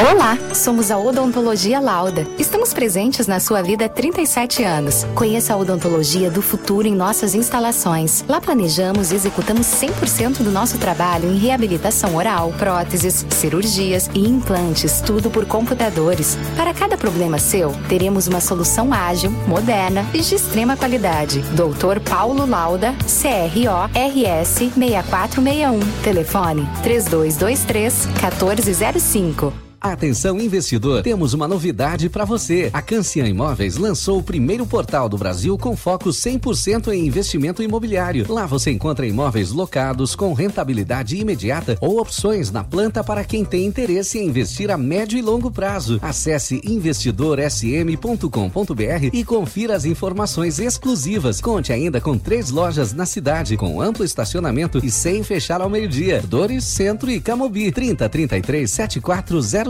Olá, 0.00 0.38
somos 0.54 0.90
a 0.90 0.96
Odontologia 0.96 1.78
Lauda. 1.78 2.26
Estamos 2.38 2.72
presentes 2.72 3.26
na 3.26 3.38
sua 3.38 3.60
vida 3.60 3.84
há 3.84 3.88
37 3.88 4.64
anos. 4.64 5.04
Conheça 5.14 5.52
a 5.52 5.58
odontologia 5.58 6.30
do 6.30 6.40
futuro 6.40 6.88
em 6.88 6.94
nossas 6.94 7.34
instalações. 7.34 8.24
Lá 8.26 8.40
planejamos 8.40 9.12
e 9.12 9.14
executamos 9.14 9.66
100% 9.66 10.38
do 10.38 10.50
nosso 10.50 10.78
trabalho 10.78 11.28
em 11.28 11.36
reabilitação 11.36 12.16
oral, 12.16 12.50
próteses, 12.56 13.26
cirurgias 13.28 14.08
e 14.14 14.26
implantes, 14.26 15.02
tudo 15.02 15.28
por 15.28 15.44
computadores. 15.44 16.38
Para 16.56 16.72
cada 16.72 16.96
problema 16.96 17.38
seu, 17.38 17.70
teremos 17.86 18.26
uma 18.26 18.40
solução 18.40 18.94
ágil, 18.94 19.30
moderna 19.46 20.06
e 20.14 20.22
de 20.22 20.34
extrema 20.34 20.78
qualidade. 20.78 21.40
Doutor 21.54 22.00
Paulo 22.00 22.46
Lauda, 22.46 22.94
CRO 23.02 23.84
RS 23.92 24.72
6461. 24.74 25.78
Telefone 26.02 26.66
3223 26.82 28.06
1405. 28.06 29.69
Atenção 29.80 30.38
investidor, 30.38 31.02
temos 31.02 31.32
uma 31.32 31.48
novidade 31.48 32.10
para 32.10 32.26
você. 32.26 32.68
A 32.70 32.82
Cancian 32.82 33.26
Imóveis 33.26 33.78
lançou 33.78 34.18
o 34.18 34.22
primeiro 34.22 34.66
portal 34.66 35.08
do 35.08 35.16
Brasil 35.16 35.56
com 35.56 35.74
foco 35.74 36.10
100% 36.10 36.92
em 36.92 37.06
investimento 37.06 37.62
imobiliário. 37.62 38.26
Lá 38.28 38.44
você 38.44 38.70
encontra 38.70 39.06
imóveis 39.06 39.52
locados 39.52 40.14
com 40.14 40.34
rentabilidade 40.34 41.16
imediata 41.16 41.78
ou 41.80 41.98
opções 41.98 42.50
na 42.50 42.62
planta 42.62 43.02
para 43.02 43.24
quem 43.24 43.42
tem 43.42 43.64
interesse 43.64 44.18
em 44.18 44.28
investir 44.28 44.70
a 44.70 44.76
médio 44.76 45.18
e 45.18 45.22
longo 45.22 45.50
prazo. 45.50 45.98
Acesse 46.02 46.60
investidorsm.com.br 46.62 49.14
e 49.14 49.24
confira 49.24 49.74
as 49.74 49.86
informações 49.86 50.58
exclusivas. 50.58 51.40
Conte 51.40 51.72
ainda 51.72 52.02
com 52.02 52.18
três 52.18 52.50
lojas 52.50 52.92
na 52.92 53.06
cidade, 53.06 53.56
com 53.56 53.80
amplo 53.80 54.04
estacionamento 54.04 54.78
e 54.84 54.90
sem 54.90 55.22
fechar 55.22 55.62
ao 55.62 55.70
meio-dia. 55.70 56.22
Dores, 56.28 56.64
Centro 56.64 57.10
e 57.10 57.18
Camobi 57.18 57.72
3033 57.72 58.70
7400 58.70 59.69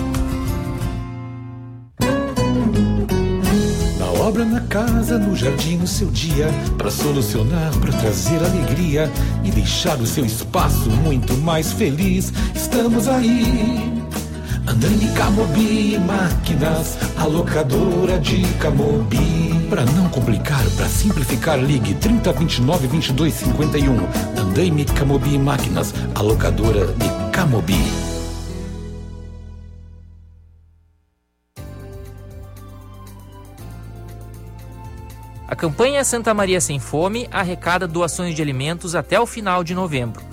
Obra 4.41 4.45
na 4.45 4.61
casa, 4.61 5.17
no 5.17 5.35
jardim, 5.35 5.77
no 5.77 5.87
seu 5.87 6.09
dia, 6.09 6.47
para 6.77 6.89
solucionar, 6.89 7.71
para 7.79 7.91
trazer 7.93 8.37
alegria 8.37 9.11
e 9.43 9.51
deixar 9.51 9.99
o 9.99 10.07
seu 10.07 10.25
espaço 10.25 10.89
muito 10.89 11.33
mais 11.37 11.71
feliz. 11.73 12.33
Estamos 12.55 13.07
aí. 13.07 13.91
Andando 14.67 15.03
em 15.03 15.13
Camobi, 15.13 15.99
máquinas, 15.99 16.97
a 17.17 17.25
locadora 17.25 18.19
de 18.19 18.41
Camobi. 18.59 19.67
Para 19.69 19.85
não 19.85 20.09
complicar, 20.09 20.63
para 20.75 20.87
simplificar, 20.87 21.59
ligue 21.59 21.93
3029 21.95 22.87
2251. 22.87 24.41
Andaime 24.41 24.85
Camobi 24.85 25.37
Máquinas, 25.37 25.93
a 26.15 26.21
locadora 26.21 26.87
de 26.87 27.31
Camobi. 27.31 28.10
A 35.51 35.55
campanha 35.55 36.01
Santa 36.05 36.33
Maria 36.33 36.61
Sem 36.61 36.79
Fome 36.79 37.27
arrecada 37.29 37.85
doações 37.85 38.33
de 38.33 38.41
alimentos 38.41 38.95
até 38.95 39.19
o 39.19 39.25
final 39.25 39.65
de 39.65 39.75
novembro. 39.75 40.23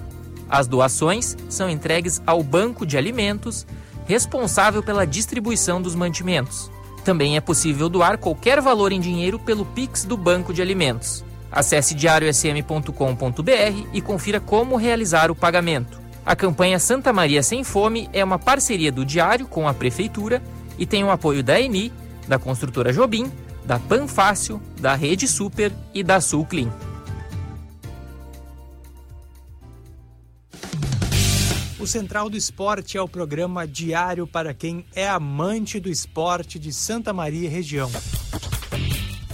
As 0.48 0.68
doações 0.68 1.36
são 1.48 1.68
entregues 1.68 2.22
ao 2.24 2.40
Banco 2.40 2.86
de 2.86 2.96
Alimentos, 2.96 3.66
responsável 4.06 4.80
pela 4.80 5.04
distribuição 5.04 5.82
dos 5.82 5.96
mantimentos. 5.96 6.70
Também 7.04 7.36
é 7.36 7.40
possível 7.40 7.88
doar 7.88 8.16
qualquer 8.16 8.60
valor 8.60 8.92
em 8.92 9.00
dinheiro 9.00 9.40
pelo 9.40 9.66
Pix 9.66 10.04
do 10.04 10.16
Banco 10.16 10.54
de 10.54 10.62
Alimentos. 10.62 11.24
Acesse 11.50 11.96
diariosm.com.br 11.96 13.88
e 13.92 14.00
confira 14.00 14.38
como 14.38 14.76
realizar 14.76 15.32
o 15.32 15.34
pagamento. 15.34 16.00
A 16.24 16.36
campanha 16.36 16.78
Santa 16.78 17.12
Maria 17.12 17.42
Sem 17.42 17.64
Fome 17.64 18.08
é 18.12 18.22
uma 18.22 18.38
parceria 18.38 18.92
do 18.92 19.04
Diário 19.04 19.48
com 19.48 19.66
a 19.66 19.74
Prefeitura 19.74 20.40
e 20.78 20.86
tem 20.86 21.02
o 21.02 21.10
apoio 21.10 21.42
da 21.42 21.60
ENI, 21.60 21.92
da 22.28 22.38
construtora 22.38 22.92
Jobim 22.92 23.28
da 23.68 23.78
Panfácil, 23.78 24.62
da 24.80 24.94
Rede 24.94 25.28
Super 25.28 25.70
e 25.92 26.02
da 26.02 26.22
Sul 26.22 26.46
Clean. 26.46 26.72
O 31.78 31.86
Central 31.86 32.30
do 32.30 32.36
Esporte 32.38 32.96
é 32.96 33.02
o 33.02 33.06
programa 33.06 33.68
diário 33.68 34.26
para 34.26 34.54
quem 34.54 34.86
é 34.94 35.06
amante 35.06 35.78
do 35.78 35.90
esporte 35.90 36.58
de 36.58 36.72
Santa 36.72 37.12
Maria 37.12 37.50
região 37.50 37.90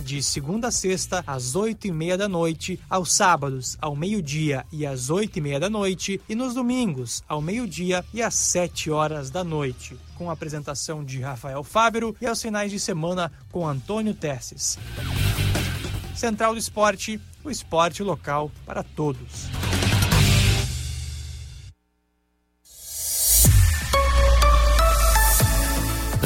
de 0.05 0.23
segunda 0.23 0.69
a 0.69 0.71
sexta, 0.71 1.25
às 1.27 1.57
oito 1.57 1.87
e 1.87 1.93
meia 1.93 2.17
da 2.17 2.29
noite, 2.29 2.79
aos 2.91 3.13
sábados, 3.13 3.77
ao 3.81 3.97
meio-dia 3.97 4.65
e 4.71 4.85
às 4.85 5.09
oito 5.09 5.39
e 5.39 5.41
meia 5.41 5.59
da 5.59 5.71
noite, 5.71 6.21
e 6.29 6.35
nos 6.35 6.53
domingos, 6.53 7.25
ao 7.27 7.41
meio-dia 7.41 8.05
e 8.13 8.23
às 8.23 8.35
sete 8.35 8.91
horas 8.91 9.31
da 9.31 9.43
noite, 9.43 9.97
com 10.17 10.31
a 10.31 10.33
apresentação 10.33 11.05
de 11.05 11.21
Rafael 11.21 11.63
Fábero 11.63 12.17
e 12.21 12.27
aos 12.27 12.41
finais 12.41 12.71
de 12.71 12.81
semana 12.81 13.31
com 13.51 13.67
Antônio 13.67 14.15
Tesses. 14.15 14.79
Central 16.15 16.53
do 16.53 16.59
Esporte, 16.59 17.21
o 17.43 17.51
esporte 17.51 18.03
local 18.03 18.51
para 18.65 18.83
todos. 18.83 19.49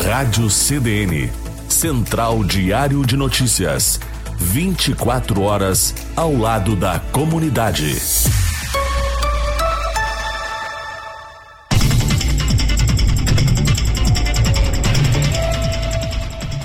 Rádio 0.04 0.48
CDN 0.48 1.30
Central 1.68 2.42
Diário 2.42 3.04
de 3.04 3.16
Notícias. 3.16 4.00
24 4.38 5.42
horas 5.42 5.94
ao 6.16 6.34
lado 6.34 6.74
da 6.74 6.98
comunidade. 7.12 8.47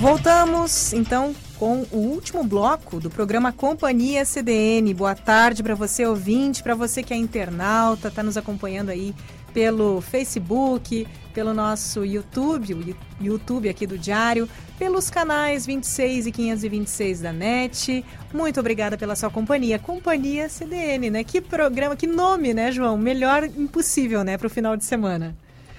Voltamos 0.04 0.92
então 0.92 1.34
com 1.58 1.86
o 1.90 1.96
último 1.96 2.44
bloco 2.44 3.00
do 3.00 3.08
programa 3.08 3.52
Companhia 3.52 4.22
CDN. 4.26 4.92
Boa 4.92 5.14
tarde 5.14 5.62
para 5.62 5.74
você 5.74 6.04
ouvinte, 6.04 6.62
para 6.62 6.74
você 6.74 7.02
que 7.02 7.14
é 7.14 7.16
internauta, 7.16 8.08
está 8.08 8.22
nos 8.22 8.36
acompanhando 8.36 8.90
aí 8.90 9.14
pelo 9.54 10.02
Facebook, 10.02 11.08
pelo 11.32 11.54
nosso 11.54 12.04
YouTube, 12.04 12.74
o 12.74 12.96
YouTube 13.18 13.66
aqui 13.66 13.86
do 13.86 13.96
Diário, 13.96 14.46
pelos 14.78 15.08
canais 15.08 15.64
26 15.64 16.26
e 16.26 16.32
526 16.32 17.20
da 17.22 17.32
NET. 17.32 18.04
Muito 18.30 18.60
obrigada 18.60 18.98
pela 18.98 19.16
sua 19.16 19.30
companhia. 19.30 19.78
Companhia 19.78 20.50
CDN, 20.50 21.08
né? 21.08 21.24
Que 21.24 21.40
programa, 21.40 21.96
que 21.96 22.06
nome, 22.06 22.52
né, 22.52 22.70
João? 22.70 22.98
Melhor 22.98 23.44
impossível, 23.44 24.22
né, 24.22 24.36
para 24.36 24.48
o 24.48 24.50
final 24.50 24.76
de 24.76 24.84
semana. 24.84 25.34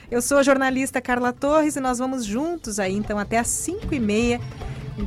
Eu 0.09 0.21
sou 0.21 0.37
a 0.37 0.43
jornalista 0.43 1.01
Carla 1.01 1.33
Torres 1.33 1.75
e 1.75 1.79
nós 1.79 1.97
vamos 1.97 2.25
juntos 2.25 2.79
aí, 2.79 2.93
então, 2.95 3.17
até 3.17 3.39
às 3.39 3.47
5 3.47 3.93
e 3.93 3.99
meia. 3.99 4.39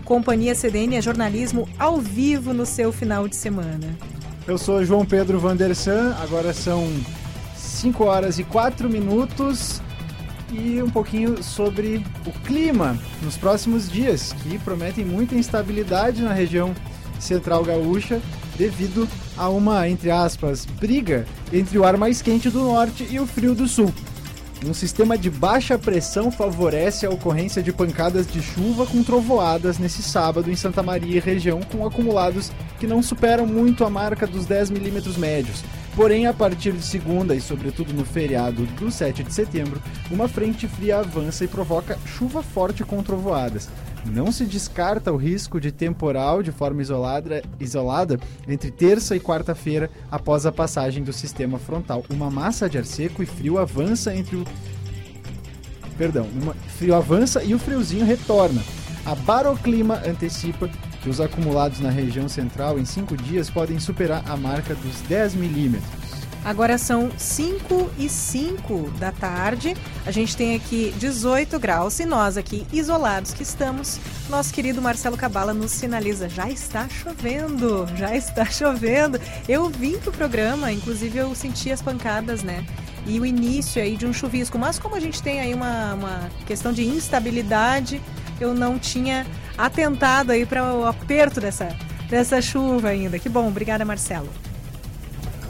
Companhia 0.05 0.55
CDN 0.55 0.97
é 0.97 1.01
jornalismo 1.01 1.69
ao 1.79 1.99
vivo 1.99 2.53
no 2.53 2.67
seu 2.67 2.93
final 2.93 3.29
de 3.29 3.37
semana. 3.37 3.97
Eu 4.47 4.59
sou 4.59 4.85
João 4.85 5.07
Pedro 5.07 5.39
Vandersan, 5.39 6.17
agora 6.21 6.53
são 6.53 6.89
5 7.57 8.05
horas 8.05 8.39
e 8.39 8.45
4 8.45 8.91
minutos 8.91 9.81
e 10.51 10.83
um 10.83 10.91
pouquinho 10.91 11.43
sobre 11.43 12.05
o 12.27 12.33
clima 12.45 12.99
nos 13.23 13.37
próximos 13.37 13.89
dias, 13.89 14.33
que 14.43 14.59
prometem 14.59 15.05
muita 15.05 15.35
instabilidade 15.35 16.23
na 16.23 16.33
região 16.33 16.75
central 17.21 17.65
gaúcha 17.65 18.21
devido 18.57 19.09
a 19.37 19.49
uma, 19.49 19.89
entre 19.89 20.11
aspas, 20.11 20.65
briga 20.65 21.25
entre 21.53 21.79
o 21.79 21.85
ar 21.85 21.97
mais 21.97 22.21
quente 22.21 22.51
do 22.51 22.65
norte 22.65 23.07
e 23.09 23.21
o 23.21 23.27
frio 23.27 23.55
do 23.55 23.69
sul. 23.69 23.93
Um 24.67 24.75
sistema 24.75 25.17
de 25.17 25.31
baixa 25.31 25.79
pressão 25.79 26.33
favorece 26.33 27.07
a 27.07 27.11
ocorrência 27.11 27.63
de 27.63 27.73
pancadas 27.73 28.27
de 28.27 28.43
chuva 28.43 28.85
com 28.87 29.05
trovoadas 29.05 29.79
nesse 29.79 30.03
sábado 30.03 30.51
em 30.51 30.57
Santa 30.57 30.83
Maria 30.83 31.17
e 31.17 31.21
região, 31.21 31.61
com 31.61 31.87
acumulados 31.87 32.51
que 32.81 32.87
não 32.87 33.01
superam 33.01 33.47
muito 33.47 33.85
a 33.85 33.91
marca 33.91 34.27
dos 34.27 34.47
10 34.47 34.71
milímetros 34.71 35.17
médios. 35.17 35.63
Porém, 35.95 36.27
a 36.27 36.33
partir 36.33 36.73
de 36.73 36.83
segunda 36.83 37.37
e 37.37 37.41
sobretudo 37.41 37.93
no 37.93 38.05
feriado 38.05 38.67
do 38.67 38.91
7 38.91 39.23
de 39.23 39.33
setembro, 39.33 39.81
uma 40.11 40.29
frente 40.29 40.67
fria 40.67 40.99
avança 40.99 41.45
e 41.45 41.49
provoca 41.49 41.99
chuva 42.05 42.43
forte 42.43 42.83
com 42.83 43.03
trovoadas. 43.03 43.69
Não 44.09 44.33
se 44.33 44.45
descarta 44.45 45.13
o 45.13 45.17
risco 45.17 45.61
de 45.61 45.71
temporal 45.71 46.43
de 46.43 46.51
forma 46.51 46.81
isolada, 46.81 47.43
isolada 47.61 48.19
entre 48.47 48.71
terça 48.71 49.15
e 49.15 49.21
quarta-feira 49.21 49.91
após 50.11 50.47
a 50.47 50.53
passagem 50.53 51.03
do 51.05 51.13
sistema 51.13 51.59
frontal. 51.59 52.05
Uma 52.11 52.31
massa 52.31 52.69
de 52.69 52.79
ar 52.79 52.85
seco 52.85 53.23
e 53.23 53.27
frio 53.27 53.59
avança 53.59 54.15
entre 54.15 54.37
o 54.37 54.45
Perdão, 55.97 56.29
uma 56.41 56.55
frio 56.77 56.95
avança 56.95 57.43
e 57.43 57.53
o 57.55 57.59
friozinho 57.59 58.07
retorna. 58.07 58.63
A 59.05 59.17
Baroclima 59.17 60.01
antecipa 60.07 60.69
que 61.03 61.11
os 61.11 61.21
acumulados 61.21 61.81
na 61.81 61.91
região 61.91 62.29
central 62.29 62.79
em 62.79 62.85
cinco 62.85 63.17
dias 63.17 63.51
podem 63.51 63.81
superar 63.81 64.23
a 64.29 64.37
marca 64.37 64.77
dos 64.77 65.01
10 65.03 65.35
milímetros. 65.35 65.98
Agora 66.45 66.79
são 66.79 67.11
5 67.17 67.91
e 67.99 68.09
5 68.09 68.91
da 68.99 69.13
tarde. 69.13 69.77
A 70.07 70.11
gente 70.11 70.37
tem 70.37 70.55
aqui 70.55 70.95
18 70.97 71.59
graus 71.59 71.99
e 72.01 72.07
nós 72.07 72.37
aqui 72.37 72.67
isolados 72.73 73.35
que 73.35 73.43
estamos, 73.43 74.01
nosso 74.29 74.53
querido 74.53 74.81
Marcelo 74.81 75.17
Cabala 75.17 75.53
nos 75.53 75.73
sinaliza: 75.73 76.29
já 76.29 76.49
está 76.49 76.89
chovendo, 76.89 77.87
já 77.97 78.15
está 78.15 78.45
chovendo. 78.51 79.21
Eu 79.49 79.69
vim 79.69 79.99
pro 79.99 80.13
programa, 80.13 80.73
inclusive 80.73 81.19
eu 81.19 81.35
senti 81.35 81.71
as 81.71 81.83
pancadas, 81.83 82.43
né? 82.43 82.65
E 83.07 83.19
o 83.19 83.27
início 83.27 83.83
aí 83.83 83.97
de 83.97 84.07
um 84.07 84.13
chuvisco. 84.13 84.59
Mas 84.59 84.79
como 84.79 84.95
a 84.95 85.01
gente 85.01 85.23
tem 85.23 85.41
aí 85.41 85.55
uma, 85.55 85.95
uma 85.95 86.31
questão 86.47 86.73
de 86.73 86.87
instabilidade, 86.87 88.01
eu 88.41 88.55
não 88.55 88.79
tinha 88.79 89.27
atentado 89.57 90.31
aí 90.31 90.47
para 90.47 90.75
o 90.75 90.87
aperto 90.87 91.41
dessa, 91.41 91.69
dessa 92.09 92.41
chuva 92.41 92.89
ainda. 92.89 93.19
Que 93.19 93.29
bom, 93.29 93.49
obrigada 93.49 93.85
Marcelo. 93.85 94.29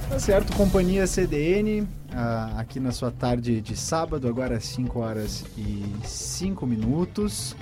Tá 0.08 0.18
certo, 0.18 0.56
companhia 0.56 1.06
CDN, 1.06 1.86
ah, 2.12 2.54
aqui 2.56 2.80
na 2.80 2.92
sua 2.92 3.10
tarde 3.10 3.60
de 3.60 3.76
sábado, 3.76 4.26
agora 4.26 4.56
às 4.56 4.64
5 4.64 4.98
horas 4.98 5.44
e 5.56 5.84
5 6.04 6.66
minutos. 6.66 7.54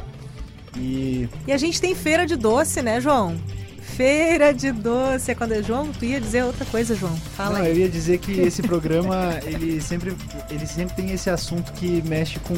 E... 0.77 1.29
e 1.47 1.53
a 1.53 1.57
gente 1.59 1.81
tem 1.81 1.95
feira 1.95 2.27
de 2.27 2.37
doce, 2.37 2.83
né, 2.83 3.01
João? 3.01 3.37
Feira 3.81 4.53
de 4.53 4.71
doce. 4.73 5.31
É 5.31 5.35
quando 5.35 5.53
é 5.53 5.63
João, 5.63 5.91
tu 5.93 6.05
ia 6.05 6.21
dizer 6.21 6.45
outra 6.45 6.65
coisa, 6.67 6.95
João. 6.95 7.17
Fala 7.17 7.59
Não, 7.59 7.65
aí. 7.65 7.73
eu 7.73 7.77
ia 7.79 7.89
dizer 7.89 8.19
que 8.19 8.33
esse 8.33 8.63
programa, 8.65 9.39
ele 9.45 9.81
sempre, 9.81 10.15
ele 10.51 10.67
sempre 10.67 10.95
tem 10.95 11.11
esse 11.13 11.31
assunto 11.31 11.73
que 11.73 12.03
mexe 12.03 12.39
com 12.41 12.55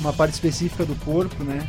uma 0.00 0.12
parte 0.12 0.34
específica 0.34 0.84
do 0.84 0.94
corpo, 0.96 1.42
né? 1.42 1.66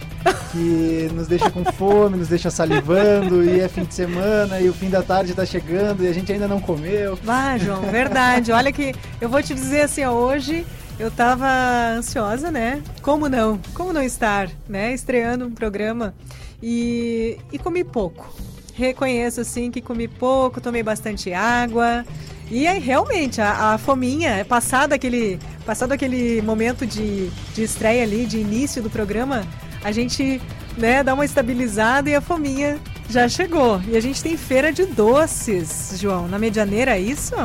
Que 0.52 1.10
nos 1.14 1.28
deixa 1.28 1.50
com 1.50 1.64
fome, 1.64 2.18
nos 2.18 2.28
deixa 2.28 2.50
salivando, 2.50 3.44
e 3.44 3.60
é 3.60 3.68
fim 3.68 3.84
de 3.84 3.94
semana, 3.94 4.60
e 4.60 4.70
o 4.70 4.74
fim 4.74 4.90
da 4.90 5.02
tarde 5.02 5.34
tá 5.34 5.46
chegando, 5.46 6.04
e 6.04 6.08
a 6.08 6.14
gente 6.14 6.32
ainda 6.32 6.48
não 6.48 6.60
comeu. 6.60 7.18
Ah, 7.28 7.58
João, 7.58 7.82
verdade. 7.84 8.52
Olha 8.52 8.72
que 8.72 8.94
eu 9.20 9.30
vou 9.30 9.42
te 9.42 9.54
dizer 9.54 9.82
assim, 9.82 10.06
hoje 10.06 10.66
eu 11.00 11.12
tava 11.12 11.48
ansiosa, 11.96 12.50
né? 12.50 12.82
Como 13.02 13.30
não? 13.30 13.60
Como 13.74 13.94
não 13.94 14.02
estar, 14.02 14.50
né? 14.68 14.94
Estreando 14.94 15.46
um 15.46 15.52
programa 15.52 16.14
e, 16.62 17.38
e 17.52 17.60
comi 17.60 17.84
pouco. 17.84 18.34
Reconheço, 18.74 19.42
assim, 19.42 19.72
que 19.72 19.82
comi 19.82 20.08
pouco, 20.08 20.62
tomei 20.62 20.84
bastante 20.84 21.34
água. 21.34 22.06
E 22.50 22.66
aí, 22.66 22.80
realmente, 22.80 23.42
a, 23.42 23.74
a 23.74 23.78
fominha, 23.78 24.46
passado 24.46 24.94
aquele, 24.94 25.38
passado 25.66 25.92
aquele 25.92 26.42
momento 26.42 26.86
de, 26.86 27.30
de 27.54 27.64
estreia 27.64 28.04
ali, 28.04 28.26
de 28.26 28.38
início 28.38 28.82
do 28.82 28.90
programa, 28.90 29.46
a 29.84 29.92
gente 29.92 30.42
né, 30.78 31.04
dá 31.04 31.14
uma 31.14 31.26
estabilizada 31.26 32.10
e 32.10 32.16
a 32.16 32.22
fominha 32.22 32.80
já 33.10 33.28
chegou. 33.28 33.82
E 33.88 33.98
a 33.98 34.02
gente 34.02 34.24
tem 34.24 34.38
feira 34.38 34.72
de 34.72 34.86
doces, 34.86 35.94
João, 36.00 36.28
na 36.28 36.40
Medianeira, 36.40 36.96
é 36.96 37.00
isso? 37.00 37.36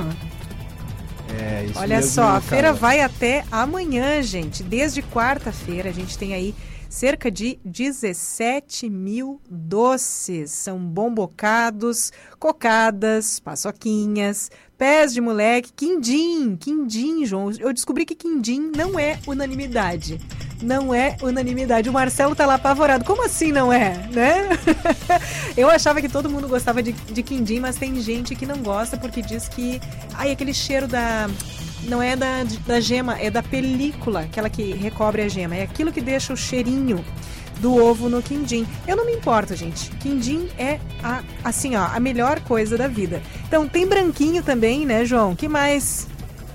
É, 1.40 1.64
isso 1.64 1.78
Olha 1.78 1.96
mesmo, 1.96 2.10
só, 2.12 2.28
a 2.36 2.40
feira 2.40 2.72
vai 2.72 3.00
até 3.00 3.44
amanhã, 3.50 4.22
gente. 4.22 4.62
Desde 4.62 5.02
quarta-feira, 5.02 5.88
a 5.88 5.92
gente 5.92 6.16
tem 6.16 6.34
aí 6.34 6.54
cerca 6.88 7.30
de 7.30 7.58
17 7.64 8.90
mil 8.90 9.40
doces. 9.50 10.50
São 10.50 10.78
bombocados, 10.78 12.12
cocadas, 12.38 13.40
paçoquinhas, 13.40 14.50
pés 14.82 15.14
de 15.14 15.20
moleque, 15.20 15.72
quindim, 15.76 16.56
quindim, 16.56 17.24
João. 17.24 17.52
Eu 17.52 17.72
descobri 17.72 18.04
que 18.04 18.16
quindim 18.16 18.72
não 18.76 18.98
é 18.98 19.16
unanimidade. 19.28 20.18
Não 20.60 20.92
é 20.92 21.16
unanimidade. 21.22 21.88
O 21.88 21.92
Marcelo 21.92 22.34
tá 22.34 22.44
lá 22.44 22.54
apavorado. 22.54 23.04
Como 23.04 23.24
assim 23.24 23.52
não 23.52 23.72
é, 23.72 24.08
né? 24.10 24.48
Eu 25.56 25.70
achava 25.70 26.00
que 26.00 26.08
todo 26.08 26.28
mundo 26.28 26.48
gostava 26.48 26.82
de, 26.82 26.90
de 26.90 27.22
quindim, 27.22 27.60
mas 27.60 27.76
tem 27.76 28.00
gente 28.00 28.34
que 28.34 28.44
não 28.44 28.56
gosta 28.56 28.96
porque 28.96 29.22
diz 29.22 29.48
que... 29.48 29.80
Ai, 30.14 30.32
aquele 30.32 30.52
cheiro 30.52 30.88
da... 30.88 31.30
Não 31.84 32.02
é 32.02 32.16
da, 32.16 32.42
da 32.66 32.80
gema, 32.80 33.16
é 33.20 33.30
da 33.30 33.42
película, 33.42 34.22
aquela 34.22 34.50
que 34.50 34.72
recobre 34.72 35.22
a 35.22 35.28
gema. 35.28 35.54
É 35.54 35.62
aquilo 35.62 35.92
que 35.92 36.00
deixa 36.00 36.32
o 36.32 36.36
cheirinho 36.36 37.04
do 37.62 37.76
ovo 37.76 38.08
no 38.08 38.20
quindim. 38.20 38.66
Eu 38.86 38.96
não 38.96 39.06
me 39.06 39.12
importo, 39.12 39.54
gente. 39.54 39.88
Quindim 39.92 40.48
é 40.58 40.80
a, 41.02 41.22
assim, 41.44 41.76
ó, 41.76 41.86
a 41.86 42.00
melhor 42.00 42.40
coisa 42.40 42.76
da 42.76 42.88
vida. 42.88 43.22
Então 43.46 43.68
tem 43.68 43.86
branquinho 43.86 44.42
também, 44.42 44.84
né, 44.84 45.04
João? 45.04 45.36
Que 45.36 45.48
mais? 45.48 46.08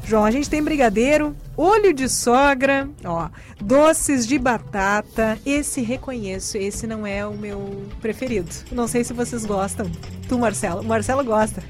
João, 0.07 0.23
a 0.23 0.31
gente 0.31 0.49
tem 0.49 0.63
brigadeiro, 0.63 1.35
olho 1.57 1.91
de 1.93 2.07
sogra, 2.07 2.87
ó, 3.03 3.27
doces 3.59 4.25
de 4.25 4.39
batata. 4.39 5.37
Esse 5.45 5.81
reconheço, 5.81 6.57
esse 6.57 6.87
não 6.87 7.05
é 7.05 7.25
o 7.27 7.33
meu 7.33 7.83
preferido. 8.01 8.49
Não 8.71 8.87
sei 8.87 9.03
se 9.03 9.11
vocês 9.11 9.45
gostam. 9.45 9.91
Tu, 10.29 10.39
Marcelo. 10.39 10.81
Marcelo 10.81 11.25
gosta. 11.25 11.61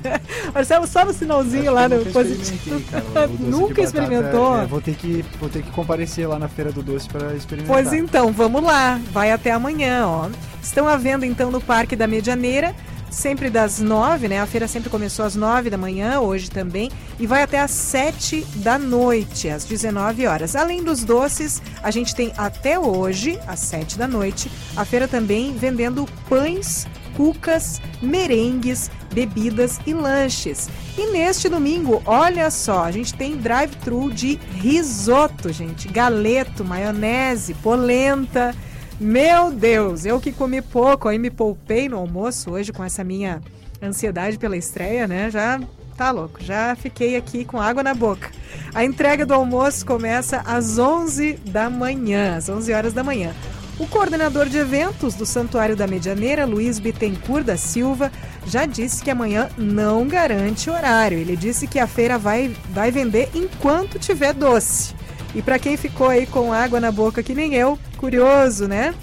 Marcelo 0.54 0.86
só 0.86 1.04
no 1.04 1.12
sinalzinho 1.12 1.70
lá 1.70 1.86
no 1.86 2.02
positivo. 2.06 2.80
Cara, 3.12 3.28
o 3.28 3.32
Nunca 3.44 3.82
experimentou? 3.82 4.58
é, 4.58 4.64
vou, 4.64 4.80
ter 4.80 4.94
que, 4.94 5.22
vou 5.38 5.50
ter 5.50 5.62
que 5.62 5.70
comparecer 5.72 6.26
lá 6.26 6.38
na 6.38 6.48
Feira 6.48 6.72
do 6.72 6.82
Doce 6.82 7.06
para 7.10 7.34
experimentar. 7.34 7.74
Pois 7.74 7.92
então, 7.92 8.32
vamos 8.32 8.62
lá. 8.62 8.98
Vai 9.12 9.32
até 9.32 9.50
amanhã, 9.50 10.06
ó. 10.06 10.30
Estão 10.62 10.88
à 10.88 10.96
venda 10.96 11.26
então 11.26 11.50
no 11.50 11.60
Parque 11.60 11.94
da 11.94 12.06
Medianeira, 12.06 12.74
sempre 13.12 13.50
das 13.50 13.78
nove, 13.78 14.26
né? 14.26 14.40
A 14.40 14.46
feira 14.46 14.66
sempre 14.66 14.90
começou 14.90 15.24
às 15.24 15.36
nove 15.36 15.70
da 15.70 15.76
manhã, 15.76 16.18
hoje 16.18 16.50
também, 16.50 16.90
e 17.20 17.26
vai 17.26 17.42
até 17.42 17.60
às 17.60 17.70
sete 17.70 18.44
da 18.56 18.78
noite, 18.78 19.48
às 19.48 19.64
19 19.64 20.26
horas. 20.26 20.56
Além 20.56 20.82
dos 20.82 21.04
doces, 21.04 21.62
a 21.82 21.90
gente 21.90 22.14
tem 22.14 22.32
até 22.36 22.78
hoje, 22.78 23.38
às 23.46 23.60
sete 23.60 23.98
da 23.98 24.08
noite, 24.08 24.50
a 24.74 24.84
feira 24.84 25.06
também 25.06 25.54
vendendo 25.54 26.08
pães, 26.28 26.88
cucas, 27.16 27.80
merengues, 28.00 28.90
bebidas 29.12 29.78
e 29.86 29.92
lanches. 29.92 30.68
E 30.96 31.12
neste 31.12 31.48
domingo, 31.48 32.02
olha 32.06 32.50
só, 32.50 32.84
a 32.84 32.90
gente 32.90 33.12
tem 33.14 33.36
drive-thru 33.36 34.10
de 34.10 34.40
risoto, 34.54 35.52
gente, 35.52 35.86
galeto, 35.88 36.64
maionese, 36.64 37.54
polenta. 37.54 38.54
Meu 39.02 39.50
Deus, 39.50 40.06
eu 40.06 40.20
que 40.20 40.30
comi 40.30 40.62
pouco, 40.62 41.08
aí 41.08 41.18
me 41.18 41.28
poupei 41.28 41.88
no 41.88 41.98
almoço 41.98 42.52
hoje 42.52 42.72
com 42.72 42.84
essa 42.84 43.02
minha 43.02 43.42
ansiedade 43.82 44.38
pela 44.38 44.56
estreia, 44.56 45.08
né? 45.08 45.28
Já 45.28 45.60
tá 45.96 46.12
louco, 46.12 46.40
já 46.40 46.76
fiquei 46.76 47.16
aqui 47.16 47.44
com 47.44 47.60
água 47.60 47.82
na 47.82 47.94
boca. 47.94 48.30
A 48.72 48.84
entrega 48.84 49.26
do 49.26 49.34
almoço 49.34 49.84
começa 49.84 50.42
às 50.46 50.78
11 50.78 51.32
da 51.46 51.68
manhã, 51.68 52.36
às 52.36 52.48
11 52.48 52.72
horas 52.72 52.92
da 52.92 53.02
manhã. 53.02 53.34
O 53.76 53.88
coordenador 53.88 54.48
de 54.48 54.58
eventos 54.58 55.16
do 55.16 55.26
Santuário 55.26 55.74
da 55.74 55.88
Medianeira, 55.88 56.46
Luiz 56.46 56.78
Bittencourt 56.78 57.44
da 57.44 57.56
Silva, 57.56 58.12
já 58.46 58.66
disse 58.66 59.02
que 59.02 59.10
amanhã 59.10 59.48
não 59.58 60.06
garante 60.06 60.70
horário. 60.70 61.18
Ele 61.18 61.36
disse 61.36 61.66
que 61.66 61.80
a 61.80 61.88
feira 61.88 62.18
vai, 62.18 62.54
vai 62.70 62.92
vender 62.92 63.30
enquanto 63.34 63.98
tiver 63.98 64.32
doce. 64.32 64.94
E 65.34 65.42
para 65.42 65.58
quem 65.58 65.76
ficou 65.76 66.08
aí 66.08 66.26
com 66.26 66.52
água 66.52 66.80
na 66.80 66.92
boca 66.92 67.22
que 67.22 67.34
nem 67.34 67.54
eu, 67.54 67.78
curioso, 67.96 68.68
né? 68.68 68.94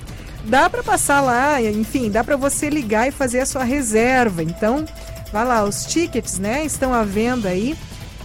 Dá 0.45 0.69
para 0.69 0.83
passar 0.83 1.21
lá, 1.21 1.61
enfim, 1.61 2.09
dá 2.09 2.23
para 2.23 2.37
você 2.37 2.69
ligar 2.69 3.07
e 3.07 3.11
fazer 3.11 3.39
a 3.41 3.45
sua 3.45 3.63
reserva. 3.63 4.41
Então, 4.41 4.85
vá 5.31 5.43
lá, 5.43 5.63
os 5.63 5.85
tickets, 5.85 6.39
né, 6.39 6.63
estão 6.63 6.93
à 6.93 7.03
venda 7.03 7.49
aí 7.49 7.75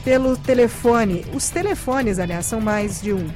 pelo 0.04 0.36
telefone. 0.36 1.24
Os 1.34 1.48
telefones, 1.50 2.18
aliás, 2.18 2.46
são 2.46 2.60
mais 2.60 3.00
de 3.00 3.12
um. 3.12 3.28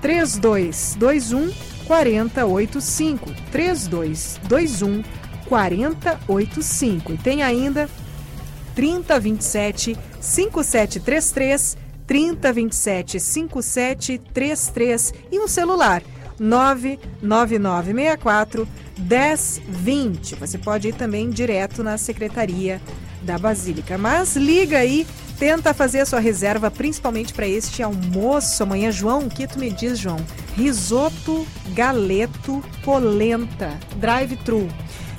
3221 0.00 1.52
4085. 1.86 3.34
3221 3.50 5.02
4085. 5.48 7.12
E 7.12 7.18
tem 7.18 7.42
ainda 7.42 7.88
3027 8.74 9.96
5733 10.20 11.76
3027 12.10 13.20
5733 13.20 15.14
e 15.30 15.38
um 15.38 15.46
celular 15.46 16.02
99964 16.40 18.66
1020. 18.98 20.34
Você 20.34 20.58
pode 20.58 20.88
ir 20.88 20.94
também 20.94 21.30
direto 21.30 21.84
na 21.84 21.96
secretaria 21.96 22.82
da 23.22 23.38
Basílica. 23.38 23.96
Mas 23.96 24.34
liga 24.34 24.78
aí, 24.78 25.06
tenta 25.38 25.72
fazer 25.72 26.00
a 26.00 26.06
sua 26.06 26.18
reserva, 26.18 26.68
principalmente 26.68 27.32
para 27.32 27.46
este 27.46 27.80
almoço 27.80 28.60
amanhã. 28.64 28.90
João, 28.90 29.20
o 29.20 29.30
que 29.30 29.46
tu 29.46 29.60
me 29.60 29.70
diz, 29.70 29.96
João? 29.96 30.18
Risoto, 30.56 31.46
galeto, 31.68 32.60
polenta, 32.82 33.78
drive-thru. 33.98 34.66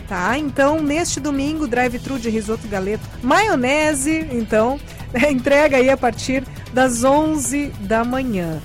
Tá? 0.09 0.37
Então, 0.37 0.81
neste 0.81 1.21
domingo, 1.21 1.69
drive-thru 1.69 2.19
de 2.19 2.29
risoto 2.29 2.67
galeto, 2.67 3.07
maionese, 3.23 4.27
então, 4.33 4.77
entrega 5.31 5.77
aí 5.77 5.89
a 5.89 5.95
partir 5.95 6.43
das 6.73 7.03
11 7.03 7.67
da 7.81 8.03
manhã. 8.03 8.61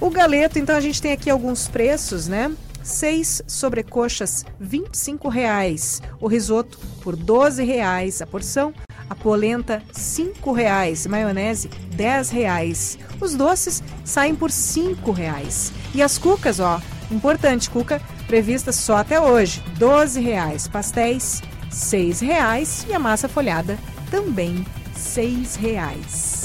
O 0.00 0.10
galeto, 0.10 0.58
então, 0.58 0.74
a 0.76 0.80
gente 0.80 1.00
tem 1.00 1.12
aqui 1.12 1.30
alguns 1.30 1.68
preços, 1.68 2.26
né? 2.26 2.52
Seis 2.82 3.40
sobrecoxas, 3.46 4.44
R$ 4.60 4.82
reais. 5.30 6.02
O 6.20 6.26
risoto 6.26 6.76
por 7.00 7.14
R$ 7.14 7.64
reais 7.64 8.20
a 8.20 8.26
porção. 8.26 8.74
A 9.08 9.14
polenta, 9.14 9.80
R$ 9.94 10.52
reais. 10.56 11.06
Maionese, 11.06 11.70
R$ 11.96 12.04
reais. 12.32 12.98
Os 13.20 13.34
doces 13.34 13.82
saem 14.04 14.34
por 14.34 14.50
R$ 14.50 15.12
reais. 15.14 15.72
E 15.94 16.02
as 16.02 16.18
cucas, 16.18 16.58
ó, 16.58 16.80
importante, 17.08 17.70
cuca 17.70 18.02
prevista 18.26 18.72
só 18.72 18.96
até 18.96 19.20
hoje, 19.20 19.62
R$ 19.78 20.20
reais. 20.20 20.66
Pastéis, 20.66 21.40
R$ 21.70 22.26
reais. 22.26 22.84
E 22.88 22.92
a 22.92 22.98
massa 22.98 23.28
folhada, 23.28 23.78
também 24.10 24.66
R$ 25.16 25.46
reais. 25.60 26.41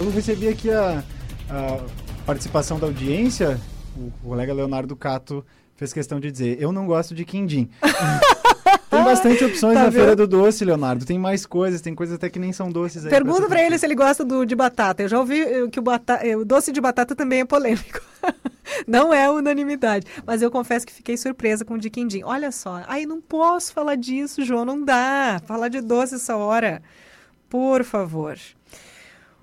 Eu 0.00 0.10
recebi 0.10 0.48
aqui 0.48 0.70
a, 0.70 1.02
a 1.50 1.78
participação 2.24 2.78
da 2.78 2.86
audiência. 2.86 3.60
O 3.96 4.10
colega 4.28 4.52
Leonardo 4.52 4.94
Cato 4.94 5.44
fez 5.74 5.92
questão 5.92 6.20
de 6.20 6.30
dizer: 6.30 6.60
Eu 6.60 6.70
não 6.72 6.86
gosto 6.86 7.14
de 7.14 7.24
quindim. 7.24 7.68
Tem 8.90 9.02
bastante 9.04 9.44
opções 9.44 9.74
Tá 9.74 9.84
na 9.84 9.90
vendo? 9.90 9.92
Feira 9.98 10.16
do 10.16 10.26
Doce, 10.26 10.64
Leonardo. 10.64 11.04
Tem 11.04 11.18
mais 11.18 11.44
coisas, 11.44 11.80
tem 11.80 11.94
coisas 11.94 12.14
até 12.16 12.30
que 12.30 12.38
nem 12.38 12.52
são 12.52 12.70
doces 12.70 13.04
aí. 13.04 13.10
Pergunta 13.10 13.46
para 13.46 13.62
ele 13.62 13.76
se 13.78 13.84
ele 13.84 13.94
gosta 13.94 14.24
do, 14.24 14.44
de 14.44 14.54
batata. 14.54 15.02
Eu 15.02 15.08
já 15.08 15.18
ouvi 15.18 15.40
eh, 15.40 15.68
que 15.68 15.78
o, 15.78 15.82
bata- 15.82 16.20
eh, 16.22 16.36
o 16.36 16.44
doce 16.44 16.72
de 16.72 16.80
batata 16.80 17.14
também 17.14 17.40
é 17.40 17.44
polêmico. 17.44 18.00
não 18.86 19.12
é 19.12 19.28
unanimidade. 19.30 20.06
Mas 20.24 20.40
eu 20.40 20.50
confesso 20.50 20.86
que 20.86 20.92
fiquei 20.92 21.16
surpresa 21.16 21.64
com 21.64 21.74
o 21.74 21.78
de 21.78 21.90
quindim. 21.90 22.22
Olha 22.24 22.50
só. 22.52 22.82
Ai, 22.86 23.04
não 23.04 23.20
posso 23.20 23.72
falar 23.72 23.96
disso, 23.96 24.44
João. 24.44 24.64
Não 24.64 24.82
dá. 24.82 25.40
Falar 25.46 25.68
de 25.68 25.80
doce 25.80 26.14
essa 26.14 26.36
hora. 26.36 26.80
Por 27.48 27.84
favor. 27.84 28.38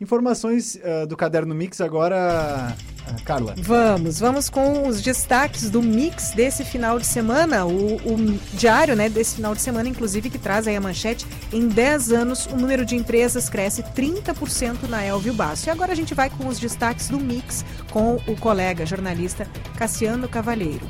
Informações 0.03 0.77
ah, 0.83 1.05
do 1.05 1.15
Caderno 1.15 1.55
Mix 1.55 1.79
agora, 1.79 2.75
ah, 3.07 3.15
Carla. 3.23 3.55
Vamos, 3.57 4.19
vamos 4.19 4.49
com 4.49 4.85
os 4.87 5.01
destaques 5.01 5.69
do 5.69 5.81
mix 5.81 6.31
desse 6.31 6.65
final 6.65 6.99
de 6.99 7.05
semana, 7.05 7.65
o, 7.65 7.95
o 7.95 8.39
diário 8.53 8.97
né, 8.97 9.07
desse 9.07 9.35
final 9.35 9.55
de 9.55 9.61
semana, 9.61 9.87
inclusive, 9.87 10.29
que 10.29 10.37
traz 10.37 10.67
aí 10.67 10.75
a 10.75 10.81
manchete. 10.81 11.25
Em 11.53 11.69
10 11.69 12.11
anos, 12.11 12.45
o 12.47 12.55
número 12.57 12.85
de 12.85 12.97
empresas 12.97 13.49
cresce 13.49 13.81
30% 13.81 14.89
na 14.89 15.05
Elvio 15.05 15.33
Basso. 15.33 15.69
E 15.69 15.71
agora 15.71 15.93
a 15.93 15.95
gente 15.95 16.13
vai 16.13 16.29
com 16.29 16.47
os 16.47 16.59
destaques 16.59 17.07
do 17.07 17.19
mix 17.19 17.63
com 17.89 18.15
o 18.27 18.35
colega 18.35 18.85
jornalista 18.85 19.47
Cassiano 19.77 20.27
Cavalheiro. 20.27 20.85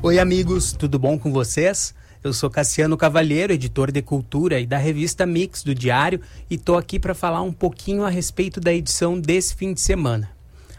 Oi, 0.00 0.20
amigos, 0.20 0.72
tudo 0.72 0.96
bom 0.96 1.18
com 1.18 1.32
vocês? 1.32 1.92
Eu 2.22 2.32
sou 2.32 2.48
Cassiano 2.48 2.96
Cavalheiro, 2.96 3.52
editor 3.52 3.90
de 3.90 4.00
cultura 4.00 4.60
e 4.60 4.64
da 4.64 4.78
revista 4.78 5.26
Mix 5.26 5.64
do 5.64 5.74
Diário, 5.74 6.20
e 6.48 6.54
estou 6.54 6.78
aqui 6.78 7.00
para 7.00 7.16
falar 7.16 7.42
um 7.42 7.52
pouquinho 7.52 8.04
a 8.04 8.08
respeito 8.08 8.60
da 8.60 8.72
edição 8.72 9.18
desse 9.18 9.56
fim 9.56 9.74
de 9.74 9.80
semana. 9.80 10.30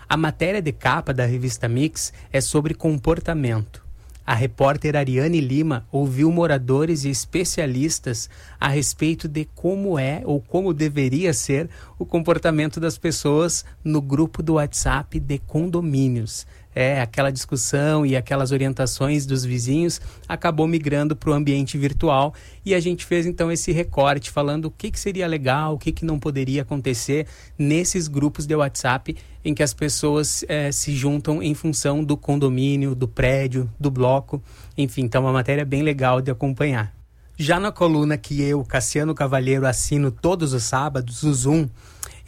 A 0.07 0.15
matéria 0.15 0.61
de 0.61 0.71
capa 0.71 1.13
da 1.13 1.25
revista 1.25 1.67
Mix 1.67 2.13
é 2.31 2.39
sobre 2.39 2.73
comportamento. 2.73 3.83
A 4.25 4.35
repórter 4.35 4.95
Ariane 4.95 5.41
Lima 5.41 5.85
ouviu 5.91 6.31
moradores 6.31 7.03
e 7.03 7.09
especialistas 7.09 8.29
a 8.59 8.67
respeito 8.67 9.27
de 9.27 9.43
como 9.55 9.97
é 9.97 10.21
ou 10.23 10.39
como 10.39 10.71
deveria 10.71 11.33
ser 11.33 11.67
o 11.97 12.05
comportamento 12.05 12.79
das 12.79 12.95
pessoas 12.95 13.65
no 13.83 14.01
grupo 14.01 14.43
do 14.43 14.53
WhatsApp 14.53 15.19
de 15.19 15.39
condomínios. 15.39 16.45
É, 16.75 17.01
aquela 17.01 17.31
discussão 17.31 18.05
e 18.05 18.15
aquelas 18.15 18.51
orientações 18.51 19.25
dos 19.25 19.43
vizinhos 19.43 19.99
acabou 20.27 20.67
migrando 20.67 21.15
para 21.15 21.31
o 21.31 21.33
ambiente 21.33 21.77
virtual 21.77 22.33
e 22.63 22.75
a 22.75 22.79
gente 22.79 23.05
fez 23.05 23.25
então 23.25 23.51
esse 23.51 23.71
recorte 23.71 24.29
falando 24.29 24.65
o 24.65 24.71
que, 24.71 24.91
que 24.91 24.99
seria 24.99 25.25
legal, 25.27 25.73
o 25.73 25.79
que, 25.79 25.91
que 25.91 26.05
não 26.05 26.19
poderia 26.19 26.61
acontecer 26.61 27.25
nesses 27.57 28.07
grupos 28.07 28.45
de 28.45 28.55
WhatsApp 28.55 29.17
em 29.43 29.53
que 29.53 29.63
as 29.63 29.73
pessoas 29.73 30.43
eh, 30.47 30.71
se 30.71 30.95
juntam 30.95 31.41
em 31.41 31.53
função 31.53 32.03
do 32.03 32.15
condomínio, 32.15 32.93
do 32.93 33.07
prédio, 33.07 33.69
do 33.79 33.89
bloco. 33.89 34.41
Enfim, 34.77 35.03
então 35.03 35.23
é 35.23 35.25
uma 35.25 35.33
matéria 35.33 35.65
bem 35.65 35.81
legal 35.81 36.21
de 36.21 36.29
acompanhar. 36.29 36.93
Já 37.37 37.57
na 37.57 37.71
coluna 37.71 38.17
que 38.17 38.41
eu, 38.41 38.63
Cassiano 38.65 39.15
Cavalheiro, 39.15 39.65
assino 39.65 40.11
todos 40.11 40.51
os 40.51 40.63
sábados, 40.63 41.23
o 41.23 41.33
Zoom, 41.33 41.69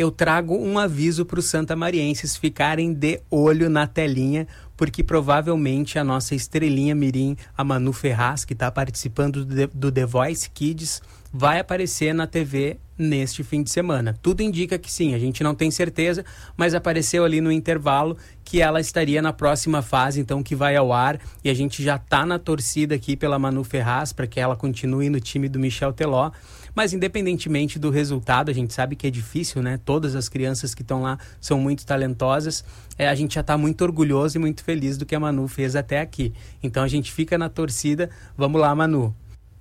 eu 0.02 0.12
trago 0.12 0.58
um 0.58 0.80
aviso 0.80 1.26
para 1.26 1.40
os 1.40 1.46
santamarienses 1.46 2.36
ficarem 2.36 2.92
de 2.92 3.22
olho 3.30 3.70
na 3.70 3.86
telinha, 3.86 4.48
porque 4.76 5.04
provavelmente 5.04 6.00
a 6.00 6.04
nossa 6.04 6.34
estrelinha 6.34 6.96
mirim, 6.96 7.38
a 7.56 7.64
Manu 7.64 7.94
Ferraz, 7.94 8.44
que 8.44 8.54
está 8.54 8.72
participando 8.72 9.46
do 9.46 9.92
The, 9.92 10.06
Voice 10.06 10.50
Kids, 10.50 11.04
vai 11.32 11.60
aparecer 11.60 12.14
na 12.14 12.26
TV 12.26 12.78
neste 12.98 13.44
fim 13.44 13.62
de 13.62 13.70
semana. 13.70 14.18
Tudo 14.22 14.42
indica 14.42 14.78
que 14.80 14.92
sim, 14.92 15.14
a 15.14 15.20
gente 15.20 15.44
não 15.44 15.54
tem 15.54 15.70
certeza, 15.70 16.26
mas 16.58 16.74
apareceu 16.74 17.24
ali 17.24 17.40
no 17.40 17.52
intervalo 17.52 18.18
que 18.44 18.60
ela 18.60 18.82
estaria 18.82 19.22
na 19.22 19.32
próxima 19.32 19.84
fase, 19.84 20.20
então 20.20 20.42
que 20.42 20.56
vai 20.56 20.76
ao 20.76 20.92
ar, 20.92 21.20
e 21.44 21.50
a 21.50 21.54
gente 21.54 21.84
já 21.84 21.96
está 21.96 22.26
na 22.26 22.40
torcida 22.40 22.96
aqui 22.96 23.16
pela 23.16 23.38
Manu 23.38 23.64
Ferraz 23.64 24.12
para 24.12 24.26
que 24.26 24.40
ela 24.40 24.56
continue 24.56 25.10
no 25.10 25.20
time 25.20 25.48
do 25.48 25.60
Michel 25.60 25.94
Teló. 25.94 26.32
Mas 26.74 26.94
independentemente 26.94 27.78
do 27.78 27.90
resultado, 27.90 28.50
a 28.50 28.54
gente 28.54 28.74
sabe 28.74 28.96
que 28.96 29.08
é 29.08 29.10
difícil, 29.10 29.62
né? 29.62 29.80
Todas 29.84 30.16
as 30.16 30.30
crianças 30.30 30.74
que 30.74 30.82
estão 30.82 31.02
lá 31.02 31.18
são 31.40 31.60
muito 31.60 31.86
talentosas. 31.86 32.64
É, 32.98 33.08
a 33.08 33.16
gente 33.16 33.36
já 33.36 33.42
está 33.42 33.58
muito 33.58 33.82
orgulhoso 33.82 34.38
e 34.38 34.40
muito 34.40 34.64
feliz 34.64 34.98
do 34.98 35.06
que 35.06 35.16
a 35.16 35.20
Manu 35.20 35.48
fez 35.48 35.76
até 35.76 36.00
aqui. 36.00 36.34
Então 36.64 36.84
a 36.84 36.88
gente 36.88 37.12
fica 37.12 37.38
na 37.38 37.50
torcida. 37.50 38.10
Vamos 38.38 38.62
lá, 38.62 38.74
Manu. 38.74 39.16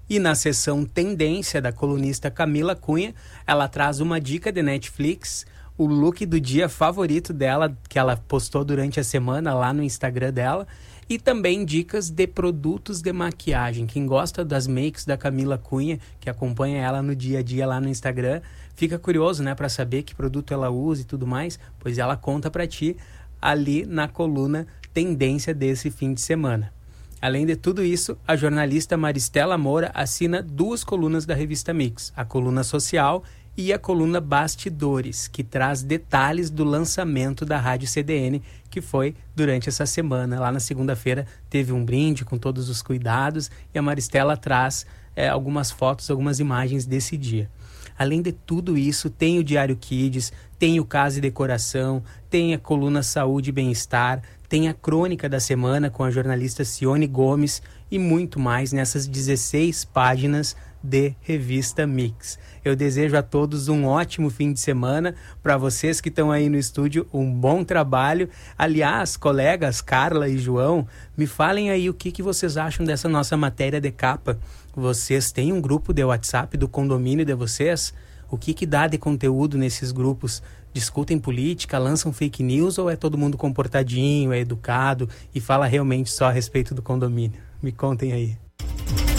E 0.09 0.19
na 0.19 0.35
sessão 0.35 0.85
Tendência 0.85 1.63
da 1.63 1.73
colunista 1.73 2.31
Camila 2.31 2.75
Cunha, 2.75 3.15
ela 3.47 3.69
traz 3.69 4.01
uma 4.01 4.21
dica 4.21 4.51
de 4.51 4.61
Netflix, 4.61 5.47
o 5.79 5.87
look 5.87 6.27
do 6.27 6.41
dia 6.41 6.69
favorito 6.69 7.33
dela, 7.33 7.77
que 7.89 7.97
ela 7.97 8.17
postou 8.17 8.65
durante 8.65 8.99
a 8.99 9.05
semana 9.05 9.55
lá 9.55 9.73
no 9.73 9.85
Instagram 9.85 10.33
dela, 10.33 10.67
e 11.11 11.19
também 11.19 11.65
dicas 11.65 12.09
de 12.09 12.25
produtos 12.25 13.03
de 13.03 13.13
maquiagem. 13.13 13.85
Quem 13.85 14.07
gosta 14.07 14.45
das 14.45 14.69
makes 14.69 15.05
da 15.05 15.17
Camila 15.17 15.59
Cunha, 15.59 15.99
que 16.21 16.31
acompanha 16.31 16.81
ela 16.81 17.03
no 17.03 17.17
dia 17.17 17.41
a 17.41 17.43
dia 17.43 17.67
lá 17.67 17.81
no 17.81 17.89
Instagram, 17.89 18.41
fica 18.77 18.97
curioso, 18.97 19.43
né, 19.43 19.53
para 19.53 19.69
saber 19.69 20.05
que 20.05 20.15
produto 20.15 20.55
ela 20.55 20.71
usa 20.71 21.03
e 21.03 21.05
tudo 21.05 21.27
mais, 21.27 21.59
pois 21.81 21.99
ela 21.99 22.17
conta 22.17 22.49
para 22.49 22.65
ti 22.65 22.97
ali 23.43 23.85
na 23.85 24.07
coluna 24.07 24.69
Tendência 24.95 25.53
desse 25.53 25.91
fim 25.91 26.15
de 26.15 26.21
semana. 26.21 26.73
Além 27.21 27.45
de 27.45 27.55
tudo 27.55 27.85
isso, 27.85 28.17
a 28.27 28.35
jornalista 28.35 28.97
Maristela 28.97 29.59
Moura 29.59 29.91
assina 29.93 30.41
duas 30.41 30.83
colunas 30.83 31.27
da 31.27 31.35
revista 31.35 31.75
Mix, 31.75 32.13
a 32.17 32.25
coluna 32.25 32.65
social 32.65 33.25
e 33.57 33.73
a 33.73 33.79
coluna 33.79 34.21
Bastidores, 34.21 35.29
que 35.29 35.45
traz 35.45 35.83
detalhes 35.83 36.51
do 36.51 36.65
lançamento 36.65 37.45
da 37.45 37.59
Rádio 37.59 37.89
CDN, 37.89 38.43
que 38.71 38.81
foi 38.81 39.15
durante 39.35 39.69
essa 39.69 39.85
semana. 39.87 40.41
Lá 40.41 40.51
na 40.51 40.61
segunda-feira 40.61 41.27
teve 41.49 41.73
um 41.73 41.85
brinde 41.85 42.25
com 42.25 42.39
todos 42.39 42.69
os 42.69 42.83
cuidados 42.83 43.51
e 43.75 43.79
a 43.79 43.83
Maristela 43.83 44.37
traz 44.37 44.87
é, 45.15 45.29
algumas 45.29 45.71
fotos, 45.71 46.11
algumas 46.11 46.41
imagens 46.41 46.87
desse 46.87 47.17
dia. 47.17 47.51
Além 47.99 48.23
de 48.23 48.33
tudo 48.33 48.79
isso, 48.79 49.11
tem 49.11 49.39
o 49.39 49.45
Diário 49.45 49.77
Kids, 49.77 50.33
tem 50.59 50.81
o 50.81 50.85
Casa 50.87 51.19
e 51.19 51.21
Decoração, 51.21 52.03
tem 52.31 52.55
a 52.55 52.59
coluna 52.59 53.03
Saúde 53.03 53.51
e 53.51 53.53
Bem-Estar, 53.53 54.23
tem 54.49 54.69
a 54.69 54.75
crônica 54.75 55.29
da 55.29 55.39
semana 55.39 55.91
com 55.91 56.03
a 56.03 56.11
jornalista 56.11 56.65
Cione 56.65 57.07
Gomes 57.07 57.63
e 57.91 57.99
muito 57.99 58.41
mais 58.41 58.73
nessas 58.73 59.07
16 59.07 59.85
páginas 59.85 60.57
de 60.83 61.15
revista 61.21 61.87
Mix. 61.87 62.39
Eu 62.65 62.77
desejo 62.77 63.17
a 63.17 63.23
todos 63.23 63.69
um 63.69 63.87
ótimo 63.87 64.31
fim 64.31 64.53
de 64.53 64.61
semana. 64.61 65.15
Para 65.43 65.57
vocês 65.57 66.01
que 66.01 66.09
estão 66.09 66.31
aí 66.31 66.49
no 66.49 66.59
estúdio, 66.59 67.07
um 67.13 67.33
bom 67.33 67.65
trabalho. 67.65 68.29
Aliás, 68.57 69.17
colegas 69.17 69.81
Carla 69.81 70.29
e 70.29 70.39
João, 70.39 70.87
me 71.17 71.27
falem 71.27 71.71
aí 71.71 71.89
o 71.89 71.95
que, 71.95 72.13
que 72.13 72.23
vocês 72.23 72.57
acham 72.57 72.85
dessa 72.85 73.09
nossa 73.09 73.37
matéria 73.37 73.81
de 73.81 73.91
capa. 73.91 74.39
Vocês 74.75 75.33
têm 75.33 75.53
um 75.53 75.61
grupo 75.61 75.93
de 75.93 76.05
WhatsApp 76.05 76.57
do 76.57 76.69
condomínio 76.69 77.25
de 77.25 77.35
vocês? 77.35 77.93
O 78.31 78.39
que, 78.39 78.55
que 78.55 78.65
dá 78.65 78.87
de 78.87 78.97
conteúdo 78.97 79.59
nesses 79.59 79.91
grupos? 79.91 80.43
Discutem 80.73 81.19
política, 81.19 81.79
lançam 81.79 82.13
fake 82.13 82.45
news 82.45 82.79
ou 82.79 82.89
é 82.89 82.95
todo 82.95 83.19
mundo 83.19 83.37
comportadinho, 83.37 84.33
é 84.33 84.39
educado 84.39 85.09
e 85.35 85.41
fala 85.41 85.67
realmente 85.67 86.13
só 86.13 86.27
a 86.27 86.31
respeito 86.31 86.73
do 86.73 86.81
condomínio? 86.81 87.41
Me 87.61 87.73
contem 87.73 88.13
aí. 88.13 89.10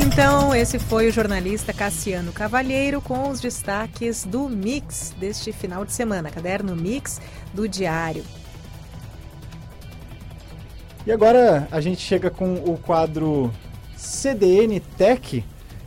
Então, 0.00 0.54
esse 0.54 0.78
foi 0.78 1.08
o 1.08 1.12
jornalista 1.12 1.72
Cassiano 1.72 2.32
Cavalheiro 2.32 3.00
com 3.00 3.30
os 3.30 3.40
destaques 3.40 4.24
do 4.24 4.48
Mix 4.48 5.12
deste 5.18 5.50
final 5.50 5.84
de 5.84 5.92
semana, 5.92 6.30
caderno 6.30 6.76
Mix 6.76 7.20
do 7.52 7.68
Diário. 7.68 8.22
E 11.04 11.10
agora 11.10 11.66
a 11.70 11.80
gente 11.80 12.00
chega 12.00 12.30
com 12.30 12.54
o 12.54 12.78
quadro 12.78 13.52
CDN 13.96 14.78
Tech, 14.78 15.44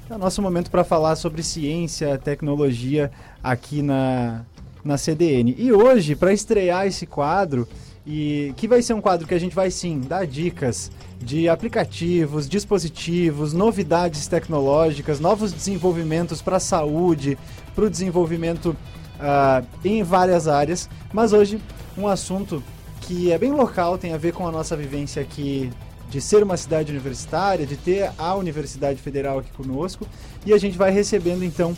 é 0.09 0.13
o 0.13 0.17
nosso 0.17 0.41
momento 0.41 0.69
para 0.69 0.83
falar 0.83 1.15
sobre 1.15 1.41
ciência, 1.41 2.17
tecnologia 2.17 3.09
aqui 3.41 3.81
na, 3.81 4.43
na 4.83 4.97
CDN. 4.97 5.55
E 5.57 5.71
hoje, 5.71 6.17
para 6.17 6.33
estrear 6.33 6.85
esse 6.85 7.05
quadro, 7.05 7.65
e 8.05 8.53
que 8.57 8.67
vai 8.67 8.81
ser 8.81 8.93
um 8.93 9.01
quadro 9.01 9.27
que 9.27 9.33
a 9.33 9.39
gente 9.39 9.55
vai 9.55 9.69
sim 9.69 9.99
dar 9.99 10.25
dicas 10.25 10.91
de 11.19 11.47
aplicativos, 11.47 12.49
dispositivos, 12.49 13.53
novidades 13.53 14.27
tecnológicas, 14.27 15.19
novos 15.19 15.53
desenvolvimentos 15.53 16.41
para 16.41 16.57
a 16.57 16.59
saúde, 16.59 17.37
para 17.75 17.85
o 17.85 17.89
desenvolvimento 17.89 18.75
uh, 19.19 19.65
em 19.85 20.01
várias 20.01 20.47
áreas. 20.47 20.89
Mas 21.13 21.31
hoje 21.31 21.61
um 21.97 22.07
assunto 22.07 22.63
que 23.01 23.31
é 23.31 23.37
bem 23.37 23.51
local, 23.51 23.97
tem 23.97 24.13
a 24.13 24.17
ver 24.17 24.33
com 24.33 24.47
a 24.47 24.51
nossa 24.51 24.75
vivência 24.75 25.21
aqui 25.21 25.69
de 26.09 26.19
ser 26.19 26.43
uma 26.43 26.57
cidade 26.57 26.91
universitária, 26.91 27.65
de 27.65 27.77
ter 27.77 28.11
a 28.17 28.35
Universidade 28.35 29.01
Federal 29.01 29.39
aqui 29.39 29.51
conosco. 29.51 30.05
E 30.45 30.53
a 30.53 30.57
gente 30.57 30.77
vai 30.77 30.91
recebendo 30.91 31.43
então 31.43 31.75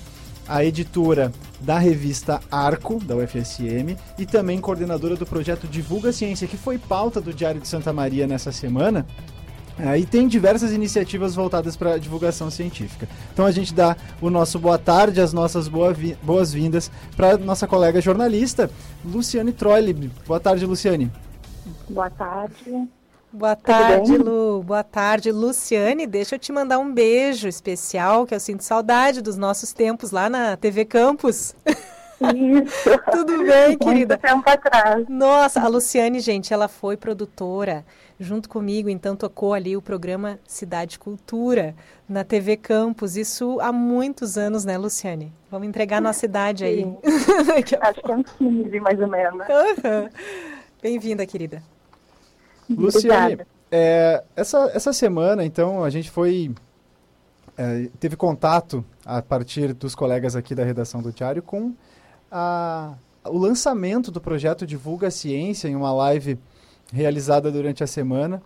a 0.47 0.63
editora 0.63 1.31
da 1.59 1.77
revista 1.77 2.41
Arco, 2.51 2.99
da 3.03 3.15
UFSM, 3.15 3.97
e 4.17 4.25
também 4.25 4.59
coordenadora 4.59 5.15
do 5.15 5.25
projeto 5.25 5.67
Divulga 5.67 6.11
Ciência, 6.11 6.47
que 6.47 6.57
foi 6.57 6.77
pauta 6.77 7.21
do 7.21 7.33
Diário 7.33 7.61
de 7.61 7.67
Santa 7.67 7.93
Maria 7.93 8.27
nessa 8.27 8.51
semana. 8.51 9.05
É, 9.77 9.97
e 9.97 10.05
tem 10.05 10.27
diversas 10.27 10.71
iniciativas 10.71 11.33
voltadas 11.33 11.75
para 11.75 11.97
divulgação 11.97 12.49
científica. 12.51 13.07
Então 13.33 13.45
a 13.45 13.51
gente 13.51 13.73
dá 13.73 13.97
o 14.21 14.29
nosso 14.29 14.59
boa 14.59 14.77
tarde, 14.77 15.19
as 15.19 15.33
nossas 15.33 15.67
boas-vindas 15.67 16.91
para 17.17 17.37
nossa 17.37 17.65
colega 17.65 17.99
jornalista, 17.99 18.69
Luciane 19.03 19.51
Troile. 19.51 20.11
Boa 20.27 20.39
tarde, 20.39 20.65
Luciane. 20.65 21.11
Boa 21.89 22.09
tarde. 22.09 22.87
Boa 23.33 23.55
tarde, 23.55 24.15
Lu. 24.15 24.61
Boa 24.61 24.83
tarde, 24.83 25.31
Luciane. 25.31 26.05
Deixa 26.05 26.35
eu 26.35 26.39
te 26.39 26.51
mandar 26.51 26.77
um 26.77 26.93
beijo 26.93 27.47
especial, 27.47 28.27
que 28.27 28.35
eu 28.35 28.39
sinto 28.39 28.63
saudade 28.63 29.23
dos 29.23 29.35
nossos 29.35 29.73
tempos 29.73 30.11
lá 30.11 30.29
na 30.29 30.55
TV 30.55 30.85
Campus. 30.85 31.55
Isso. 31.65 32.89
Tudo 33.11 33.43
bem, 33.43 33.75
querida? 33.75 34.19
Muito 34.19 34.21
tempo 34.21 34.47
atrás. 34.47 35.05
Nossa, 35.09 35.61
a 35.61 35.67
Luciane, 35.67 36.19
gente, 36.19 36.53
ela 36.53 36.67
foi 36.67 36.95
produtora 36.95 37.83
junto 38.19 38.47
comigo, 38.47 38.87
então 38.87 39.15
tocou 39.15 39.55
ali 39.55 39.75
o 39.75 39.81
programa 39.81 40.39
Cidade 40.45 40.99
Cultura 40.99 41.73
na 42.07 42.23
TV 42.23 42.55
Campus. 42.55 43.17
Isso 43.17 43.57
há 43.61 43.71
muitos 43.71 44.37
anos, 44.37 44.63
né, 44.63 44.77
Luciane? 44.77 45.33
Vamos 45.49 45.67
entregar 45.67 45.97
a 45.97 46.01
nossa 46.01 46.23
idade 46.23 46.63
aí. 46.63 46.85
Acho 47.81 47.99
que 47.99 48.11
é 48.11 48.15
uns 48.15 48.31
15, 48.33 48.79
mais 48.79 48.99
ou 49.01 49.07
menos. 49.07 49.47
Uhum. 49.47 50.09
Bem-vinda, 50.83 51.25
querida. 51.25 51.72
Luciane, 52.69 53.39
é, 53.71 54.23
essa, 54.35 54.69
essa 54.73 54.93
semana, 54.93 55.43
então, 55.43 55.83
a 55.83 55.89
gente 55.89 56.11
foi. 56.11 56.51
É, 57.57 57.89
teve 57.99 58.15
contato 58.15 58.83
a 59.05 59.21
partir 59.21 59.73
dos 59.73 59.95
colegas 59.95 60.35
aqui 60.35 60.55
da 60.55 60.63
redação 60.63 61.01
do 61.01 61.11
Diário 61.11 61.41
com 61.41 61.73
a, 62.31 62.93
o 63.25 63.37
lançamento 63.37 64.11
do 64.11 64.19
projeto 64.19 64.65
Divulga 64.65 65.07
a 65.07 65.11
Ciência 65.11 65.67
em 65.67 65.75
uma 65.75 65.93
live 65.93 66.37
realizada 66.91 67.51
durante 67.51 67.83
a 67.83 67.87
semana. 67.87 68.41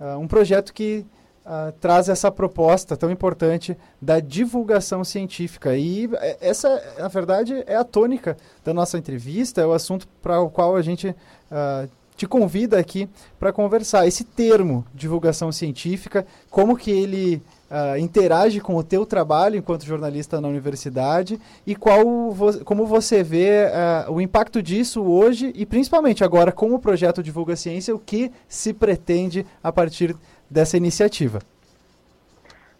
Uh, 0.00 0.18
um 0.18 0.26
projeto 0.26 0.72
que 0.72 1.06
uh, 1.44 1.72
traz 1.80 2.08
essa 2.08 2.30
proposta 2.30 2.96
tão 2.96 3.10
importante 3.10 3.76
da 4.00 4.18
divulgação 4.18 5.04
científica. 5.04 5.76
E 5.76 6.08
é, 6.14 6.38
essa, 6.40 6.82
na 6.98 7.08
verdade, 7.08 7.62
é 7.66 7.76
a 7.76 7.84
tônica 7.84 8.36
da 8.64 8.74
nossa 8.74 8.98
entrevista, 8.98 9.60
é 9.60 9.66
o 9.66 9.72
assunto 9.72 10.08
para 10.20 10.40
o 10.40 10.50
qual 10.50 10.74
a 10.74 10.82
gente 10.82 11.08
uh, 11.08 11.88
te 12.16 12.26
convida 12.26 12.78
aqui 12.78 13.08
para 13.38 13.52
conversar. 13.52 14.06
Esse 14.06 14.24
termo, 14.24 14.84
divulgação 14.94 15.50
científica, 15.50 16.26
como 16.50 16.76
que 16.76 16.90
ele 16.90 17.42
uh, 17.70 17.96
interage 17.98 18.60
com 18.60 18.76
o 18.76 18.84
teu 18.84 19.04
trabalho 19.04 19.56
enquanto 19.56 19.84
jornalista 19.84 20.40
na 20.40 20.48
universidade 20.48 21.40
e 21.66 21.74
qual 21.74 22.30
vo 22.30 22.64
como 22.64 22.86
você 22.86 23.22
vê 23.22 23.66
uh, 23.66 24.12
o 24.12 24.20
impacto 24.20 24.62
disso 24.62 25.02
hoje 25.02 25.52
e 25.54 25.66
principalmente 25.66 26.22
agora 26.22 26.52
com 26.52 26.72
o 26.72 26.78
projeto 26.78 27.22
Divulga 27.22 27.56
Ciência, 27.56 27.94
o 27.94 27.98
que 27.98 28.30
se 28.48 28.72
pretende 28.72 29.44
a 29.62 29.72
partir 29.72 30.16
dessa 30.48 30.76
iniciativa? 30.76 31.40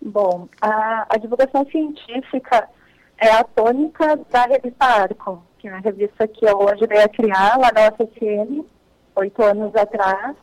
Bom, 0.00 0.48
a, 0.60 1.06
a 1.08 1.16
divulgação 1.16 1.66
científica 1.70 2.68
é 3.18 3.30
a 3.30 3.42
tônica 3.42 4.20
da 4.30 4.44
revista 4.44 4.84
Arco, 4.84 5.42
que 5.58 5.66
é 5.66 5.72
a 5.72 5.78
revista 5.78 6.28
que 6.28 6.44
eu 6.44 6.58
veio 6.86 7.04
a 7.04 7.08
criar 7.08 7.58
lá 7.58 7.72
na 7.72 7.88
UFSM 7.88 8.64
oito 9.16 9.42
anos 9.42 9.74
atrás, 9.74 10.36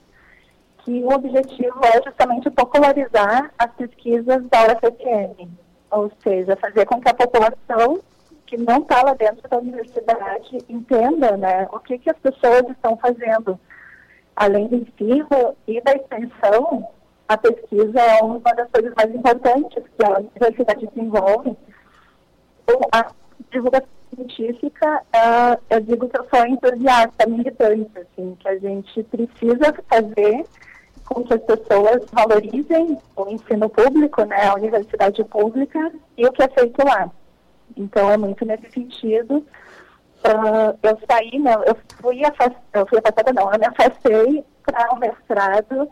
que 0.80 1.03
o 1.03 1.14
objetivo 1.14 1.80
é 1.84 2.02
justamente 2.03 2.49
popularizar 2.49 3.52
as 3.57 3.72
pesquisas 3.73 4.43
da 4.49 4.73
UFSM, 4.73 5.49
ou 5.91 6.11
seja, 6.23 6.56
fazer 6.56 6.85
com 6.85 6.99
que 6.99 7.10
a 7.10 7.14
população 7.14 8.02
que 8.45 8.57
não 8.57 8.80
está 8.80 9.02
lá 9.02 9.14
dentro 9.14 9.48
da 9.48 9.57
universidade 9.57 10.57
entenda 10.68 11.38
né, 11.38 11.68
o 11.72 11.80
que, 11.80 11.98
que 11.98 12.10
as 12.10 12.18
pessoas 12.18 12.64
estão 12.69 12.98
fazendo. 12.98 13.57
Além 14.35 14.68
do 14.68 14.76
ensino 14.76 15.56
e 15.68 15.80
da 15.81 15.93
extensão, 15.93 16.89
a 17.30 17.38
pesquisa 17.38 17.99
é 17.99 18.22
uma 18.22 18.39
das 18.39 18.69
coisas 18.69 18.93
mais 18.95 19.15
importantes 19.15 19.84
que 19.98 20.06
a 20.06 20.19
universidade 20.19 20.85
desenvolve. 20.88 21.56
A 22.91 23.11
divulgação 23.49 24.01
científica, 24.15 25.01
uh, 25.15 25.61
eu 25.69 25.79
digo 25.81 26.07
que 26.07 26.19
eu 26.19 26.27
sou 26.29 26.45
entusiasta, 26.45 27.27
militante, 27.27 27.91
assim, 27.97 28.35
que 28.39 28.47
a 28.47 28.57
gente 28.57 29.03
precisa 29.03 29.73
fazer 29.89 30.45
com 31.05 31.23
que 31.23 31.33
as 31.33 31.41
pessoas 31.41 32.03
valorizem 32.11 32.97
o 33.15 33.29
ensino 33.29 33.69
público, 33.69 34.23
né, 34.25 34.47
a 34.47 34.53
universidade 34.53 35.23
pública 35.25 35.91
e 36.17 36.25
o 36.25 36.31
que 36.31 36.43
é 36.43 36.47
feito 36.49 36.85
lá. 36.85 37.09
Então 37.75 38.09
é 38.09 38.17
muito 38.17 38.45
nesse 38.45 38.69
sentido. 38.71 39.38
Uh, 40.23 40.77
eu 40.83 40.97
saí, 41.09 41.39
né, 41.39 41.53
eu 41.65 41.75
fui 41.99 42.23
afastada, 42.23 42.61
eu 42.73 42.85
fui 42.88 42.99
afastada 42.99 43.33
não, 43.33 43.51
eu 43.51 43.59
me 43.59 43.65
afastei 43.65 44.43
para 44.63 44.93
o 44.93 44.99
mestrado 44.99 45.89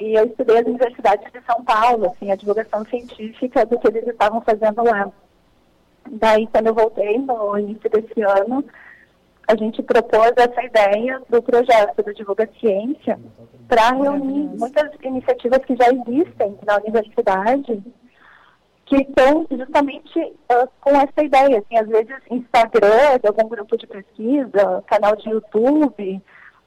e 0.00 0.14
eu 0.14 0.24
estudei 0.26 0.58
as 0.58 0.66
universidades 0.66 1.30
de 1.32 1.40
São 1.42 1.62
Paulo, 1.62 2.06
assim, 2.06 2.30
a 2.30 2.36
divulgação 2.36 2.84
científica 2.86 3.64
do 3.66 3.78
que 3.78 3.88
eles 3.88 4.06
estavam 4.08 4.40
fazendo 4.40 4.82
lá. 4.82 5.12
Daí, 6.10 6.46
quando 6.48 6.68
eu 6.68 6.74
voltei 6.74 7.18
no 7.18 7.58
início 7.58 7.88
desse 7.90 8.20
ano, 8.22 8.64
a 9.48 9.56
gente 9.56 9.82
propôs 9.82 10.32
essa 10.36 10.62
ideia 10.62 11.20
do 11.28 11.42
projeto 11.42 12.02
do 12.02 12.14
Divulga 12.14 12.48
Ciência 12.60 13.18
para 13.68 13.90
reunir 13.90 14.48
muitas 14.58 14.90
iniciativas 15.02 15.64
que 15.64 15.76
já 15.76 15.88
existem 15.88 16.58
na 16.64 16.76
universidade 16.76 17.82
que 18.92 18.96
estão 18.96 19.46
justamente 19.50 20.18
uh, 20.18 20.68
com 20.80 20.90
essa 20.90 21.24
ideia, 21.24 21.58
assim, 21.58 21.78
às 21.78 21.88
vezes 21.88 22.14
Instagram, 22.30 23.18
algum 23.26 23.48
grupo 23.48 23.76
de 23.78 23.86
pesquisa, 23.86 24.84
canal 24.86 25.16
de 25.16 25.30
YouTube, 25.30 26.22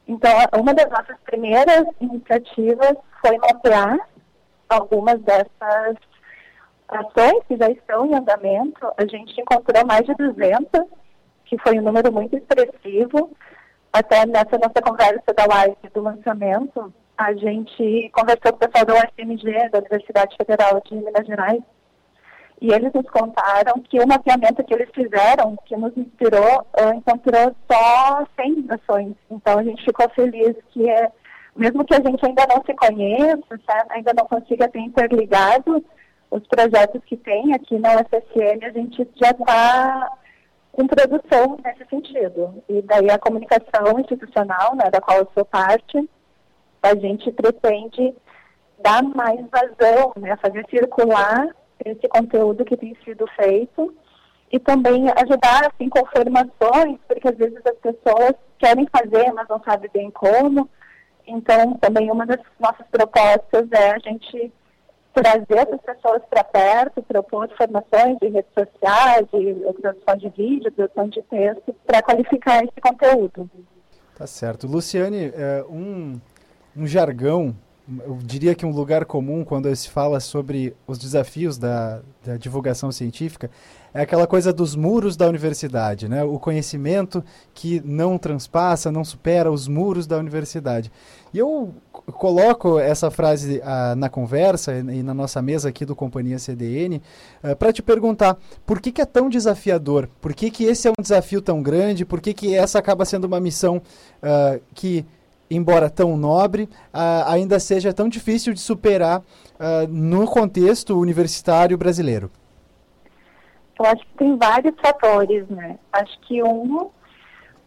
Então, 0.07 0.31
uma 0.59 0.73
das 0.73 0.89
nossas 0.89 1.17
primeiras 1.23 1.85
iniciativas 2.01 2.95
foi 3.21 3.37
mapear 3.37 3.99
algumas 4.69 5.19
dessas 5.21 5.97
ações 6.87 7.43
que 7.47 7.57
já 7.57 7.69
estão 7.69 8.05
em 8.05 8.15
andamento. 8.15 8.85
A 8.97 9.05
gente 9.05 9.39
encontrou 9.39 9.85
mais 9.85 10.05
de 10.05 10.13
200, 10.15 10.67
que 11.45 11.57
foi 11.59 11.79
um 11.79 11.83
número 11.83 12.11
muito 12.11 12.35
expressivo. 12.35 13.31
Até 13.91 14.25
nessa 14.25 14.57
nossa 14.57 14.81
conversa 14.83 15.33
da 15.35 15.45
live 15.45 15.77
do 15.93 16.01
lançamento, 16.01 16.93
a 17.17 17.33
gente 17.33 18.09
conversou 18.09 18.51
com 18.51 18.65
o 18.65 18.67
pessoal 18.67 18.85
da 18.85 18.93
UFMG, 18.95 19.69
da 19.69 19.79
Universidade 19.79 20.35
Federal 20.35 20.81
de 20.85 20.95
Minas 20.95 21.25
Gerais, 21.25 21.63
e 22.61 22.71
eles 22.73 22.91
nos 22.93 23.09
contaram 23.09 23.81
que 23.81 23.99
o 23.99 24.07
mapeamento 24.07 24.63
que 24.63 24.73
eles 24.73 24.89
fizeram, 24.93 25.57
que 25.65 25.75
nos 25.75 25.95
inspirou, 25.97 26.65
uh, 26.79 26.93
encontrou 26.95 27.55
só 27.71 28.25
100 28.35 28.67
ações. 28.69 29.15
Então 29.29 29.59
a 29.59 29.63
gente 29.63 29.83
ficou 29.83 30.09
feliz 30.09 30.55
que, 30.69 30.89
é, 30.89 31.11
mesmo 31.55 31.85
que 31.85 31.93
a 31.93 32.01
gente 32.01 32.25
ainda 32.25 32.45
não 32.47 32.63
se 32.65 32.73
conheça, 32.73 33.85
ainda 33.89 34.13
não 34.13 34.25
consiga 34.25 34.69
ter 34.69 34.79
interligado 34.79 35.83
os 36.35 36.45
projetos 36.47 37.01
que 37.05 37.15
tem 37.15 37.53
aqui 37.53 37.79
na 37.79 37.95
UFSM, 37.95 38.65
a 38.65 38.69
gente 38.69 39.07
já 39.15 39.31
está 39.31 40.11
com 40.71 40.85
produção 40.85 41.57
nesse 41.63 41.85
sentido. 41.89 42.61
E 42.67 42.81
daí 42.81 43.09
a 43.09 43.17
comunicação 43.17 43.97
institucional, 43.99 44.75
né, 44.75 44.89
da 44.91 44.99
qual 44.99 45.19
eu 45.19 45.27
sou 45.33 45.45
parte, 45.45 46.09
a 46.83 46.93
gente 46.95 47.31
pretende 47.31 48.13
dar 48.79 49.01
mais 49.01 49.39
vazão, 49.49 50.11
né, 50.17 50.35
fazer 50.41 50.65
circular 50.69 51.47
esse 51.83 52.07
conteúdo 52.09 52.65
que 52.65 52.75
tem 52.75 52.95
sido 53.05 53.25
feito 53.27 53.95
e 54.51 54.59
também 54.59 55.05
ajudar 55.09 55.71
assim 55.71 55.89
com 55.89 56.05
formações, 56.05 56.99
porque 57.07 57.29
às 57.29 57.37
vezes 57.37 57.59
as 57.65 57.77
pessoas 57.77 58.33
querem 58.59 58.85
fazer, 58.87 59.31
mas 59.31 59.47
não 59.47 59.61
sabem 59.63 59.89
bem 59.93 60.11
como. 60.11 60.69
Então, 61.25 61.75
também 61.75 62.11
uma 62.11 62.25
das 62.25 62.39
nossas 62.59 62.85
propostas 62.87 63.71
é 63.71 63.91
a 63.91 63.99
gente 63.99 64.51
trazer 65.15 65.59
as 65.59 65.81
pessoas 65.81 66.21
para 66.29 66.43
perto, 66.43 67.01
propor 67.01 67.49
formações 67.57 68.17
de 68.19 68.27
redes 68.27 68.51
sociais, 68.53 69.25
de 69.33 69.73
produção 69.81 70.17
de 70.17 70.29
vídeo, 70.29 70.71
produção 70.73 71.07
de 71.07 71.21
texto, 71.23 71.75
para 71.87 72.01
qualificar 72.01 72.63
esse 72.63 72.81
conteúdo. 72.81 73.49
Tá 74.17 74.27
certo. 74.27 74.67
Luciane, 74.67 75.31
é, 75.33 75.63
um, 75.69 76.19
um 76.75 76.85
jargão 76.85 77.55
eu 77.87 78.17
diria 78.23 78.55
que 78.55 78.65
um 78.65 78.71
lugar 78.71 79.05
comum 79.05 79.43
quando 79.43 79.73
se 79.75 79.89
fala 79.89 80.19
sobre 80.19 80.75
os 80.87 80.97
desafios 80.97 81.57
da, 81.57 82.01
da, 82.23 82.35
divulgação 82.35 82.91
científica 82.91 83.49
é 83.93 84.01
aquela 84.01 84.25
coisa 84.25 84.51
dos 84.51 84.75
muros 84.75 85.15
da 85.15 85.27
universidade, 85.27 86.09
né? 86.09 86.23
O 86.23 86.39
conhecimento 86.39 87.23
que 87.53 87.81
não 87.85 88.17
transpassa, 88.17 88.91
não 88.91 89.05
supera 89.05 89.51
os 89.51 89.67
muros 89.67 90.07
da 90.07 90.17
universidade. 90.17 90.91
E 91.33 91.37
eu 91.37 91.73
coloco 91.91 92.79
essa 92.79 93.11
frase 93.11 93.59
uh, 93.59 93.95
na 93.95 94.09
conversa 94.09 94.75
e 94.77 95.03
na 95.03 95.13
nossa 95.13 95.41
mesa 95.41 95.69
aqui 95.69 95.85
do 95.85 95.95
Companhia 95.95 96.37
CDN 96.37 97.01
eh, 97.41 97.55
para 97.55 97.73
te 97.73 97.81
perguntar 97.81 98.37
por 98.65 98.81
que, 98.81 98.91
que, 98.91 99.01
é 99.01 99.05
tão 99.05 99.29
desafiador? 99.29 100.09
Por 100.19 100.33
que, 100.33 100.51
que 100.51 100.65
esse 100.65 100.87
é 100.87 100.91
um 100.91 101.01
desafio 101.01 101.41
tão 101.41 101.63
grande? 101.63 102.05
Por 102.05 102.19
que, 102.19 102.33
que 102.33 102.53
essa 102.53 102.79
acaba 102.79 103.05
sendo 103.05 103.25
uma 103.25 103.39
missão 103.39 103.77
uh, 103.77 104.61
que 104.73 105.05
embora 105.49 105.89
tão 105.89 106.17
nobre, 106.17 106.63
uh, 106.93 107.27
ainda 107.27 107.59
seja 107.59 107.93
tão 107.93 108.09
difícil 108.09 108.53
de 108.53 108.59
superar 108.59 109.19
uh, 109.19 109.87
no 109.89 110.25
contexto 110.25 110.99
universitário 110.99 111.77
brasileiro? 111.77 112.31
Eu 113.79 113.85
acho 113.85 114.05
que 114.05 114.17
tem 114.17 114.37
vários 114.37 114.73
fatores, 114.79 115.47
né? 115.49 115.77
Acho 115.91 116.19
que 116.21 116.41
um 116.41 116.89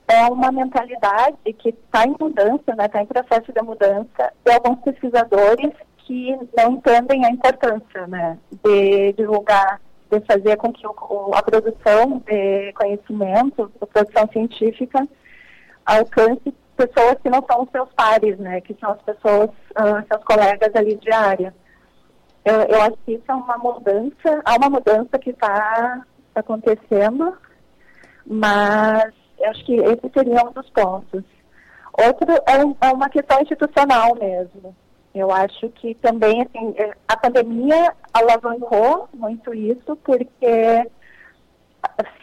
é 0.08 0.24
uma 0.26 0.50
mentalidade 0.50 1.36
que 1.58 1.68
está 1.68 2.06
em 2.06 2.16
mudança, 2.18 2.74
né? 2.76 2.86
Está 2.86 3.02
em 3.02 3.06
processo 3.06 3.52
de 3.52 3.62
mudança 3.62 4.32
e 4.46 4.50
alguns 4.50 4.80
pesquisadores 4.80 5.70
que 5.98 6.34
não 6.56 6.72
entendem 6.72 7.26
a 7.26 7.30
importância, 7.30 8.06
né? 8.06 8.38
De 8.64 9.12
divulgar, 9.12 9.80
de 10.10 10.20
fazer 10.20 10.56
com 10.56 10.72
que 10.72 10.86
o, 10.86 11.30
a 11.34 11.42
produção 11.42 12.22
de 12.26 12.72
conhecimento, 12.72 13.70
a 13.80 13.86
produção 13.86 14.26
científica 14.32 15.06
alcance 15.84 16.54
pessoas 16.78 17.16
que 17.20 17.28
não 17.28 17.44
são 17.50 17.68
seus 17.72 17.92
pares, 17.94 18.38
né? 18.38 18.60
Que 18.60 18.74
são 18.80 18.92
as 18.92 19.02
pessoas, 19.02 19.50
uh, 19.50 20.06
seus 20.10 20.22
colegas 20.24 20.70
ali 20.76 20.94
de 20.96 21.12
área. 21.12 21.52
Eu, 22.44 22.54
eu, 22.62 22.82
acho 22.82 22.96
que 23.04 23.12
isso 23.14 23.24
é 23.28 23.34
uma 23.34 23.58
mudança, 23.58 24.42
há 24.44 24.56
uma 24.56 24.70
mudança 24.70 25.18
que 25.18 25.30
está 25.30 26.02
acontecendo, 26.34 27.36
mas 28.24 29.12
eu 29.38 29.50
acho 29.50 29.64
que 29.66 29.74
esse 29.74 30.10
seria 30.14 30.44
um 30.48 30.52
dos 30.52 30.70
pontos. 30.70 31.24
Outro 31.92 32.32
é, 32.46 32.88
é 32.88 32.92
uma 32.92 33.08
questão 33.10 33.42
institucional 33.42 34.14
mesmo. 34.14 34.74
Eu 35.14 35.32
acho 35.32 35.68
que 35.70 35.94
também, 35.96 36.42
assim, 36.42 36.74
a 37.08 37.16
pandemia 37.16 37.92
alavancou 38.14 39.08
muito 39.12 39.52
isso, 39.52 39.96
porque 40.04 40.88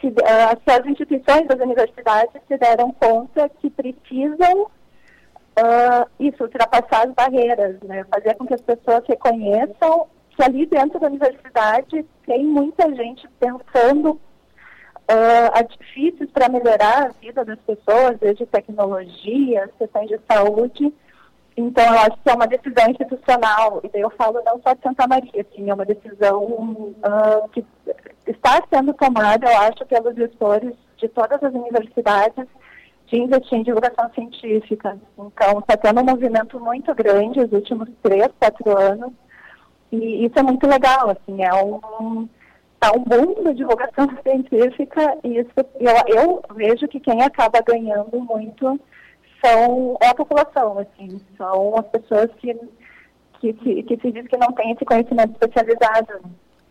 se, 0.00 0.08
uh, 0.08 0.12
se, 0.64 0.70
as 0.70 0.86
instituições 0.86 1.46
das 1.46 1.60
universidades 1.60 2.40
se 2.46 2.56
deram 2.56 2.92
conta 2.92 3.48
que 3.60 3.70
precisam 3.70 4.62
uh, 4.62 6.08
isso, 6.18 6.42
ultrapassar 6.42 7.06
as 7.06 7.14
barreiras, 7.14 7.80
né? 7.82 8.04
fazer 8.10 8.34
com 8.34 8.46
que 8.46 8.54
as 8.54 8.62
pessoas 8.62 9.04
reconheçam 9.06 10.06
que 10.30 10.42
ali 10.42 10.66
dentro 10.66 10.98
da 10.98 11.06
universidade 11.06 12.04
tem 12.26 12.44
muita 12.44 12.94
gente 12.94 13.26
pensando 13.40 14.10
uh, 14.10 15.50
artifícios 15.54 16.30
para 16.30 16.48
melhorar 16.48 17.06
a 17.06 17.08
vida 17.08 17.44
das 17.44 17.58
pessoas, 17.60 18.18
desde 18.20 18.44
tecnologia, 18.46 19.70
questões 19.78 20.08
de 20.08 20.20
saúde, 20.30 20.92
então, 21.56 21.84
eu 21.86 21.98
acho 22.00 22.18
que 22.22 22.28
é 22.28 22.34
uma 22.34 22.46
decisão 22.46 22.90
institucional, 22.90 23.80
e 23.82 23.88
daí 23.88 24.02
eu 24.02 24.10
falo 24.10 24.42
não 24.44 24.60
só 24.60 24.74
de 24.74 24.82
Santa 24.82 25.06
Maria, 25.08 25.40
assim, 25.40 25.70
é 25.70 25.74
uma 25.74 25.86
decisão 25.86 26.42
uh, 26.44 27.48
que 27.50 27.64
está 28.26 28.62
sendo 28.68 28.92
tomada, 28.92 29.50
eu 29.50 29.58
acho, 29.60 29.86
pelos 29.86 30.14
gestores 30.14 30.74
de 30.98 31.08
todas 31.08 31.42
as 31.42 31.54
universidades 31.54 32.46
de 33.06 33.16
investir 33.16 33.58
em 33.58 33.62
divulgação 33.62 34.10
científica. 34.12 34.98
Então, 35.18 35.60
está 35.60 35.76
tendo 35.78 36.00
um 36.00 36.04
movimento 36.04 36.60
muito 36.60 36.94
grande 36.94 37.40
nos 37.40 37.52
últimos 37.52 37.88
três, 38.02 38.28
quatro 38.38 38.76
anos, 38.76 39.12
e 39.90 40.26
isso 40.26 40.38
é 40.38 40.42
muito 40.42 40.66
legal, 40.66 41.08
assim, 41.08 41.42
é 41.42 41.54
um, 41.54 42.28
tá 42.78 42.92
um 42.92 43.02
boom 43.02 43.42
da 43.42 43.52
divulgação 43.52 44.10
científica, 44.22 45.16
e 45.24 45.38
isso, 45.38 45.50
eu, 45.80 45.94
eu 46.14 46.42
vejo 46.54 46.86
que 46.86 47.00
quem 47.00 47.22
acaba 47.22 47.62
ganhando 47.62 48.20
muito 48.20 48.78
são 49.46 49.96
é 50.00 50.08
a 50.08 50.14
população, 50.14 50.78
assim, 50.78 51.20
são 51.36 51.76
as 51.76 51.86
pessoas 51.86 52.30
que, 52.38 52.54
que, 53.40 53.52
que, 53.52 53.82
que 53.82 53.96
se 54.00 54.12
diz 54.12 54.26
que 54.26 54.36
não 54.36 54.52
têm 54.52 54.72
esse 54.72 54.84
conhecimento 54.84 55.32
especializado. 55.32 56.24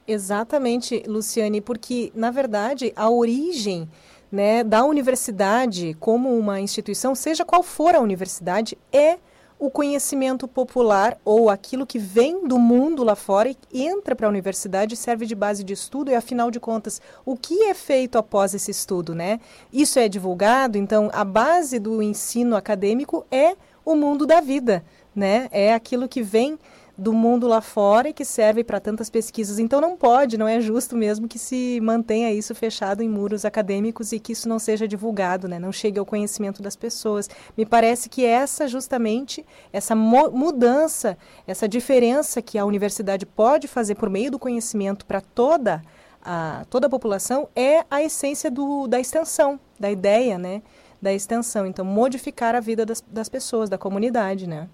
Exatamente, 0.08 1.04
Luciane, 1.08 1.62
porque, 1.62 2.12
na 2.14 2.30
verdade, 2.30 2.94
a 2.96 3.10
origem 3.10 3.90
né, 4.32 4.64
da 4.64 4.84
universidade 4.84 5.96
como 6.00 6.38
uma 6.38 6.60
instituição, 6.60 7.16
seja 7.16 7.46
qual 7.46 7.64
for 7.64 7.96
a 7.96 8.00
universidade, 8.00 8.78
é 8.92 9.18
o 9.66 9.72
conhecimento 9.72 10.48
popular 10.48 11.18
ou 11.26 11.50
aquilo 11.50 11.88
que 11.88 11.98
vem 11.98 12.48
do 12.48 12.60
mundo 12.60 13.04
lá 13.04 13.16
fora 13.16 13.50
e 13.50 13.84
entra 13.84 14.16
para 14.16 14.28
a 14.28 14.30
universidade 14.30 14.96
serve 14.96 15.26
de 15.26 15.34
base 15.34 15.64
de 15.64 15.74
estudo 15.74 16.12
e 16.12 16.16
afinal 16.16 16.52
de 16.52 16.60
contas 16.60 17.02
o 17.26 17.36
que 17.36 17.64
é 17.64 17.74
feito 17.74 18.16
após 18.16 18.54
esse 18.54 18.70
estudo, 18.70 19.16
né? 19.16 19.40
Isso 19.74 19.98
é 19.98 20.08
divulgado, 20.08 20.78
então 20.78 21.10
a 21.12 21.24
base 21.24 21.80
do 21.80 22.00
ensino 22.00 22.56
acadêmico 22.56 23.26
é 23.32 23.56
o 23.84 23.96
mundo 23.96 24.28
da 24.28 24.40
vida, 24.40 24.86
né? 25.16 25.50
É 25.52 25.74
aquilo 25.74 26.08
que 26.08 26.22
vem 26.22 26.60
do 26.98 27.12
mundo 27.12 27.48
lá 27.48 27.60
fora 27.60 28.10
e 28.10 28.14
que 28.14 28.24
serve 28.24 28.64
para 28.64 28.80
tantas 28.80 29.10
pesquisas. 29.10 29.60
Então 29.60 29.82
não 29.82 29.98
pode, 29.98 30.38
não 30.38 30.48
é 30.48 30.62
justo 30.62 30.96
mesmo 30.96 31.28
que 31.28 31.38
se 31.38 31.80
mantenha 31.82 32.32
isso 32.32 32.56
fechado 32.56 33.04
em 33.04 33.10
muros 33.10 33.44
acadêmicos 33.44 34.12
e 34.12 34.20
que 34.20 34.32
isso 34.32 34.48
não 34.48 34.60
seja 34.60 34.88
divulgado, 34.88 35.48
né? 35.48 35.60
não 35.60 35.72
chegue 35.72 36.00
ao 36.00 36.06
conhecimento 36.06 36.62
das 36.62 36.76
pessoas. 36.76 37.30
Me 37.58 37.66
parece 37.66 38.08
que 38.08 38.26
essa 38.26 38.68
justamente, 38.68 39.46
essa 39.74 39.96
mudança, 39.96 41.18
essa 41.46 41.68
diferença 41.68 42.42
que 42.42 42.58
a 42.58 42.66
universidade 42.66 43.26
pode 43.26 43.68
fazer 43.68 43.96
por 43.96 44.10
meio 44.10 44.32
do 44.32 44.40
conhecimento 44.40 45.06
para 45.06 45.20
toda 45.20 45.82
a, 46.24 46.66
toda 46.70 46.88
a 46.88 46.90
população 46.90 47.48
é 47.56 47.86
a 47.90 48.02
essência 48.02 48.50
do, 48.50 48.88
da 48.88 49.00
extensão, 49.00 49.60
da 49.80 49.92
ideia, 49.92 50.38
né? 50.38 50.62
Da 51.02 51.14
extensão. 51.14 51.68
Então, 51.68 51.86
modificar 51.86 52.56
a 52.56 52.60
vida 52.60 52.86
das, 52.86 53.02
das 53.02 53.30
pessoas, 53.30 53.70
da 53.70 53.78
comunidade, 53.78 54.48
né? 54.48 54.68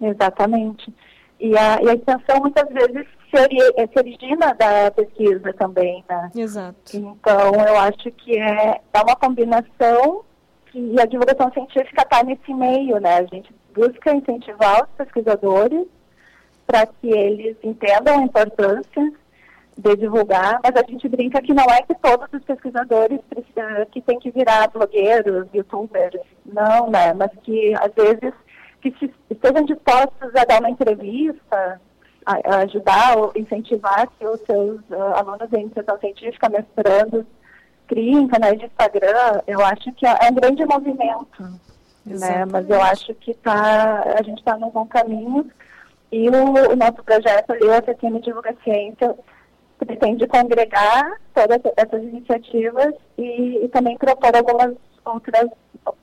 Exatamente. 0.00 0.92
E 1.42 1.58
a, 1.58 1.82
e 1.82 1.88
a 1.88 1.94
extensão 1.94 2.38
muitas 2.38 2.68
vezes 2.68 3.04
se, 3.28 3.36
eh, 3.76 3.88
se, 3.88 3.98
origina 3.98 4.54
da 4.54 4.92
pesquisa 4.92 5.52
também, 5.54 6.04
né? 6.08 6.30
Exato. 6.36 6.96
Então, 6.96 7.52
eu 7.66 7.76
acho 7.80 8.12
que 8.12 8.38
é, 8.38 8.80
é 8.94 9.00
uma 9.00 9.16
combinação 9.16 10.22
que 10.66 11.00
a 11.00 11.04
divulgação 11.04 11.52
científica 11.52 12.02
está 12.02 12.22
nesse 12.22 12.54
meio, 12.54 13.00
né? 13.00 13.16
A 13.16 13.24
gente 13.24 13.52
busca 13.74 14.14
incentivar 14.14 14.84
os 14.84 14.90
pesquisadores 14.96 15.84
para 16.64 16.86
que 16.86 17.10
eles 17.10 17.56
entendam 17.64 18.20
a 18.20 18.22
importância 18.22 19.12
de 19.76 19.96
divulgar, 19.96 20.60
mas 20.62 20.76
a 20.76 20.88
gente 20.88 21.08
brinca 21.08 21.42
que 21.42 21.52
não 21.52 21.64
é 21.64 21.82
que 21.82 21.94
todos 21.96 22.28
os 22.32 22.44
pesquisadores 22.44 23.18
precisam, 23.28 23.84
que 23.90 24.00
tem 24.00 24.20
que 24.20 24.30
virar 24.30 24.68
blogueiros, 24.68 25.48
youtubers, 25.52 26.20
não, 26.46 26.88
né? 26.88 27.12
Mas 27.14 27.32
que 27.42 27.74
às 27.74 27.92
vezes 27.94 28.32
que 28.82 28.90
se, 28.98 29.14
estejam 29.30 29.64
dispostos 29.64 30.34
a 30.34 30.44
dar 30.44 30.60
uma 30.60 30.70
entrevista, 30.70 31.80
a, 32.26 32.54
a 32.54 32.58
ajudar 32.62 33.16
ou 33.16 33.32
incentivar 33.36 34.08
que 34.18 34.26
os 34.26 34.40
seus 34.42 34.80
uh, 34.90 35.14
alunos 35.14 35.52
em 35.52 35.62
iniciação 35.62 35.98
científica, 35.98 36.48
mestrando, 36.48 37.26
criem 37.86 38.26
canais 38.26 38.58
de 38.58 38.66
Instagram, 38.66 39.40
eu 39.46 39.64
acho 39.64 39.92
que 39.92 40.06
é, 40.06 40.18
é 40.22 40.30
um 40.30 40.34
grande 40.34 40.64
movimento, 40.64 41.42
né? 42.04 42.44
Mas 42.50 42.68
eu 42.68 42.82
acho 42.82 43.14
que 43.14 43.34
tá, 43.34 44.02
a 44.18 44.22
gente 44.22 44.38
está 44.38 44.56
num 44.56 44.70
bom 44.70 44.86
caminho 44.86 45.48
e 46.10 46.28
o, 46.28 46.72
o 46.72 46.76
nosso 46.76 47.02
projeto 47.04 47.52
ali, 47.52 47.64
o 47.64 47.72
ACCM 47.72 48.20
Divulga 48.20 48.54
Ciência, 48.64 49.14
pretende 49.84 50.26
congregar 50.26 51.20
todas 51.34 51.60
essas 51.76 52.02
iniciativas 52.02 52.94
e, 53.18 53.64
e, 53.64 53.68
também 53.68 53.96
propor 53.96 54.34
algumas 54.36 54.74
outras 55.04 55.50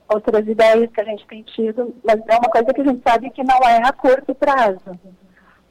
outras 0.08 0.46
ideias 0.46 0.90
que 0.90 1.00
a 1.00 1.04
gente 1.04 1.26
tem 1.26 1.42
tido, 1.42 1.94
mas 2.04 2.20
é 2.28 2.36
uma 2.36 2.50
coisa 2.50 2.74
que 2.74 2.80
a 2.82 2.84
gente 2.84 3.02
sabe 3.02 3.30
que 3.30 3.42
não 3.42 3.56
é 3.56 3.80
a 3.82 3.92
curto 3.92 4.34
prazo. 4.34 4.98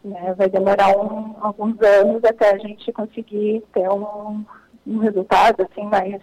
Né? 0.03 0.33
Vai 0.35 0.49
demorar 0.49 0.97
um, 0.97 1.35
alguns 1.39 1.79
anos 1.81 2.23
até 2.23 2.55
a 2.55 2.57
gente 2.57 2.91
conseguir 2.91 3.63
ter 3.71 3.87
um, 3.87 4.43
um 4.87 4.97
resultado 4.97 5.67
assim 5.69 5.85
mais 5.85 6.19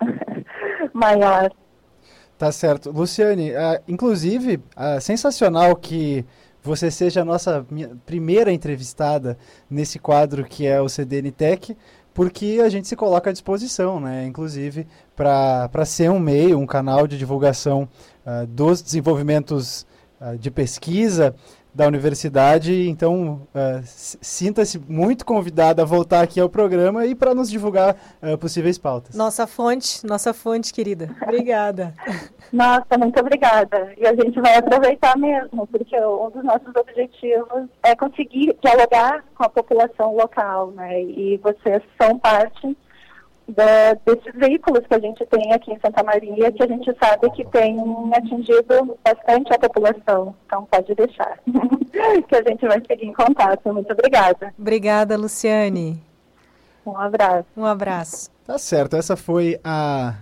maior. 0.92 1.52
Tá 2.38 2.50
certo. 2.50 2.90
Luciane, 2.90 3.50
uh, 3.50 3.82
inclusive, 3.86 4.56
uh, 4.76 5.00
sensacional 5.00 5.76
que 5.76 6.24
você 6.62 6.90
seja 6.90 7.22
a 7.22 7.24
nossa 7.24 7.66
primeira 8.04 8.52
entrevistada 8.52 9.38
nesse 9.70 9.98
quadro 9.98 10.44
que 10.44 10.66
é 10.66 10.80
o 10.80 10.88
CDN 10.88 11.30
Tech, 11.30 11.76
porque 12.12 12.60
a 12.64 12.68
gente 12.68 12.88
se 12.88 12.96
coloca 12.96 13.30
à 13.30 13.32
disposição, 13.32 14.00
né? 14.00 14.26
inclusive 14.26 14.86
para 15.14 15.84
ser 15.84 16.10
um 16.10 16.18
meio, 16.18 16.58
um 16.58 16.66
canal 16.66 17.06
de 17.06 17.16
divulgação 17.16 17.88
uh, 18.26 18.46
dos 18.46 18.82
desenvolvimentos 18.82 19.86
uh, 20.20 20.36
de 20.36 20.50
pesquisa 20.50 21.34
da 21.74 21.86
universidade. 21.86 22.88
Então, 22.88 23.46
uh, 23.54 23.80
sinta-se 23.84 24.78
muito 24.78 25.24
convidada 25.24 25.82
a 25.82 25.84
voltar 25.84 26.22
aqui 26.22 26.40
ao 26.40 26.48
programa 26.48 27.06
e 27.06 27.14
para 27.14 27.34
nos 27.34 27.50
divulgar 27.50 27.96
uh, 28.22 28.36
possíveis 28.38 28.78
pautas. 28.78 29.14
Nossa 29.14 29.46
fonte, 29.46 30.04
nossa 30.06 30.34
fonte, 30.34 30.72
querida. 30.72 31.10
Obrigada. 31.22 31.94
Nossa, 32.50 32.96
muito 32.98 33.20
obrigada. 33.20 33.92
E 33.98 34.06
a 34.06 34.14
gente 34.14 34.40
vai 34.40 34.56
aproveitar 34.56 35.18
mesmo, 35.18 35.66
porque 35.66 35.94
um 36.00 36.30
dos 36.30 36.42
nossos 36.42 36.74
objetivos 36.74 37.68
é 37.82 37.94
conseguir 37.94 38.56
dialogar 38.62 39.22
com 39.34 39.44
a 39.44 39.50
população 39.50 40.16
local, 40.16 40.70
né? 40.70 41.02
E 41.02 41.38
vocês 41.42 41.82
são 42.00 42.18
parte 42.18 42.74
da, 43.48 43.94
desses 44.04 44.34
veículos 44.34 44.86
que 44.86 44.94
a 44.94 44.98
gente 44.98 45.24
tem 45.26 45.52
aqui 45.52 45.72
em 45.72 45.78
Santa 45.80 46.02
Maria, 46.02 46.52
que 46.52 46.62
a 46.62 46.66
gente 46.66 46.94
sabe 47.02 47.30
que 47.30 47.44
tem 47.46 47.76
atingido 48.14 48.98
bastante 49.04 49.52
a 49.52 49.58
população. 49.58 50.34
Então, 50.46 50.66
pode 50.70 50.94
deixar, 50.94 51.38
que 52.28 52.36
a 52.36 52.42
gente 52.42 52.66
vai 52.66 52.82
seguir 52.86 53.06
em 53.06 53.12
contato. 53.12 53.72
Muito 53.72 53.92
obrigada. 53.92 54.52
Obrigada, 54.58 55.16
Luciane. 55.16 56.00
Um 56.84 56.96
abraço. 56.96 57.46
Um 57.56 57.64
abraço. 57.64 58.30
Tá 58.46 58.58
certo, 58.58 58.96
essa 58.96 59.16
foi 59.16 59.60
a 59.62 60.14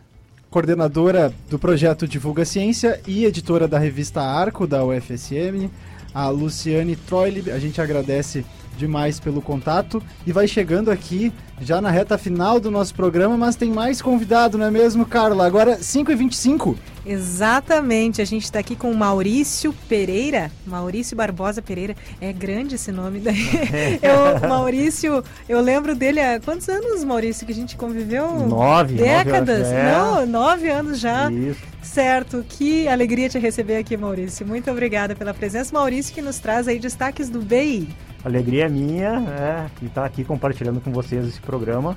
coordenadora 0.50 1.32
do 1.48 1.58
projeto 1.58 2.08
Divulga 2.08 2.44
Ciência 2.44 3.00
e 3.06 3.24
editora 3.24 3.68
da 3.68 3.78
revista 3.78 4.20
Arco, 4.20 4.66
da 4.66 4.84
UFSM, 4.84 5.70
a 6.14 6.28
Luciane 6.28 6.96
Troile. 6.96 7.50
A 7.50 7.58
gente 7.58 7.80
agradece 7.80 8.44
demais 8.76 9.20
pelo 9.20 9.42
contato 9.42 10.02
e 10.26 10.32
vai 10.32 10.48
chegando 10.48 10.90
aqui 10.90 11.32
já 11.60 11.80
na 11.80 11.90
reta 11.90 12.18
final 12.18 12.60
do 12.60 12.70
nosso 12.70 12.94
programa, 12.94 13.36
mas 13.36 13.56
tem 13.56 13.70
mais 13.70 14.02
convidado, 14.02 14.58
não 14.58 14.66
é 14.66 14.70
mesmo, 14.70 15.06
Carla? 15.06 15.46
Agora 15.46 15.78
5h25. 15.78 16.76
Exatamente, 17.06 18.20
a 18.20 18.24
gente 18.24 18.44
está 18.44 18.58
aqui 18.58 18.74
com 18.74 18.90
o 18.90 18.96
Maurício 18.96 19.72
Pereira, 19.88 20.50
Maurício 20.66 21.16
Barbosa 21.16 21.62
Pereira, 21.62 21.94
é 22.20 22.32
grande 22.32 22.74
esse 22.74 22.90
nome 22.90 23.20
daí. 23.20 23.46
eu, 24.02 24.48
Maurício, 24.48 25.22
eu 25.48 25.60
lembro 25.60 25.94
dele 25.94 26.20
há 26.20 26.40
quantos 26.40 26.68
anos, 26.68 27.04
Maurício, 27.04 27.46
que 27.46 27.52
a 27.52 27.54
gente 27.54 27.76
conviveu? 27.76 28.48
Nove. 28.48 28.94
Décadas, 28.96 29.60
nove 29.60 29.72
anos, 29.72 29.72
é. 29.72 29.92
não, 29.92 30.26
nove 30.26 30.68
anos 30.68 30.98
já. 30.98 31.30
Isso. 31.30 31.60
Certo, 31.80 32.44
que 32.48 32.88
alegria 32.88 33.28
te 33.28 33.38
receber 33.38 33.76
aqui, 33.76 33.96
Maurício. 33.96 34.44
Muito 34.44 34.68
obrigada 34.68 35.14
pela 35.14 35.32
presença. 35.32 35.72
Maurício 35.72 36.12
que 36.12 36.20
nos 36.20 36.40
traz 36.40 36.66
aí 36.66 36.80
destaques 36.80 37.30
do 37.30 37.40
BI. 37.40 37.88
Alegria 38.24 38.68
minha 38.68 39.22
é, 39.28 39.66
de 39.80 39.86
estar 39.86 40.04
aqui 40.04 40.24
compartilhando 40.24 40.80
com 40.80 40.90
vocês 40.90 41.24
esse 41.28 41.40
programa. 41.40 41.96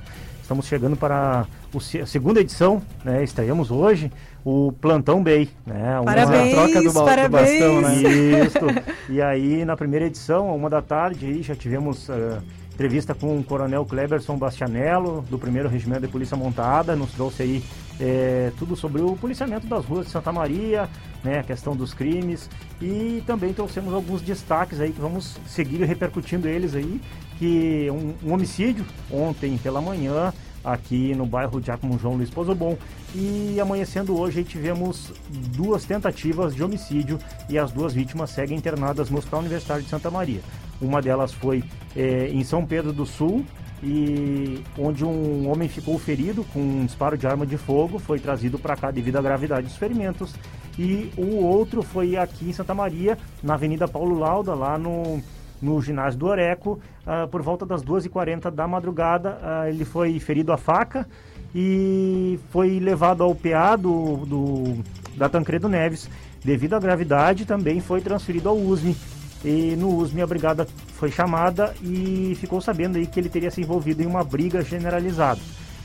Estamos 0.50 0.66
chegando 0.66 0.96
para 0.96 1.46
a 1.72 2.06
segunda 2.06 2.40
edição, 2.40 2.82
né? 3.04 3.22
Estreamos 3.22 3.70
hoje 3.70 4.10
o 4.44 4.72
Plantão 4.80 5.22
Bay, 5.22 5.48
né? 5.64 5.94
Uma 6.00 6.06
parabéns, 6.06 6.52
troca 6.52 6.82
do, 6.82 6.92
parabéns. 6.92 7.28
do 7.28 7.30
bastão, 7.30 7.80
né? 7.80 7.94
Isso. 8.02 8.88
e 9.08 9.22
aí, 9.22 9.64
na 9.64 9.76
primeira 9.76 10.06
edição, 10.06 10.52
uma 10.52 10.68
da 10.68 10.82
tarde, 10.82 11.24
aí, 11.24 11.40
já 11.40 11.54
tivemos 11.54 12.08
uh, 12.08 12.42
entrevista 12.72 13.14
com 13.14 13.38
o 13.38 13.44
Coronel 13.44 13.86
Kleberson 13.86 14.36
Bastianello, 14.36 15.24
do 15.30 15.38
primeiro 15.38 15.68
Regimento 15.68 16.00
de 16.00 16.08
Polícia 16.08 16.36
Montada, 16.36 16.96
nos 16.96 17.12
trouxe 17.12 17.44
aí 17.44 17.64
é, 18.00 18.50
tudo 18.58 18.74
sobre 18.74 19.02
o 19.02 19.14
policiamento 19.14 19.68
das 19.68 19.84
ruas 19.84 20.06
de 20.06 20.10
Santa 20.10 20.32
Maria, 20.32 20.88
né, 21.22 21.38
a 21.38 21.42
questão 21.44 21.76
dos 21.76 21.94
crimes 21.94 22.50
e 22.80 23.22
também 23.26 23.52
trouxemos 23.52 23.92
alguns 23.92 24.22
destaques 24.22 24.80
aí 24.80 24.90
que 24.92 25.00
vamos 25.00 25.38
seguir 25.46 25.84
repercutindo 25.84 26.48
eles 26.48 26.74
aí, 26.74 27.00
que 27.40 27.90
um, 27.90 28.28
um 28.28 28.34
homicídio 28.34 28.84
ontem 29.10 29.56
pela 29.56 29.80
manhã 29.80 30.30
aqui 30.62 31.14
no 31.14 31.24
bairro 31.24 31.58
Giacomo 31.58 31.98
João 31.98 32.16
Luiz 32.16 32.28
Pozobon 32.28 32.76
e 33.14 33.58
amanhecendo 33.58 34.14
hoje 34.14 34.44
tivemos 34.44 35.10
duas 35.56 35.86
tentativas 35.86 36.54
de 36.54 36.62
homicídio 36.62 37.18
e 37.48 37.58
as 37.58 37.72
duas 37.72 37.94
vítimas 37.94 38.28
seguem 38.28 38.58
internadas 38.58 39.08
no 39.08 39.16
Hospital 39.16 39.40
Universitário 39.40 39.82
de 39.82 39.88
Santa 39.88 40.10
Maria. 40.10 40.42
Uma 40.82 41.00
delas 41.00 41.32
foi 41.32 41.64
é, 41.96 42.28
em 42.28 42.44
São 42.44 42.66
Pedro 42.66 42.92
do 42.92 43.06
Sul, 43.06 43.42
e 43.82 44.62
onde 44.78 45.02
um 45.02 45.50
homem 45.50 45.66
ficou 45.66 45.98
ferido 45.98 46.44
com 46.52 46.60
um 46.60 46.84
disparo 46.84 47.16
de 47.16 47.26
arma 47.26 47.46
de 47.46 47.56
fogo, 47.56 47.98
foi 47.98 48.18
trazido 48.18 48.58
para 48.58 48.76
cá 48.76 48.90
devido 48.90 49.16
à 49.16 49.22
gravidade 49.22 49.66
dos 49.66 49.76
ferimentos. 49.76 50.34
E 50.78 51.10
o 51.16 51.42
outro 51.42 51.82
foi 51.82 52.16
aqui 52.16 52.50
em 52.50 52.52
Santa 52.52 52.74
Maria, 52.74 53.16
na 53.42 53.54
Avenida 53.54 53.88
Paulo 53.88 54.18
Lauda, 54.18 54.54
lá 54.54 54.76
no, 54.78 55.22
no 55.60 55.80
ginásio 55.80 56.18
do 56.18 56.26
Oreco, 56.26 56.80
uh, 57.06 57.28
por 57.28 57.42
volta 57.42 57.66
das 57.66 57.82
2h40 57.82 58.50
da 58.50 58.66
madrugada. 58.66 59.38
Uh, 59.42 59.68
ele 59.68 59.84
foi 59.84 60.18
ferido 60.18 60.52
a 60.52 60.56
faca 60.56 61.06
e 61.54 62.38
foi 62.50 62.78
levado 62.78 63.22
ao 63.22 63.34
PA 63.34 63.76
do, 63.76 64.24
do, 64.26 64.84
da 65.16 65.28
Tancredo 65.28 65.68
Neves. 65.68 66.08
Devido 66.44 66.74
à 66.74 66.78
gravidade, 66.78 67.44
também 67.44 67.80
foi 67.80 68.00
transferido 68.00 68.48
ao 68.48 68.56
USME 68.56 68.96
e 69.44 69.74
no 69.76 69.96
USM 69.96 70.20
a 70.20 70.26
brigada 70.26 70.66
foi 70.94 71.10
chamada 71.10 71.74
e 71.82 72.36
ficou 72.38 72.60
sabendo 72.60 72.98
aí 72.98 73.06
que 73.06 73.18
ele 73.18 73.28
teria 73.28 73.50
se 73.50 73.60
envolvido 73.60 74.02
em 74.02 74.06
uma 74.06 74.22
briga 74.22 74.62
generalizada. 74.62 75.40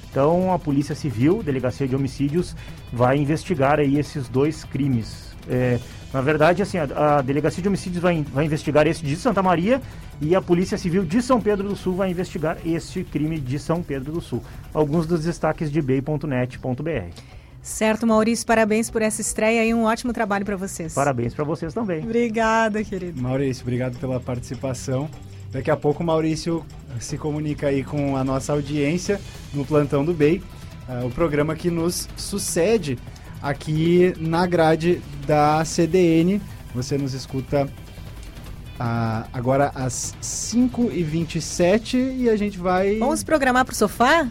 Então 0.09 0.53
a 0.53 0.59
Polícia 0.59 0.95
Civil, 0.95 1.41
Delegacia 1.43 1.87
de 1.87 1.95
Homicídios, 1.95 2.55
vai 2.91 3.17
investigar 3.17 3.79
aí 3.79 3.97
esses 3.97 4.27
dois 4.27 4.63
crimes. 4.63 5.33
É, 5.47 5.79
na 6.15 6.21
verdade, 6.21 6.61
assim, 6.61 6.77
a, 6.77 7.17
a, 7.17 7.21
Delegacia 7.21 7.61
de 7.61 7.67
Homicídios 7.67 8.01
vai, 8.01 8.25
vai 8.33 8.45
investigar 8.45 8.87
esse 8.87 9.03
de 9.03 9.17
Santa 9.17 9.43
Maria 9.43 9.81
e 10.21 10.33
a 10.33 10.41
Polícia 10.41 10.77
Civil 10.77 11.03
de 11.03 11.21
São 11.21 11.41
Pedro 11.41 11.67
do 11.67 11.75
Sul 11.75 11.93
vai 11.93 12.09
investigar 12.09 12.57
este 12.65 13.03
crime 13.03 13.37
de 13.37 13.59
São 13.59 13.83
Pedro 13.83 14.13
do 14.13 14.21
Sul. 14.21 14.41
Alguns 14.73 15.05
dos 15.05 15.25
destaques 15.25 15.69
de 15.69 15.81
bay.net.br. 15.81 17.19
Certo, 17.61 18.07
Maurício, 18.07 18.47
parabéns 18.47 18.89
por 18.89 19.01
essa 19.01 19.19
estreia 19.19 19.65
e 19.65 19.73
um 19.73 19.83
ótimo 19.83 20.13
trabalho 20.13 20.45
para 20.45 20.55
vocês. 20.55 20.93
Parabéns 20.93 21.33
para 21.33 21.43
vocês 21.43 21.73
também. 21.73 22.01
Obrigada, 22.01 22.81
querido. 22.81 23.21
Maurício, 23.21 23.63
obrigado 23.63 23.99
pela 23.99 24.17
participação. 24.17 25.09
Daqui 25.51 25.69
a 25.69 25.75
pouco 25.75 26.01
o 26.01 26.05
Maurício 26.05 26.65
se 26.97 27.17
comunica 27.17 27.67
aí 27.67 27.83
com 27.83 28.15
a 28.15 28.23
nossa 28.23 28.53
audiência 28.53 29.19
no 29.53 29.65
Plantão 29.65 30.05
do 30.05 30.13
BEI, 30.13 30.41
uh, 30.87 31.07
o 31.07 31.11
programa 31.11 31.57
que 31.57 31.69
nos 31.69 32.07
sucede 32.15 32.97
aqui 33.41 34.13
na 34.17 34.45
grade 34.45 35.01
da 35.25 35.63
CDN. 35.65 36.41
Você 36.73 36.97
nos 36.97 37.13
escuta 37.13 37.65
uh, 37.65 39.29
agora 39.33 39.71
às 39.73 40.15
5h27 40.21 42.17
e 42.17 42.29
a 42.29 42.35
gente 42.35 42.57
vai. 42.57 42.97
Vamos 42.97 43.23
programar 43.23 43.65
para 43.65 43.73
o 43.73 43.75
sofá? 43.75 44.27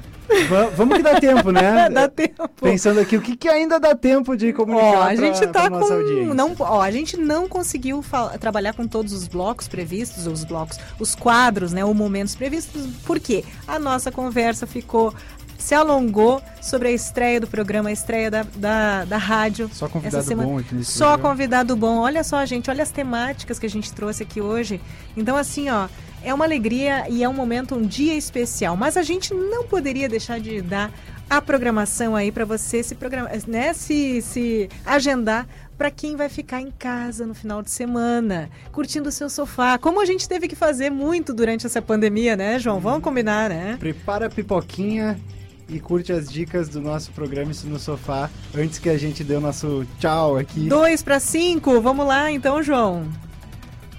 vamos 0.77 0.97
que 0.97 1.03
dá 1.03 1.21
tempo, 1.21 1.51
né? 1.51 1.89
dá 1.91 2.09
tempo. 2.09 2.49
Pensando 2.61 3.01
aqui, 3.01 3.17
o 3.17 3.21
que, 3.21 3.37
que 3.37 3.49
ainda 3.49 3.79
dá 3.79 3.95
tempo 3.95 4.37
de 4.37 4.53
comunicar 4.53 4.99
ó, 4.99 5.03
a 5.03 5.15
gente 5.15 5.39
pra, 5.39 5.47
tá 5.49 5.71
pra 5.71 5.81
com 5.81 5.93
audiência? 5.93 6.35
não, 6.35 6.57
ó, 6.59 6.81
a 6.81 6.91
gente 6.91 7.17
não 7.17 7.49
conseguiu 7.49 8.03
trabalhar 8.41 8.73
com 8.75 8.87
todos 8.87 9.13
os 9.13 9.29
blocos 9.29 9.69
previstos, 9.69 10.27
os 10.27 10.45
blocos, 10.45 10.79
os 10.99 11.15
quadros, 11.15 11.73
né, 11.73 11.85
ou 11.85 11.95
momentos 11.95 12.35
previstos. 12.35 12.87
Por 13.05 13.21
quê? 13.21 13.45
A 13.67 13.79
nossa 13.79 14.11
conversa 14.11 14.67
ficou 14.67 15.15
se 15.65 15.75
alongou 15.75 16.43
sobre 16.61 16.89
a 16.89 16.91
estreia 16.91 17.41
do 17.41 17.47
programa, 17.47 17.89
a 17.89 17.93
estreia 17.93 18.31
da, 18.31 18.45
da, 18.55 19.07
da 19.07 19.17
rádio. 19.17 19.71
Só 19.73 19.89
convidado 19.89 20.37
bom 20.37 20.59
aqui 20.59 20.75
nesse 20.75 20.93
Só 20.93 21.13
programa. 21.13 21.31
convidado 21.31 21.75
bom. 21.77 21.99
Olha 22.01 22.23
só, 22.23 22.45
gente, 22.45 22.69
olha 22.69 22.83
as 22.83 22.91
temáticas 22.91 23.59
que 23.59 23.65
a 23.65 23.71
gente 23.71 23.91
trouxe 23.91 24.23
aqui 24.23 24.43
hoje. 24.43 24.79
Então, 25.17 25.39
assim, 25.39 25.71
ó, 25.71 25.89
é 26.23 26.35
uma 26.35 26.45
alegria 26.45 27.07
e 27.09 27.25
é 27.25 27.29
um 27.29 27.33
momento, 27.33 27.75
um 27.77 27.81
dia 27.81 28.15
especial. 28.15 28.77
Mas 28.77 28.99
a 28.99 29.03
gente 29.03 29.33
não 29.33 29.65
poderia 29.65 30.07
deixar 30.07 30.39
de 30.39 30.61
dar 30.61 30.93
a 31.31 31.41
programação 31.41 32.15
aí 32.15 32.31
para 32.31 32.45
você 32.45 32.83
se, 32.83 32.95
programa, 32.95 33.31
né, 33.49 33.73
se, 33.73 34.21
se 34.21 34.69
agendar 34.85 35.49
para 35.79 35.91
quem 35.91 36.15
vai 36.15 36.29
ficar 36.29 36.61
em 36.61 36.71
casa 36.71 37.27
no 37.27 37.35
final 37.35 37.63
de 37.63 37.71
semana, 37.71 38.51
curtindo 38.71 39.09
o 39.09 39.13
seu 39.13 39.31
sofá, 39.31 39.79
como 39.79 40.03
a 40.03 40.05
gente 40.05 40.29
teve 40.29 40.47
que 40.47 40.55
fazer 40.55 40.91
muito 40.91 41.33
durante 41.33 41.65
essa 41.65 41.81
pandemia, 41.81 42.37
né, 42.37 42.59
João? 42.59 42.79
Vamos 42.79 43.03
combinar, 43.03 43.49
né? 43.49 43.79
Prepara 43.81 44.27
a 44.27 44.31
pipoquinha 44.31 45.19
e 45.69 45.81
curte 45.81 46.13
as 46.13 46.31
dicas 46.31 46.69
do 46.69 46.81
nosso 46.81 47.11
programa 47.13 47.51
Isso 47.51 47.67
no 47.67 47.79
Sofá 47.79 48.31
antes 48.55 48.79
que 48.79 48.89
a 48.89 48.99
gente 48.99 49.25
dê 49.25 49.35
o 49.35 49.41
nosso 49.41 49.87
tchau 49.99 50.37
aqui. 50.37 50.69
Dois 50.69 51.03
para 51.03 51.21
cinco, 51.21 51.81
vamos 51.81 52.07
lá 52.07 52.31
então, 52.31 52.63
João. 52.63 53.07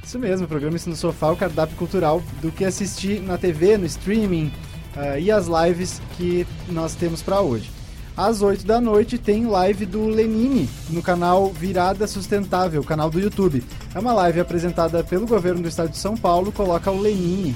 Isso 0.03 0.19
mesmo, 0.19 0.45
o 0.45 0.47
programa 0.47 0.75
Isso 0.75 0.89
no 0.89 0.95
Sofá, 0.95 1.31
o 1.31 1.37
cardápio 1.37 1.75
cultural 1.75 2.21
do 2.41 2.51
que 2.51 2.63
assistir 2.63 3.21
na 3.21 3.37
TV, 3.37 3.77
no 3.77 3.85
streaming 3.85 4.51
uh, 4.95 5.19
e 5.19 5.31
as 5.31 5.47
lives 5.47 6.01
que 6.17 6.45
nós 6.69 6.95
temos 6.95 7.21
para 7.21 7.41
hoje. 7.41 7.71
Às 8.17 8.41
8 8.41 8.65
da 8.65 8.79
noite 8.79 9.17
tem 9.17 9.45
live 9.45 9.85
do 9.85 10.07
Lenine 10.07 10.69
no 10.89 11.01
canal 11.01 11.51
Virada 11.51 12.07
Sustentável, 12.07 12.81
canal 12.81 13.09
do 13.09 13.19
YouTube. 13.19 13.61
É 13.93 13.99
uma 13.99 14.13
live 14.13 14.39
apresentada 14.39 15.03
pelo 15.03 15.27
governo 15.27 15.61
do 15.61 15.67
estado 15.67 15.89
de 15.89 15.97
São 15.97 16.15
Paulo, 16.15 16.49
coloca 16.49 16.89
o 16.89 17.01
Lenine 17.01 17.53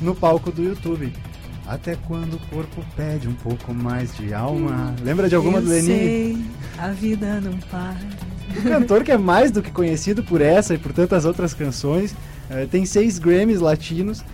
no 0.00 0.12
palco 0.12 0.50
do 0.50 0.64
YouTube. 0.64 1.12
Até 1.70 1.94
quando 2.08 2.34
o 2.34 2.38
corpo 2.48 2.84
pede 2.96 3.28
um 3.28 3.32
pouco 3.32 3.72
mais 3.72 4.16
de 4.16 4.34
alma. 4.34 4.92
Lembra 5.04 5.28
de 5.28 5.36
alguma 5.36 5.58
Eu 5.58 5.62
do 5.62 5.68
Lenine? 5.68 5.86
Sei, 5.86 6.44
a 6.76 6.88
vida 6.88 7.40
não 7.40 7.56
para. 7.58 7.96
Um 8.58 8.62
cantor 8.68 9.04
que 9.04 9.12
é 9.12 9.16
mais 9.16 9.52
do 9.52 9.62
que 9.62 9.70
conhecido 9.70 10.24
por 10.24 10.40
essa 10.40 10.74
e 10.74 10.78
por 10.78 10.92
tantas 10.92 11.24
outras 11.24 11.54
canções. 11.54 12.10
Uh, 12.10 12.66
tem 12.68 12.84
seis 12.84 13.20
Grammys 13.20 13.60
latinos 13.60 14.24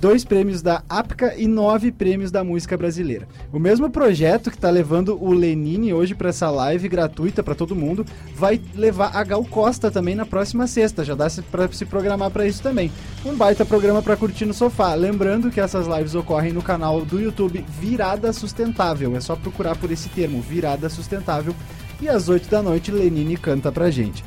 dois 0.00 0.24
prêmios 0.24 0.62
da 0.62 0.82
APCA 0.88 1.34
e 1.36 1.46
nove 1.46 1.90
prêmios 1.90 2.30
da 2.30 2.44
música 2.44 2.76
brasileira. 2.76 3.26
O 3.52 3.58
mesmo 3.58 3.90
projeto 3.90 4.50
que 4.50 4.56
está 4.56 4.70
levando 4.70 5.16
o 5.22 5.32
Lenine 5.32 5.92
hoje 5.92 6.14
para 6.14 6.28
essa 6.28 6.50
live 6.50 6.88
gratuita 6.88 7.42
para 7.42 7.54
todo 7.54 7.74
mundo 7.74 8.04
vai 8.34 8.60
levar 8.74 9.16
a 9.16 9.24
Gal 9.24 9.44
Costa 9.44 9.90
também 9.90 10.14
na 10.14 10.26
próxima 10.26 10.66
sexta. 10.66 11.04
Já 11.04 11.14
dá 11.14 11.26
para 11.50 11.70
se 11.72 11.84
programar 11.84 12.30
para 12.30 12.46
isso 12.46 12.62
também. 12.62 12.90
Um 13.24 13.34
baita 13.34 13.64
programa 13.64 14.02
para 14.02 14.16
curtir 14.16 14.44
no 14.44 14.54
sofá. 14.54 14.94
Lembrando 14.94 15.50
que 15.50 15.60
essas 15.60 15.86
lives 15.86 16.14
ocorrem 16.14 16.52
no 16.52 16.62
canal 16.62 17.04
do 17.04 17.20
YouTube 17.20 17.64
Virada 17.80 18.32
Sustentável. 18.32 19.16
É 19.16 19.20
só 19.20 19.36
procurar 19.36 19.76
por 19.76 19.90
esse 19.90 20.08
termo, 20.08 20.40
Virada 20.40 20.88
Sustentável. 20.88 21.54
E 22.00 22.08
às 22.08 22.28
8 22.28 22.48
da 22.50 22.62
noite, 22.62 22.90
Lenine 22.90 23.36
canta 23.36 23.72
pra 23.72 23.90
gente. 23.90 24.22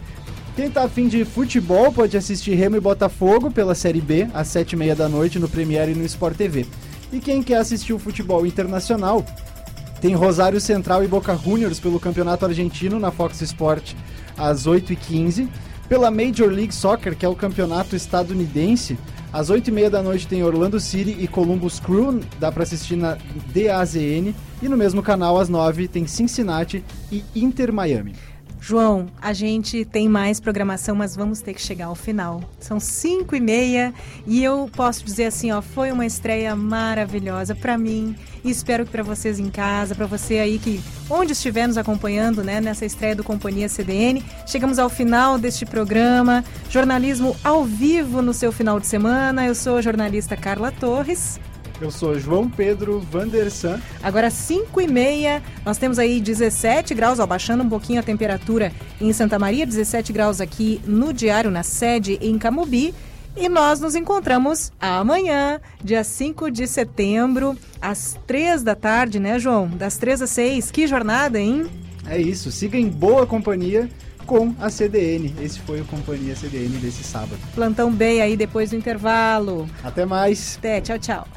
Quem 0.59 0.69
tá 0.69 0.83
afim 0.83 1.07
de 1.07 1.23
futebol 1.23 1.89
pode 1.89 2.17
assistir 2.17 2.53
Remo 2.53 2.75
e 2.75 2.81
Botafogo 2.81 3.49
pela 3.49 3.73
Série 3.73 4.01
B, 4.01 4.27
às 4.33 4.49
7h30 4.49 4.93
da 4.93 5.07
noite, 5.07 5.39
no 5.39 5.47
Premiere 5.47 5.93
e 5.93 5.95
no 5.95 6.03
Sport 6.03 6.35
TV. 6.35 6.65
E 7.13 7.19
quem 7.21 7.41
quer 7.41 7.59
assistir 7.59 7.93
o 7.93 7.97
futebol 7.97 8.45
internacional, 8.45 9.25
tem 10.01 10.13
Rosário 10.15 10.59
Central 10.59 11.01
e 11.01 11.07
Boca 11.07 11.33
Juniors 11.33 11.79
pelo 11.79 11.97
Campeonato 11.97 12.45
Argentino 12.45 12.99
na 12.99 13.09
Fox 13.09 13.39
Sport 13.39 13.93
às 14.37 14.67
8h15. 14.67 15.47
Pela 15.87 16.11
Major 16.11 16.49
League 16.49 16.75
Soccer, 16.75 17.15
que 17.15 17.25
é 17.25 17.29
o 17.29 17.35
campeonato 17.37 17.95
estadunidense, 17.95 18.97
às 19.31 19.49
8h30 19.49 19.89
da 19.89 20.03
noite 20.03 20.27
tem 20.27 20.43
Orlando 20.43 20.77
City 20.77 21.15
e 21.21 21.25
Columbus 21.25 21.79
Crew, 21.79 22.19
dá 22.37 22.51
para 22.51 22.63
assistir 22.63 22.97
na 22.97 23.17
DAZN. 23.53 24.35
E 24.61 24.67
no 24.67 24.75
mesmo 24.75 25.01
canal, 25.01 25.39
às 25.39 25.47
9 25.47 25.87
tem 25.87 26.05
Cincinnati 26.05 26.83
e 27.09 27.23
Inter 27.33 27.71
Miami. 27.71 28.13
João, 28.61 29.07
a 29.21 29.33
gente 29.33 29.85
tem 29.85 30.09
mais 30.09 30.39
programação, 30.39 30.95
mas 30.95 31.15
vamos 31.15 31.41
ter 31.41 31.53
que 31.53 31.61
chegar 31.61 31.85
ao 31.85 31.95
final. 31.95 32.43
São 32.59 32.79
cinco 32.79 33.35
e 33.35 33.39
meia 33.39 33.93
e 34.27 34.43
eu 34.43 34.69
posso 34.75 35.03
dizer 35.03 35.25
assim, 35.25 35.51
ó, 35.51 35.61
foi 35.61 35.91
uma 35.91 36.05
estreia 36.05 36.55
maravilhosa 36.55 37.55
para 37.55 37.77
mim 37.77 38.15
e 38.43 38.49
espero 38.49 38.85
que 38.85 38.91
para 38.91 39.03
vocês 39.03 39.39
em 39.39 39.49
casa, 39.49 39.95
para 39.95 40.05
você 40.05 40.39
aí 40.39 40.59
que 40.59 40.81
onde 41.09 41.33
estiver 41.33 41.67
nos 41.67 41.77
acompanhando, 41.77 42.43
né, 42.43 42.61
nessa 42.61 42.85
estreia 42.85 43.15
do 43.15 43.23
Companhia 43.23 43.69
CDN. 43.69 44.23
Chegamos 44.45 44.77
ao 44.77 44.89
final 44.89 45.37
deste 45.37 45.65
programa, 45.65 46.43
jornalismo 46.69 47.35
ao 47.43 47.63
vivo 47.63 48.21
no 48.21 48.33
seu 48.33 48.51
final 48.51 48.79
de 48.79 48.87
semana. 48.87 49.45
Eu 49.45 49.55
sou 49.55 49.77
a 49.77 49.81
jornalista 49.81 50.35
Carla 50.37 50.71
Torres. 50.71 51.39
Eu 51.81 51.91
sou 51.91 52.19
João 52.19 52.49
Pedro 52.49 52.99
Vandersan. 52.99 53.79
Agora 54.03 54.29
5 54.29 54.81
e 54.81 54.87
meia, 54.87 55.41
nós 55.65 55.77
temos 55.77 55.97
aí 55.97 56.19
17 56.19 56.93
graus, 56.93 57.19
ó, 57.19 57.25
baixando 57.25 57.63
um 57.63 57.69
pouquinho 57.69 57.99
a 57.99 58.03
temperatura 58.03 58.71
em 58.99 59.13
Santa 59.13 59.39
Maria, 59.39 59.65
17 59.65 60.11
graus 60.11 60.41
aqui 60.41 60.81
no 60.85 61.13
Diário, 61.13 61.49
na 61.49 61.63
sede 61.63 62.19
em 62.21 62.37
Camubi. 62.37 62.93
E 63.37 63.47
nós 63.47 63.79
nos 63.79 63.95
encontramos 63.95 64.73
amanhã, 64.81 65.61
dia 65.81 66.03
5 66.03 66.51
de 66.51 66.67
setembro, 66.67 67.55
às 67.81 68.19
3 68.27 68.61
da 68.61 68.75
tarde, 68.75 69.19
né, 69.19 69.39
João? 69.39 69.69
Das 69.69 69.97
3 69.97 70.23
às 70.23 70.29
6. 70.31 70.71
Que 70.71 70.85
jornada, 70.85 71.39
hein? 71.39 71.67
É 72.05 72.19
isso. 72.19 72.51
Siga 72.51 72.77
em 72.77 72.89
boa 72.89 73.25
companhia 73.25 73.89
com 74.25 74.53
a 74.59 74.69
CDN. 74.69 75.33
Esse 75.41 75.59
foi 75.59 75.79
o 75.79 75.85
Companhia 75.85 76.35
CDN 76.35 76.77
desse 76.77 77.03
sábado. 77.03 77.39
Plantão 77.55 77.91
bem 77.91 78.21
aí 78.21 78.35
depois 78.35 78.71
do 78.71 78.75
intervalo. 78.75 79.69
Até 79.83 80.05
mais. 80.05 80.57
Até, 80.57 80.81
tchau, 80.81 80.99
tchau. 80.99 81.27